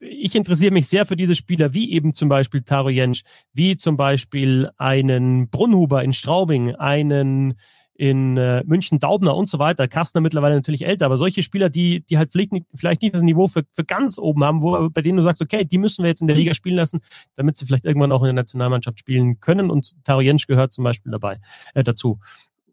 ich 0.00 0.34
interessiere 0.34 0.72
mich 0.72 0.88
sehr 0.88 1.06
für 1.06 1.16
diese 1.16 1.34
Spieler, 1.34 1.74
wie 1.74 1.92
eben 1.92 2.14
zum 2.14 2.28
Beispiel 2.28 2.62
Taro 2.62 2.88
Jensch, 2.88 3.22
wie 3.52 3.76
zum 3.76 3.96
Beispiel 3.96 4.70
einen 4.76 5.48
Brunhuber 5.48 6.02
in 6.04 6.12
Straubing, 6.12 6.74
einen 6.76 7.54
in 7.98 8.36
äh, 8.36 8.62
München 8.64 9.00
Daubner 9.00 9.34
und 9.34 9.46
so 9.46 9.58
weiter. 9.58 9.88
Kastner 9.88 10.20
mittlerweile 10.20 10.54
natürlich 10.54 10.86
älter, 10.86 11.06
aber 11.06 11.16
solche 11.16 11.42
Spieler, 11.42 11.68
die, 11.68 12.04
die 12.06 12.16
halt 12.16 12.30
vielleicht 12.30 12.52
nicht, 12.52 12.66
vielleicht 12.72 13.02
nicht 13.02 13.12
das 13.12 13.22
Niveau 13.22 13.48
für, 13.48 13.64
für 13.72 13.84
ganz 13.84 14.18
oben 14.18 14.44
haben, 14.44 14.62
wo, 14.62 14.88
bei 14.88 15.02
denen 15.02 15.16
du 15.16 15.22
sagst, 15.22 15.42
okay, 15.42 15.64
die 15.64 15.78
müssen 15.78 16.04
wir 16.04 16.08
jetzt 16.08 16.20
in 16.20 16.28
der 16.28 16.36
Liga 16.36 16.54
spielen 16.54 16.76
lassen, 16.76 17.00
damit 17.34 17.56
sie 17.56 17.66
vielleicht 17.66 17.84
irgendwann 17.84 18.12
auch 18.12 18.22
in 18.22 18.26
der 18.26 18.34
Nationalmannschaft 18.34 19.00
spielen 19.00 19.40
können. 19.40 19.68
Und 19.68 19.96
Taro 20.04 20.20
Jensch 20.20 20.46
gehört 20.46 20.72
zum 20.72 20.84
Beispiel 20.84 21.10
dabei 21.10 21.40
äh, 21.74 21.82
dazu. 21.82 22.20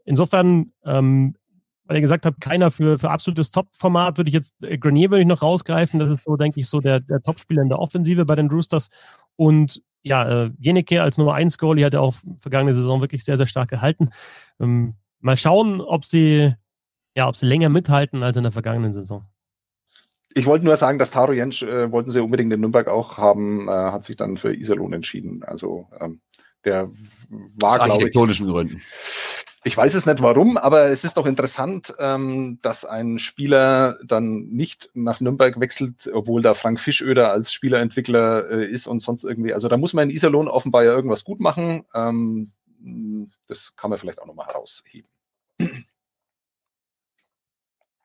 Insofern 0.05 0.71
ähm, 0.85 1.35
weil 1.85 1.97
ihr 1.97 2.01
gesagt 2.01 2.25
habt, 2.25 2.41
keiner 2.41 2.71
für, 2.71 2.97
für 2.97 3.09
absolutes 3.09 3.51
Top-Format, 3.51 4.17
würde 4.17 4.29
ich 4.29 4.33
jetzt, 4.33 4.53
äh, 4.63 4.77
Grenier 4.77 5.11
würde 5.11 5.21
ich 5.21 5.27
noch 5.27 5.41
rausgreifen. 5.41 5.99
Das 5.99 6.09
ist 6.09 6.23
so, 6.23 6.35
denke 6.35 6.59
ich, 6.59 6.67
so 6.67 6.81
der, 6.81 6.99
der 6.99 7.21
Top-Spieler 7.21 7.61
in 7.61 7.69
der 7.69 7.79
Offensive 7.79 8.25
bei 8.25 8.35
den 8.35 8.49
Roosters. 8.49 8.89
Und 9.35 9.81
ja, 10.01 10.45
äh, 10.45 10.51
Jeneke 10.59 11.01
als 11.01 11.17
Nummer 11.17 11.33
1 11.33 11.57
Goalie 11.57 11.85
hat 11.85 11.93
er 11.93 12.01
auch 12.01 12.15
vergangene 12.39 12.73
Saison 12.73 13.01
wirklich 13.01 13.23
sehr, 13.23 13.37
sehr 13.37 13.47
stark 13.47 13.69
gehalten. 13.69 14.09
Ähm, 14.59 14.95
mal 15.19 15.37
schauen, 15.37 15.81
ob 15.81 16.05
sie, 16.05 16.53
ja, 17.15 17.27
ob 17.27 17.35
sie 17.35 17.45
länger 17.45 17.69
mithalten 17.69 18.23
als 18.23 18.37
in 18.37 18.43
der 18.43 18.51
vergangenen 18.51 18.93
Saison. 18.93 19.25
Ich 20.37 20.45
wollte 20.45 20.65
nur 20.65 20.75
sagen, 20.75 20.99
dass 20.99 21.11
Taro 21.11 21.31
Jentsch 21.31 21.63
äh, 21.63 21.91
wollten 21.91 22.11
sie 22.11 22.21
unbedingt 22.21 22.51
in 22.51 22.59
Nürnberg 22.59 22.87
auch 22.87 23.17
haben, 23.17 23.69
äh, 23.69 23.71
hat 23.71 24.03
sich 24.03 24.17
dann 24.17 24.37
für 24.37 24.53
Iserlohn 24.53 24.91
entschieden. 24.93 25.43
Also 25.43 25.87
ähm, 25.99 26.19
der 26.65 26.91
war, 27.29 27.77
glaube 27.77 27.87
ich. 27.87 27.93
architektonischen 27.93 28.47
Gründen. 28.47 28.81
Ich 29.67 29.75
weiß 29.75 29.95
es 29.95 30.05
nicht 30.05 30.21
warum, 30.21 30.57
aber 30.57 30.89
es 30.89 31.03
ist 31.03 31.17
doch 31.17 31.25
interessant, 31.25 31.91
ähm, 31.97 32.59
dass 32.61 32.85
ein 32.85 33.17
Spieler 33.17 33.97
dann 34.05 34.47
nicht 34.49 34.91
nach 34.93 35.21
Nürnberg 35.21 35.59
wechselt, 35.59 36.07
obwohl 36.13 36.43
da 36.43 36.53
Frank 36.53 36.79
Fischöder 36.79 37.31
als 37.31 37.51
Spielerentwickler 37.51 38.47
äh, 38.51 38.65
ist 38.67 38.85
und 38.85 38.99
sonst 38.99 39.23
irgendwie. 39.23 39.55
Also 39.55 39.67
da 39.67 39.77
muss 39.77 39.93
man 39.93 40.07
in 40.07 40.15
Iserlohn 40.15 40.47
offenbar 40.47 40.83
ja 40.83 40.91
irgendwas 40.91 41.23
gut 41.23 41.39
machen. 41.39 41.83
Ähm, 41.95 42.51
das 43.47 43.75
kann 43.75 43.89
man 43.89 43.97
vielleicht 43.97 44.21
auch 44.21 44.27
nochmal 44.27 44.45
herausheben. 44.45 45.09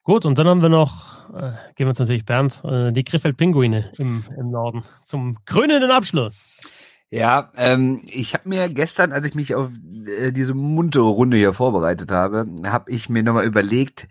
Gut, 0.02 0.24
und 0.24 0.38
dann 0.38 0.48
haben 0.48 0.62
wir 0.62 0.70
noch, 0.70 1.28
äh, 1.34 1.52
gehen 1.74 1.86
wir 1.86 1.88
uns 1.88 1.98
natürlich 1.98 2.24
Bernd, 2.24 2.62
äh, 2.64 2.90
die 2.90 3.04
Griffeld-Pinguine 3.04 3.92
im, 3.98 4.24
im 4.38 4.50
Norden 4.50 4.82
zum 5.04 5.36
krönenden 5.44 5.90
Abschluss. 5.90 6.62
Ja, 7.10 7.50
ähm, 7.56 8.02
ich 8.06 8.34
habe 8.34 8.48
mir 8.48 8.68
gestern, 8.68 9.12
als 9.12 9.26
ich 9.26 9.34
mich 9.34 9.56
auf 9.56 9.70
äh, 10.06 10.30
diese 10.30 10.54
muntere 10.54 11.08
Runde 11.08 11.36
hier 11.36 11.52
vorbereitet 11.52 12.12
habe, 12.12 12.46
habe 12.64 12.90
ich 12.92 13.08
mir 13.08 13.24
nochmal 13.24 13.46
überlegt, 13.46 14.06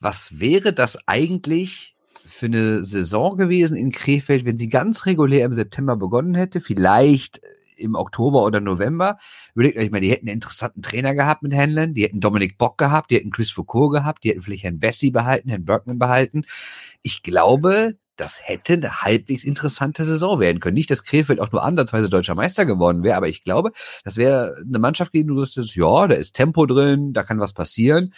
was 0.00 0.40
wäre 0.40 0.72
das 0.72 0.98
eigentlich 1.06 1.94
für 2.26 2.46
eine 2.46 2.82
Saison 2.82 3.36
gewesen 3.36 3.76
in 3.76 3.92
Krefeld, 3.92 4.44
wenn 4.44 4.58
sie 4.58 4.68
ganz 4.68 5.06
regulär 5.06 5.46
im 5.46 5.54
September 5.54 5.96
begonnen 5.96 6.34
hätte, 6.34 6.60
vielleicht 6.60 7.40
im 7.76 7.94
Oktober 7.94 8.44
oder 8.44 8.60
November. 8.60 9.18
Überlegt 9.54 9.78
euch 9.78 9.90
mal, 9.90 10.00
die 10.00 10.10
hätten 10.10 10.26
einen 10.26 10.34
interessanten 10.34 10.82
Trainer 10.82 11.14
gehabt 11.14 11.42
mit 11.42 11.54
Hanlon, 11.54 11.94
die 11.94 12.02
hätten 12.02 12.20
Dominik 12.20 12.58
Bock 12.58 12.76
gehabt, 12.78 13.10
die 13.10 13.16
hätten 13.16 13.30
Chris 13.30 13.52
Foucault 13.52 13.92
gehabt, 13.92 14.24
die 14.24 14.30
hätten 14.30 14.42
vielleicht 14.42 14.64
Herrn 14.64 14.80
Bessie 14.80 15.12
behalten, 15.12 15.48
Herrn 15.48 15.64
Bergman 15.64 15.98
behalten. 15.98 16.44
Ich 17.02 17.22
glaube, 17.22 17.96
das 18.16 18.40
hätte 18.42 18.74
eine 18.74 19.02
halbwegs 19.02 19.44
interessante 19.44 20.04
Saison 20.04 20.38
werden 20.40 20.60
können. 20.60 20.74
Nicht, 20.74 20.90
dass 20.90 21.04
Krefeld 21.04 21.40
auch 21.40 21.52
nur 21.52 21.64
ansatzweise 21.64 22.10
deutscher 22.10 22.34
Meister 22.34 22.66
geworden 22.66 23.02
wäre, 23.02 23.16
aber 23.16 23.28
ich 23.28 23.44
glaube, 23.44 23.72
das 24.04 24.16
wäre 24.16 24.56
eine 24.66 24.78
Mannschaft 24.78 25.12
gegen 25.12 25.28
du 25.28 25.36
wüsstest, 25.36 25.74
ja, 25.74 26.06
da 26.06 26.14
ist 26.14 26.34
Tempo 26.34 26.66
drin, 26.66 27.12
da 27.12 27.22
kann 27.22 27.40
was 27.40 27.52
passieren. 27.52 28.12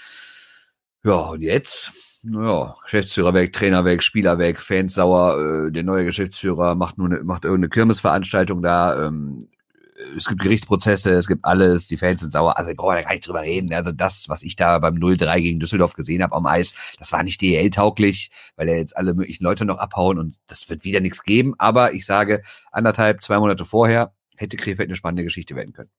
Ja, 1.05 1.15
und 1.15 1.43
jetzt, 1.43 1.93
ja, 2.23 2.75
Geschäftsführer 2.83 3.35
weg, 3.35 3.53
Trainer 3.53 3.85
weg, 3.85 4.03
Spieler 4.03 4.39
weg, 4.39 4.61
Fans 4.61 4.95
sauer, 4.95 5.39
äh, 5.69 5.73
der 5.73 5.85
neue 5.85 6.07
Geschäftsführer 6.07 6.75
macht 6.75 6.99
nur 6.99 7.09
eine, 7.09 7.23
macht 7.23 7.45
irgendeine 7.45 7.69
Kirmesveranstaltung 7.69 8.63
da, 8.63 9.07
ähm, 9.07 9.49
es 10.17 10.27
gibt 10.27 10.41
Gerichtsprozesse, 10.41 11.11
es 11.13 11.29
gibt 11.29 11.45
alles, 11.45 11.87
die 11.87 11.97
Fans 11.97 12.21
sind 12.21 12.33
sauer, 12.33 12.59
also 12.59 12.71
ich 12.71 12.77
brauche 12.77 12.97
da 12.97 13.03
gar 13.03 13.13
nicht 13.13 13.27
drüber 13.27 13.43
reden. 13.43 13.73
Also 13.73 13.93
das, 13.93 14.29
was 14.29 14.43
ich 14.43 14.57
da 14.57 14.79
beim 14.79 14.97
0-3 14.97 15.41
gegen 15.41 15.61
Düsseldorf 15.61 15.95
gesehen 15.95 16.23
habe 16.23 16.35
am 16.35 16.47
Eis, 16.47 16.75
das 16.99 17.13
war 17.13 17.23
nicht 17.23 17.41
DEL-tauglich, 17.41 18.31
weil 18.57 18.69
er 18.69 18.79
jetzt 18.79 18.97
alle 18.97 19.15
möglichen 19.15 19.45
Leute 19.45 19.65
noch 19.65 19.79
abhauen 19.79 20.19
und 20.19 20.37
das 20.47 20.69
wird 20.69 20.85
wieder 20.85 21.01
nichts 21.01 21.23
geben. 21.23 21.55
Aber 21.59 21.93
ich 21.93 22.07
sage, 22.07 22.43
anderthalb, 22.73 23.23
zwei 23.23 23.39
Monate 23.39 23.65
vorher 23.65 24.15
hätte 24.37 24.57
Krefeld 24.57 24.89
eine 24.89 24.97
spannende 24.97 25.23
Geschichte 25.23 25.55
werden 25.55 25.73
können. 25.73 25.91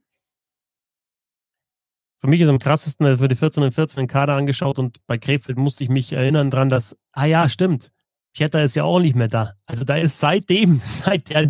Für 2.20 2.28
mich 2.28 2.42
ist 2.42 2.50
am 2.50 2.60
krassesten, 2.60 3.06
als 3.06 3.22
wir 3.22 3.28
die 3.28 3.36
14 3.36 3.64
und 3.64 3.74
14 3.74 4.02
in 4.02 4.08
Kader 4.08 4.36
angeschaut 4.36 4.80
und 4.80 4.98
bei 5.06 5.18
Krefeld 5.18 5.58
musste 5.58 5.84
ich 5.84 5.90
mich 5.90 6.12
erinnern 6.12 6.50
dran, 6.50 6.70
dass, 6.70 6.98
ah 7.12 7.26
ja, 7.26 7.48
stimmt, 7.50 7.92
Pieter 8.34 8.64
ist 8.64 8.76
ja 8.76 8.84
auch 8.84 9.00
nicht 9.00 9.16
mehr 9.16 9.28
da. 9.28 9.54
Also 9.66 9.86
da 9.86 9.96
ist 9.96 10.20
seitdem, 10.20 10.82
seit 10.84 11.30
der 11.30 11.48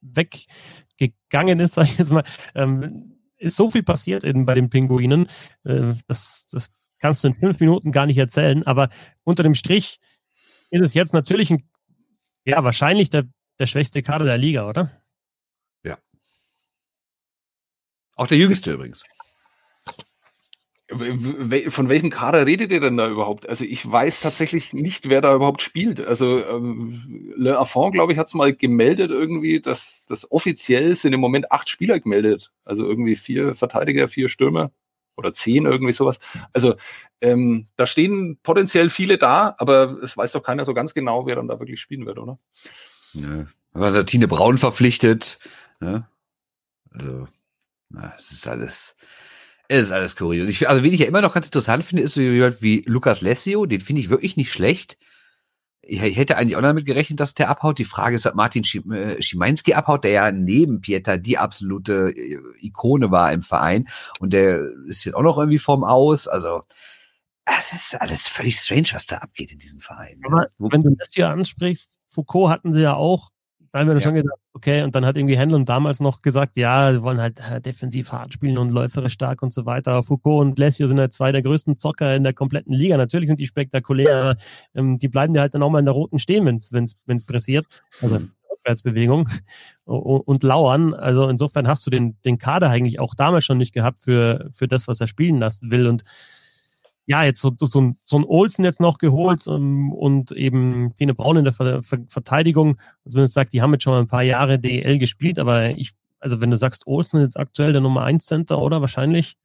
weg 0.00 0.46
gegangen 0.96 1.60
ist, 1.60 1.74
sag 1.74 1.84
ich 1.84 1.98
jetzt 1.98 2.12
mal, 2.12 2.24
ähm, 2.54 3.18
ist 3.36 3.56
so 3.56 3.70
viel 3.70 3.82
passiert 3.82 4.24
eben 4.24 4.46
bei 4.46 4.54
den 4.54 4.70
Pinguinen. 4.70 5.28
Äh, 5.64 5.94
das, 6.06 6.46
das 6.50 6.72
kannst 6.98 7.22
du 7.22 7.28
in 7.28 7.34
fünf 7.34 7.60
Minuten 7.60 7.92
gar 7.92 8.06
nicht 8.06 8.18
erzählen, 8.18 8.66
aber 8.66 8.88
unter 9.24 9.42
dem 9.42 9.54
Strich 9.54 10.00
ist 10.70 10.80
es 10.80 10.94
jetzt 10.94 11.12
natürlich 11.12 11.50
ein, 11.50 11.68
ja, 12.44 12.64
wahrscheinlich 12.64 13.10
der, 13.10 13.24
der 13.58 13.66
schwächste 13.66 14.02
Kader 14.02 14.24
der 14.24 14.38
Liga, 14.38 14.68
oder? 14.68 14.90
Ja. 15.82 15.98
Auch 18.16 18.26
der 18.26 18.38
jüngste 18.38 18.72
übrigens. 18.72 19.04
Von 21.68 21.88
welchem 21.88 22.10
Kader 22.10 22.46
redet 22.46 22.70
ihr 22.70 22.80
denn 22.80 22.96
da 22.96 23.08
überhaupt? 23.08 23.48
Also 23.48 23.64
ich 23.64 23.90
weiß 23.90 24.20
tatsächlich 24.20 24.72
nicht, 24.72 25.08
wer 25.08 25.20
da 25.20 25.34
überhaupt 25.34 25.62
spielt. 25.62 26.00
Also 26.00 26.44
ähm, 26.44 27.32
Le 27.36 27.58
Affont, 27.58 27.94
glaube 27.94 28.12
ich, 28.12 28.18
hat 28.18 28.28
es 28.28 28.34
mal 28.34 28.54
gemeldet 28.54 29.10
irgendwie, 29.10 29.60
dass 29.60 30.04
das 30.08 30.30
offiziell 30.30 30.94
sind 30.96 31.12
im 31.12 31.20
Moment 31.20 31.52
acht 31.52 31.68
Spieler 31.68 32.00
gemeldet. 32.00 32.52
Also 32.64 32.86
irgendwie 32.86 33.16
vier 33.16 33.54
Verteidiger, 33.54 34.08
vier 34.08 34.28
Stürmer 34.28 34.70
oder 35.16 35.32
zehn, 35.32 35.66
irgendwie 35.66 35.92
sowas. 35.92 36.18
Also 36.52 36.74
ähm, 37.20 37.68
da 37.76 37.86
stehen 37.86 38.38
potenziell 38.42 38.90
viele 38.90 39.18
da, 39.18 39.54
aber 39.58 39.98
es 40.02 40.16
weiß 40.16 40.32
doch 40.32 40.42
keiner 40.42 40.64
so 40.64 40.74
ganz 40.74 40.94
genau, 40.94 41.26
wer 41.26 41.36
dann 41.36 41.48
da 41.48 41.58
wirklich 41.58 41.80
spielen 41.80 42.06
wird, 42.06 42.18
oder? 42.18 42.38
Ja. 43.12 43.46
War 43.74 43.90
da 43.90 44.04
Tine 44.04 44.28
Braun 44.28 44.56
verpflichtet. 44.56 45.38
Ne? 45.80 46.06
Also, 46.92 47.26
na, 47.90 48.14
es 48.16 48.30
ist 48.30 48.46
alles. 48.46 48.96
Es 49.68 49.86
ist 49.86 49.92
alles 49.92 50.16
kurios. 50.16 50.48
Ich, 50.48 50.68
also, 50.68 50.82
wen 50.82 50.92
ich 50.92 51.00
ja 51.00 51.06
immer 51.06 51.22
noch 51.22 51.34
ganz 51.34 51.46
interessant 51.46 51.84
finde, 51.84 52.02
ist 52.02 52.14
so 52.14 52.20
jemand 52.20 52.60
wie 52.60 52.82
Lukas 52.86 53.20
Lessio. 53.20 53.66
Den 53.66 53.80
finde 53.80 54.00
ich 54.02 54.10
wirklich 54.10 54.36
nicht 54.36 54.52
schlecht. 54.52 54.98
Ich, 55.80 56.02
ich, 56.02 56.16
hätte 56.16 56.36
eigentlich 56.36 56.56
auch 56.56 56.62
damit 56.62 56.86
gerechnet, 56.86 57.20
dass 57.20 57.34
der 57.34 57.48
abhaut. 57.48 57.78
Die 57.78 57.84
Frage 57.84 58.16
ist, 58.16 58.26
ob 58.26 58.34
Martin 58.34 58.62
äh, 58.92 59.22
Schimanski 59.22 59.74
abhaut, 59.74 60.04
der 60.04 60.10
ja 60.10 60.32
neben 60.32 60.80
Pieter 60.80 61.18
die 61.18 61.38
absolute 61.38 62.10
äh, 62.10 62.38
Ikone 62.60 63.10
war 63.10 63.32
im 63.32 63.42
Verein. 63.42 63.88
Und 64.20 64.32
der 64.32 64.60
ist 64.86 65.04
jetzt 65.04 65.14
auch 65.14 65.22
noch 65.22 65.38
irgendwie 65.38 65.58
vorm 65.58 65.84
Aus. 65.84 66.28
Also, 66.28 66.62
es 67.46 67.72
ist 67.72 68.00
alles 68.00 68.28
völlig 68.28 68.56
strange, 68.56 68.88
was 68.92 69.06
da 69.06 69.18
abgeht 69.18 69.52
in 69.52 69.58
diesem 69.58 69.80
Verein. 69.80 70.20
Aber 70.24 70.40
ne? 70.40 70.48
wenn 70.58 70.82
du 70.82 70.94
das 70.98 71.10
hier 71.12 71.28
ansprichst, 71.28 71.98
Foucault 72.10 72.50
hatten 72.50 72.72
sie 72.72 72.82
ja 72.82 72.94
auch 72.94 73.30
da 73.74 73.80
haben 73.80 73.88
wir 73.88 73.94
ja. 73.94 74.00
schon 74.00 74.14
gedacht, 74.14 74.38
okay, 74.52 74.84
und 74.84 74.94
dann 74.94 75.04
hat 75.04 75.16
irgendwie 75.16 75.36
Händler 75.36 75.58
damals 75.64 75.98
noch 75.98 76.22
gesagt, 76.22 76.56
ja, 76.56 76.92
wir 76.92 77.02
wollen 77.02 77.20
halt 77.20 77.40
äh, 77.40 77.60
defensiv 77.60 78.12
hart 78.12 78.32
spielen 78.32 78.56
und 78.56 78.70
läuferisch 78.70 79.14
stark 79.14 79.42
und 79.42 79.52
so 79.52 79.66
weiter. 79.66 80.00
Foucault 80.04 80.42
und 80.42 80.54
Glesio 80.54 80.86
sind 80.86 81.00
halt 81.00 81.12
zwei 81.12 81.32
der 81.32 81.42
größten 81.42 81.76
Zocker 81.76 82.14
in 82.14 82.22
der 82.22 82.34
kompletten 82.34 82.72
Liga. 82.72 82.96
Natürlich 82.96 83.26
sind 83.26 83.40
die 83.40 83.48
spektakulär, 83.48 84.16
aber 84.16 84.36
ähm, 84.76 85.00
die 85.00 85.08
bleiben 85.08 85.34
ja 85.34 85.40
halt 85.40 85.56
dann 85.56 85.64
auch 85.64 85.70
mal 85.70 85.80
in 85.80 85.86
der 85.86 85.94
Roten 85.94 86.20
stehen, 86.20 86.46
wenn 86.46 86.84
es 86.84 87.24
pressiert. 87.24 87.66
Also 88.00 88.20
mhm. 88.20 88.30
Rückwärtsbewegung 88.48 89.28
und 89.86 90.42
lauern. 90.44 90.94
Also 90.94 91.28
insofern 91.28 91.66
hast 91.66 91.84
du 91.84 91.90
den, 91.90 92.16
den 92.24 92.38
Kader 92.38 92.70
eigentlich 92.70 93.00
auch 93.00 93.16
damals 93.16 93.44
schon 93.44 93.58
nicht 93.58 93.74
gehabt 93.74 93.98
für, 93.98 94.50
für 94.52 94.68
das, 94.68 94.86
was 94.86 95.00
er 95.00 95.08
spielen 95.08 95.40
lassen 95.40 95.72
will. 95.72 95.88
Und 95.88 96.04
ja, 97.06 97.24
jetzt 97.24 97.40
so, 97.40 97.52
so, 97.56 97.80
ein, 97.80 97.98
so 98.02 98.16
ein 98.16 98.24
Olsen 98.24 98.64
jetzt 98.64 98.80
noch 98.80 98.98
geholt 98.98 99.46
ähm, 99.46 99.92
und 99.92 100.32
eben 100.32 100.92
Fine 100.96 101.14
Braun 101.14 101.36
in 101.36 101.44
der 101.44 101.52
Ver 101.52 101.82
Ver 101.82 101.98
Verteidigung. 102.08 102.78
Also 103.04 103.16
wenn 103.16 103.24
du 103.24 103.28
sagst, 103.28 103.52
die 103.52 103.62
haben 103.62 103.72
jetzt 103.72 103.82
schon 103.82 103.92
mal 103.92 104.00
ein 104.00 104.08
paar 104.08 104.22
Jahre 104.22 104.58
DL 104.58 104.98
gespielt, 104.98 105.38
aber 105.38 105.70
ich, 105.70 105.92
also 106.20 106.40
wenn 106.40 106.50
du 106.50 106.56
sagst, 106.56 106.86
Olsen 106.86 107.18
ist 107.18 107.24
jetzt 107.24 107.38
aktuell 107.38 107.72
der 107.72 107.82
Nummer 107.82 108.04
1 108.04 108.24
Center, 108.24 108.60
oder 108.60 108.80
wahrscheinlich? 108.80 109.36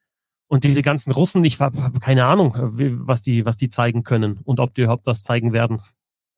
Und 0.48 0.64
diese 0.64 0.82
ganzen 0.82 1.12
Russen, 1.12 1.44
ich 1.44 1.60
habe 1.60 1.92
keine 2.00 2.26
Ahnung, 2.26 2.56
was 3.06 3.22
die, 3.22 3.46
was 3.46 3.56
die 3.56 3.70
zeigen 3.70 4.04
können 4.04 4.40
und 4.44 4.60
ob 4.60 4.74
die 4.74 4.82
überhaupt 4.82 5.06
was 5.06 5.24
zeigen 5.24 5.54
werden. 5.54 5.82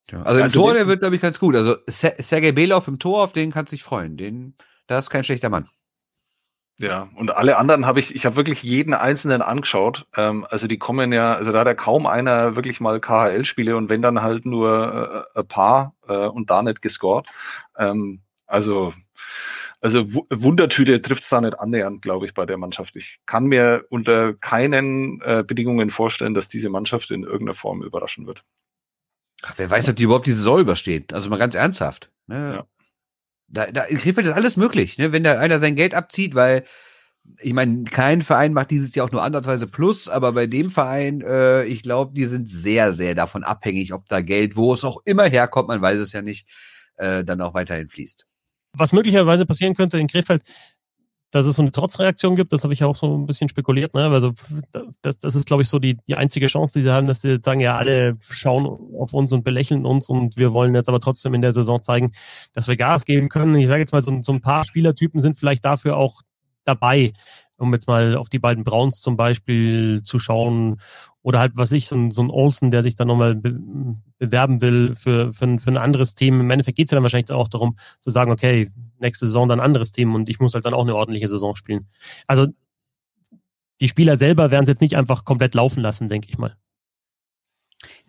Ja, 0.10 0.24
also 0.24 0.40
im 0.40 0.44
also 0.44 0.62
Tor, 0.62 0.74
der 0.74 0.88
wird, 0.88 1.00
glaube 1.00 1.16
ich, 1.16 1.22
ganz 1.22 1.40
gut. 1.40 1.56
Also 1.56 1.78
Sergei 1.88 2.52
Belov 2.52 2.88
im 2.88 3.00
Tor, 3.00 3.24
auf 3.24 3.32
den 3.32 3.52
kannst 3.52 3.72
du 3.72 3.76
dich 3.76 3.84
freuen. 3.84 4.18
Den, 4.18 4.56
das 4.88 5.06
ist 5.06 5.10
kein 5.12 5.24
schlechter 5.24 5.50
Mann. 5.50 5.70
Ja, 6.88 7.10
und 7.16 7.36
alle 7.36 7.58
anderen 7.58 7.86
habe 7.86 8.00
ich, 8.00 8.16
ich 8.16 8.26
habe 8.26 8.36
wirklich 8.36 8.64
jeden 8.64 8.94
einzelnen 8.94 9.42
angeschaut. 9.42 10.08
Ähm, 10.16 10.46
also 10.50 10.68
die 10.68 10.78
kommen 10.78 11.14
ja, 11.14 11.34
also 11.34 11.52
da 11.52 11.60
hat 11.60 11.68
ja 11.68 11.74
kaum 11.74 12.06
einer 12.06 12.56
wirklich 12.56 12.80
mal 12.80 13.00
KHL-Spiele 13.00 13.76
und 13.78 13.90
wenn 13.90 14.02
dann 14.02 14.22
halt 14.22 14.46
nur 14.46 15.26
äh, 15.36 15.40
ein 15.40 15.48
paar 15.48 15.96
äh, 16.08 16.28
und 16.28 16.50
da 16.50 16.64
nicht 16.64 16.82
gescored. 16.82 17.28
Ähm, 17.78 18.22
also 18.48 18.94
also 19.84 20.06
Wundertüte 20.30 21.02
trifft 21.02 21.24
es 21.24 21.30
da 21.30 21.42
nicht 21.42 21.60
annähernd, 21.60 22.04
glaube 22.04 22.28
ich, 22.28 22.36
bei 22.36 22.46
der 22.46 22.58
Mannschaft. 22.58 22.96
Ich 22.96 23.20
kann 23.26 23.46
mir 23.46 23.86
unter 23.90 24.36
keinen 24.36 25.22
äh, 25.22 25.44
Bedingungen 25.46 25.90
vorstellen, 25.90 26.36
dass 26.36 26.48
diese 26.48 26.70
Mannschaft 26.70 27.10
in 27.10 27.24
irgendeiner 27.24 27.56
Form 27.56 27.82
überraschen 27.82 28.28
wird. 28.28 28.44
Ach, 29.42 29.54
wer 29.58 29.72
weiß, 29.72 29.90
ob 29.90 29.96
die 29.96 30.04
überhaupt 30.04 30.28
die 30.28 30.34
Saison 30.34 30.60
übersteht. 30.60 31.14
Also 31.14 31.32
mal 31.32 31.40
ganz 31.40 31.56
ernsthaft. 31.56 32.12
Ne? 32.28 32.58
Ja. 32.58 32.66
Da, 33.52 33.68
da 33.68 33.84
in 33.84 33.98
Krefeld 33.98 34.28
ist 34.28 34.34
alles 34.34 34.58
möglich, 34.58 34.98
ne? 34.98 35.12
wenn 35.12 35.24
da 35.24 35.40
einer 35.40 35.60
sein 35.60 35.76
Geld 35.76 35.94
abzieht, 35.94 36.36
weil 36.36 36.64
ich 37.40 37.54
meine, 37.54 37.84
kein 37.84 38.22
Verein 38.22 38.54
macht 38.54 38.72
dieses 38.72 38.96
Jahr 38.96 39.06
auch 39.06 39.12
nur 39.12 39.24
ansatzweise 39.24 39.68
Plus, 39.68 40.10
aber 40.10 40.32
bei 40.32 40.48
dem 40.48 40.70
Verein, 40.72 41.22
äh, 41.22 41.64
ich 41.66 41.84
glaube, 41.84 42.14
die 42.14 42.26
sind 42.26 42.50
sehr, 42.50 42.94
sehr 42.94 43.16
davon 43.16 43.44
abhängig, 43.44 43.94
ob 43.94 44.08
da 44.08 44.22
Geld, 44.22 44.56
wo 44.56 44.74
es 44.74 44.84
auch 44.84 45.02
immer 45.06 45.26
herkommt, 45.26 45.68
man 45.68 45.82
weiß 45.82 46.00
es 46.00 46.14
ja 46.14 46.22
nicht, 46.22 46.48
äh, 46.96 47.24
dann 47.24 47.42
auch 47.42 47.54
weiterhin 47.54 47.90
fließt. 47.90 48.26
Was 48.74 48.94
möglicherweise 48.94 49.46
passieren 49.46 49.76
könnte 49.76 50.00
in 50.00 50.08
Krefeld, 50.08 50.44
dass 51.32 51.46
es 51.46 51.56
so 51.56 51.62
eine 51.62 51.72
Trotzreaktion 51.72 52.36
gibt, 52.36 52.54
das 52.54 52.64
habe 52.64 52.74
ich 52.74 52.84
auch 52.84 52.96
so 52.96 53.18
ein 53.18 53.26
bisschen 53.26 53.50
spekuliert. 53.50 53.94
Ne? 53.94 54.06
Also 54.06 54.34
das, 55.02 55.18
das 55.20 55.36
ist, 55.36 55.48
glaube 55.48 55.64
ich, 55.64 55.70
so 55.70 55.80
die, 55.80 55.98
die 56.08 56.16
einzige 56.16 56.48
Chance, 56.48 56.74
die 56.78 56.84
sie 56.84 56.92
haben, 56.92 57.08
dass 57.08 57.22
sie 57.22 57.40
sagen, 57.44 57.62
ja, 57.62 57.78
alle 57.78 58.18
schauen 58.20 58.66
auf 59.00 59.14
uns 59.14 59.32
und 59.32 59.44
belächeln 59.44 59.86
uns 59.86 60.10
und 60.10 60.36
wir 60.38 60.54
wollen 60.54 60.76
jetzt 60.76 60.90
aber 60.90 61.00
trotzdem 61.00 61.34
in 61.34 61.42
der 61.42 61.54
Saison 61.54 61.82
zeigen, 61.82 62.12
dass 62.54 62.68
wir 62.68 62.76
Gas 62.76 63.06
geben 63.06 63.30
können. 63.30 63.56
Ich 63.56 63.68
sage 63.68 63.80
jetzt 63.80 63.94
mal, 63.94 64.02
so, 64.02 64.18
so 64.22 64.34
ein 64.34 64.42
paar 64.42 64.66
Spielertypen 64.66 65.22
sind 65.22 65.38
vielleicht 65.38 65.64
dafür 65.64 65.98
auch 65.98 66.22
dabei, 66.66 67.14
um 67.62 67.74
jetzt 67.74 67.88
mal 67.88 68.16
auf 68.16 68.30
die 68.30 68.40
beiden 68.40 68.64
Browns 68.64 69.02
zum 69.02 69.16
Beispiel 69.16 70.02
zu 70.04 70.20
schauen 70.20 70.82
oder 71.22 71.40
halt, 71.40 71.54
was 71.56 71.72
ich, 71.72 71.88
so 71.88 71.96
ein, 71.96 72.12
so 72.12 72.24
ein 72.24 72.30
Olsen, 72.30 72.72
der 72.72 72.84
sich 72.84 72.96
dann 72.96 73.08
nochmal 73.08 73.36
be 73.36 73.60
bewerben 74.18 74.62
will 74.62 74.96
für, 74.96 75.34
für, 75.34 75.46
ein, 75.46 75.60
für 75.60 75.72
ein 75.72 75.78
anderes 75.78 76.14
Team. 76.14 76.40
Im 76.40 76.52
Endeffekt 76.52 76.78
geht 76.78 76.88
es 76.88 76.92
ja 76.92 76.96
dann 76.96 77.04
wahrscheinlich 77.04 77.32
auch 77.32 77.48
darum, 77.48 77.76
zu 78.00 78.12
sagen, 78.12 78.32
okay, 78.32 78.70
nächste 79.00 79.26
Saison 79.26 79.48
dann 79.48 79.60
anderes 79.60 79.92
Team 79.92 80.14
und 80.14 80.30
ich 80.30 80.40
muss 80.40 80.54
halt 80.54 80.66
dann 80.66 80.76
auch 80.76 80.84
eine 80.84 80.96
ordentliche 80.96 81.28
Saison 81.28 81.56
spielen. 81.56 81.88
Also 82.28 82.48
die 83.80 83.88
Spieler 83.88 84.18
selber 84.18 84.52
werden 84.52 84.64
es 84.64 84.70
jetzt 84.70 84.82
nicht 84.82 84.96
einfach 84.96 85.26
komplett 85.26 85.56
laufen 85.56 85.82
lassen, 85.82 86.08
denke 86.08 86.30
ich 86.30 86.38
mal. 86.38 86.56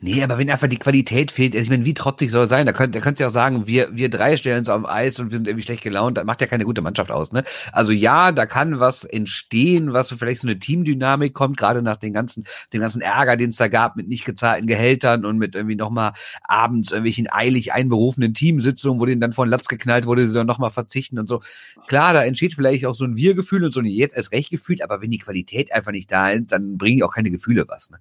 Nee, 0.05 0.21
aber 0.25 0.37
wenn 0.37 0.51
einfach 0.51 0.67
die 0.67 0.81
Qualität 0.81 1.31
fehlt, 1.31 1.55
also 1.55 1.63
ich 1.63 1.71
meine, 1.71 1.85
wie 1.85 1.95
trotzig 1.95 2.33
soll 2.33 2.43
er 2.43 2.49
sein? 2.49 2.67
Da 2.67 2.73
könnt, 2.73 2.93
da 2.93 2.99
könnt 2.99 3.21
ihr 3.21 3.29
auch 3.29 3.33
sagen, 3.33 3.69
wir, 3.69 3.89
wir 3.97 4.11
drei 4.11 4.37
stellen 4.37 4.59
uns 4.59 4.69
auf 4.69 4.85
Eis 4.89 5.21
und 5.21 5.31
wir 5.31 5.39
sind 5.39 5.47
irgendwie 5.47 5.63
schlecht 5.63 5.85
gelaunt. 5.85 6.19
Das 6.19 6.25
macht 6.25 6.41
ja 6.41 6.49
keine 6.49 6.65
gute 6.65 6.83
Mannschaft 6.83 7.13
aus, 7.13 7.31
ne? 7.31 7.45
Also 7.71 7.93
ja, 7.93 8.33
da 8.33 8.47
kann 8.47 8.81
was 8.81 9.05
entstehen, 9.05 9.93
was 9.93 10.11
vielleicht 10.11 10.41
so 10.41 10.49
eine 10.49 10.59
Teamdynamik 10.59 11.35
kommt, 11.35 11.57
gerade 11.57 11.83
nach 11.83 11.99
den 11.99 12.13
ganzen, 12.13 12.45
dem 12.73 12.81
ganzen 12.81 13.01
Ärger, 13.01 13.37
den 13.37 13.51
es 13.51 13.59
da 13.59 13.69
gab 13.69 13.95
mit 13.95 14.09
nicht 14.09 14.25
gezahlten 14.25 14.67
Gehältern 14.67 15.25
und 15.25 15.39
mit 15.39 15.55
irgendwie 15.55 15.77
nochmal 15.77 16.15
abends 16.43 16.91
irgendwelchen 16.91 17.29
eilig 17.31 17.73
einberufenen 17.73 18.35
Teamsitzungen, 18.35 19.01
wo 19.01 19.07
denen 19.07 19.21
dann 19.21 19.33
von 19.33 19.49
Latz 19.49 19.69
geknallt 19.69 20.07
wurde, 20.07 20.27
sie 20.27 20.35
dann 20.35 20.49
nochmal 20.49 20.71
verzichten 20.71 21.21
und 21.21 21.29
so. 21.29 21.43
Klar, 21.87 22.13
da 22.13 22.25
entsteht 22.25 22.55
vielleicht 22.55 22.87
auch 22.87 22.97
so 22.97 23.05
ein 23.05 23.15
Wir-Gefühl 23.15 23.63
und 23.65 23.73
so 23.73 23.79
ein 23.79 23.87
jetzt 23.87 24.17
erst 24.17 24.33
recht 24.33 24.51
Gefühl, 24.51 24.83
aber 24.83 25.01
wenn 25.01 25.13
die 25.13 25.19
Qualität 25.19 25.73
einfach 25.73 25.93
nicht 25.93 26.11
da 26.11 26.31
ist, 26.31 26.51
dann 26.51 26.77
bringen 26.77 27.05
auch 27.05 27.15
keine 27.15 27.31
Gefühle 27.31 27.67
was, 27.69 27.89
ne? 27.91 27.99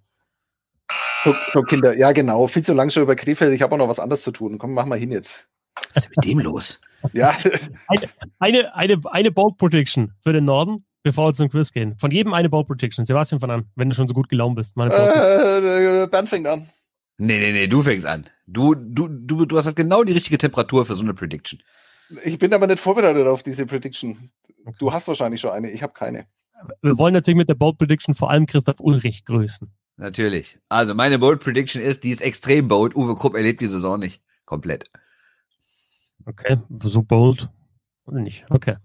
So, 1.24 1.36
so, 1.54 1.62
Kinder, 1.64 1.96
ja 1.98 2.12
genau. 2.12 2.48
Viel 2.48 2.64
zu 2.64 2.74
lang 2.74 2.90
schon 2.90 3.04
über 3.04 3.16
Krefeld. 3.16 3.54
Ich 3.54 3.62
habe 3.62 3.74
auch 3.76 3.78
noch 3.78 3.90
was 3.90 4.00
anderes 4.00 4.24
zu 4.24 4.32
tun. 4.32 4.58
Komm, 4.58 4.74
mach 4.74 4.86
mal 4.86 4.98
hin 4.98 5.12
jetzt. 5.12 5.48
Was 5.94 6.06
ist 6.06 6.10
mit 6.16 6.26
dem 6.26 6.40
los? 6.40 6.80
Ja. 7.14 7.36
Eine, 7.88 8.10
eine, 8.40 8.76
eine, 8.76 9.02
eine 9.12 9.32
Bold 9.32 9.58
Prediction 9.58 10.14
für 10.22 10.34
den 10.34 10.46
Norden, 10.46 10.86
bevor 11.02 11.30
wir 11.30 11.34
zum 11.34 11.50
Quiz 11.50 11.72
gehen. 11.72 11.98
Von 11.98 12.12
jedem 12.12 12.34
eine 12.34 12.48
Bold 12.48 12.68
Prediction. 12.68 13.06
Sebastian 13.06 13.40
von 13.40 13.50
an, 13.50 13.66
wenn 13.76 13.90
du 13.90 13.96
schon 13.96 14.08
so 14.08 14.14
gut 14.14 14.30
gelaunt 14.30 14.56
bist. 14.56 14.78
Meine 14.78 14.94
äh, 14.94 16.08
Bernd 16.08 16.30
fängt 16.30 16.46
an. 16.46 16.70
Nee, 17.18 17.40
nee, 17.40 17.52
nee, 17.52 17.68
du 17.68 17.82
fängst 17.82 18.06
an. 18.06 18.26
Du, 18.46 18.76
du, 18.76 19.08
du, 19.08 19.46
du 19.46 19.58
hast 19.58 19.66
halt 19.66 19.76
genau 19.76 20.04
die 20.04 20.14
richtige 20.14 20.38
Temperatur 20.38 20.86
für 20.86 20.96
so 20.96 21.04
eine 21.04 21.14
Prediction. 21.14 21.62
Ich 22.24 22.38
bin 22.40 22.54
aber 22.54 22.68
nicht 22.68 22.80
vorbereitet 22.80 23.26
auf 23.28 23.44
diese 23.44 23.66
Prediction. 23.66 24.32
Du 24.80 24.92
hast 24.92 25.08
wahrscheinlich 25.08 25.42
schon 25.42 25.52
eine, 25.52 25.72
ich 25.72 25.82
habe 25.82 25.94
keine. 25.94 26.26
Wir 26.82 26.98
wollen 26.98 27.14
natürlich 27.14 27.38
mit 27.38 27.50
der 27.50 27.56
Bold 27.56 27.78
Prediction 27.78 28.14
vor 28.14 28.30
allem 28.30 28.46
Christoph 28.46 28.80
Ulrich 28.80 29.26
grüßen. 29.26 29.72
Natürlich. 30.02 30.58
Also 30.68 30.96
meine 30.96 31.20
Bold 31.20 31.42
Prediction 31.42 31.80
ist, 31.80 32.04
die 32.04 32.10
ist 32.10 32.22
extrem 32.22 32.68
bold. 32.68 32.96
Uwe 32.96 33.14
Krupp 33.14 33.36
erlebt 33.36 33.62
die 33.62 33.68
Saison 33.68 34.00
nicht. 34.00 34.20
Komplett. 34.46 34.90
Okay, 36.26 36.58
so 36.84 37.04
bold. 37.04 37.50
Oder 38.08 38.20
nicht? 38.20 38.44
Okay. 38.50 38.78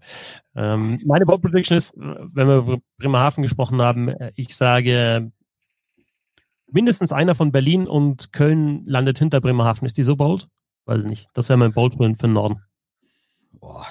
Ähm, 0.55 1.01
meine 1.07 1.25
Bold 1.25 1.41
Prediction 1.41 1.75
ist, 1.75 1.95
wenn 1.97 2.47
wir 2.47 2.57
über 2.57 2.77
Bremerhaven 2.99 3.41
gesprochen 3.41 3.81
haben, 3.81 4.13
ich 4.35 4.55
sage, 4.55 5.31
mindestens 6.67 7.11
einer 7.11 7.33
von 7.33 7.51
Berlin 7.51 7.87
und 7.87 8.31
Köln 8.31 8.85
landet 8.85 9.17
hinter 9.17 9.41
Bremerhaven. 9.41 9.87
Ist 9.87 9.97
die 9.97 10.03
so 10.03 10.15
bold? 10.15 10.47
Weiß 10.85 10.99
ich 10.99 11.09
nicht. 11.09 11.29
Das 11.33 11.49
wäre 11.49 11.57
mein 11.57 11.73
Bold 11.73 11.95
für, 11.95 12.03
für 12.03 12.27
den 12.27 12.33
Norden. 12.33 12.61
Boah. 13.53 13.87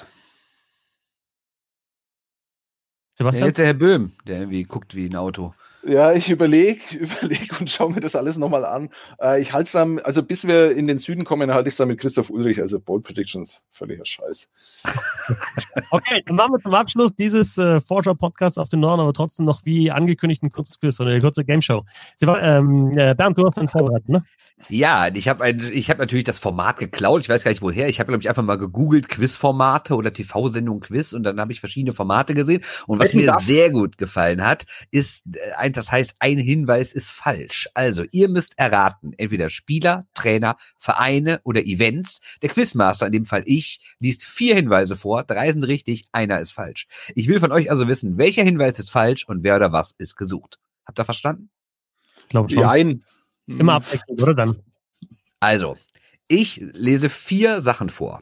Sebastian? 3.15 3.41
Ja, 3.41 3.47
jetzt 3.47 3.57
der 3.57 3.65
Herr 3.65 3.73
Böhm, 3.73 4.13
der 4.25 4.39
irgendwie 4.39 4.63
guckt 4.63 4.95
wie 4.95 5.07
ein 5.07 5.15
Auto. 5.17 5.53
Ja, 5.87 6.11
ich 6.11 6.29
überlege, 6.29 6.81
überlege 6.97 7.55
und 7.59 7.69
schaue 7.69 7.93
mir 7.93 8.01
das 8.01 8.15
alles 8.15 8.35
nochmal 8.35 8.65
an. 8.65 8.89
Äh, 9.21 9.41
ich 9.41 9.53
halte 9.53 9.67
es 9.67 9.71
dann, 9.71 9.99
also 9.99 10.21
bis 10.21 10.45
wir 10.45 10.75
in 10.75 10.85
den 10.85 10.97
Süden 10.97 11.23
kommen, 11.23 11.51
halte 11.51 11.69
ich 11.69 11.73
es 11.73 11.77
dann 11.77 11.87
mit 11.87 11.99
Christoph 11.99 12.29
Ulrich, 12.29 12.59
also 12.59 12.79
Bold 12.79 13.03
Predictions, 13.03 13.61
völliger 13.71 14.05
Scheiß. 14.05 14.49
okay, 15.91 16.21
dann 16.25 16.35
machen 16.35 16.51
wir 16.53 16.59
zum 16.59 16.73
Abschluss 16.73 17.15
dieses 17.15 17.57
äh, 17.57 17.79
Forscher-Podcasts 17.79 18.57
auf 18.57 18.67
den 18.67 18.81
Norden, 18.81 18.99
aber 18.99 19.13
trotzdem 19.13 19.45
noch 19.45 19.63
wie 19.63 19.89
angekündigt 19.89 20.43
ein 20.43 20.51
kurzes 20.51 20.77
Quiz 20.79 20.99
oder 20.99 21.11
eine 21.11 21.21
kurze 21.21 21.45
Game 21.45 21.61
Show. 21.61 21.85
Ähm, 22.21 22.91
äh, 22.97 23.15
Bernd, 23.15 23.37
du 23.37 23.45
hast 23.45 23.57
uns 23.57 23.71
vorbereitet, 23.71 24.09
ne? 24.09 24.25
Ja, 24.69 25.07
ich 25.13 25.27
habe 25.27 25.49
ich 25.49 25.89
hab 25.89 25.99
natürlich 25.99 26.25
das 26.25 26.39
Format 26.39 26.79
geklaut. 26.79 27.21
Ich 27.21 27.29
weiß 27.29 27.43
gar 27.43 27.51
nicht 27.51 27.61
woher. 27.61 27.87
Ich 27.87 27.99
habe 27.99 28.07
glaube 28.07 28.21
ich 28.21 28.27
einfach 28.29 28.43
mal 28.43 28.57
gegoogelt 28.57 29.07
Quizformate 29.07 29.95
oder 29.95 30.11
TV-Sendung 30.11 30.79
Quiz 30.79 31.13
und 31.13 31.23
dann 31.23 31.39
habe 31.39 31.51
ich 31.51 31.59
verschiedene 31.59 31.93
Formate 31.93 32.33
gesehen. 32.33 32.63
Und 32.87 32.99
was 32.99 33.13
mir 33.13 33.27
das? 33.27 33.45
sehr 33.45 33.69
gut 33.69 33.97
gefallen 33.97 34.43
hat, 34.43 34.65
ist 34.91 35.23
äh, 35.33 35.51
ein, 35.55 35.73
das 35.73 35.91
heißt, 35.91 36.15
ein 36.19 36.39
Hinweis 36.39 36.91
ist 36.91 37.11
falsch. 37.11 37.69
Also 37.75 38.03
ihr 38.11 38.29
müsst 38.29 38.57
erraten, 38.57 39.13
entweder 39.17 39.49
Spieler, 39.49 40.07
Trainer, 40.15 40.57
Vereine 40.77 41.39
oder 41.43 41.63
Events. 41.63 42.19
Der 42.41 42.49
Quizmaster, 42.49 43.05
in 43.05 43.13
dem 43.13 43.25
Fall 43.25 43.43
ich, 43.45 43.95
liest 43.99 44.23
vier 44.23 44.55
Hinweise 44.55 44.95
vor. 44.95 45.23
Drei 45.23 45.51
sind 45.51 45.63
richtig, 45.63 46.05
einer 46.11 46.39
ist 46.39 46.51
falsch. 46.51 46.87
Ich 47.15 47.27
will 47.27 47.39
von 47.39 47.51
euch 47.51 47.69
also 47.69 47.87
wissen, 47.87 48.17
welcher 48.17 48.43
Hinweis 48.43 48.79
ist 48.79 48.89
falsch 48.89 49.25
und 49.27 49.43
wer 49.43 49.55
oder 49.55 49.71
was 49.71 49.93
ist 49.97 50.17
gesucht. 50.17 50.59
Habt 50.85 50.99
ihr 50.99 51.05
verstanden? 51.05 51.51
Ich 52.23 52.29
glaube 52.29 52.49
schon. 52.49 52.63
Nein. 52.63 53.03
Immer 53.47 53.77
hm. 53.77 53.83
abwechselnd, 53.83 54.21
oder 54.21 54.33
dann? 54.33 54.63
Also, 55.39 55.77
ich 56.27 56.57
lese 56.57 57.09
vier 57.09 57.61
Sachen 57.61 57.89
vor. 57.89 58.21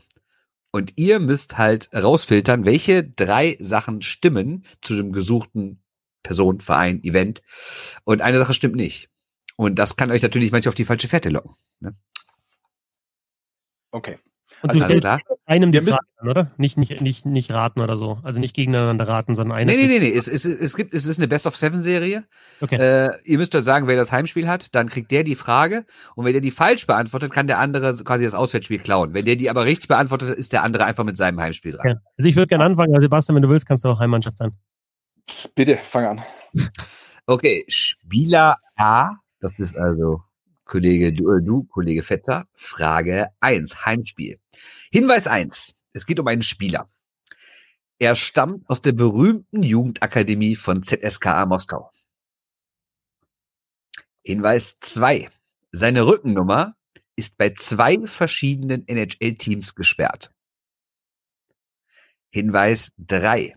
Und 0.71 0.93
ihr 0.97 1.19
müsst 1.19 1.57
halt 1.57 1.89
rausfiltern, 1.93 2.65
welche 2.65 3.03
drei 3.03 3.57
Sachen 3.59 4.01
stimmen 4.01 4.65
zu 4.81 4.95
dem 4.95 5.13
gesuchten 5.13 5.81
Person, 6.21 6.59
Verein, 6.59 7.03
Event. 7.03 7.41
Und 8.03 8.21
eine 8.21 8.39
Sache 8.39 8.53
stimmt 8.53 8.75
nicht. 8.75 9.09
Und 9.55 9.75
das 9.75 9.95
kann 9.95 10.11
euch 10.11 10.21
natürlich 10.21 10.51
manchmal 10.51 10.69
auf 10.69 10.75
die 10.75 10.85
falsche 10.85 11.07
Fährte 11.07 11.29
locken. 11.29 11.55
Ne? 11.79 11.95
Okay. 13.91 14.19
Und 14.61 14.71
also, 14.71 14.85
alles 14.85 14.99
klar. 14.99 15.19
einem 15.45 15.71
die 15.71 15.81
Frage, 15.81 16.05
oder? 16.21 16.51
Nicht, 16.57 16.77
nicht, 16.77 17.01
nicht, 17.01 17.25
nicht 17.25 17.51
raten 17.51 17.81
oder 17.81 17.97
so. 17.97 18.19
Also 18.23 18.39
nicht 18.39 18.55
gegeneinander 18.55 19.07
raten, 19.07 19.35
sondern 19.35 19.57
eine. 19.57 19.71
Nee, 19.71 19.77
nee, 19.77 19.87
nee, 19.87 19.99
nee. 19.99 20.13
Es, 20.13 20.27
es, 20.27 20.45
es, 20.45 20.75
gibt, 20.75 20.93
es 20.93 21.05
ist 21.05 21.19
eine 21.19 21.27
Best-of-Seven-Serie. 21.27 22.23
Okay. 22.61 22.75
Äh, 22.75 23.11
ihr 23.25 23.37
müsst 23.37 23.53
halt 23.53 23.65
sagen, 23.65 23.87
wer 23.87 23.95
das 23.95 24.11
Heimspiel 24.11 24.47
hat, 24.47 24.73
dann 24.73 24.89
kriegt 24.89 25.11
der 25.11 25.23
die 25.23 25.35
Frage. 25.35 25.85
Und 26.15 26.25
wenn 26.25 26.33
der 26.33 26.41
die 26.41 26.51
falsch 26.51 26.87
beantwortet, 26.87 27.31
kann 27.31 27.47
der 27.47 27.59
andere 27.59 27.95
quasi 28.03 28.23
das 28.25 28.33
Auswärtsspiel 28.33 28.79
klauen. 28.79 29.13
Wenn 29.13 29.25
der 29.25 29.35
die 29.35 29.49
aber 29.49 29.65
richtig 29.65 29.87
beantwortet, 29.87 30.37
ist 30.37 30.53
der 30.53 30.63
andere 30.63 30.85
einfach 30.85 31.03
mit 31.03 31.17
seinem 31.17 31.39
Heimspiel 31.39 31.73
dran. 31.73 31.81
Okay. 31.81 31.99
Also 32.17 32.29
ich 32.29 32.35
würde 32.35 32.47
gerne 32.47 32.63
anfangen. 32.63 32.99
Sebastian, 32.99 33.35
wenn 33.35 33.43
du 33.43 33.49
willst, 33.49 33.67
kannst 33.67 33.85
du 33.85 33.89
auch 33.89 33.99
Heimmannschaft 33.99 34.37
sein. 34.37 34.53
Bitte, 35.55 35.77
fang 35.85 36.05
an. 36.05 36.21
Okay, 37.27 37.65
Spieler 37.67 38.57
A, 38.75 39.13
das 39.39 39.57
ist 39.57 39.75
also 39.75 40.21
Kollege, 40.65 41.13
du, 41.13 41.31
äh, 41.31 41.41
du 41.41 41.63
Kollege 41.63 42.03
Vetter, 42.03 42.47
Frage 42.53 43.29
1, 43.39 43.85
Heimspiel. 43.85 44.39
Hinweis 44.91 45.27
1, 45.27 45.75
es 45.93 46.05
geht 46.05 46.19
um 46.19 46.27
einen 46.27 46.41
Spieler. 46.41 46.89
Er 47.99 48.15
stammt 48.15 48.69
aus 48.69 48.81
der 48.81 48.91
berühmten 48.91 49.63
Jugendakademie 49.63 50.55
von 50.55 50.83
ZSKA 50.83 51.45
Moskau. 51.45 51.91
Hinweis 54.23 54.77
2, 54.79 55.29
seine 55.71 56.07
Rückennummer 56.07 56.75
ist 57.15 57.37
bei 57.37 57.51
zwei 57.51 57.99
verschiedenen 58.05 58.87
NHL-Teams 58.87 59.75
gesperrt. 59.75 60.33
Hinweis 62.31 62.91
3, 62.97 63.53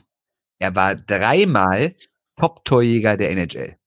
er 0.59 0.75
war 0.75 0.95
dreimal 0.95 1.97
Top-Torjäger 2.37 3.17
der 3.17 3.31
NHL. 3.31 3.78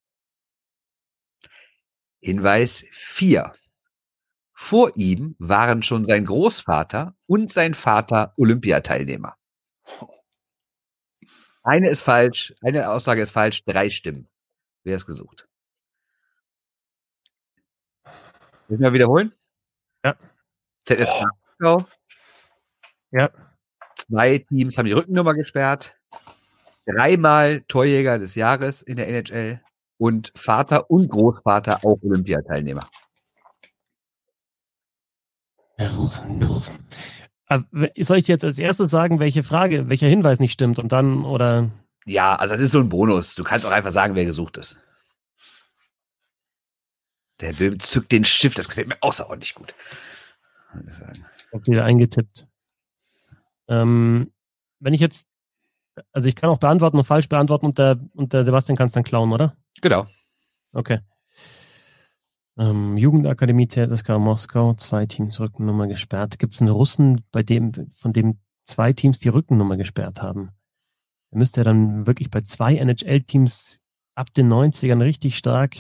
Hinweis 2.22 2.86
4. 2.92 3.54
Vor 4.54 4.92
ihm 4.96 5.36
waren 5.40 5.82
schon 5.82 6.06
sein 6.06 6.26
Großvater 6.26 7.16
und 7.26 7.52
sein 7.52 7.74
Vater 7.74 8.34
Olympiateilnehmer. 8.38 9.36
Eine 11.64 11.90
ist 11.90 12.02
falsch, 12.02 12.54
eine 12.62 12.90
Aussage 12.90 13.22
ist 13.24 13.32
falsch, 13.32 13.64
drei 13.66 13.90
stimmen. 13.90 14.28
Wer 14.84 14.96
ist 14.96 15.08
gesucht? 15.08 15.48
Müssen 18.68 18.84
wir 18.84 18.94
wiederholen? 18.94 19.34
Ja. 20.06 20.16
ZSK 20.86 21.26
oh. 21.64 21.84
Ja. 23.12 23.30
Zwei 23.96 24.40
Teams 24.40 24.78
haben 24.78 24.86
die 24.86 24.94
Rückennummer 24.94 25.34
gesperrt. 25.34 25.98
Dreimal 26.86 27.62
Torjäger 27.62 28.20
des 28.20 28.36
Jahres 28.36 28.82
in 28.82 28.96
der 28.96 29.08
NHL 29.08 29.62
und 30.02 30.32
Vater 30.34 30.90
und 30.90 31.10
Großvater 31.10 31.86
auch 31.86 32.00
Olympiateilnehmer. 32.02 32.82
Ja, 35.78 35.92
Russen, 35.92 36.42
Russen. 36.42 36.88
Soll 38.00 38.18
ich 38.18 38.28
jetzt 38.28 38.44
als 38.44 38.58
erstes 38.58 38.90
sagen, 38.90 39.20
welche 39.20 39.44
Frage, 39.44 39.90
welcher 39.90 40.08
Hinweis 40.08 40.40
nicht 40.40 40.54
stimmt 40.54 40.80
und 40.80 40.92
dann 40.92 41.24
oder? 41.24 41.70
Ja, 42.06 42.36
also 42.36 42.56
das 42.56 42.64
ist 42.64 42.72
so 42.72 42.80
ein 42.80 42.90
Bonus. 42.90 43.36
Du 43.36 43.44
kannst 43.44 43.64
auch 43.64 43.72
einfach 43.72 43.92
sagen, 43.92 44.16
wer 44.16 44.26
gesucht 44.26 44.58
ist. 44.58 44.76
Der 47.40 47.54
Böhm 47.54 47.80
zückt 47.80 48.12
den 48.12 48.24
Stift, 48.24 48.58
das 48.58 48.70
gefällt 48.70 48.88
mir 48.88 48.98
außerordentlich 49.02 49.54
gut. 49.54 49.76
Ich 51.54 51.68
wieder 51.68 51.86
eingetippt. 51.86 52.48
Ähm, 53.68 54.32
wenn 54.80 54.96
ich 54.96 55.02
jetzt, 55.02 55.28
also 56.12 56.28
ich 56.28 56.36
kann 56.36 56.50
auch 56.50 56.58
beantworten 56.58 56.98
und 56.98 57.04
falsch 57.04 57.30
beantworten 57.30 57.68
und 57.68 57.78
der, 57.78 58.00
und 58.16 58.34
der 58.34 58.46
Sebastian 58.46 58.76
kann 58.76 58.88
es 58.88 58.94
dann 58.94 59.04
klauen, 59.04 59.32
oder? 59.32 59.56
Genau. 59.80 60.08
Okay. 60.74 61.00
Ähm, 62.58 62.98
Jugendakademie 62.98 63.68
ZSK 63.68 64.20
Moskau, 64.20 64.74
zwei 64.74 65.06
Teams 65.06 65.40
Rückennummer 65.40 65.88
gesperrt. 65.88 66.38
Gibt 66.40 66.54
es 66.54 66.62
einen 66.62 66.70
Russen, 66.70 67.24
bei 67.32 67.44
dem, 67.44 67.72
von 67.96 68.14
dem 68.14 68.40
zwei 68.66 68.94
Teams 68.94 69.20
die 69.20 69.30
Rückennummer 69.30 69.78
gesperrt 69.78 70.22
haben? 70.22 70.52
Er 71.32 71.38
müsste 71.38 71.62
ja 71.62 71.64
dann 71.64 72.08
wirklich 72.08 72.30
bei 72.30 72.42
zwei 72.42 72.76
NHL-Teams 72.76 73.80
ab 74.16 74.34
den 74.34 74.52
90ern 74.52 75.02
richtig 75.02 75.38
stark 75.38 75.78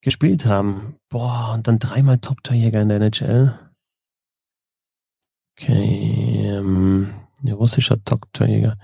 gespielt 0.00 0.46
haben. 0.46 0.96
Boah, 1.08 1.52
und 1.54 1.66
dann 1.66 1.78
dreimal 1.78 2.18
Top-Torjäger 2.18 2.80
in 2.82 2.88
der 2.88 2.98
NHL. 2.98 3.58
Okay, 5.56 6.46
ähm, 6.46 7.12
russischer 7.44 8.02
Top-Torjäger. 8.04 8.78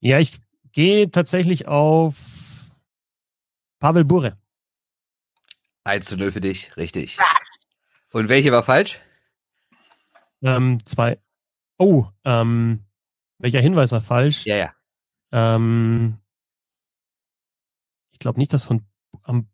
Ja, 0.00 0.18
ich 0.18 0.38
gehe 0.72 1.10
tatsächlich 1.10 1.66
auf 1.66 2.14
Pavel 3.78 4.04
Bure. 4.04 4.36
1 5.84 6.06
zu 6.06 6.16
0 6.16 6.32
für 6.32 6.40
dich, 6.40 6.76
richtig. 6.76 7.18
Und 8.12 8.28
welche 8.28 8.52
war 8.52 8.62
falsch? 8.62 8.98
Ähm, 10.42 10.84
zwei. 10.84 11.18
Oh, 11.78 12.06
ähm, 12.24 12.84
welcher 13.38 13.60
Hinweis 13.60 13.92
war 13.92 14.00
falsch? 14.00 14.44
Ja, 14.44 14.56
ja. 14.56 14.72
Ähm, 15.32 16.18
ich 18.12 18.18
glaube 18.18 18.38
nicht, 18.38 18.52
dass 18.52 18.64
von 18.64 18.84
haben, 19.22 19.48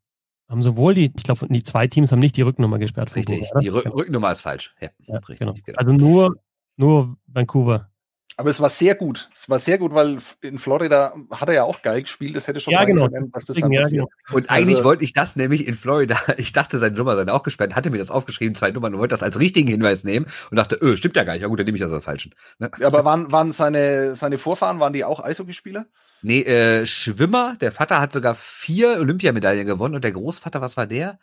haben 0.48 0.62
sowohl 0.62 0.94
die, 0.94 1.12
ich 1.16 1.22
glaube, 1.22 1.46
die 1.48 1.62
zwei 1.62 1.86
Teams 1.86 2.12
haben 2.12 2.18
nicht 2.18 2.36
die 2.36 2.42
Rücknummer 2.42 2.78
gesperrt. 2.78 3.10
Von 3.10 3.18
Richtig. 3.18 3.42
Vancouver, 3.42 3.60
Die? 3.60 3.68
Rück 3.68 3.86
Rücknummer 3.86 4.32
ist 4.32 4.40
falsch. 4.40 4.74
Ja, 4.80 4.88
ja, 5.00 5.18
richtig. 5.18 5.38
genau. 5.38 5.52
genau. 5.52 5.78
Also 5.78 5.92
nur, 5.92 6.36
nur 6.76 7.16
Vancouver. 7.26 7.90
Aber 8.36 8.50
es 8.50 8.60
war 8.60 8.68
sehr 8.68 8.94
gut. 8.96 9.28
Es 9.32 9.48
war 9.48 9.60
sehr 9.60 9.78
gut, 9.78 9.94
weil 9.94 10.18
in 10.40 10.58
Florida 10.58 11.14
hat 11.30 11.48
er 11.48 11.54
ja 11.54 11.62
auch 11.64 11.82
geil 11.82 12.02
gespielt. 12.02 12.34
Das 12.34 12.48
hätte 12.48 12.58
schon 12.60 12.72
Ja, 12.72 12.80
sein 12.80 12.88
genau. 12.88 13.08
können, 13.08 13.30
dass 13.30 13.44
das 13.44 13.56
dann 13.56 13.70
ja, 13.70 13.82
passiert. 13.82 14.08
genau. 14.26 14.36
Und 14.36 14.50
eigentlich 14.50 14.76
Also- 14.78 14.88
wollte 14.88 15.04
ich 15.04 15.12
das 15.12 15.36
nämlich 15.36 15.66
in 15.68 15.74
Florida, 15.74 16.18
ich 16.36 16.52
dachte, 16.52 16.78
seine 16.78 16.96
Nummer 16.96 17.14
sei 17.14 17.30
auch 17.32 17.44
gesperrt, 17.44 17.76
hatte 17.76 17.90
mir 17.90 17.98
das 17.98 18.10
aufgeschrieben, 18.10 18.54
zwei 18.56 18.70
Nummern 18.72 18.92
und 18.94 18.98
wollte 19.00 19.12
das 19.12 19.22
als 19.22 19.38
richtigen 19.38 19.68
Hinweis 19.68 20.02
nehmen 20.02 20.26
und 20.50 20.56
dachte, 20.56 20.76
öh, 20.82 20.96
stimmt 20.96 21.14
ja 21.16 21.22
gar 21.24 21.34
nicht. 21.34 21.42
Ja 21.42 21.48
gut, 21.48 21.58
dann 21.60 21.66
nehme 21.66 21.76
ich 21.76 21.82
das 21.82 21.92
als 21.92 22.04
falschen. 22.04 22.34
Ne? 22.58 22.70
Aber 22.82 23.04
waren, 23.04 23.30
waren 23.30 23.52
seine, 23.52 24.16
seine 24.16 24.38
Vorfahren, 24.38 24.80
waren 24.80 24.92
die 24.92 25.04
auch 25.04 25.20
Eishockeyspieler? 25.22 25.86
Nee, 26.22 26.40
äh, 26.40 26.86
Schwimmer, 26.86 27.54
der 27.60 27.70
Vater 27.70 28.00
hat 28.00 28.12
sogar 28.12 28.34
vier 28.34 28.98
Olympiamedaillen 28.98 29.66
gewonnen 29.66 29.94
und 29.94 30.02
der 30.04 30.12
Großvater, 30.12 30.60
was 30.60 30.76
war 30.76 30.86
der? 30.86 31.18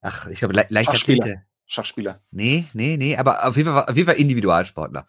Ach, 0.00 0.28
ich 0.28 0.38
glaube, 0.38 0.54
Le 0.54 0.60
Schachspieler. 0.62 0.80
Leichtathletik. 1.26 1.36
Schachspieler. 1.66 2.20
Nee, 2.30 2.64
nee, 2.72 2.96
nee, 2.96 3.16
aber 3.18 3.44
auf 3.46 3.56
jeden 3.58 3.70
Fall, 3.70 3.84
auf 3.84 3.94
jeden 3.96 4.06
Fall 4.06 4.16
Individualsportler. 4.16 5.06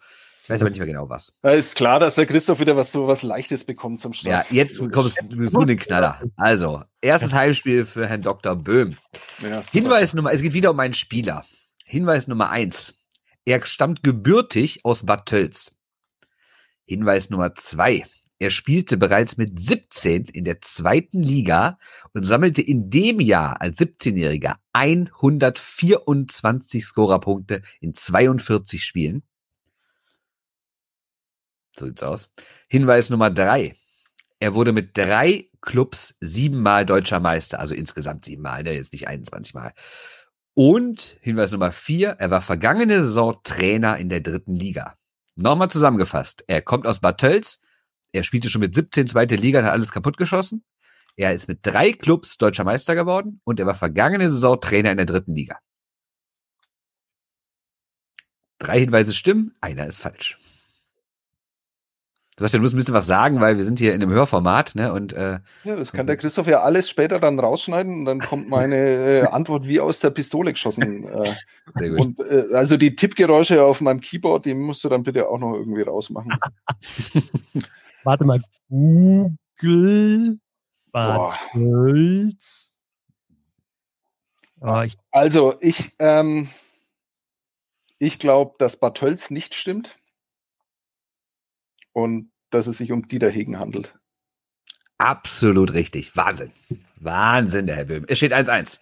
Ich 0.50 0.54
weiß 0.54 0.62
aber 0.62 0.70
nicht 0.70 0.78
mehr 0.80 0.88
genau 0.88 1.08
was. 1.08 1.32
Ja, 1.44 1.50
ist 1.50 1.76
klar, 1.76 2.00
dass 2.00 2.16
der 2.16 2.26
Christoph 2.26 2.58
wieder 2.58 2.76
was 2.76 2.90
so 2.90 3.06
was 3.06 3.22
Leichtes 3.22 3.62
bekommt 3.62 4.00
zum 4.00 4.10
Ja, 4.12 4.40
Start. 4.40 4.50
jetzt 4.50 4.80
kommst 4.92 5.16
du 5.28 5.64
den 5.64 5.78
Knaller. 5.78 6.20
Also, 6.36 6.82
erstes 7.00 7.32
Heimspiel 7.32 7.84
für 7.84 8.08
Herrn 8.08 8.22
Dr. 8.22 8.56
Böhm. 8.56 8.96
Ja. 9.40 9.62
Hinweis 9.70 10.12
Nummer, 10.12 10.32
es 10.32 10.42
geht 10.42 10.52
wieder 10.52 10.72
um 10.72 10.80
einen 10.80 10.94
Spieler. 10.94 11.44
Hinweis 11.84 12.26
Nummer 12.26 12.50
eins. 12.50 12.94
Er 13.44 13.64
stammt 13.64 14.02
gebürtig 14.02 14.84
aus 14.84 15.06
Bad 15.06 15.26
Tölz. 15.26 15.70
Hinweis 16.84 17.30
Nummer 17.30 17.54
zwei. 17.54 18.04
Er 18.40 18.50
spielte 18.50 18.96
bereits 18.96 19.36
mit 19.36 19.56
17 19.60 20.24
in 20.32 20.42
der 20.44 20.60
zweiten 20.62 21.22
Liga 21.22 21.78
und 22.12 22.24
sammelte 22.24 22.60
in 22.62 22.90
dem 22.90 23.20
Jahr 23.20 23.60
als 23.60 23.78
17-Jähriger 23.78 24.54
124 24.72 26.84
Scorerpunkte 26.84 27.62
in 27.80 27.94
42 27.94 28.82
Spielen. 28.82 29.22
So 31.80 31.86
sieht's 31.86 32.02
aus. 32.02 32.30
Hinweis 32.68 33.10
Nummer 33.10 33.30
drei. 33.30 33.74
Er 34.38 34.54
wurde 34.54 34.72
mit 34.72 34.96
drei 34.96 35.50
Clubs 35.60 36.14
siebenmal 36.20 36.86
deutscher 36.86 37.20
Meister, 37.20 37.58
also 37.58 37.74
insgesamt 37.74 38.24
siebenmal, 38.24 38.62
ne, 38.62 38.74
jetzt 38.74 38.92
nicht 38.92 39.08
21 39.08 39.54
Mal. 39.54 39.72
Und 40.54 41.18
Hinweis 41.20 41.52
Nummer 41.52 41.72
vier, 41.72 42.10
er 42.18 42.30
war 42.30 42.40
vergangene 42.40 43.02
Saison 43.02 43.40
Trainer 43.44 43.96
in 43.98 44.08
der 44.08 44.20
dritten 44.20 44.54
Liga. 44.54 44.94
Nochmal 45.36 45.70
zusammengefasst, 45.70 46.44
er 46.46 46.62
kommt 46.62 46.86
aus 46.86 47.00
Bad 47.00 47.18
Tölz, 47.18 47.62
er 48.12 48.24
spielte 48.24 48.50
schon 48.50 48.60
mit 48.60 48.74
17 48.74 49.06
zweite 49.06 49.36
Liga 49.36 49.60
und 49.60 49.66
hat 49.66 49.72
alles 49.72 49.92
kaputt 49.92 50.16
geschossen. 50.16 50.64
Er 51.16 51.34
ist 51.34 51.48
mit 51.48 51.60
drei 51.62 51.92
Clubs 51.92 52.38
deutscher 52.38 52.64
Meister 52.64 52.94
geworden 52.94 53.40
und 53.44 53.60
er 53.60 53.66
war 53.66 53.74
vergangene 53.74 54.30
Saison 54.30 54.60
Trainer 54.60 54.90
in 54.90 54.96
der 54.96 55.06
dritten 55.06 55.34
Liga. 55.34 55.58
Drei 58.58 58.80
Hinweise 58.80 59.14
stimmen, 59.14 59.54
einer 59.60 59.86
ist 59.86 60.00
falsch. 60.00 60.38
Sebastian, 62.40 62.62
du 62.62 62.64
musst 62.64 62.74
ein 62.74 62.78
bisschen 62.78 62.94
was 62.94 63.06
sagen, 63.06 63.38
weil 63.42 63.58
wir 63.58 63.64
sind 63.64 63.78
hier 63.78 63.92
in 63.92 64.02
einem 64.02 64.12
Hörformat, 64.12 64.74
ne? 64.74 64.94
Und 64.94 65.12
äh, 65.12 65.40
Ja, 65.64 65.76
das 65.76 65.92
kann 65.92 66.06
der 66.06 66.16
Christoph 66.16 66.46
ja 66.46 66.62
alles 66.62 66.88
später 66.88 67.20
dann 67.20 67.38
rausschneiden 67.38 67.98
und 67.98 68.04
dann 68.06 68.20
kommt 68.20 68.48
meine 68.48 68.76
äh, 68.76 69.22
Antwort 69.26 69.68
wie 69.68 69.78
aus 69.78 70.00
der 70.00 70.08
Pistole 70.08 70.54
geschossen. 70.54 71.06
Äh, 71.06 71.34
sehr 71.78 71.90
gut. 71.90 72.00
und 72.00 72.20
äh, 72.20 72.46
also 72.54 72.78
die 72.78 72.96
Tippgeräusche 72.96 73.62
auf 73.62 73.82
meinem 73.82 74.00
Keyboard, 74.00 74.46
die 74.46 74.54
musst 74.54 74.82
du 74.82 74.88
dann 74.88 75.02
bitte 75.02 75.28
auch 75.28 75.38
noch 75.38 75.52
irgendwie 75.52 75.82
rausmachen. 75.82 76.32
Warte 78.04 78.24
mal. 78.24 78.40
Google. 78.70 80.38
Bad 80.92 81.38
Tölz. 81.52 82.72
Ah, 84.62 84.84
ich, 84.84 84.96
Also 85.10 85.56
ich, 85.60 85.92
ähm, 85.98 86.48
ich 87.98 88.18
glaube, 88.18 88.54
dass 88.58 88.76
Bad 88.76 88.96
Tölz 88.96 89.28
nicht 89.28 89.54
stimmt 89.54 89.99
und 91.92 92.30
dass 92.50 92.66
es 92.66 92.78
sich 92.78 92.92
um 92.92 93.06
Dieter 93.08 93.30
Hegen 93.30 93.58
handelt. 93.58 93.94
Absolut 94.98 95.72
richtig. 95.72 96.16
Wahnsinn. 96.16 96.50
Wahnsinn, 96.96 97.66
der 97.66 97.76
Herr 97.76 97.84
Böhm. 97.86 98.04
Es 98.06 98.18
steht 98.18 98.34
1-1. 98.34 98.78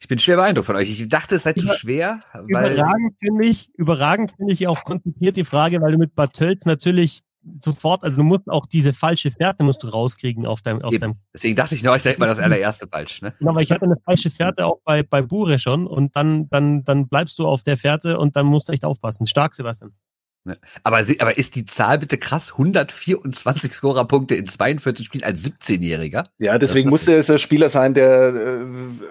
Ich 0.00 0.08
bin 0.08 0.18
schwer 0.18 0.36
beeindruckt 0.36 0.66
von 0.66 0.76
euch. 0.76 0.90
Ich 0.90 1.08
dachte, 1.08 1.36
es 1.36 1.44
sei 1.44 1.52
zu 1.52 1.68
schwer, 1.76 2.20
weil 2.32 2.72
überragend 2.72 3.14
finde 3.20 3.46
ich, 3.46 3.70
überragend 3.74 4.32
finde 4.36 4.52
ich 4.52 4.66
auch 4.66 4.82
konzentriert 4.82 5.36
die 5.36 5.44
Frage, 5.44 5.80
weil 5.80 5.92
du 5.92 5.98
mit 5.98 6.14
Bad 6.14 6.32
Tölz 6.32 6.64
natürlich 6.64 7.22
sofort, 7.60 8.02
also 8.02 8.16
du 8.16 8.22
musst 8.22 8.48
auch 8.48 8.66
diese 8.66 8.92
falsche 8.92 9.30
Fährte 9.30 9.62
musst 9.62 9.82
du 9.82 9.88
rauskriegen 9.88 10.46
auf 10.46 10.62
deinem, 10.62 10.82
auf 10.82 10.96
deinem 10.96 11.14
deswegen 11.34 11.56
dachte 11.56 11.74
ich 11.74 11.82
noch, 11.82 11.94
ich 11.96 12.02
sage 12.02 12.18
mal 12.18 12.26
das 12.26 12.38
allererste 12.38 12.86
falsch. 12.86 13.22
Ne? 13.22 13.34
Genau, 13.38 13.54
weil 13.54 13.64
ich 13.64 13.70
hatte 13.70 13.84
eine 13.84 13.96
falsche 14.04 14.30
Fährte 14.30 14.66
auch 14.66 14.80
bei, 14.84 15.02
bei 15.02 15.22
Bure 15.22 15.58
schon 15.58 15.86
und 15.86 16.16
dann, 16.16 16.48
dann, 16.48 16.84
dann 16.84 17.08
bleibst 17.08 17.38
du 17.38 17.46
auf 17.46 17.62
der 17.62 17.76
Fährte 17.76 18.18
und 18.18 18.36
dann 18.36 18.46
musst 18.46 18.68
du 18.68 18.72
echt 18.72 18.84
aufpassen. 18.84 19.26
Stark, 19.26 19.54
Sebastian. 19.54 19.92
Aber, 20.82 21.04
sie- 21.04 21.20
aber 21.20 21.38
ist 21.38 21.54
die 21.54 21.66
Zahl 21.66 21.98
bitte 21.98 22.18
krass? 22.18 22.52
124 22.52 23.72
Scorerpunkte 23.72 24.34
in 24.34 24.48
42 24.48 25.06
Spielen 25.06 25.22
als 25.24 25.44
17-Jähriger? 25.44 26.24
Ja, 26.38 26.58
deswegen 26.58 26.90
musste 26.90 27.14
es 27.14 27.30
ein 27.30 27.38
Spieler 27.38 27.68
sein, 27.68 27.94
der 27.94 28.28
äh, 28.34 28.64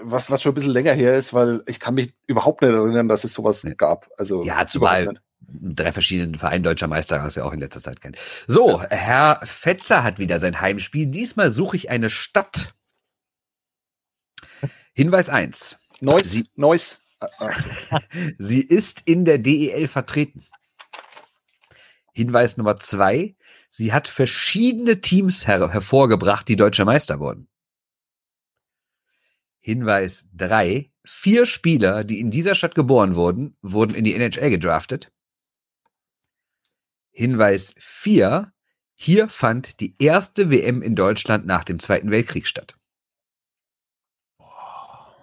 was, 0.04 0.30
was 0.30 0.42
schon 0.42 0.52
ein 0.52 0.56
bisschen 0.56 0.72
länger 0.72 0.94
her 0.94 1.16
ist, 1.16 1.34
weil 1.34 1.64
ich 1.68 1.80
kann 1.80 1.94
mich 1.94 2.14
überhaupt 2.28 2.62
nicht 2.62 2.72
erinnern, 2.74 3.08
dass 3.08 3.24
es 3.24 3.32
sowas 3.34 3.64
Nee. 3.64 3.76
gab. 3.76 4.10
Also 4.18 4.44
Ja, 4.44 4.68
zumal 4.68 5.14
drei 5.54 5.92
verschiedenen 5.94 6.36
Vereinen 6.36 6.64
deutscher 6.64 6.88
Meister, 6.88 7.24
was 7.24 7.36
wir 7.38 7.46
auch 7.46 7.54
in 7.54 7.60
letzter 7.60 7.82
Zeit 7.82 8.02
kennen. 8.02 8.16
So, 8.48 8.82
Herr 8.82 9.40
Fetzer 9.44 10.04
hat 10.04 10.20
wieder 10.20 10.40
sein 10.40 10.60
Heimspiel. 10.60 11.08
Diesmal 11.08 11.52
suche 11.52 11.78
ich 11.78 11.90
eine 11.90 12.10
Stadt. 12.10 12.74
Hinweis 14.94 15.30
1. 15.30 15.78
Neuss, 16.02 16.24
Sie- 16.24 16.48
Neuss. 16.56 16.98
Ah, 17.38 17.52
ah, 17.92 18.00
Sie 18.40 18.62
ist 18.62 19.04
in 19.06 19.26
der 19.26 19.38
DEL 19.38 19.88
vertreten. 19.88 20.44
Hinweis 22.14 22.58
Nummer 22.58 22.78
zwei. 22.78 23.36
Sie 23.70 23.94
hat 23.94 24.08
verschiedene 24.08 25.02
Teams 25.02 25.48
her 25.48 25.72
hervorgebracht, 25.72 26.48
die 26.48 26.56
deutscher 26.56 26.86
Meister 26.86 27.20
wurden. 27.20 27.48
Hinweis 29.60 30.28
drei. 30.34 30.92
Vier 31.04 31.46
Spieler, 31.46 32.04
die 32.04 32.20
in 32.20 32.30
dieser 32.30 32.54
Stadt 32.54 32.76
geboren 32.76 33.16
wurden, 33.16 33.58
wurden 33.62 33.96
in 33.96 34.04
die 34.04 34.14
NHL 34.14 34.52
gedraftet. 34.52 35.12
Hinweis 37.12 37.74
vier. 37.80 38.54
Hier 38.94 39.30
fand 39.30 39.80
die 39.80 39.96
erste 39.98 40.52
WM 40.52 40.84
in 40.84 40.96
Deutschland 40.96 41.46
nach 41.46 41.64
dem 41.64 41.80
Zweiten 41.80 42.12
Weltkrieg 42.12 42.46
statt. 42.46 42.78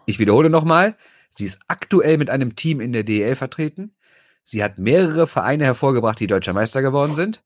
Ich 0.07 0.19
wiederhole 0.19 0.51
nochmal. 0.51 0.97
Sie 1.37 1.45
ist 1.45 1.61
aktuell 1.69 2.19
mit 2.19 2.31
einem 2.31 2.57
Team 2.57 2.81
in 2.81 2.93
der 2.93 3.05
DEL 3.05 3.37
vertreten. 3.37 3.95
Sie 4.51 4.65
hat 4.65 4.79
mehrere 4.79 5.27
Vereine 5.27 5.65
hervorgebracht, 5.65 6.19
die 6.21 6.27
deutscher 6.27 6.55
Meister 6.55 6.81
geworden 6.81 7.15
sind. 7.15 7.45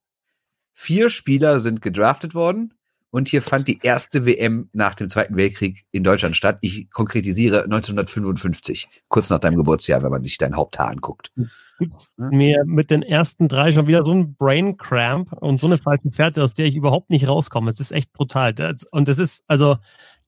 Vier 0.72 1.10
Spieler 1.10 1.58
sind 1.58 1.82
gedraftet 1.82 2.32
worden. 2.32 2.74
Und 3.10 3.28
hier 3.28 3.42
fand 3.42 3.66
die 3.66 3.80
erste 3.82 4.24
WM 4.24 4.70
nach 4.72 4.94
dem 4.94 5.08
Zweiten 5.08 5.36
Weltkrieg 5.36 5.84
in 5.90 6.04
Deutschland 6.04 6.36
statt. 6.36 6.58
Ich 6.60 6.88
konkretisiere 6.92 7.64
1955, 7.64 8.88
kurz 9.08 9.30
nach 9.30 9.40
deinem 9.40 9.56
Geburtsjahr, 9.56 10.04
wenn 10.04 10.12
man 10.12 10.22
sich 10.22 10.38
dein 10.38 10.54
Haupthaar 10.54 10.90
anguckt. 10.90 11.32
Gibt's 11.80 12.12
mir 12.16 12.64
mit 12.66 12.92
den 12.92 13.02
ersten 13.02 13.48
drei 13.48 13.72
schon 13.72 13.88
wieder 13.88 14.04
so 14.04 14.14
ein 14.14 14.36
Brain 14.36 14.76
Cramp 14.76 15.32
und 15.32 15.58
so 15.58 15.66
eine 15.66 15.78
falsche 15.78 16.12
Fährte, 16.12 16.40
aus 16.40 16.54
der 16.54 16.66
ich 16.66 16.76
überhaupt 16.76 17.10
nicht 17.10 17.26
rauskomme. 17.26 17.68
Es 17.68 17.80
ist 17.80 17.90
echt 17.90 18.12
brutal. 18.12 18.54
Das, 18.54 18.84
und 18.84 19.08
das 19.08 19.18
ist, 19.18 19.42
also, 19.48 19.76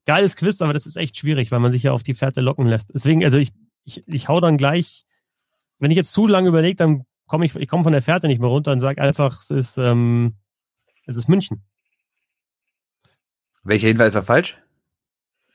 geiles 0.05 0.35
Quiz, 0.35 0.61
aber 0.61 0.73
das 0.73 0.85
ist 0.85 0.97
echt 0.97 1.17
schwierig, 1.17 1.51
weil 1.51 1.61
man 1.61 1.71
sich 1.71 1.83
ja 1.83 1.93
auf 1.93 2.03
die 2.03 2.15
Fährte 2.15 2.41
locken 2.41 2.65
lässt. 2.65 2.91
Deswegen, 2.93 3.23
also 3.23 3.37
ich, 3.37 3.53
ich, 3.85 4.03
ich 4.07 4.27
hau 4.27 4.41
dann 4.41 4.57
gleich, 4.57 5.04
wenn 5.79 5.91
ich 5.91 5.97
jetzt 5.97 6.13
zu 6.13 6.27
lange 6.27 6.49
überlege, 6.49 6.75
dann 6.75 7.05
komme 7.27 7.45
ich, 7.45 7.55
ich 7.55 7.67
komme 7.67 7.83
von 7.83 7.93
der 7.93 8.01
Fährte 8.01 8.27
nicht 8.27 8.39
mehr 8.39 8.49
runter 8.49 8.71
und 8.71 8.79
sage 8.79 9.01
einfach, 9.01 9.41
es 9.41 9.51
ist, 9.51 9.77
ähm, 9.77 10.35
es 11.05 11.15
ist 11.15 11.27
München. 11.27 11.63
Welcher 13.63 13.87
Hinweis 13.87 14.13
war 14.13 14.23
falsch? 14.23 14.57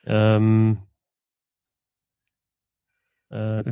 Ähm, 0.05 0.79
äh, 3.31 3.63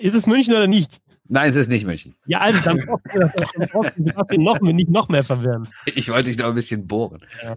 ist 0.00 0.14
es 0.14 0.26
München 0.26 0.54
oder 0.54 0.66
nicht? 0.66 1.00
Nein, 1.28 1.48
es 1.48 1.56
ist 1.56 1.68
nicht 1.68 1.84
München. 1.84 2.14
Ja, 2.26 2.40
also 2.40 2.60
dann 2.60 2.78
brauchst 2.86 3.96
du, 3.96 4.40
noch, 4.40 4.60
nicht 4.60 4.90
noch 4.90 5.08
mehr 5.08 5.24
verwirren. 5.24 5.68
Ich 5.86 6.08
wollte 6.08 6.30
dich 6.30 6.38
noch 6.38 6.48
ein 6.48 6.54
bisschen 6.54 6.86
bohren. 6.86 7.24
Ja. 7.42 7.56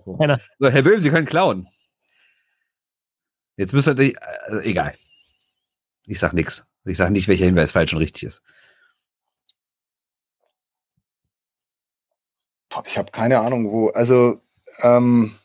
So, 0.58 0.70
Herr 0.70 0.82
Böhm, 0.82 1.02
Sie 1.02 1.10
können 1.10 1.28
klauen. 1.28 1.68
Jetzt 3.58 3.74
müsst 3.74 3.88
ihr, 3.88 4.00
äh, 4.00 4.14
egal. 4.64 4.96
Ich 6.08 6.20
sag 6.20 6.34
nix. 6.34 6.66
Ich 6.86 6.98
sag 6.98 7.12
nicht, 7.12 7.28
welcher 7.28 7.46
Hinweis 7.46 7.72
falsch 7.72 7.94
und 7.94 8.00
richtig 8.00 8.24
ist. 8.24 8.42
Ich 12.86 12.98
habe 12.98 13.12
keine 13.12 13.40
Ahnung, 13.40 13.72
wo. 13.72 13.90
Also, 13.90 14.42
ähm, 14.80 15.36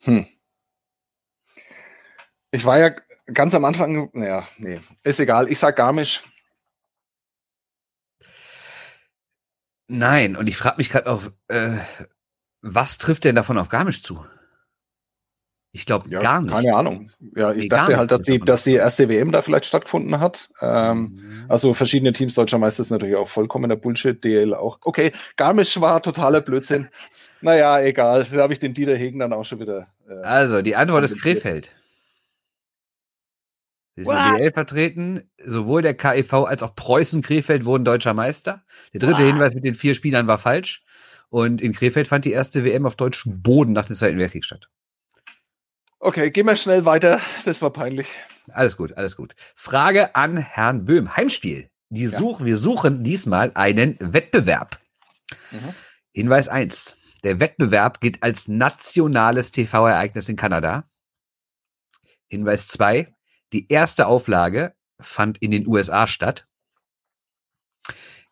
hm. 0.00 0.26
Ich 2.50 2.64
war 2.64 2.78
ja, 2.78 2.94
ganz 3.32 3.54
am 3.54 3.64
Anfang, 3.64 4.10
naja, 4.12 4.48
nee, 4.58 4.80
ist 5.02 5.20
egal. 5.20 5.50
Ich 5.50 5.58
sag 5.58 5.76
Garmisch. 5.76 6.22
Nein, 9.88 10.36
und 10.36 10.48
ich 10.48 10.56
frage 10.56 10.78
mich 10.78 10.90
gerade 10.90 11.10
auch, 11.10 11.22
äh, 11.48 11.78
was 12.60 12.98
trifft 12.98 13.24
denn 13.24 13.36
davon 13.36 13.58
auf 13.58 13.68
Garmisch 13.68 14.02
zu? 14.02 14.24
Ich 15.76 15.84
glaube 15.84 16.08
Ja, 16.08 16.20
gar 16.20 16.40
nicht. 16.40 16.50
Keine 16.54 16.74
Ahnung. 16.74 17.10
Ja, 17.36 17.52
ich 17.52 17.64
Nee, 17.64 17.68
dachte 17.68 17.98
halt, 17.98 18.10
dass 18.10 18.22
die, 18.22 18.38
dass 18.38 18.64
die 18.64 18.72
erste 18.74 19.10
WM 19.10 19.30
da 19.30 19.42
vielleicht 19.42 19.66
stattgefunden 19.66 20.18
hat. 20.20 20.48
Ähm, 20.62 21.20
Mhm. 21.22 21.44
also 21.50 21.74
verschiedene 21.74 22.12
Teams 22.14 22.32
deutscher 22.34 22.56
Meister 22.56 22.80
ist 22.80 22.88
natürlich 22.90 23.16
auch 23.16 23.28
vollkommener 23.28 23.76
Bullshit, 23.76 24.22
DL 24.24 24.54
auch. 24.54 24.78
Okay, 24.84 25.12
Garmisch 25.36 25.78
war 25.78 26.02
totaler 26.02 26.40
Blödsinn. 26.40 26.88
naja, 27.42 27.78
egal. 27.82 28.24
Da 28.24 28.40
habe 28.42 28.54
ich 28.54 28.58
den 28.58 28.72
Dieter 28.72 28.96
Hegen 28.96 29.18
dann 29.18 29.34
auch 29.34 29.44
schon 29.44 29.60
wieder. 29.60 29.88
Äh, 30.08 30.14
Also, 30.22 30.62
die 30.62 30.76
Antwort 30.76 31.04
ist. 31.04 31.20
Krefeld. 31.20 31.72
Sie 33.96 34.04
sind 34.04 34.14
What? 34.14 34.30
in 34.32 34.36
DL 34.38 34.52
vertreten. 34.52 35.30
Sowohl 35.44 35.82
der 35.82 35.94
KEV 35.94 36.32
als 36.46 36.62
auch 36.62 36.74
Preußen 36.74 37.20
Krefeld 37.20 37.66
wurden 37.66 37.84
deutscher 37.84 38.14
Meister. 38.14 38.62
Der 38.94 39.00
dritte 39.00 39.22
What? 39.24 39.28
Hinweis 39.28 39.52
mit 39.54 39.64
den 39.64 39.74
vier 39.74 39.94
Spielern 39.94 40.26
war 40.26 40.38
falsch. 40.38 40.82
Und 41.28 41.60
in 41.60 41.72
Krefeld 41.74 42.08
fand 42.08 42.24
die 42.24 42.32
erste 42.32 42.64
WM 42.64 42.86
auf 42.86 42.96
deutschem 42.96 43.42
Boden 43.42 43.72
nach 43.72 43.84
dem 43.86 43.96
Zweiten 43.96 44.16
Weltkrieg 44.18 44.44
statt. 44.44 44.68
Okay, 45.98 46.30
gehen 46.30 46.46
wir 46.46 46.56
schnell 46.56 46.84
weiter. 46.84 47.20
Das 47.44 47.62
war 47.62 47.70
peinlich. 47.72 48.08
Alles 48.52 48.76
gut, 48.76 48.92
alles 48.96 49.16
gut. 49.16 49.34
Frage 49.54 50.14
an 50.14 50.36
Herrn 50.36 50.84
Böhm. 50.84 51.16
Heimspiel. 51.16 51.70
Die 51.90 52.04
Ja. 52.04 52.10
such, 52.18 52.44
Wir 52.44 52.56
suchen 52.56 53.04
diesmal 53.04 53.52
einen 53.54 53.96
Wettbewerb. 54.00 54.80
Mhm. 55.50 55.74
Hinweis 56.12 56.48
1. 56.48 56.96
Der 57.24 57.40
Wettbewerb 57.40 58.00
gilt 58.00 58.22
als 58.22 58.48
nationales 58.48 59.50
TV-Ereignis 59.50 60.28
in 60.28 60.36
Kanada. 60.36 60.88
Hinweis 62.28 62.68
2. 62.68 63.12
Die 63.52 63.68
erste 63.68 64.06
Auflage 64.06 64.74
fand 65.00 65.38
in 65.38 65.50
den 65.50 65.66
USA 65.66 66.06
statt. 66.06 66.46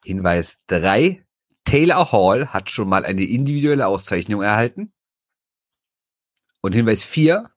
Hinweis 0.05 0.63
3. 0.67 1.25
Taylor 1.65 2.13
Hall 2.13 2.49
hat 2.53 2.71
schon 2.71 2.89
mal 2.89 3.05
eine 3.05 3.25
individuelle 3.25 3.87
Auszeichnung 3.87 4.43
erhalten. 4.43 4.93
Und 6.61 6.73
Hinweis 6.73 7.05
4. 7.05 7.51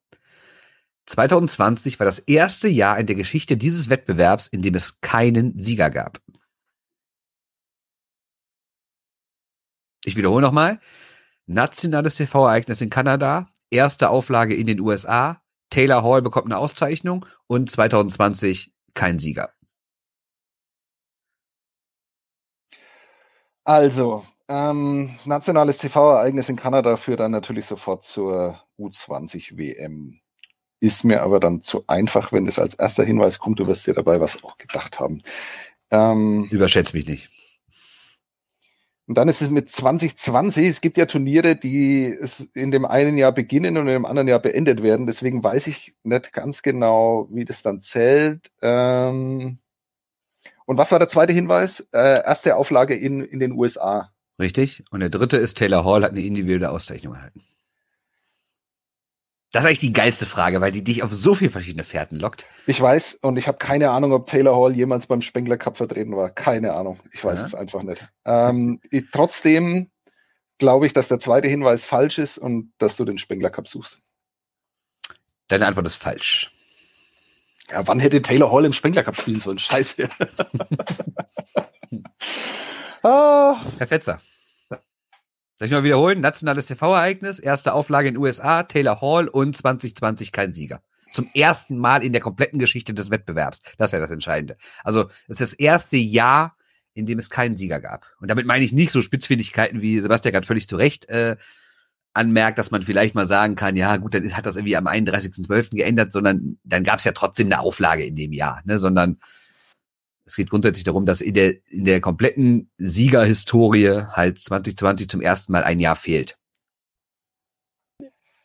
2020 1.07 1.99
war 1.99 2.05
das 2.05 2.19
erste 2.19 2.67
Jahr 2.67 2.99
in 2.99 3.07
der 3.07 3.15
Geschichte 3.15 3.57
dieses 3.57 3.89
Wettbewerbs, 3.89 4.47
in 4.47 4.61
dem 4.61 4.75
es 4.75 5.01
keinen 5.01 5.59
Sieger 5.59 5.89
gab. 5.89 6.21
Ich 10.05 10.15
wiederhole 10.15 10.41
nochmal. 10.41 10.79
Nationales 11.47 12.15
TV-Ereignis 12.15 12.81
in 12.81 12.89
Kanada, 12.89 13.47
erste 13.69 14.09
Auflage 14.09 14.53
in 14.53 14.67
den 14.67 14.81
USA, 14.81 15.41
Taylor 15.69 16.03
Hall 16.03 16.21
bekommt 16.21 16.45
eine 16.47 16.57
Auszeichnung 16.57 17.25
und 17.47 17.71
2020 17.71 18.73
kein 18.93 19.19
Sieger. 19.19 19.53
Also, 23.63 24.25
ähm, 24.47 25.19
nationales 25.25 25.77
TV-Ereignis 25.77 26.47
in 26.49 26.55
Kanada 26.55 26.95
führt 26.95 27.19
dann 27.19 27.31
natürlich 27.31 27.65
sofort 27.65 28.05
zur 28.05 28.61
U20 28.77 29.57
WM. 29.57 30.21
Ist 30.79 31.03
mir 31.03 31.23
aber 31.23 31.39
dann 31.39 31.63
zu 31.63 31.83
einfach, 31.87 32.31
wenn 32.31 32.47
es 32.47 32.59
als 32.59 32.75
erster 32.75 33.03
Hinweis 33.03 33.39
kommt, 33.39 33.59
du 33.59 33.65
wirst 33.67 33.87
dir 33.87 33.93
dabei 33.95 34.19
was 34.21 34.43
auch 34.43 34.57
gedacht 34.57 34.99
haben. 34.99 35.21
Ähm, 35.89 36.47
Überschätzt 36.51 36.93
mich 36.93 37.07
nicht. 37.07 37.29
und 39.07 39.17
dann 39.17 39.27
ist 39.29 39.41
es 39.41 39.49
mit 39.49 39.71
2020, 39.71 40.67
es 40.67 40.81
gibt 40.81 40.97
ja 40.97 41.05
Turniere, 41.05 41.55
die 41.55 42.15
in 42.53 42.71
dem 42.71 42.85
einen 42.85 43.17
Jahr 43.17 43.31
beginnen 43.31 43.77
und 43.77 43.87
in 43.87 43.93
dem 43.93 44.05
anderen 44.05 44.27
Jahr 44.27 44.39
beendet 44.39 44.83
werden. 44.83 45.07
Deswegen 45.07 45.43
weiß 45.43 45.67
ich 45.67 45.95
nicht 46.03 46.33
ganz 46.33 46.61
genau, 46.61 47.27
wie 47.31 47.45
das 47.45 47.63
dann 47.63 47.81
zählt. 47.81 48.51
Ähm, 48.61 49.59
und 50.65 50.77
was 50.77 50.91
war 50.91 50.99
der 50.99 51.07
zweite 51.07 51.33
Hinweis? 51.33 51.79
Äh, 51.93 52.21
erste 52.25 52.57
Auflage 52.57 52.93
in, 52.95 53.21
in 53.21 53.39
den 53.39 53.53
USA. 53.53 54.11
Richtig? 54.39 54.83
Und 54.91 54.99
der 54.99 55.09
dritte 55.09 55.37
ist 55.37 55.57
Taylor 55.57 55.85
Hall 55.85 56.03
hat 56.03 56.11
eine 56.11 56.21
individuelle 56.21 56.69
Auszeichnung 56.69 57.15
erhalten. 57.15 57.41
Das 59.57 59.63
ist 59.65 59.69
eigentlich 59.69 59.79
die 59.79 59.91
geilste 59.93 60.27
Frage, 60.27 60.61
weil 60.61 60.71
die 60.71 60.83
dich 60.83 61.01
auf 61.01 61.11
so 61.11 61.33
viele 61.33 61.49
verschiedene 61.49 61.83
Fährten 61.83 62.19
lockt. 62.19 62.45
Ich 62.67 62.79
weiß 62.79 63.15
und 63.23 63.37
ich 63.37 63.47
habe 63.47 63.57
keine 63.57 63.89
Ahnung, 63.89 64.11
ob 64.13 64.27
Taylor 64.27 64.55
Hall 64.55 64.75
jemals 64.75 65.07
beim 65.07 65.21
Spengler 65.23 65.57
Cup 65.57 65.77
vertreten 65.77 66.15
war. 66.15 66.29
Keine 66.29 66.73
Ahnung. 66.73 66.99
Ich 67.11 67.25
weiß 67.25 67.39
Ja. 67.39 67.45
es 67.45 67.55
einfach 67.55 67.81
nicht. 67.81 68.07
Ähm, 68.23 68.79
ich, 68.91 69.05
trotzdem 69.11 69.89
glaube 70.59 70.85
ich, 70.85 70.93
dass 70.93 71.07
der 71.07 71.17
zweite 71.17 71.47
Hinweis 71.47 71.85
falsch 71.85 72.19
ist 72.19 72.37
und 72.37 72.71
dass 72.77 72.97
du 72.97 73.03
den 73.03 73.17
Spengler 73.17 73.49
Cup 73.49 73.67
suchst. 73.67 73.97
Deine 75.47 75.65
Antwort 75.65 75.87
ist 75.87 75.95
falsch. 75.95 76.51
Ja, 77.71 77.87
wann 77.87 77.99
hätte 77.99 78.21
Taylor 78.21 78.51
Hall 78.51 78.63
im 78.65 78.73
Spengler 78.73 79.01
Cup 79.01 79.17
spielen 79.17 79.39
sollen? 79.39 79.57
Scheiße. 79.57 80.07
ah, 83.01 83.59
Herr 83.79 83.87
Fetzer. 83.87 84.21
Soll 85.59 85.67
ich 85.67 85.71
mal 85.71 85.83
wiederholen? 85.83 86.21
Nationales 86.21 86.67
TV-Ereignis, 86.67 87.39
erste 87.39 87.73
Auflage 87.73 88.09
in 88.09 88.13
den 88.15 88.21
USA, 88.21 88.63
Taylor 88.63 89.01
Hall 89.01 89.27
und 89.27 89.57
2020 89.57 90.31
kein 90.31 90.53
Sieger. 90.53 90.81
Zum 91.13 91.27
ersten 91.33 91.77
Mal 91.77 92.03
in 92.03 92.11
der 92.11 92.21
kompletten 92.21 92.59
Geschichte 92.59 92.93
des 92.93 93.09
Wettbewerbs. 93.09 93.61
Das 93.77 93.89
ist 93.89 93.93
ja 93.93 93.99
das 93.99 94.11
Entscheidende. 94.11 94.57
Also, 94.83 95.09
es 95.27 95.39
ist 95.39 95.41
das 95.41 95.53
erste 95.53 95.97
Jahr, 95.97 96.55
in 96.93 97.07
dem 97.07 97.17
es 97.17 97.31
keinen 97.31 97.57
Sieger 97.57 97.79
gab. 97.79 98.05
Und 98.19 98.29
damit 98.29 98.45
meine 98.45 98.63
ich 98.63 98.71
nicht 98.71 98.91
so 98.91 99.01
Spitzfindigkeiten, 99.01 99.81
wie 99.81 99.99
Sebastian 99.99 100.33
gerade 100.33 100.45
völlig 100.45 100.67
zu 100.67 100.75
Recht 100.75 101.09
äh, 101.09 101.37
anmerkt, 102.13 102.59
dass 102.59 102.71
man 102.71 102.83
vielleicht 102.83 103.15
mal 103.15 103.27
sagen 103.27 103.55
kann, 103.55 103.75
ja 103.75 103.97
gut, 103.97 104.13
dann 104.13 104.31
hat 104.35 104.45
das 104.45 104.55
irgendwie 104.55 104.77
am 104.77 104.87
31.12. 104.87 105.75
geändert, 105.75 106.11
sondern 106.11 106.57
dann 106.63 106.83
gab 106.83 106.99
es 106.99 107.05
ja 107.05 107.13
trotzdem 107.13 107.47
eine 107.47 107.59
Auflage 107.59 108.03
in 108.03 108.15
dem 108.15 108.33
Jahr, 108.33 108.61
ne? 108.65 108.77
sondern 108.77 109.17
es 110.27 110.35
geht 110.35 110.49
grundsätzlich 110.49 110.83
darum, 110.83 111.05
dass 111.05 111.21
in 111.21 111.33
der, 111.33 111.55
in 111.69 111.85
der 111.85 112.01
kompletten 112.01 112.69
Siegerhistorie 112.77 114.03
halt 114.11 114.39
2020 114.39 115.07
zum 115.07 115.21
ersten 115.21 115.53
Mal 115.53 115.63
ein 115.63 115.79
Jahr 115.79 115.95
fehlt. 115.95 116.37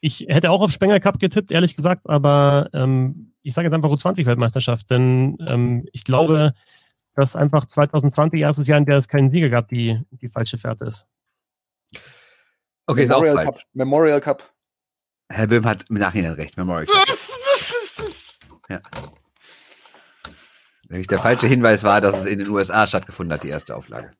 Ich 0.00 0.26
hätte 0.28 0.50
auch 0.50 0.62
auf 0.62 0.70
Spengler 0.70 1.00
Cup 1.00 1.18
getippt, 1.18 1.50
ehrlich 1.50 1.74
gesagt, 1.74 2.08
aber 2.08 2.70
ähm, 2.72 3.34
ich 3.42 3.54
sage 3.54 3.66
jetzt 3.66 3.74
einfach 3.74 3.90
U20-Weltmeisterschaft, 3.90 4.90
denn 4.90 5.38
ähm, 5.48 5.88
ich 5.92 6.04
glaube, 6.04 6.54
dass 7.14 7.34
einfach 7.34 7.66
2020 7.66 8.40
erstes 8.40 8.68
Jahr, 8.68 8.78
in 8.78 8.86
der 8.86 8.98
es 8.98 9.08
keinen 9.08 9.32
Sieger 9.32 9.50
gab, 9.50 9.66
die, 9.68 10.00
die 10.10 10.28
falsche 10.28 10.58
Fährte 10.58 10.84
ist. 10.84 11.06
Okay, 12.86 13.04
ist 13.04 13.10
auch 13.10 13.22
Memorial 13.22 13.44
falsch. 13.44 13.62
Cup. 13.62 13.74
Memorial 13.74 14.20
Cup. 14.20 14.52
Herr 15.28 15.48
Böhm 15.48 15.66
hat 15.66 15.90
im 15.90 15.96
Nachhinein 15.96 16.32
recht. 16.32 16.56
Memorial 16.56 16.86
Cup. 16.86 17.08
Nämlich 20.92 21.08
der 21.08 21.20
falsche 21.20 21.46
Hinweis 21.46 21.84
war, 21.84 22.02
dass 22.02 22.18
es 22.18 22.26
in 22.26 22.38
den 22.38 22.50
USA 22.50 22.86
stattgefunden 22.86 23.32
hat, 23.32 23.44
die 23.44 23.48
erste 23.48 23.74
Auflage. 23.74 24.10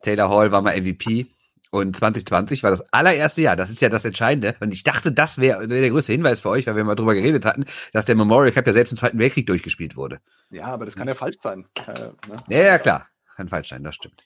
Taylor 0.00 0.30
Hall 0.30 0.52
war 0.52 0.62
mal 0.62 0.80
MVP 0.80 1.26
und 1.70 1.96
2020 1.96 2.62
war 2.62 2.70
das 2.70 2.80
allererste 2.92 3.42
Jahr. 3.42 3.56
Das 3.56 3.68
ist 3.68 3.80
ja 3.80 3.88
das 3.88 4.04
Entscheidende. 4.04 4.54
Und 4.60 4.72
ich 4.72 4.84
dachte, 4.84 5.10
das 5.10 5.38
wäre 5.38 5.68
wär 5.68 5.80
der 5.80 5.90
größte 5.90 6.12
Hinweis 6.12 6.38
für 6.38 6.50
euch, 6.50 6.68
weil 6.68 6.76
wir 6.76 6.84
mal 6.84 6.94
drüber 6.94 7.14
geredet 7.14 7.44
hatten, 7.46 7.64
dass 7.92 8.04
der 8.04 8.14
Memorial 8.14 8.52
Cup 8.52 8.64
ja 8.64 8.72
selbst 8.72 8.92
im 8.92 8.98
Zweiten 8.98 9.18
Weltkrieg 9.18 9.44
durchgespielt 9.48 9.96
wurde. 9.96 10.20
Ja, 10.50 10.66
aber 10.66 10.84
das 10.84 10.94
kann 10.94 11.08
ja 11.08 11.14
falsch 11.14 11.38
sein. 11.42 11.66
Äh, 11.74 12.10
ne? 12.28 12.36
Ja, 12.48 12.62
ja, 12.62 12.78
klar. 12.78 13.08
Kann 13.34 13.48
falsch 13.48 13.70
sein, 13.70 13.82
das 13.82 13.96
stimmt. 13.96 14.22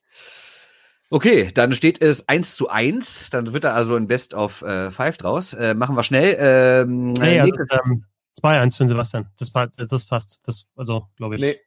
Okay, 1.08 1.52
dann 1.54 1.72
steht 1.72 2.02
es 2.02 2.28
1 2.28 2.54
zu 2.54 2.68
1. 2.68 3.30
Dann 3.30 3.54
wird 3.54 3.64
da 3.64 3.72
also 3.72 3.96
ein 3.96 4.08
Best 4.08 4.34
of 4.34 4.60
äh, 4.60 4.90
Five 4.90 5.16
draus. 5.16 5.54
Äh, 5.54 5.72
machen 5.72 5.96
wir 5.96 6.02
schnell. 6.02 6.36
Ähm, 6.38 7.14
Nee, 7.14 7.36
äh, 7.36 7.40
also, 7.40 7.54
ähm, 7.86 8.04
2-1 8.42 8.76
für 8.76 8.84
den 8.84 8.88
Sebastian. 8.88 9.30
Das, 9.38 9.52
das 9.76 10.04
passt. 10.04 10.40
Das, 10.46 10.66
also, 10.76 11.08
glaube 11.16 11.36
ich. 11.36 11.40
Nee, 11.40 11.58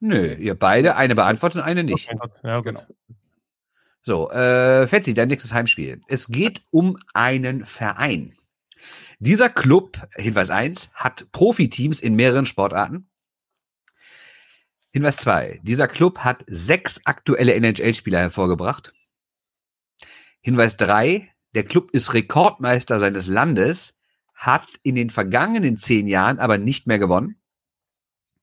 Nö, 0.00 0.34
ihr 0.34 0.54
beide, 0.54 0.96
eine 0.96 1.14
beantwortet 1.14 1.62
und 1.62 1.66
eine 1.66 1.80
Oh 1.80 1.84
nicht. 1.84 2.10
Gott. 2.18 2.40
Ja. 2.42 2.60
Genau. 2.60 2.82
So, 4.02 4.30
äh, 4.30 4.86
Fetzi, 4.86 5.14
dein 5.14 5.28
nächstes 5.28 5.54
Heimspiel. 5.54 6.00
Es 6.08 6.28
geht 6.28 6.62
um 6.70 6.98
einen 7.14 7.64
Verein. 7.64 8.36
Dieser 9.18 9.48
Club, 9.48 9.98
Hinweis 10.16 10.50
1, 10.50 10.90
hat 10.92 11.32
Profiteams 11.32 12.02
in 12.02 12.16
mehreren 12.16 12.44
Sportarten. 12.44 13.08
Hinweis 14.92 15.16
2, 15.16 15.60
dieser 15.62 15.88
Club 15.88 16.18
hat 16.18 16.44
sechs 16.48 17.00
aktuelle 17.06 17.54
NHL-Spieler 17.54 18.18
hervorgebracht. 18.18 18.92
Hinweis 20.42 20.76
3, 20.76 21.32
der 21.54 21.64
Club 21.64 21.92
ist 21.92 22.12
Rekordmeister 22.12 23.00
seines 23.00 23.26
Landes, 23.26 23.98
hat 24.46 24.68
in 24.82 24.94
den 24.94 25.10
vergangenen 25.10 25.76
zehn 25.76 26.06
Jahren 26.06 26.38
aber 26.38 26.58
nicht 26.58 26.86
mehr 26.86 26.98
gewonnen. 26.98 27.40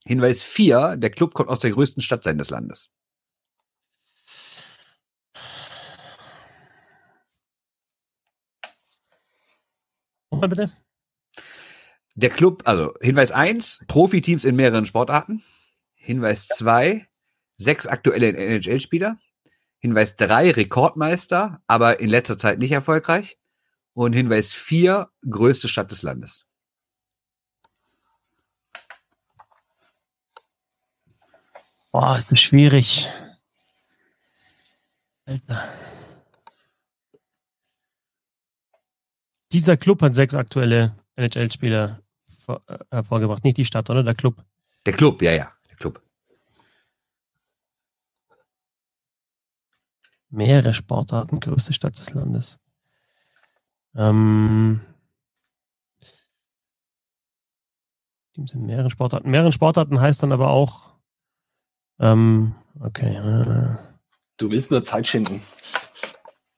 Hinweis 0.05 0.41
4, 0.41 0.97
der 0.97 1.11
Club 1.11 1.33
kommt 1.33 1.49
aus 1.49 1.59
der 1.59 1.71
größten 1.71 2.01
Stadt 2.01 2.23
seines 2.23 2.49
Landes. 2.49 2.91
Nochmal 10.31 10.49
bitte. 10.49 10.71
Der 12.15 12.29
Club, 12.29 12.63
also 12.65 12.93
Hinweis 13.01 13.31
1, 13.31 13.85
Profiteams 13.87 14.45
in 14.45 14.55
mehreren 14.55 14.85
Sportarten. 14.85 15.43
Hinweis 15.95 16.47
2, 16.47 17.07
sechs 17.57 17.85
aktuelle 17.85 18.33
NHL-Spieler. 18.33 19.19
Hinweis 19.77 20.15
3, 20.15 20.51
Rekordmeister, 20.51 21.61
aber 21.67 21.99
in 21.99 22.09
letzter 22.09 22.37
Zeit 22.37 22.59
nicht 22.59 22.71
erfolgreich. 22.71 23.37
Und 23.93 24.13
Hinweis 24.13 24.51
4, 24.51 25.09
größte 25.29 25.67
Stadt 25.67 25.91
des 25.91 26.01
Landes. 26.01 26.45
Boah, 31.91 32.17
ist 32.17 32.31
das 32.31 32.41
schwierig. 32.41 33.09
Alter. 35.25 35.67
Dieser 39.51 39.75
Club 39.75 40.01
hat 40.01 40.15
sechs 40.15 40.33
aktuelle 40.33 40.95
NHL-Spieler 41.17 42.01
äh, 42.47 42.77
hervorgebracht. 42.89 43.43
Nicht 43.43 43.57
die 43.57 43.65
Stadt, 43.65 43.89
oder? 43.89 44.03
Der 44.03 44.15
Club. 44.15 44.43
Der 44.85 44.93
Club, 44.93 45.21
ja, 45.21 45.33
ja. 45.33 45.51
Der 45.69 45.75
Club. 45.75 46.01
Mehrere 50.29 50.73
Sportarten, 50.73 51.41
größte 51.41 51.73
Stadt 51.73 51.97
des 51.99 52.13
Landes. 52.13 52.57
Ähm, 53.95 54.81
Teams 58.33 58.53
in 58.53 58.65
mehreren 58.65 58.89
Sportarten. 58.89 59.29
Mehreren 59.29 59.51
Sportarten 59.51 59.99
heißt 59.99 60.23
dann 60.23 60.31
aber 60.31 60.49
auch, 60.49 60.93
ähm, 61.99 62.55
okay. 62.79 63.15
Äh, 63.15 63.77
du 64.37 64.49
willst 64.49 64.71
nur 64.71 64.83
Zeit 64.83 65.07
schinden. 65.07 65.41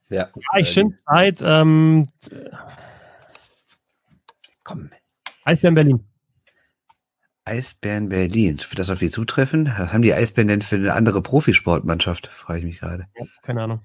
Ja, 0.10 0.30
ja 0.36 0.60
ich 0.60 0.70
schinde 0.70 0.96
Zeit. 0.98 1.42
Ähm, 1.44 2.08
Komm. 4.64 4.92
Eisbären 5.44 5.76
Berlin. 5.76 6.08
Eisbären 7.46 8.08
Berlin. 8.08 8.60
Wird 8.60 8.80
das 8.80 8.90
auf 8.90 9.00
die 9.00 9.12
zutreffen? 9.12 9.66
Was 9.78 9.92
haben 9.92 10.02
die 10.02 10.14
Eisbären 10.14 10.48
denn 10.48 10.62
für 10.62 10.76
eine 10.76 10.94
andere 10.94 11.22
Profisportmannschaft? 11.22 12.28
Frage 12.28 12.60
ich 12.60 12.66
mich 12.66 12.80
gerade. 12.80 13.08
Ja, 13.18 13.26
keine 13.42 13.64
Ahnung. 13.64 13.82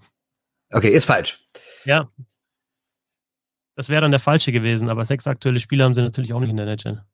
Okay, 0.70 0.90
ist 0.90 1.06
falsch. 1.06 1.44
Ja. 1.84 2.08
Das 3.78 3.90
wäre 3.90 4.00
dann 4.00 4.10
der 4.10 4.18
falsche 4.18 4.50
gewesen, 4.50 4.90
aber 4.90 5.04
sechs 5.04 5.28
aktuelle 5.28 5.60
Spieler 5.60 5.84
haben 5.84 5.94
sie 5.94 6.02
natürlich 6.02 6.32
auch 6.32 6.40
nicht 6.40 6.50
in 6.50 6.56
der 6.56 6.66
NHL. 6.66 7.04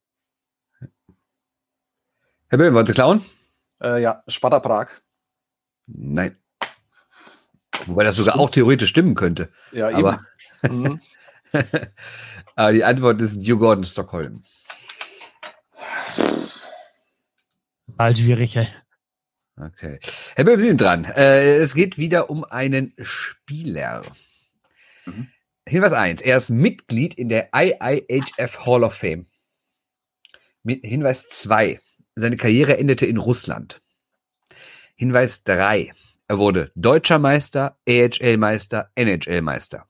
Herr 2.48 2.56
Böhm, 2.58 2.72
wollen 2.72 2.86
Sie 2.86 2.94
klauen? 2.94 3.22
Äh, 3.82 4.00
ja, 4.00 4.24
Sparta 4.28 4.60
Prag. 4.60 4.88
Nein. 5.86 6.38
Wobei 7.84 8.04
das 8.04 8.16
sogar 8.16 8.38
auch 8.38 8.48
theoretisch 8.48 8.88
stimmen 8.88 9.14
könnte. 9.14 9.52
Ja, 9.72 9.90
eben. 9.90 9.98
Aber, 9.98 10.22
Mhm. 10.62 11.02
aber 12.56 12.72
die 12.72 12.84
Antwort 12.84 13.20
ist 13.20 13.36
New 13.36 13.58
Gordon 13.58 13.84
Stockholm. 13.84 14.42
Bald 17.88 18.18
schwierig, 18.18 18.56
ey. 18.56 18.68
Okay. 19.58 20.00
Herr 20.34 20.44
Böhm, 20.44 20.60
Sie 20.60 20.68
sind 20.68 20.80
dran. 20.80 21.04
Äh, 21.04 21.56
es 21.56 21.74
geht 21.74 21.98
wieder 21.98 22.30
um 22.30 22.42
einen 22.42 22.94
Spieler. 23.02 24.02
Mhm. 25.04 25.28
Hinweis 25.66 25.92
1. 25.92 26.20
Er 26.20 26.36
ist 26.36 26.50
Mitglied 26.50 27.14
in 27.14 27.30
der 27.30 27.48
IIHF 27.54 28.66
Hall 28.66 28.84
of 28.84 28.94
Fame. 28.94 29.26
Hinweis 30.66 31.28
2. 31.28 31.80
Seine 32.14 32.36
Karriere 32.36 32.76
endete 32.76 33.06
in 33.06 33.16
Russland. 33.16 33.82
Hinweis 34.94 35.42
3. 35.44 35.92
Er 36.28 36.38
wurde 36.38 36.70
Deutscher 36.74 37.18
Meister, 37.18 37.78
AHL-Meister, 37.88 38.90
NHL-Meister. 38.94 39.88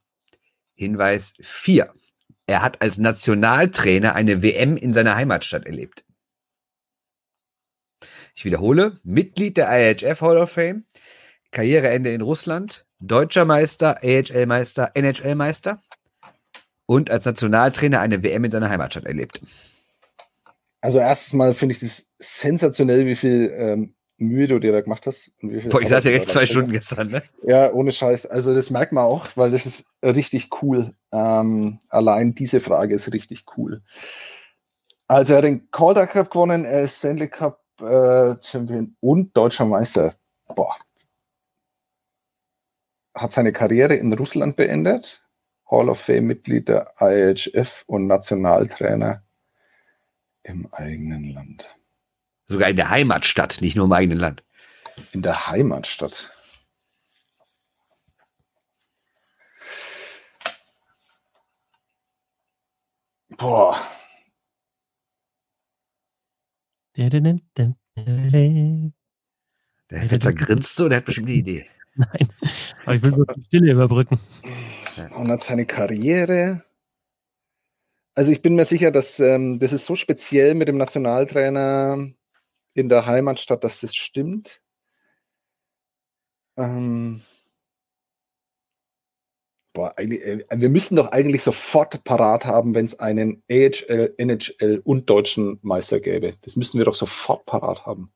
Hinweis 0.73 1.33
4. 1.41 1.93
Er 2.47 2.61
hat 2.61 2.81
als 2.81 2.97
Nationaltrainer 2.97 4.15
eine 4.15 4.41
WM 4.41 4.77
in 4.77 4.93
seiner 4.93 5.15
Heimatstadt 5.15 5.65
erlebt. 5.65 6.05
Ich 8.33 8.45
wiederhole, 8.45 8.99
Mitglied 9.03 9.57
der 9.57 9.69
IHF 9.69 10.21
Hall 10.21 10.37
of 10.37 10.51
Fame, 10.51 10.85
Karriereende 11.51 12.13
in 12.13 12.21
Russland, 12.21 12.84
Deutscher 12.99 13.45
Meister, 13.45 13.97
AHL-Meister, 14.03 14.91
NHL-Meister 14.93 15.81
und 16.85 17.09
als 17.09 17.25
Nationaltrainer 17.25 17.99
eine 17.99 18.23
WM 18.23 18.45
in 18.45 18.51
seiner 18.51 18.69
Heimatstadt 18.69 19.05
erlebt. 19.05 19.41
Also 20.81 20.99
erstes 20.99 21.33
Mal 21.33 21.53
finde 21.53 21.73
ich 21.73 21.79
das 21.79 22.07
sensationell, 22.19 23.05
wie 23.05 23.15
viel 23.15 23.51
ähm, 23.57 23.95
Mühe 24.17 24.47
du 24.47 24.59
dir 24.59 24.71
da 24.71 24.81
gemacht 24.81 25.05
hast. 25.07 25.31
Boah, 25.41 25.81
ich 25.81 25.89
saß 25.89 26.05
ja 26.05 26.11
echt 26.11 26.29
zwei 26.29 26.45
Stunden 26.45 26.71
gestern, 26.71 27.09
ne? 27.09 27.23
Ja, 27.43 27.71
ohne 27.73 27.91
Scheiß. 27.91 28.25
Also 28.27 28.53
das 28.53 28.69
merkt 28.69 28.93
man 28.93 29.03
auch, 29.03 29.27
weil 29.35 29.51
das 29.51 29.65
ist 29.65 29.85
richtig 30.03 30.49
cool. 30.61 30.93
Ähm, 31.11 31.79
allein 31.89 32.33
diese 32.33 32.59
Frage 32.59 32.95
ist 32.95 33.11
richtig 33.11 33.45
cool. 33.57 33.81
Also 35.07 35.33
er 35.33 35.37
hat 35.37 35.45
den 35.45 35.69
Calder 35.71 36.07
Cup 36.07 36.31
gewonnen, 36.31 36.65
er 36.65 36.83
ist 36.83 36.97
Stanley 36.97 37.29
Cup 37.29 37.61
äh, 37.81 38.35
Champion 38.41 38.95
und 39.01 39.35
deutscher 39.35 39.65
Meister. 39.65 40.15
Boah. 40.55 40.77
Hat 43.15 43.33
seine 43.33 43.53
Karriere 43.53 43.95
in 43.95 44.13
Russland 44.13 44.55
beendet. 44.55 45.23
Hall 45.69 45.89
of 45.89 45.99
Fame 45.99 46.27
Mitglied 46.27 46.67
der 46.67 46.93
IHF 46.99 47.83
und 47.87 48.07
Nationaltrainer 48.07 49.23
im 50.43 50.71
eigenen 50.71 51.31
Land. 51.31 51.75
Sogar 52.45 52.69
in 52.69 52.75
der 52.75 52.89
Heimatstadt, 52.91 53.61
nicht 53.61 53.75
nur 53.75 53.85
im 53.85 53.93
eigenen 53.93 54.19
Land. 54.19 54.43
In 55.11 55.23
der 55.23 55.47
Heimatstadt. 55.47 56.31
Boah, 63.37 63.81
Der 69.91 70.07
Fetzer 70.07 70.33
grinst 70.33 70.75
so, 70.75 70.87
der 70.87 70.97
hat 70.99 71.05
bestimmt 71.05 71.27
eine 71.27 71.35
Idee. 71.35 71.69
aber 72.85 72.95
ich 72.95 73.03
will 73.03 73.11
nur 73.11 73.25
die 73.25 73.43
Stille 73.45 73.71
überbrücken. 73.71 74.19
und 75.15 75.29
hat 75.29 75.43
seine 75.43 75.65
Karriere. 75.65 76.63
Also 78.15 78.31
ich 78.31 78.41
bin 78.41 78.55
mir 78.55 78.65
sicher, 78.65 78.91
dass 78.91 79.19
ähm, 79.19 79.59
das 79.59 79.73
ist 79.73 79.85
so 79.85 79.95
speziell 79.95 80.55
mit 80.55 80.67
dem 80.67 80.77
Nationaltrainer 80.77 82.09
in 82.73 82.89
der 82.89 83.05
Heimatstadt, 83.05 83.63
dass 83.63 83.79
das 83.81 83.95
stimmt. 83.95 84.61
Ähm, 86.57 87.21
boah, 89.73 89.93
äh, 89.97 90.45
wir 90.49 90.69
müssen 90.69 90.95
doch 90.95 91.11
eigentlich 91.11 91.43
sofort 91.43 92.03
parat 92.03 92.45
haben, 92.45 92.73
wenn 92.73 92.85
es 92.85 92.99
einen 92.99 93.43
AHL, 93.49 94.15
NHL 94.17 94.81
und 94.83 95.09
deutschen 95.09 95.59
Meister 95.61 95.99
gäbe. 95.99 96.37
Das 96.41 96.55
müssen 96.55 96.77
wir 96.77 96.85
doch 96.85 96.95
sofort 96.95 97.45
parat 97.45 97.85
haben. 97.85 98.11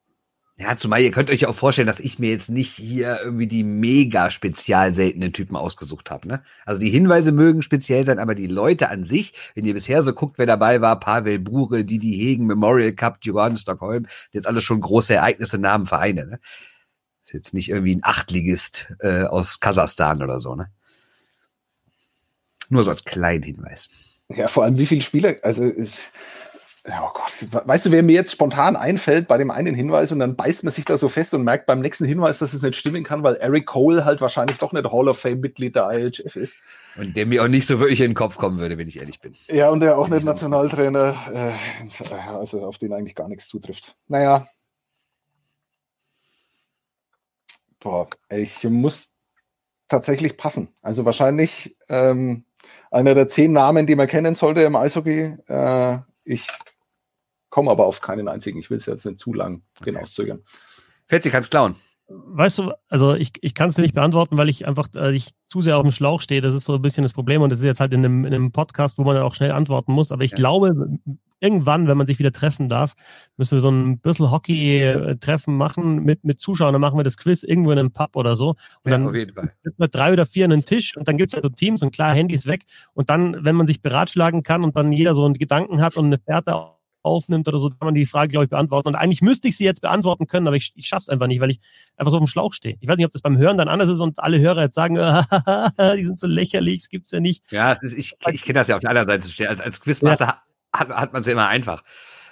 Ja, 0.62 0.76
zumal 0.76 1.00
ihr 1.00 1.12
könnt 1.12 1.30
euch 1.30 1.40
ja 1.40 1.48
auch 1.48 1.56
vorstellen, 1.56 1.88
dass 1.88 2.02
ich 2.02 2.20
mir 2.20 2.32
jetzt 2.32 2.50
nicht 2.50 2.74
hier 2.74 3.22
irgendwie 3.24 3.48
die 3.48 3.64
mega 3.64 4.30
spezial 4.30 4.94
seltenen 4.94 5.32
Typen 5.32 5.56
ausgesucht 5.56 6.12
habe. 6.12 6.28
Ne? 6.28 6.44
Also 6.66 6.82
die 6.82 6.90
Hinweise 6.90 7.32
mögen 7.32 7.62
speziell 7.62 8.04
sein, 8.04 8.20
aber 8.20 8.36
die 8.36 8.48
Leute 8.48 8.90
an 8.90 9.06
sich, 9.06 9.34
wenn 9.56 9.64
ihr 9.64 9.74
bisher 9.74 10.04
so 10.04 10.12
guckt, 10.12 10.38
wer 10.38 10.46
dabei 10.46 10.82
war, 10.82 11.00
Pavel 11.00 11.40
Bure, 11.40 11.86
Didi 11.86 12.14
Hegen, 12.14 12.46
Memorial 12.46 12.92
Cup, 12.92 13.20
Jordan 13.22 13.56
Stockholm, 13.56 14.06
jetzt 14.32 14.48
alles 14.48 14.66
schon 14.66 14.82
große 14.82 15.14
Ereignisse, 15.14 15.60
Namen, 15.60 15.86
Vereine. 15.86 16.26
Ne? 16.26 16.40
Ist 17.24 17.34
jetzt 17.34 17.54
nicht 17.54 17.70
irgendwie 17.70 17.96
ein 17.96 18.04
Achtligist 18.04 18.94
äh, 19.00 19.24
aus 19.24 19.62
Kasachstan 19.62 20.22
oder 20.22 20.42
so. 20.42 20.56
Ne? 20.56 20.70
Nur 22.68 22.84
so 22.84 22.90
als 22.90 23.06
kleinen 23.06 23.44
Hinweis. 23.44 23.90
Ja, 24.28 24.50
vor 24.50 24.66
allem 24.66 24.78
wie 24.78 24.86
viele 24.86 25.02
Spieler, 25.02 25.38
also 25.42 25.64
ist, 25.64 26.12
oh 26.86 27.10
Gott, 27.14 27.68
weißt 27.68 27.88
du, 27.88 27.92
wer 27.92 28.04
mir 28.04 28.14
jetzt 28.14 28.32
spontan 28.32 28.76
einfällt 28.76 29.28
bei 29.28 29.38
dem 29.38 29.52
einen 29.52 29.76
Hinweis 29.76 30.12
und 30.12 30.20
dann 30.20 30.36
beißt 30.36 30.64
man 30.64 30.72
sich 30.72 30.86
da 30.86 30.98
so 30.98 31.10
fest 31.10 31.34
und 31.34 31.44
merkt 31.44 31.66
beim 31.66 31.82
nächsten 31.82 32.06
Hinweis, 32.06 32.40
dass 32.40 32.54
es 32.54 32.62
nicht 32.62 32.76
stimmen 32.76 33.04
kann, 33.04 33.24
weil 33.24 33.36
Eric 33.36 33.66
Cole 33.66 34.06
halt 34.06 34.22
wahrscheinlich 34.22 34.58
doch 34.58 34.72
nicht 34.72 34.90
Hall 34.90 35.10
of 35.10 35.20
Fame 35.20 35.40
Mitglied 35.40 35.76
der 35.76 35.92
IHF 35.92 36.36
ist. 36.36 36.58
Und 36.98 37.16
der 37.16 37.26
mir 37.26 37.44
auch 37.44 37.48
nicht 37.48 37.68
so 37.68 37.80
wirklich 37.80 38.02
in 38.02 38.12
den 38.12 38.16
Kopf 38.16 38.38
kommen 38.38 38.60
würde, 38.60 38.78
wenn 38.78 38.88
ich 38.88 39.00
ehrlich 39.00 39.20
bin. 39.20 39.36
Ja, 39.48 39.70
und 39.70 39.82
der 39.82 39.98
auch 39.98 40.10
Wenn 40.10 40.18
nicht 40.18 40.26
Nationaltrainer, 40.26 41.16
äh, 41.34 42.30
also 42.30 42.66
auf 42.66 42.78
den 42.78 42.94
eigentlich 42.94 43.16
gar 43.16 43.28
nichts 43.28 43.48
zutrifft. 43.48 43.96
Naja. 44.08 44.48
Boah, 47.80 48.08
ich 48.30 48.64
muss 48.64 49.14
tatsächlich 49.88 50.38
passen. 50.38 50.70
Also 50.82 51.06
wahrscheinlich 51.06 51.78
ähm, 51.88 52.46
einer 52.92 53.16
der 53.16 53.28
zehn 53.28 53.54
Namen, 53.54 53.88
die 53.88 53.96
man 53.96 54.08
kennen 54.08 54.36
sollte 54.36 54.62
im 54.62 54.76
Eishockey. 54.76 55.38
Äh, 55.48 56.00
ich 56.24 56.48
komme 57.50 57.72
aber 57.72 57.86
auf 57.86 58.02
keinen 58.02 58.28
einzigen. 58.28 58.60
Ich 58.60 58.70
will 58.70 58.78
es 58.78 58.86
jetzt 58.86 59.06
nicht 59.06 59.20
zu 59.20 59.34
lang 59.34 59.64
Okay. 59.80 59.92
hinauszögern. 59.92 60.44
Fetzi 61.08 61.30
kann's 61.32 61.50
klauen. 61.50 61.76
Weißt 62.08 62.58
du, 62.58 62.72
also 62.88 63.14
ich, 63.14 63.32
ich 63.42 63.54
kann 63.54 63.70
es 63.70 63.76
dir 63.76 63.84
nicht 63.84 63.94
beantworten, 63.94 64.36
weil 64.38 64.50
ich 64.50 64.68
einfach 64.68 64.88
äh, 64.96 65.12
ich 65.16 65.30
zu 65.46 65.62
sehr 65.62 65.78
auf 65.78 65.84
dem 65.84 65.92
Schlauch 65.92 66.22
stehe. 66.22 66.42
Das 66.42 66.56
ist 66.56 66.66
so 66.66 66.74
ein 66.76 66.82
bisschen 66.82 67.04
das 67.04 67.14
Problem 67.14 67.42
und 67.44 67.50
das 67.52 67.60
ist 67.60 67.66
jetzt 67.66 67.80
halt 67.80 67.94
in 67.94 68.04
einem, 68.04 68.26
in 68.26 68.34
einem 68.34 68.52
Podcast, 68.52 68.98
wo 68.98 69.04
man 69.04 69.16
dann 69.16 69.24
auch 69.24 69.36
schnell 69.36 69.52
antworten 69.52 69.92
muss. 69.92 70.12
Aber 70.12 70.24
ich 70.24 70.32
Ja. 70.32 70.38
glaube, 70.38 70.98
irgendwann, 71.40 71.88
wenn 71.88 71.98
man 71.98 72.08
sich 72.08 72.20
wieder 72.20 72.32
treffen 72.32 72.70
darf, 72.70 72.94
müssen 73.38 73.56
wir 73.56 73.62
so 73.62 73.70
ein 73.70 74.00
bisschen 74.00 74.32
Hockey-Treffen 74.32 75.56
machen 75.56 76.04
mit, 76.04 76.24
mit 76.24 76.40
Zuschauern. 76.40 76.74
Dann 76.74 76.82
machen 76.82 76.98
wir 77.00 77.04
das 77.04 77.18
Quiz 77.18 77.44
irgendwo 77.44 77.72
in 77.72 77.80
einem 77.80 77.92
Pub 77.92 78.16
oder 78.16 78.36
so. 78.36 78.50
Und 78.50 78.58
Ja, 78.86 78.92
dann 78.92 79.08
auf 79.08 79.16
jeden 79.16 79.34
Fall. 79.34 79.52
sitzen 79.64 79.80
wir 79.80 79.88
drei 79.88 80.14
oder 80.14 80.26
vier 80.26 80.46
an 80.46 80.52
einen 80.52 80.66
Tisch 80.66 80.96
und 80.98 81.08
dann 81.08 81.18
gibt 81.18 81.32
es 81.32 81.34
halt 81.36 81.44
so 81.44 81.50
Teams 81.50 81.82
und 81.84 81.92
klar, 81.92 82.14
Handys 82.14 82.46
weg. 82.46 82.64
Und 82.94 83.10
dann, 83.10 83.44
wenn 83.44 83.56
man 83.56 83.68
sich 83.68 83.82
beratschlagen 83.82 84.44
kann 84.44 84.64
und 84.64 84.76
dann 84.76 84.92
jeder 84.92 85.14
so 85.16 85.26
einen 85.26 85.36
Gedanken 85.36 85.82
hat 85.82 85.98
und 85.98 86.06
eine 86.06 86.20
Fährte 86.20 86.56
aufnimmt 87.02 87.48
oder 87.48 87.60
so, 87.60 87.70
kann 87.70 87.86
man 87.86 87.96
die 87.96 88.06
Frage, 88.06 88.30
glaube 88.30 88.46
ich, 88.46 88.50
beantworten. 88.50 88.90
Und 88.90 88.96
eigentlich 88.96 89.22
müsste 89.22 89.48
ich 89.48 89.58
sie 89.58 89.64
jetzt 89.64 89.82
beantworten 89.82 90.28
können, 90.28 90.48
aber 90.48 90.58
ich, 90.58 90.74
ich 90.76 90.88
schaffe 90.88 91.04
es 91.04 91.10
einfach 91.10 91.28
nicht, 91.28 91.40
weil 91.40 91.52
ich 91.52 91.60
einfach 91.96 92.12
so 92.12 92.18
auf 92.18 92.24
dem 92.24 92.28
Schlauch 92.28 92.54
stehe. 92.54 92.76
Ich 92.82 92.88
weiß 92.88 92.98
nicht, 92.98 93.06
ob 93.06 93.12
das 93.12 93.22
beim 93.22 93.38
Hören 93.38 93.58
dann 93.58 93.68
anders 93.68 93.90
ist 93.90 94.00
und 94.02 94.20
alle 94.20 94.40
Hörer 94.40 94.64
jetzt 94.64 94.76
sagen, 94.76 94.96
die 95.98 96.04
sind 96.04 96.20
so 96.20 96.28
lächerlich, 96.28 96.80
das 96.80 96.90
gibt's 96.90 97.12
ja 97.12 97.20
nicht. 97.20 97.50
Ja, 97.52 97.74
ist, 97.74 97.98
ich, 97.98 98.16
ich 98.32 98.44
kenne 98.44 98.60
das 98.60 98.68
ja 98.68 98.76
auf 98.76 98.82
der 98.82 98.90
anderen 98.90 99.22
Seite. 99.22 99.50
Als, 99.50 99.62
als 99.62 99.82
Quizmaster 99.82 100.40
hat, 100.80 100.90
hat 100.90 101.14
man 101.14 101.22
es 101.22 101.28
ja 101.28 101.34
immer 101.34 101.48
einfach. 101.48 101.84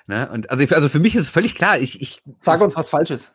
Ne? 0.08 0.30
Und 0.30 0.50
also, 0.50 0.76
also 0.76 0.90
für 0.90 1.00
mich 1.00 1.16
ist 1.16 1.24
es 1.24 1.30
völlig 1.30 1.56
klar, 1.56 1.78
ich, 1.78 2.02
ich 2.02 2.22
Sag 2.42 2.62
uns 2.62 2.76
was 2.76 2.90
Falsches. 2.90 3.30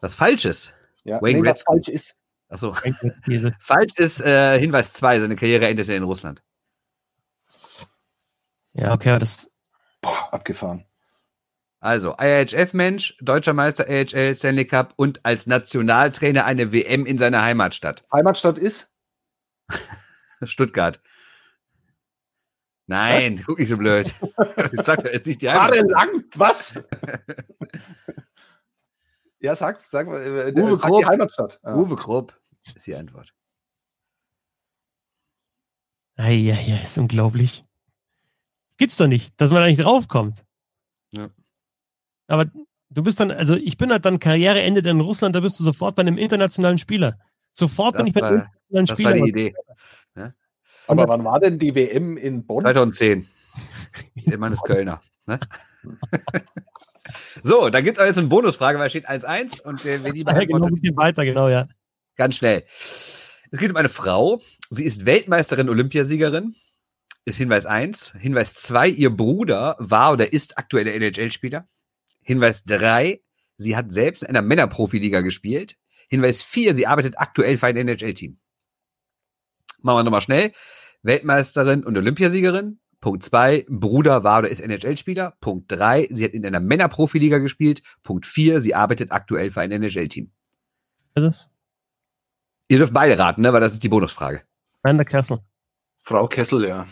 Was 0.00 0.14
falsch 0.14 0.44
ist. 0.44 0.72
Ja, 1.04 1.20
Wayne 1.20 1.40
nee, 1.40 1.48
was 1.48 1.62
falsch 1.62 1.88
ist. 1.88 2.14
Achso. 2.48 2.74
Falsch 3.60 3.92
ist 3.96 4.20
äh, 4.20 4.58
Hinweis 4.58 4.92
2, 4.94 5.20
seine 5.20 5.36
Karriere 5.36 5.66
endete 5.66 5.92
in 5.92 6.02
Russland. 6.02 6.42
Ja, 8.72 8.94
okay, 8.94 9.18
das. 9.18 9.50
Boah, 10.00 10.32
abgefahren. 10.32 10.86
Also, 11.80 12.16
IHF-Mensch, 12.18 13.16
deutscher 13.20 13.52
Meister 13.52 13.86
AHL, 13.88 14.34
Stanley 14.34 14.64
Cup 14.64 14.94
und 14.96 15.24
als 15.24 15.46
Nationaltrainer 15.46 16.44
eine 16.44 16.72
WM 16.72 17.06
in 17.06 17.18
seiner 17.18 17.42
Heimatstadt. 17.42 18.04
Heimatstadt 18.12 18.58
ist? 18.58 18.90
Stuttgart. 20.42 21.00
Nein, 22.88 23.42
guck 23.46 23.58
nicht 23.58 23.68
so 23.68 23.76
blöd. 23.76 24.12
Ich 24.72 24.80
sag 24.82 25.02
doch 25.04 25.12
jetzt 25.12 25.26
nicht 25.26 25.40
die 25.42 25.46
Jahre 25.46 25.76
Heimatstadt. 25.78 25.90
lang? 25.90 26.24
Was? 26.34 26.74
ja, 29.40 29.54
sag, 29.54 29.84
sag, 29.90 30.06
äh, 30.08 30.52
Uwe 30.56 30.70
sag 30.78 30.80
Krupp. 30.80 31.00
die 31.00 31.06
Heimatstadt. 31.06 31.60
Ja. 31.62 31.74
Uwe 31.76 31.96
Krupp 31.96 32.40
ist 32.74 32.86
die 32.86 32.94
Antwort. 32.96 33.32
Eieiei, 36.16 36.80
ist 36.82 36.98
unglaublich. 36.98 37.64
Das 38.70 38.76
gibt's 38.78 38.96
doch 38.96 39.06
nicht, 39.06 39.32
dass 39.40 39.50
man 39.50 39.60
da 39.60 39.66
nicht 39.68 39.82
draufkommt. 39.84 40.44
Ja. 41.12 41.30
Aber 42.26 42.46
du 42.90 43.02
bist 43.02 43.20
dann, 43.20 43.30
also 43.30 43.54
ich 43.54 43.76
bin 43.78 43.90
halt 43.92 44.04
dann 44.04 44.18
Karriereende 44.18 44.88
in 44.88 45.00
Russland, 45.00 45.36
da 45.36 45.40
bist 45.40 45.58
du 45.60 45.64
sofort 45.64 45.94
bei 45.96 46.00
einem 46.02 46.18
internationalen 46.18 46.78
Spieler. 46.78 47.18
Sofort 47.52 47.96
bin 47.96 48.06
Das 48.06 48.08
ich 48.08 48.14
bei 48.14 48.22
einem 48.26 48.36
internationalen 48.70 48.86
das 48.86 48.90
Spieler. 48.96 49.10
war 49.10 49.14
die 49.16 49.28
Idee. 49.28 49.54
Aber 50.88 51.08
wann 51.08 51.24
war 51.24 51.40
denn 51.40 51.58
die 51.58 51.74
WM 51.74 52.16
in 52.16 52.44
Bonn? 52.46 52.62
2010. 52.62 53.28
Der 54.26 54.38
Mann 54.38 54.52
ist 54.52 54.64
Kölner. 54.64 55.00
Ne? 55.26 55.38
so, 57.42 57.68
dann 57.68 57.84
gibt 57.84 57.98
es 57.98 58.04
jetzt 58.04 58.18
eine 58.18 58.28
Bonusfrage, 58.28 58.78
weil 58.78 58.86
es 58.86 58.92
steht 58.92 59.08
1-1 59.08 59.62
und 59.62 59.84
äh, 59.84 60.02
wer 60.02 60.12
die 60.12 60.20
Ja, 60.20 60.24
genau, 60.24 60.30
ein 60.32 60.46
beantwortet, 60.46 60.70
bisschen 60.82 60.96
weiter, 60.96 61.24
genau, 61.24 61.48
ja. 61.48 61.68
ganz 62.16 62.36
schnell. 62.36 62.64
Es 63.50 63.58
geht 63.58 63.70
um 63.70 63.76
eine 63.76 63.88
Frau. 63.88 64.40
Sie 64.70 64.84
ist 64.84 65.06
Weltmeisterin, 65.06 65.68
Olympiasiegerin. 65.68 66.54
Ist 67.24 67.36
Hinweis 67.36 67.66
1. 67.66 68.14
Hinweis 68.18 68.54
2, 68.54 68.88
ihr 68.88 69.10
Bruder 69.10 69.76
war 69.78 70.12
oder 70.12 70.32
ist 70.32 70.56
aktueller 70.56 70.94
NHL-Spieler. 70.94 71.68
Hinweis 72.22 72.64
3, 72.64 73.20
sie 73.56 73.76
hat 73.76 73.92
selbst 73.92 74.22
in 74.22 74.28
einer 74.28 74.42
Männerprofiliga 74.42 75.20
gespielt. 75.20 75.76
Hinweis 76.08 76.42
4, 76.42 76.74
sie 76.74 76.86
arbeitet 76.86 77.18
aktuell 77.18 77.58
für 77.58 77.66
ein 77.66 77.76
NHL-Team. 77.76 78.38
Machen 79.82 79.98
wir 79.98 80.04
nochmal 80.04 80.22
schnell. 80.22 80.52
Weltmeisterin 81.02 81.84
und 81.84 81.96
Olympiasiegerin. 81.96 82.80
Punkt 83.00 83.22
2, 83.22 83.66
Bruder 83.68 84.24
war 84.24 84.40
oder 84.40 84.48
ist 84.48 84.60
NHL-Spieler. 84.60 85.36
Punkt 85.40 85.70
3, 85.70 86.08
sie 86.10 86.24
hat 86.24 86.32
in 86.32 86.44
einer 86.44 86.60
Männerprofiliga 86.60 87.38
gespielt. 87.38 87.82
Punkt 88.02 88.26
4, 88.26 88.60
sie 88.60 88.74
arbeitet 88.74 89.12
aktuell 89.12 89.50
für 89.50 89.60
ein 89.60 89.70
NHL-Team. 89.70 90.32
Was 91.14 91.24
ist 91.24 91.28
das? 91.28 91.50
Ihr 92.68 92.78
dürft 92.78 92.92
beide 92.92 93.18
raten, 93.18 93.42
ne? 93.42 93.52
weil 93.52 93.60
das 93.60 93.72
ist 93.72 93.82
die 93.82 93.88
Bonusfrage. 93.88 94.42
Der 94.84 95.04
Kessel. 95.04 95.38
Frau 96.02 96.26
Kessel, 96.26 96.66
ja. 96.66 96.86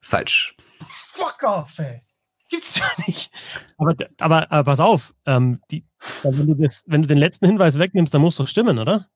Falsch. 0.00 0.56
Fuck 0.88 1.42
off, 1.42 1.78
ey. 1.78 2.02
Gibt's 2.48 2.74
doch 2.74 3.06
nicht. 3.06 3.30
Aber, 3.78 3.94
aber, 4.18 4.50
aber 4.50 4.64
pass 4.64 4.80
auf, 4.80 5.14
ähm, 5.26 5.60
die, 5.70 5.86
wenn, 6.22 6.46
du 6.46 6.54
das, 6.54 6.82
wenn 6.86 7.02
du 7.02 7.08
den 7.08 7.18
letzten 7.18 7.46
Hinweis 7.46 7.78
wegnimmst, 7.78 8.12
dann 8.12 8.22
muss 8.22 8.36
doch 8.36 8.48
stimmen, 8.48 8.78
oder? 8.78 9.08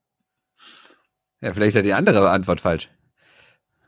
Ja, 1.44 1.52
vielleicht 1.52 1.76
hat 1.76 1.84
die 1.84 1.92
andere 1.92 2.30
Antwort 2.30 2.62
falsch. 2.62 2.88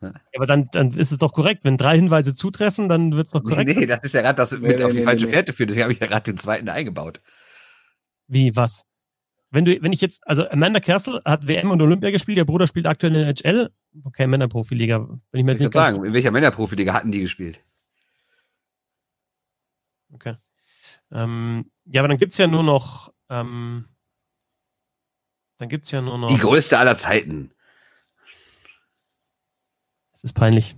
Ja, 0.02 0.12
aber 0.34 0.44
dann, 0.44 0.68
dann 0.72 0.90
ist 0.90 1.10
es 1.10 1.16
doch 1.16 1.32
korrekt. 1.32 1.64
Wenn 1.64 1.78
drei 1.78 1.96
Hinweise 1.96 2.34
zutreffen, 2.34 2.90
dann 2.90 3.12
wird 3.16 3.28
es 3.28 3.32
doch 3.32 3.42
Nee, 3.42 3.50
korrekt. 3.50 3.76
nee, 3.78 3.86
das 3.86 4.00
ist 4.02 4.12
ja 4.12 4.20
gerade 4.20 4.36
das 4.36 4.52
mit 4.52 4.76
nee, 4.78 4.84
auf 4.84 4.92
die 4.92 4.98
nee, 4.98 5.04
falsche 5.04 5.24
nee. 5.24 5.32
Fährte 5.32 5.54
führt. 5.54 5.70
Deswegen 5.70 5.84
habe 5.84 5.92
ich 5.94 6.00
ja 6.00 6.06
gerade 6.06 6.30
den 6.30 6.36
zweiten 6.36 6.68
eingebaut. 6.68 7.22
Wie, 8.28 8.54
was? 8.54 8.84
Wenn 9.50 9.64
du, 9.64 9.80
wenn 9.80 9.94
ich 9.94 10.02
jetzt, 10.02 10.20
also 10.26 10.46
Amanda 10.50 10.80
Kersel 10.80 11.22
hat 11.24 11.46
WM 11.46 11.70
und 11.70 11.80
Olympia 11.80 12.10
gespielt, 12.10 12.36
ihr 12.36 12.44
Bruder 12.44 12.66
spielt 12.66 12.84
aktuell 12.86 13.14
in 13.14 13.20
der 13.20 13.28
NHL. 13.28 13.70
Okay, 14.04 14.26
Männerprofiliga. 14.26 14.98
Bin 14.98 15.20
ich 15.32 15.44
mir 15.44 15.58
Ich 15.58 15.72
sagen, 15.72 16.04
in 16.04 16.12
welcher 16.12 16.32
Männerprofiliga 16.32 16.92
hatten 16.92 17.10
die 17.10 17.20
gespielt? 17.20 17.60
Okay. 20.12 20.36
Ähm, 21.10 21.70
ja, 21.86 22.02
aber 22.02 22.08
dann 22.08 22.18
gibt's 22.18 22.36
ja 22.36 22.48
nur 22.48 22.64
noch, 22.64 23.14
ähm, 23.30 23.86
dann 25.58 25.68
gibt's 25.68 25.90
ja 25.90 26.00
nur 26.00 26.18
noch. 26.18 26.28
Die 26.28 26.38
größte 26.38 26.78
aller 26.78 26.98
Zeiten. 26.98 27.52
Es 30.12 30.24
ist 30.24 30.32
peinlich. 30.32 30.76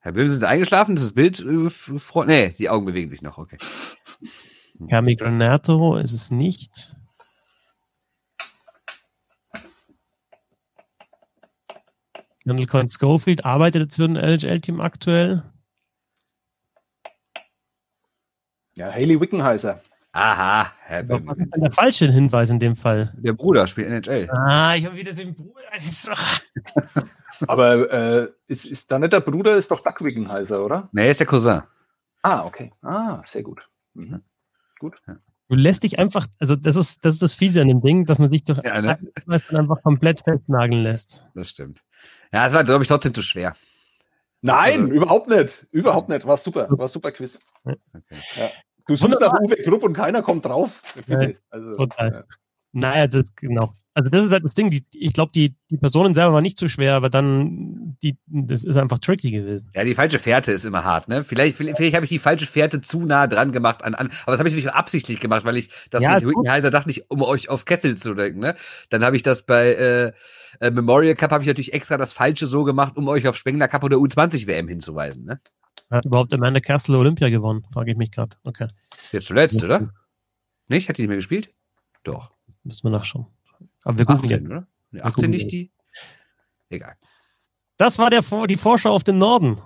Herr 0.00 0.12
Böhm, 0.12 0.28
sind 0.28 0.40
Sie 0.40 0.48
eingeschlafen? 0.48 0.96
Das 0.96 1.14
Bild, 1.14 1.40
äh, 1.40 2.24
nee, 2.26 2.48
die 2.50 2.68
Augen 2.68 2.84
bewegen 2.84 3.10
sich 3.10 3.22
noch, 3.22 3.38
okay. 3.38 3.56
Hermi 4.88 5.16
Granato 5.16 5.96
ist 5.96 6.12
es 6.12 6.30
nicht. 6.30 6.94
Randall 12.46 12.66
Coyne 12.66 12.88
Schofield 12.90 13.44
arbeitet 13.44 13.82
jetzt 13.82 13.96
für 13.96 14.04
ein 14.04 14.16
NHL-Team 14.16 14.80
aktuell. 14.80 15.42
Ja, 18.74 18.90
Haley 18.92 19.20
Wickenheiser. 19.20 19.80
Aha, 20.16 20.70
Herr 20.84 21.00
Aber 21.00 21.18
Böhm. 21.18 21.26
Was 21.26 21.38
ist 21.38 21.54
denn 21.56 21.62
der 21.62 21.72
falsche 21.72 22.10
Hinweis 22.10 22.48
in 22.48 22.60
dem 22.60 22.76
Fall? 22.76 23.12
Der 23.16 23.32
Bruder 23.32 23.66
spielt 23.66 23.88
NHL. 23.88 24.30
Ah, 24.30 24.76
ich 24.76 24.86
habe 24.86 24.96
wieder 24.96 25.12
den 25.12 25.34
Bruder. 25.34 25.60
Aber 27.48 27.92
äh, 27.92 28.28
ist, 28.46 28.66
ist 28.70 28.90
da 28.92 29.00
nicht 29.00 29.12
der 29.12 29.20
Bruder, 29.20 29.56
ist 29.56 29.72
doch 29.72 29.80
Doug 29.80 29.96
Wickenheiser, 30.04 30.64
oder? 30.64 30.88
Nee, 30.92 31.10
ist 31.10 31.18
der 31.18 31.26
Cousin. 31.26 31.62
Ah, 32.22 32.44
okay. 32.46 32.72
Ah, 32.82 33.22
sehr 33.26 33.42
gut. 33.42 33.68
Mhm. 33.94 34.22
Du 35.48 35.56
lässt 35.56 35.82
dich 35.82 35.98
einfach, 35.98 36.28
also 36.38 36.54
das 36.54 36.76
ist, 36.76 37.04
das 37.04 37.14
ist 37.14 37.22
das 37.22 37.34
Fiese 37.34 37.60
an 37.60 37.68
dem 37.68 37.80
Ding, 37.82 38.06
dass 38.06 38.20
man 38.20 38.30
sich 38.30 38.44
durch 38.44 38.60
Ja, 38.62 38.80
ne? 38.80 38.98
Dann 39.26 39.60
einfach 39.60 39.82
komplett 39.82 40.20
festnageln 40.20 40.82
lässt. 40.84 41.26
Das 41.34 41.50
stimmt. 41.50 41.82
Ja, 42.32 42.46
es 42.46 42.52
war, 42.52 42.62
glaube 42.62 42.82
ich, 42.84 42.88
trotzdem 42.88 43.14
zu 43.14 43.22
schwer. 43.22 43.56
Nein, 44.42 44.82
Also- 44.82 44.92
überhaupt 44.94 45.28
nicht. 45.28 45.66
Überhaupt 45.72 46.08
nicht. 46.08 46.24
War 46.24 46.36
super. 46.36 46.68
War 46.70 46.86
super 46.86 47.10
Quiz. 47.10 47.40
Okay. 47.64 48.50
Du 48.86 48.96
suchst 48.96 49.20
nach 49.20 49.32
Uwe 49.40 49.56
Grupp 49.62 49.82
und 49.82 49.94
keiner 49.94 50.22
kommt 50.22 50.44
drauf. 50.44 50.82
Bitte. 51.06 51.36
Also, 51.50 51.76
Total. 51.76 52.12
ja. 52.12 52.24
Naja, 52.72 53.06
das, 53.06 53.34
genau. 53.36 53.72
Also 53.96 54.10
das 54.10 54.26
ist 54.26 54.32
halt 54.32 54.42
das 54.42 54.54
Ding. 54.54 54.68
Die, 54.70 54.84
ich 54.92 55.12
glaube, 55.12 55.30
die, 55.32 55.54
die 55.70 55.76
Personen 55.76 56.14
selber 56.14 56.32
waren 56.32 56.42
nicht 56.42 56.58
zu 56.58 56.68
schwer, 56.68 56.94
aber 56.94 57.08
dann, 57.08 57.96
die, 58.02 58.18
das 58.26 58.64
ist 58.64 58.76
einfach 58.76 58.98
tricky 58.98 59.30
gewesen. 59.30 59.70
Ja, 59.72 59.84
die 59.84 59.94
falsche 59.94 60.18
Fährte 60.18 60.50
ist 60.50 60.64
immer 60.64 60.82
hart, 60.82 61.06
ne? 61.06 61.22
Vielleicht, 61.22 61.56
vielleicht, 61.56 61.76
vielleicht 61.76 61.94
habe 61.94 62.04
ich 62.04 62.10
die 62.10 62.18
falsche 62.18 62.46
Fährte 62.46 62.80
zu 62.80 63.02
nah 63.02 63.28
dran 63.28 63.52
gemacht 63.52 63.84
an, 63.84 63.94
an 63.94 64.10
aber 64.24 64.32
das 64.32 64.40
habe 64.40 64.48
ich 64.48 64.54
nämlich 64.56 64.74
absichtlich 64.74 65.20
gemacht, 65.20 65.44
weil 65.44 65.56
ich 65.56 65.70
das 65.90 66.02
Ja, 66.02 66.16
mit. 66.16 66.26
Wickenheiser 66.26 66.72
dachte 66.72 66.90
ich, 66.90 67.08
um 67.08 67.22
euch 67.22 67.48
auf 67.48 67.64
Kessel 67.64 67.96
zu 67.96 68.14
denken, 68.14 68.40
ne? 68.40 68.56
Dann 68.90 69.04
habe 69.04 69.14
ich 69.14 69.22
das 69.22 69.44
bei 69.44 69.68
äh, 69.74 70.12
äh, 70.58 70.72
Memorial 70.72 71.14
Cup 71.14 71.30
habe 71.30 71.44
ich 71.44 71.48
natürlich 71.48 71.72
extra 71.72 71.96
das 71.96 72.12
Falsche 72.12 72.46
so 72.46 72.64
gemacht, 72.64 72.96
um 72.96 73.06
euch 73.06 73.28
auf 73.28 73.36
Spengler 73.36 73.68
Cup 73.68 73.84
oder 73.84 73.98
U20 73.98 74.48
WM 74.48 74.66
hinzuweisen, 74.66 75.24
ne? 75.24 75.40
Hat 75.94 76.04
überhaupt 76.04 76.32
Amanda 76.34 76.58
Kersel 76.60 76.96
Olympia 76.96 77.28
gewonnen? 77.28 77.64
Frage 77.72 77.92
ich 77.92 77.96
mich 77.96 78.10
gerade. 78.10 78.36
Okay. 78.42 78.66
Jetzt 79.12 79.28
zuletzt, 79.28 79.62
oder? 79.62 79.92
Nicht? 80.66 80.88
Hat 80.88 80.98
die 80.98 81.02
nicht 81.02 81.08
mehr 81.08 81.18
gespielt? 81.18 81.54
Doch. 82.02 82.32
Müssen 82.64 82.84
wir 82.84 82.90
nachschauen. 82.90 83.26
Aber 83.84 83.98
wir 83.98 84.04
gucken 84.04 84.24
18, 84.24 84.30
jetzt. 84.30 84.46
oder? 84.50 84.66
Nee, 84.90 84.98
Wir 84.98 85.04
18 85.04 85.14
gucken 85.14 85.30
nicht 85.30 85.52
die? 85.52 85.70
Egal. 86.70 86.94
Das 87.76 87.98
war 87.98 88.10
der, 88.10 88.22
die 88.48 88.56
Vorschau 88.56 88.90
auf 88.90 89.04
den 89.04 89.18
Norden. 89.18 89.60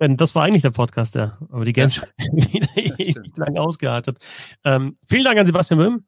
Denn 0.00 0.16
Das 0.16 0.34
war 0.34 0.44
eigentlich 0.44 0.62
der 0.62 0.70
Podcast, 0.70 1.14
ja. 1.16 1.38
Aber 1.50 1.64
die 1.64 1.72
Game 1.72 1.88
ist 1.88 2.02
wieder 2.32 2.68
ewig 2.76 3.16
lang 3.36 3.56
ausgeartet. 3.56 4.18
Ähm, 4.64 4.96
vielen 5.08 5.24
Dank 5.24 5.38
an 5.38 5.46
Sebastian 5.46 5.78
Böhm. 5.78 6.04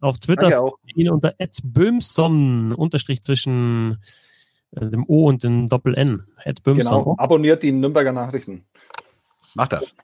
Auf 0.00 0.18
Twitter 0.18 0.72
ihn 0.96 1.08
unter 1.08 1.34
@böhmson 1.62 2.72
Unterstrich 2.72 3.22
zwischen 3.22 3.92
äh, 3.92 3.96
dem 4.72 5.04
O 5.06 5.26
und 5.28 5.42
dem 5.42 5.66
Doppel 5.66 5.94
N. 5.94 6.26
Ed 6.44 6.62
Böhmson. 6.62 7.04
Genau. 7.04 7.14
Abonniert 7.18 7.62
die 7.62 7.72
Nürnberger 7.72 8.12
Nachrichten. 8.12 8.64
Mach 9.54 9.68
das. 9.68 9.94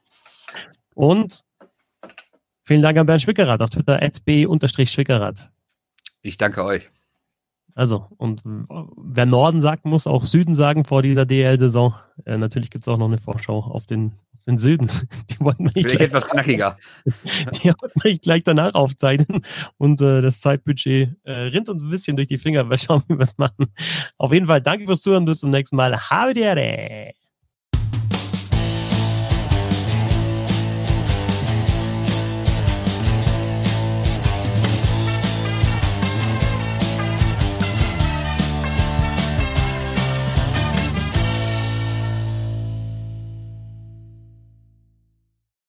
Und 0.93 1.43
vielen 2.63 2.81
Dank 2.81 2.97
an 2.97 3.05
Bernd 3.05 3.21
Schwickerath 3.21 3.61
auf 3.61 3.69
Twitter 3.69 3.99
b 4.25 4.45
Unterstrich 4.45 4.91
Schwickerath. 4.91 5.51
Ich 6.21 6.37
danke 6.37 6.63
euch. 6.63 6.89
Also, 7.75 8.07
und 8.17 8.41
äh, 8.45 8.83
wer 8.97 9.25
Norden 9.25 9.61
sagt, 9.61 9.85
muss 9.85 10.05
auch 10.05 10.25
Süden 10.25 10.53
sagen 10.53 10.83
vor 10.83 11.01
dieser 11.01 11.25
DL-Saison. 11.25 11.95
Äh, 12.25 12.37
natürlich 12.37 12.69
gibt 12.69 12.83
es 12.83 12.87
auch 12.89 12.97
noch 12.97 13.07
eine 13.07 13.17
Vorschau 13.17 13.59
auf 13.59 13.85
den, 13.85 14.13
den 14.47 14.57
Süden. 14.57 14.87
Die 15.29 15.39
wollten 15.39 15.65
wir 15.65 15.71
nicht 15.75 15.89
Vielleicht 15.89 15.97
gleich, 15.97 16.07
etwas 16.07 16.27
knackiger. 16.27 16.77
die 17.05 17.69
wollten 17.69 18.03
wir 18.03 18.17
gleich 18.17 18.43
danach 18.43 18.73
aufzeichnen. 18.73 19.41
Und 19.77 20.01
äh, 20.01 20.21
das 20.21 20.41
Zeitbudget 20.41 21.15
äh, 21.23 21.31
rinnt 21.31 21.69
uns 21.69 21.83
ein 21.83 21.89
bisschen 21.89 22.15
durch 22.15 22.27
die 22.27 22.37
Finger. 22.37 22.69
Wir 22.69 22.77
schauen, 22.77 23.03
wie 23.07 23.15
wir 23.15 23.21
es 23.21 23.37
machen. 23.37 23.67
Auf 24.17 24.33
jeden 24.33 24.47
Fall 24.47 24.61
danke 24.61 24.85
fürs 24.85 25.01
Zuhören. 25.01 25.25
Bis 25.25 25.39
zum 25.39 25.49
nächsten 25.49 25.75
Mal. 25.75 26.09
Habe 26.09 26.33
die 26.33 26.41
Ehre. 26.41 27.13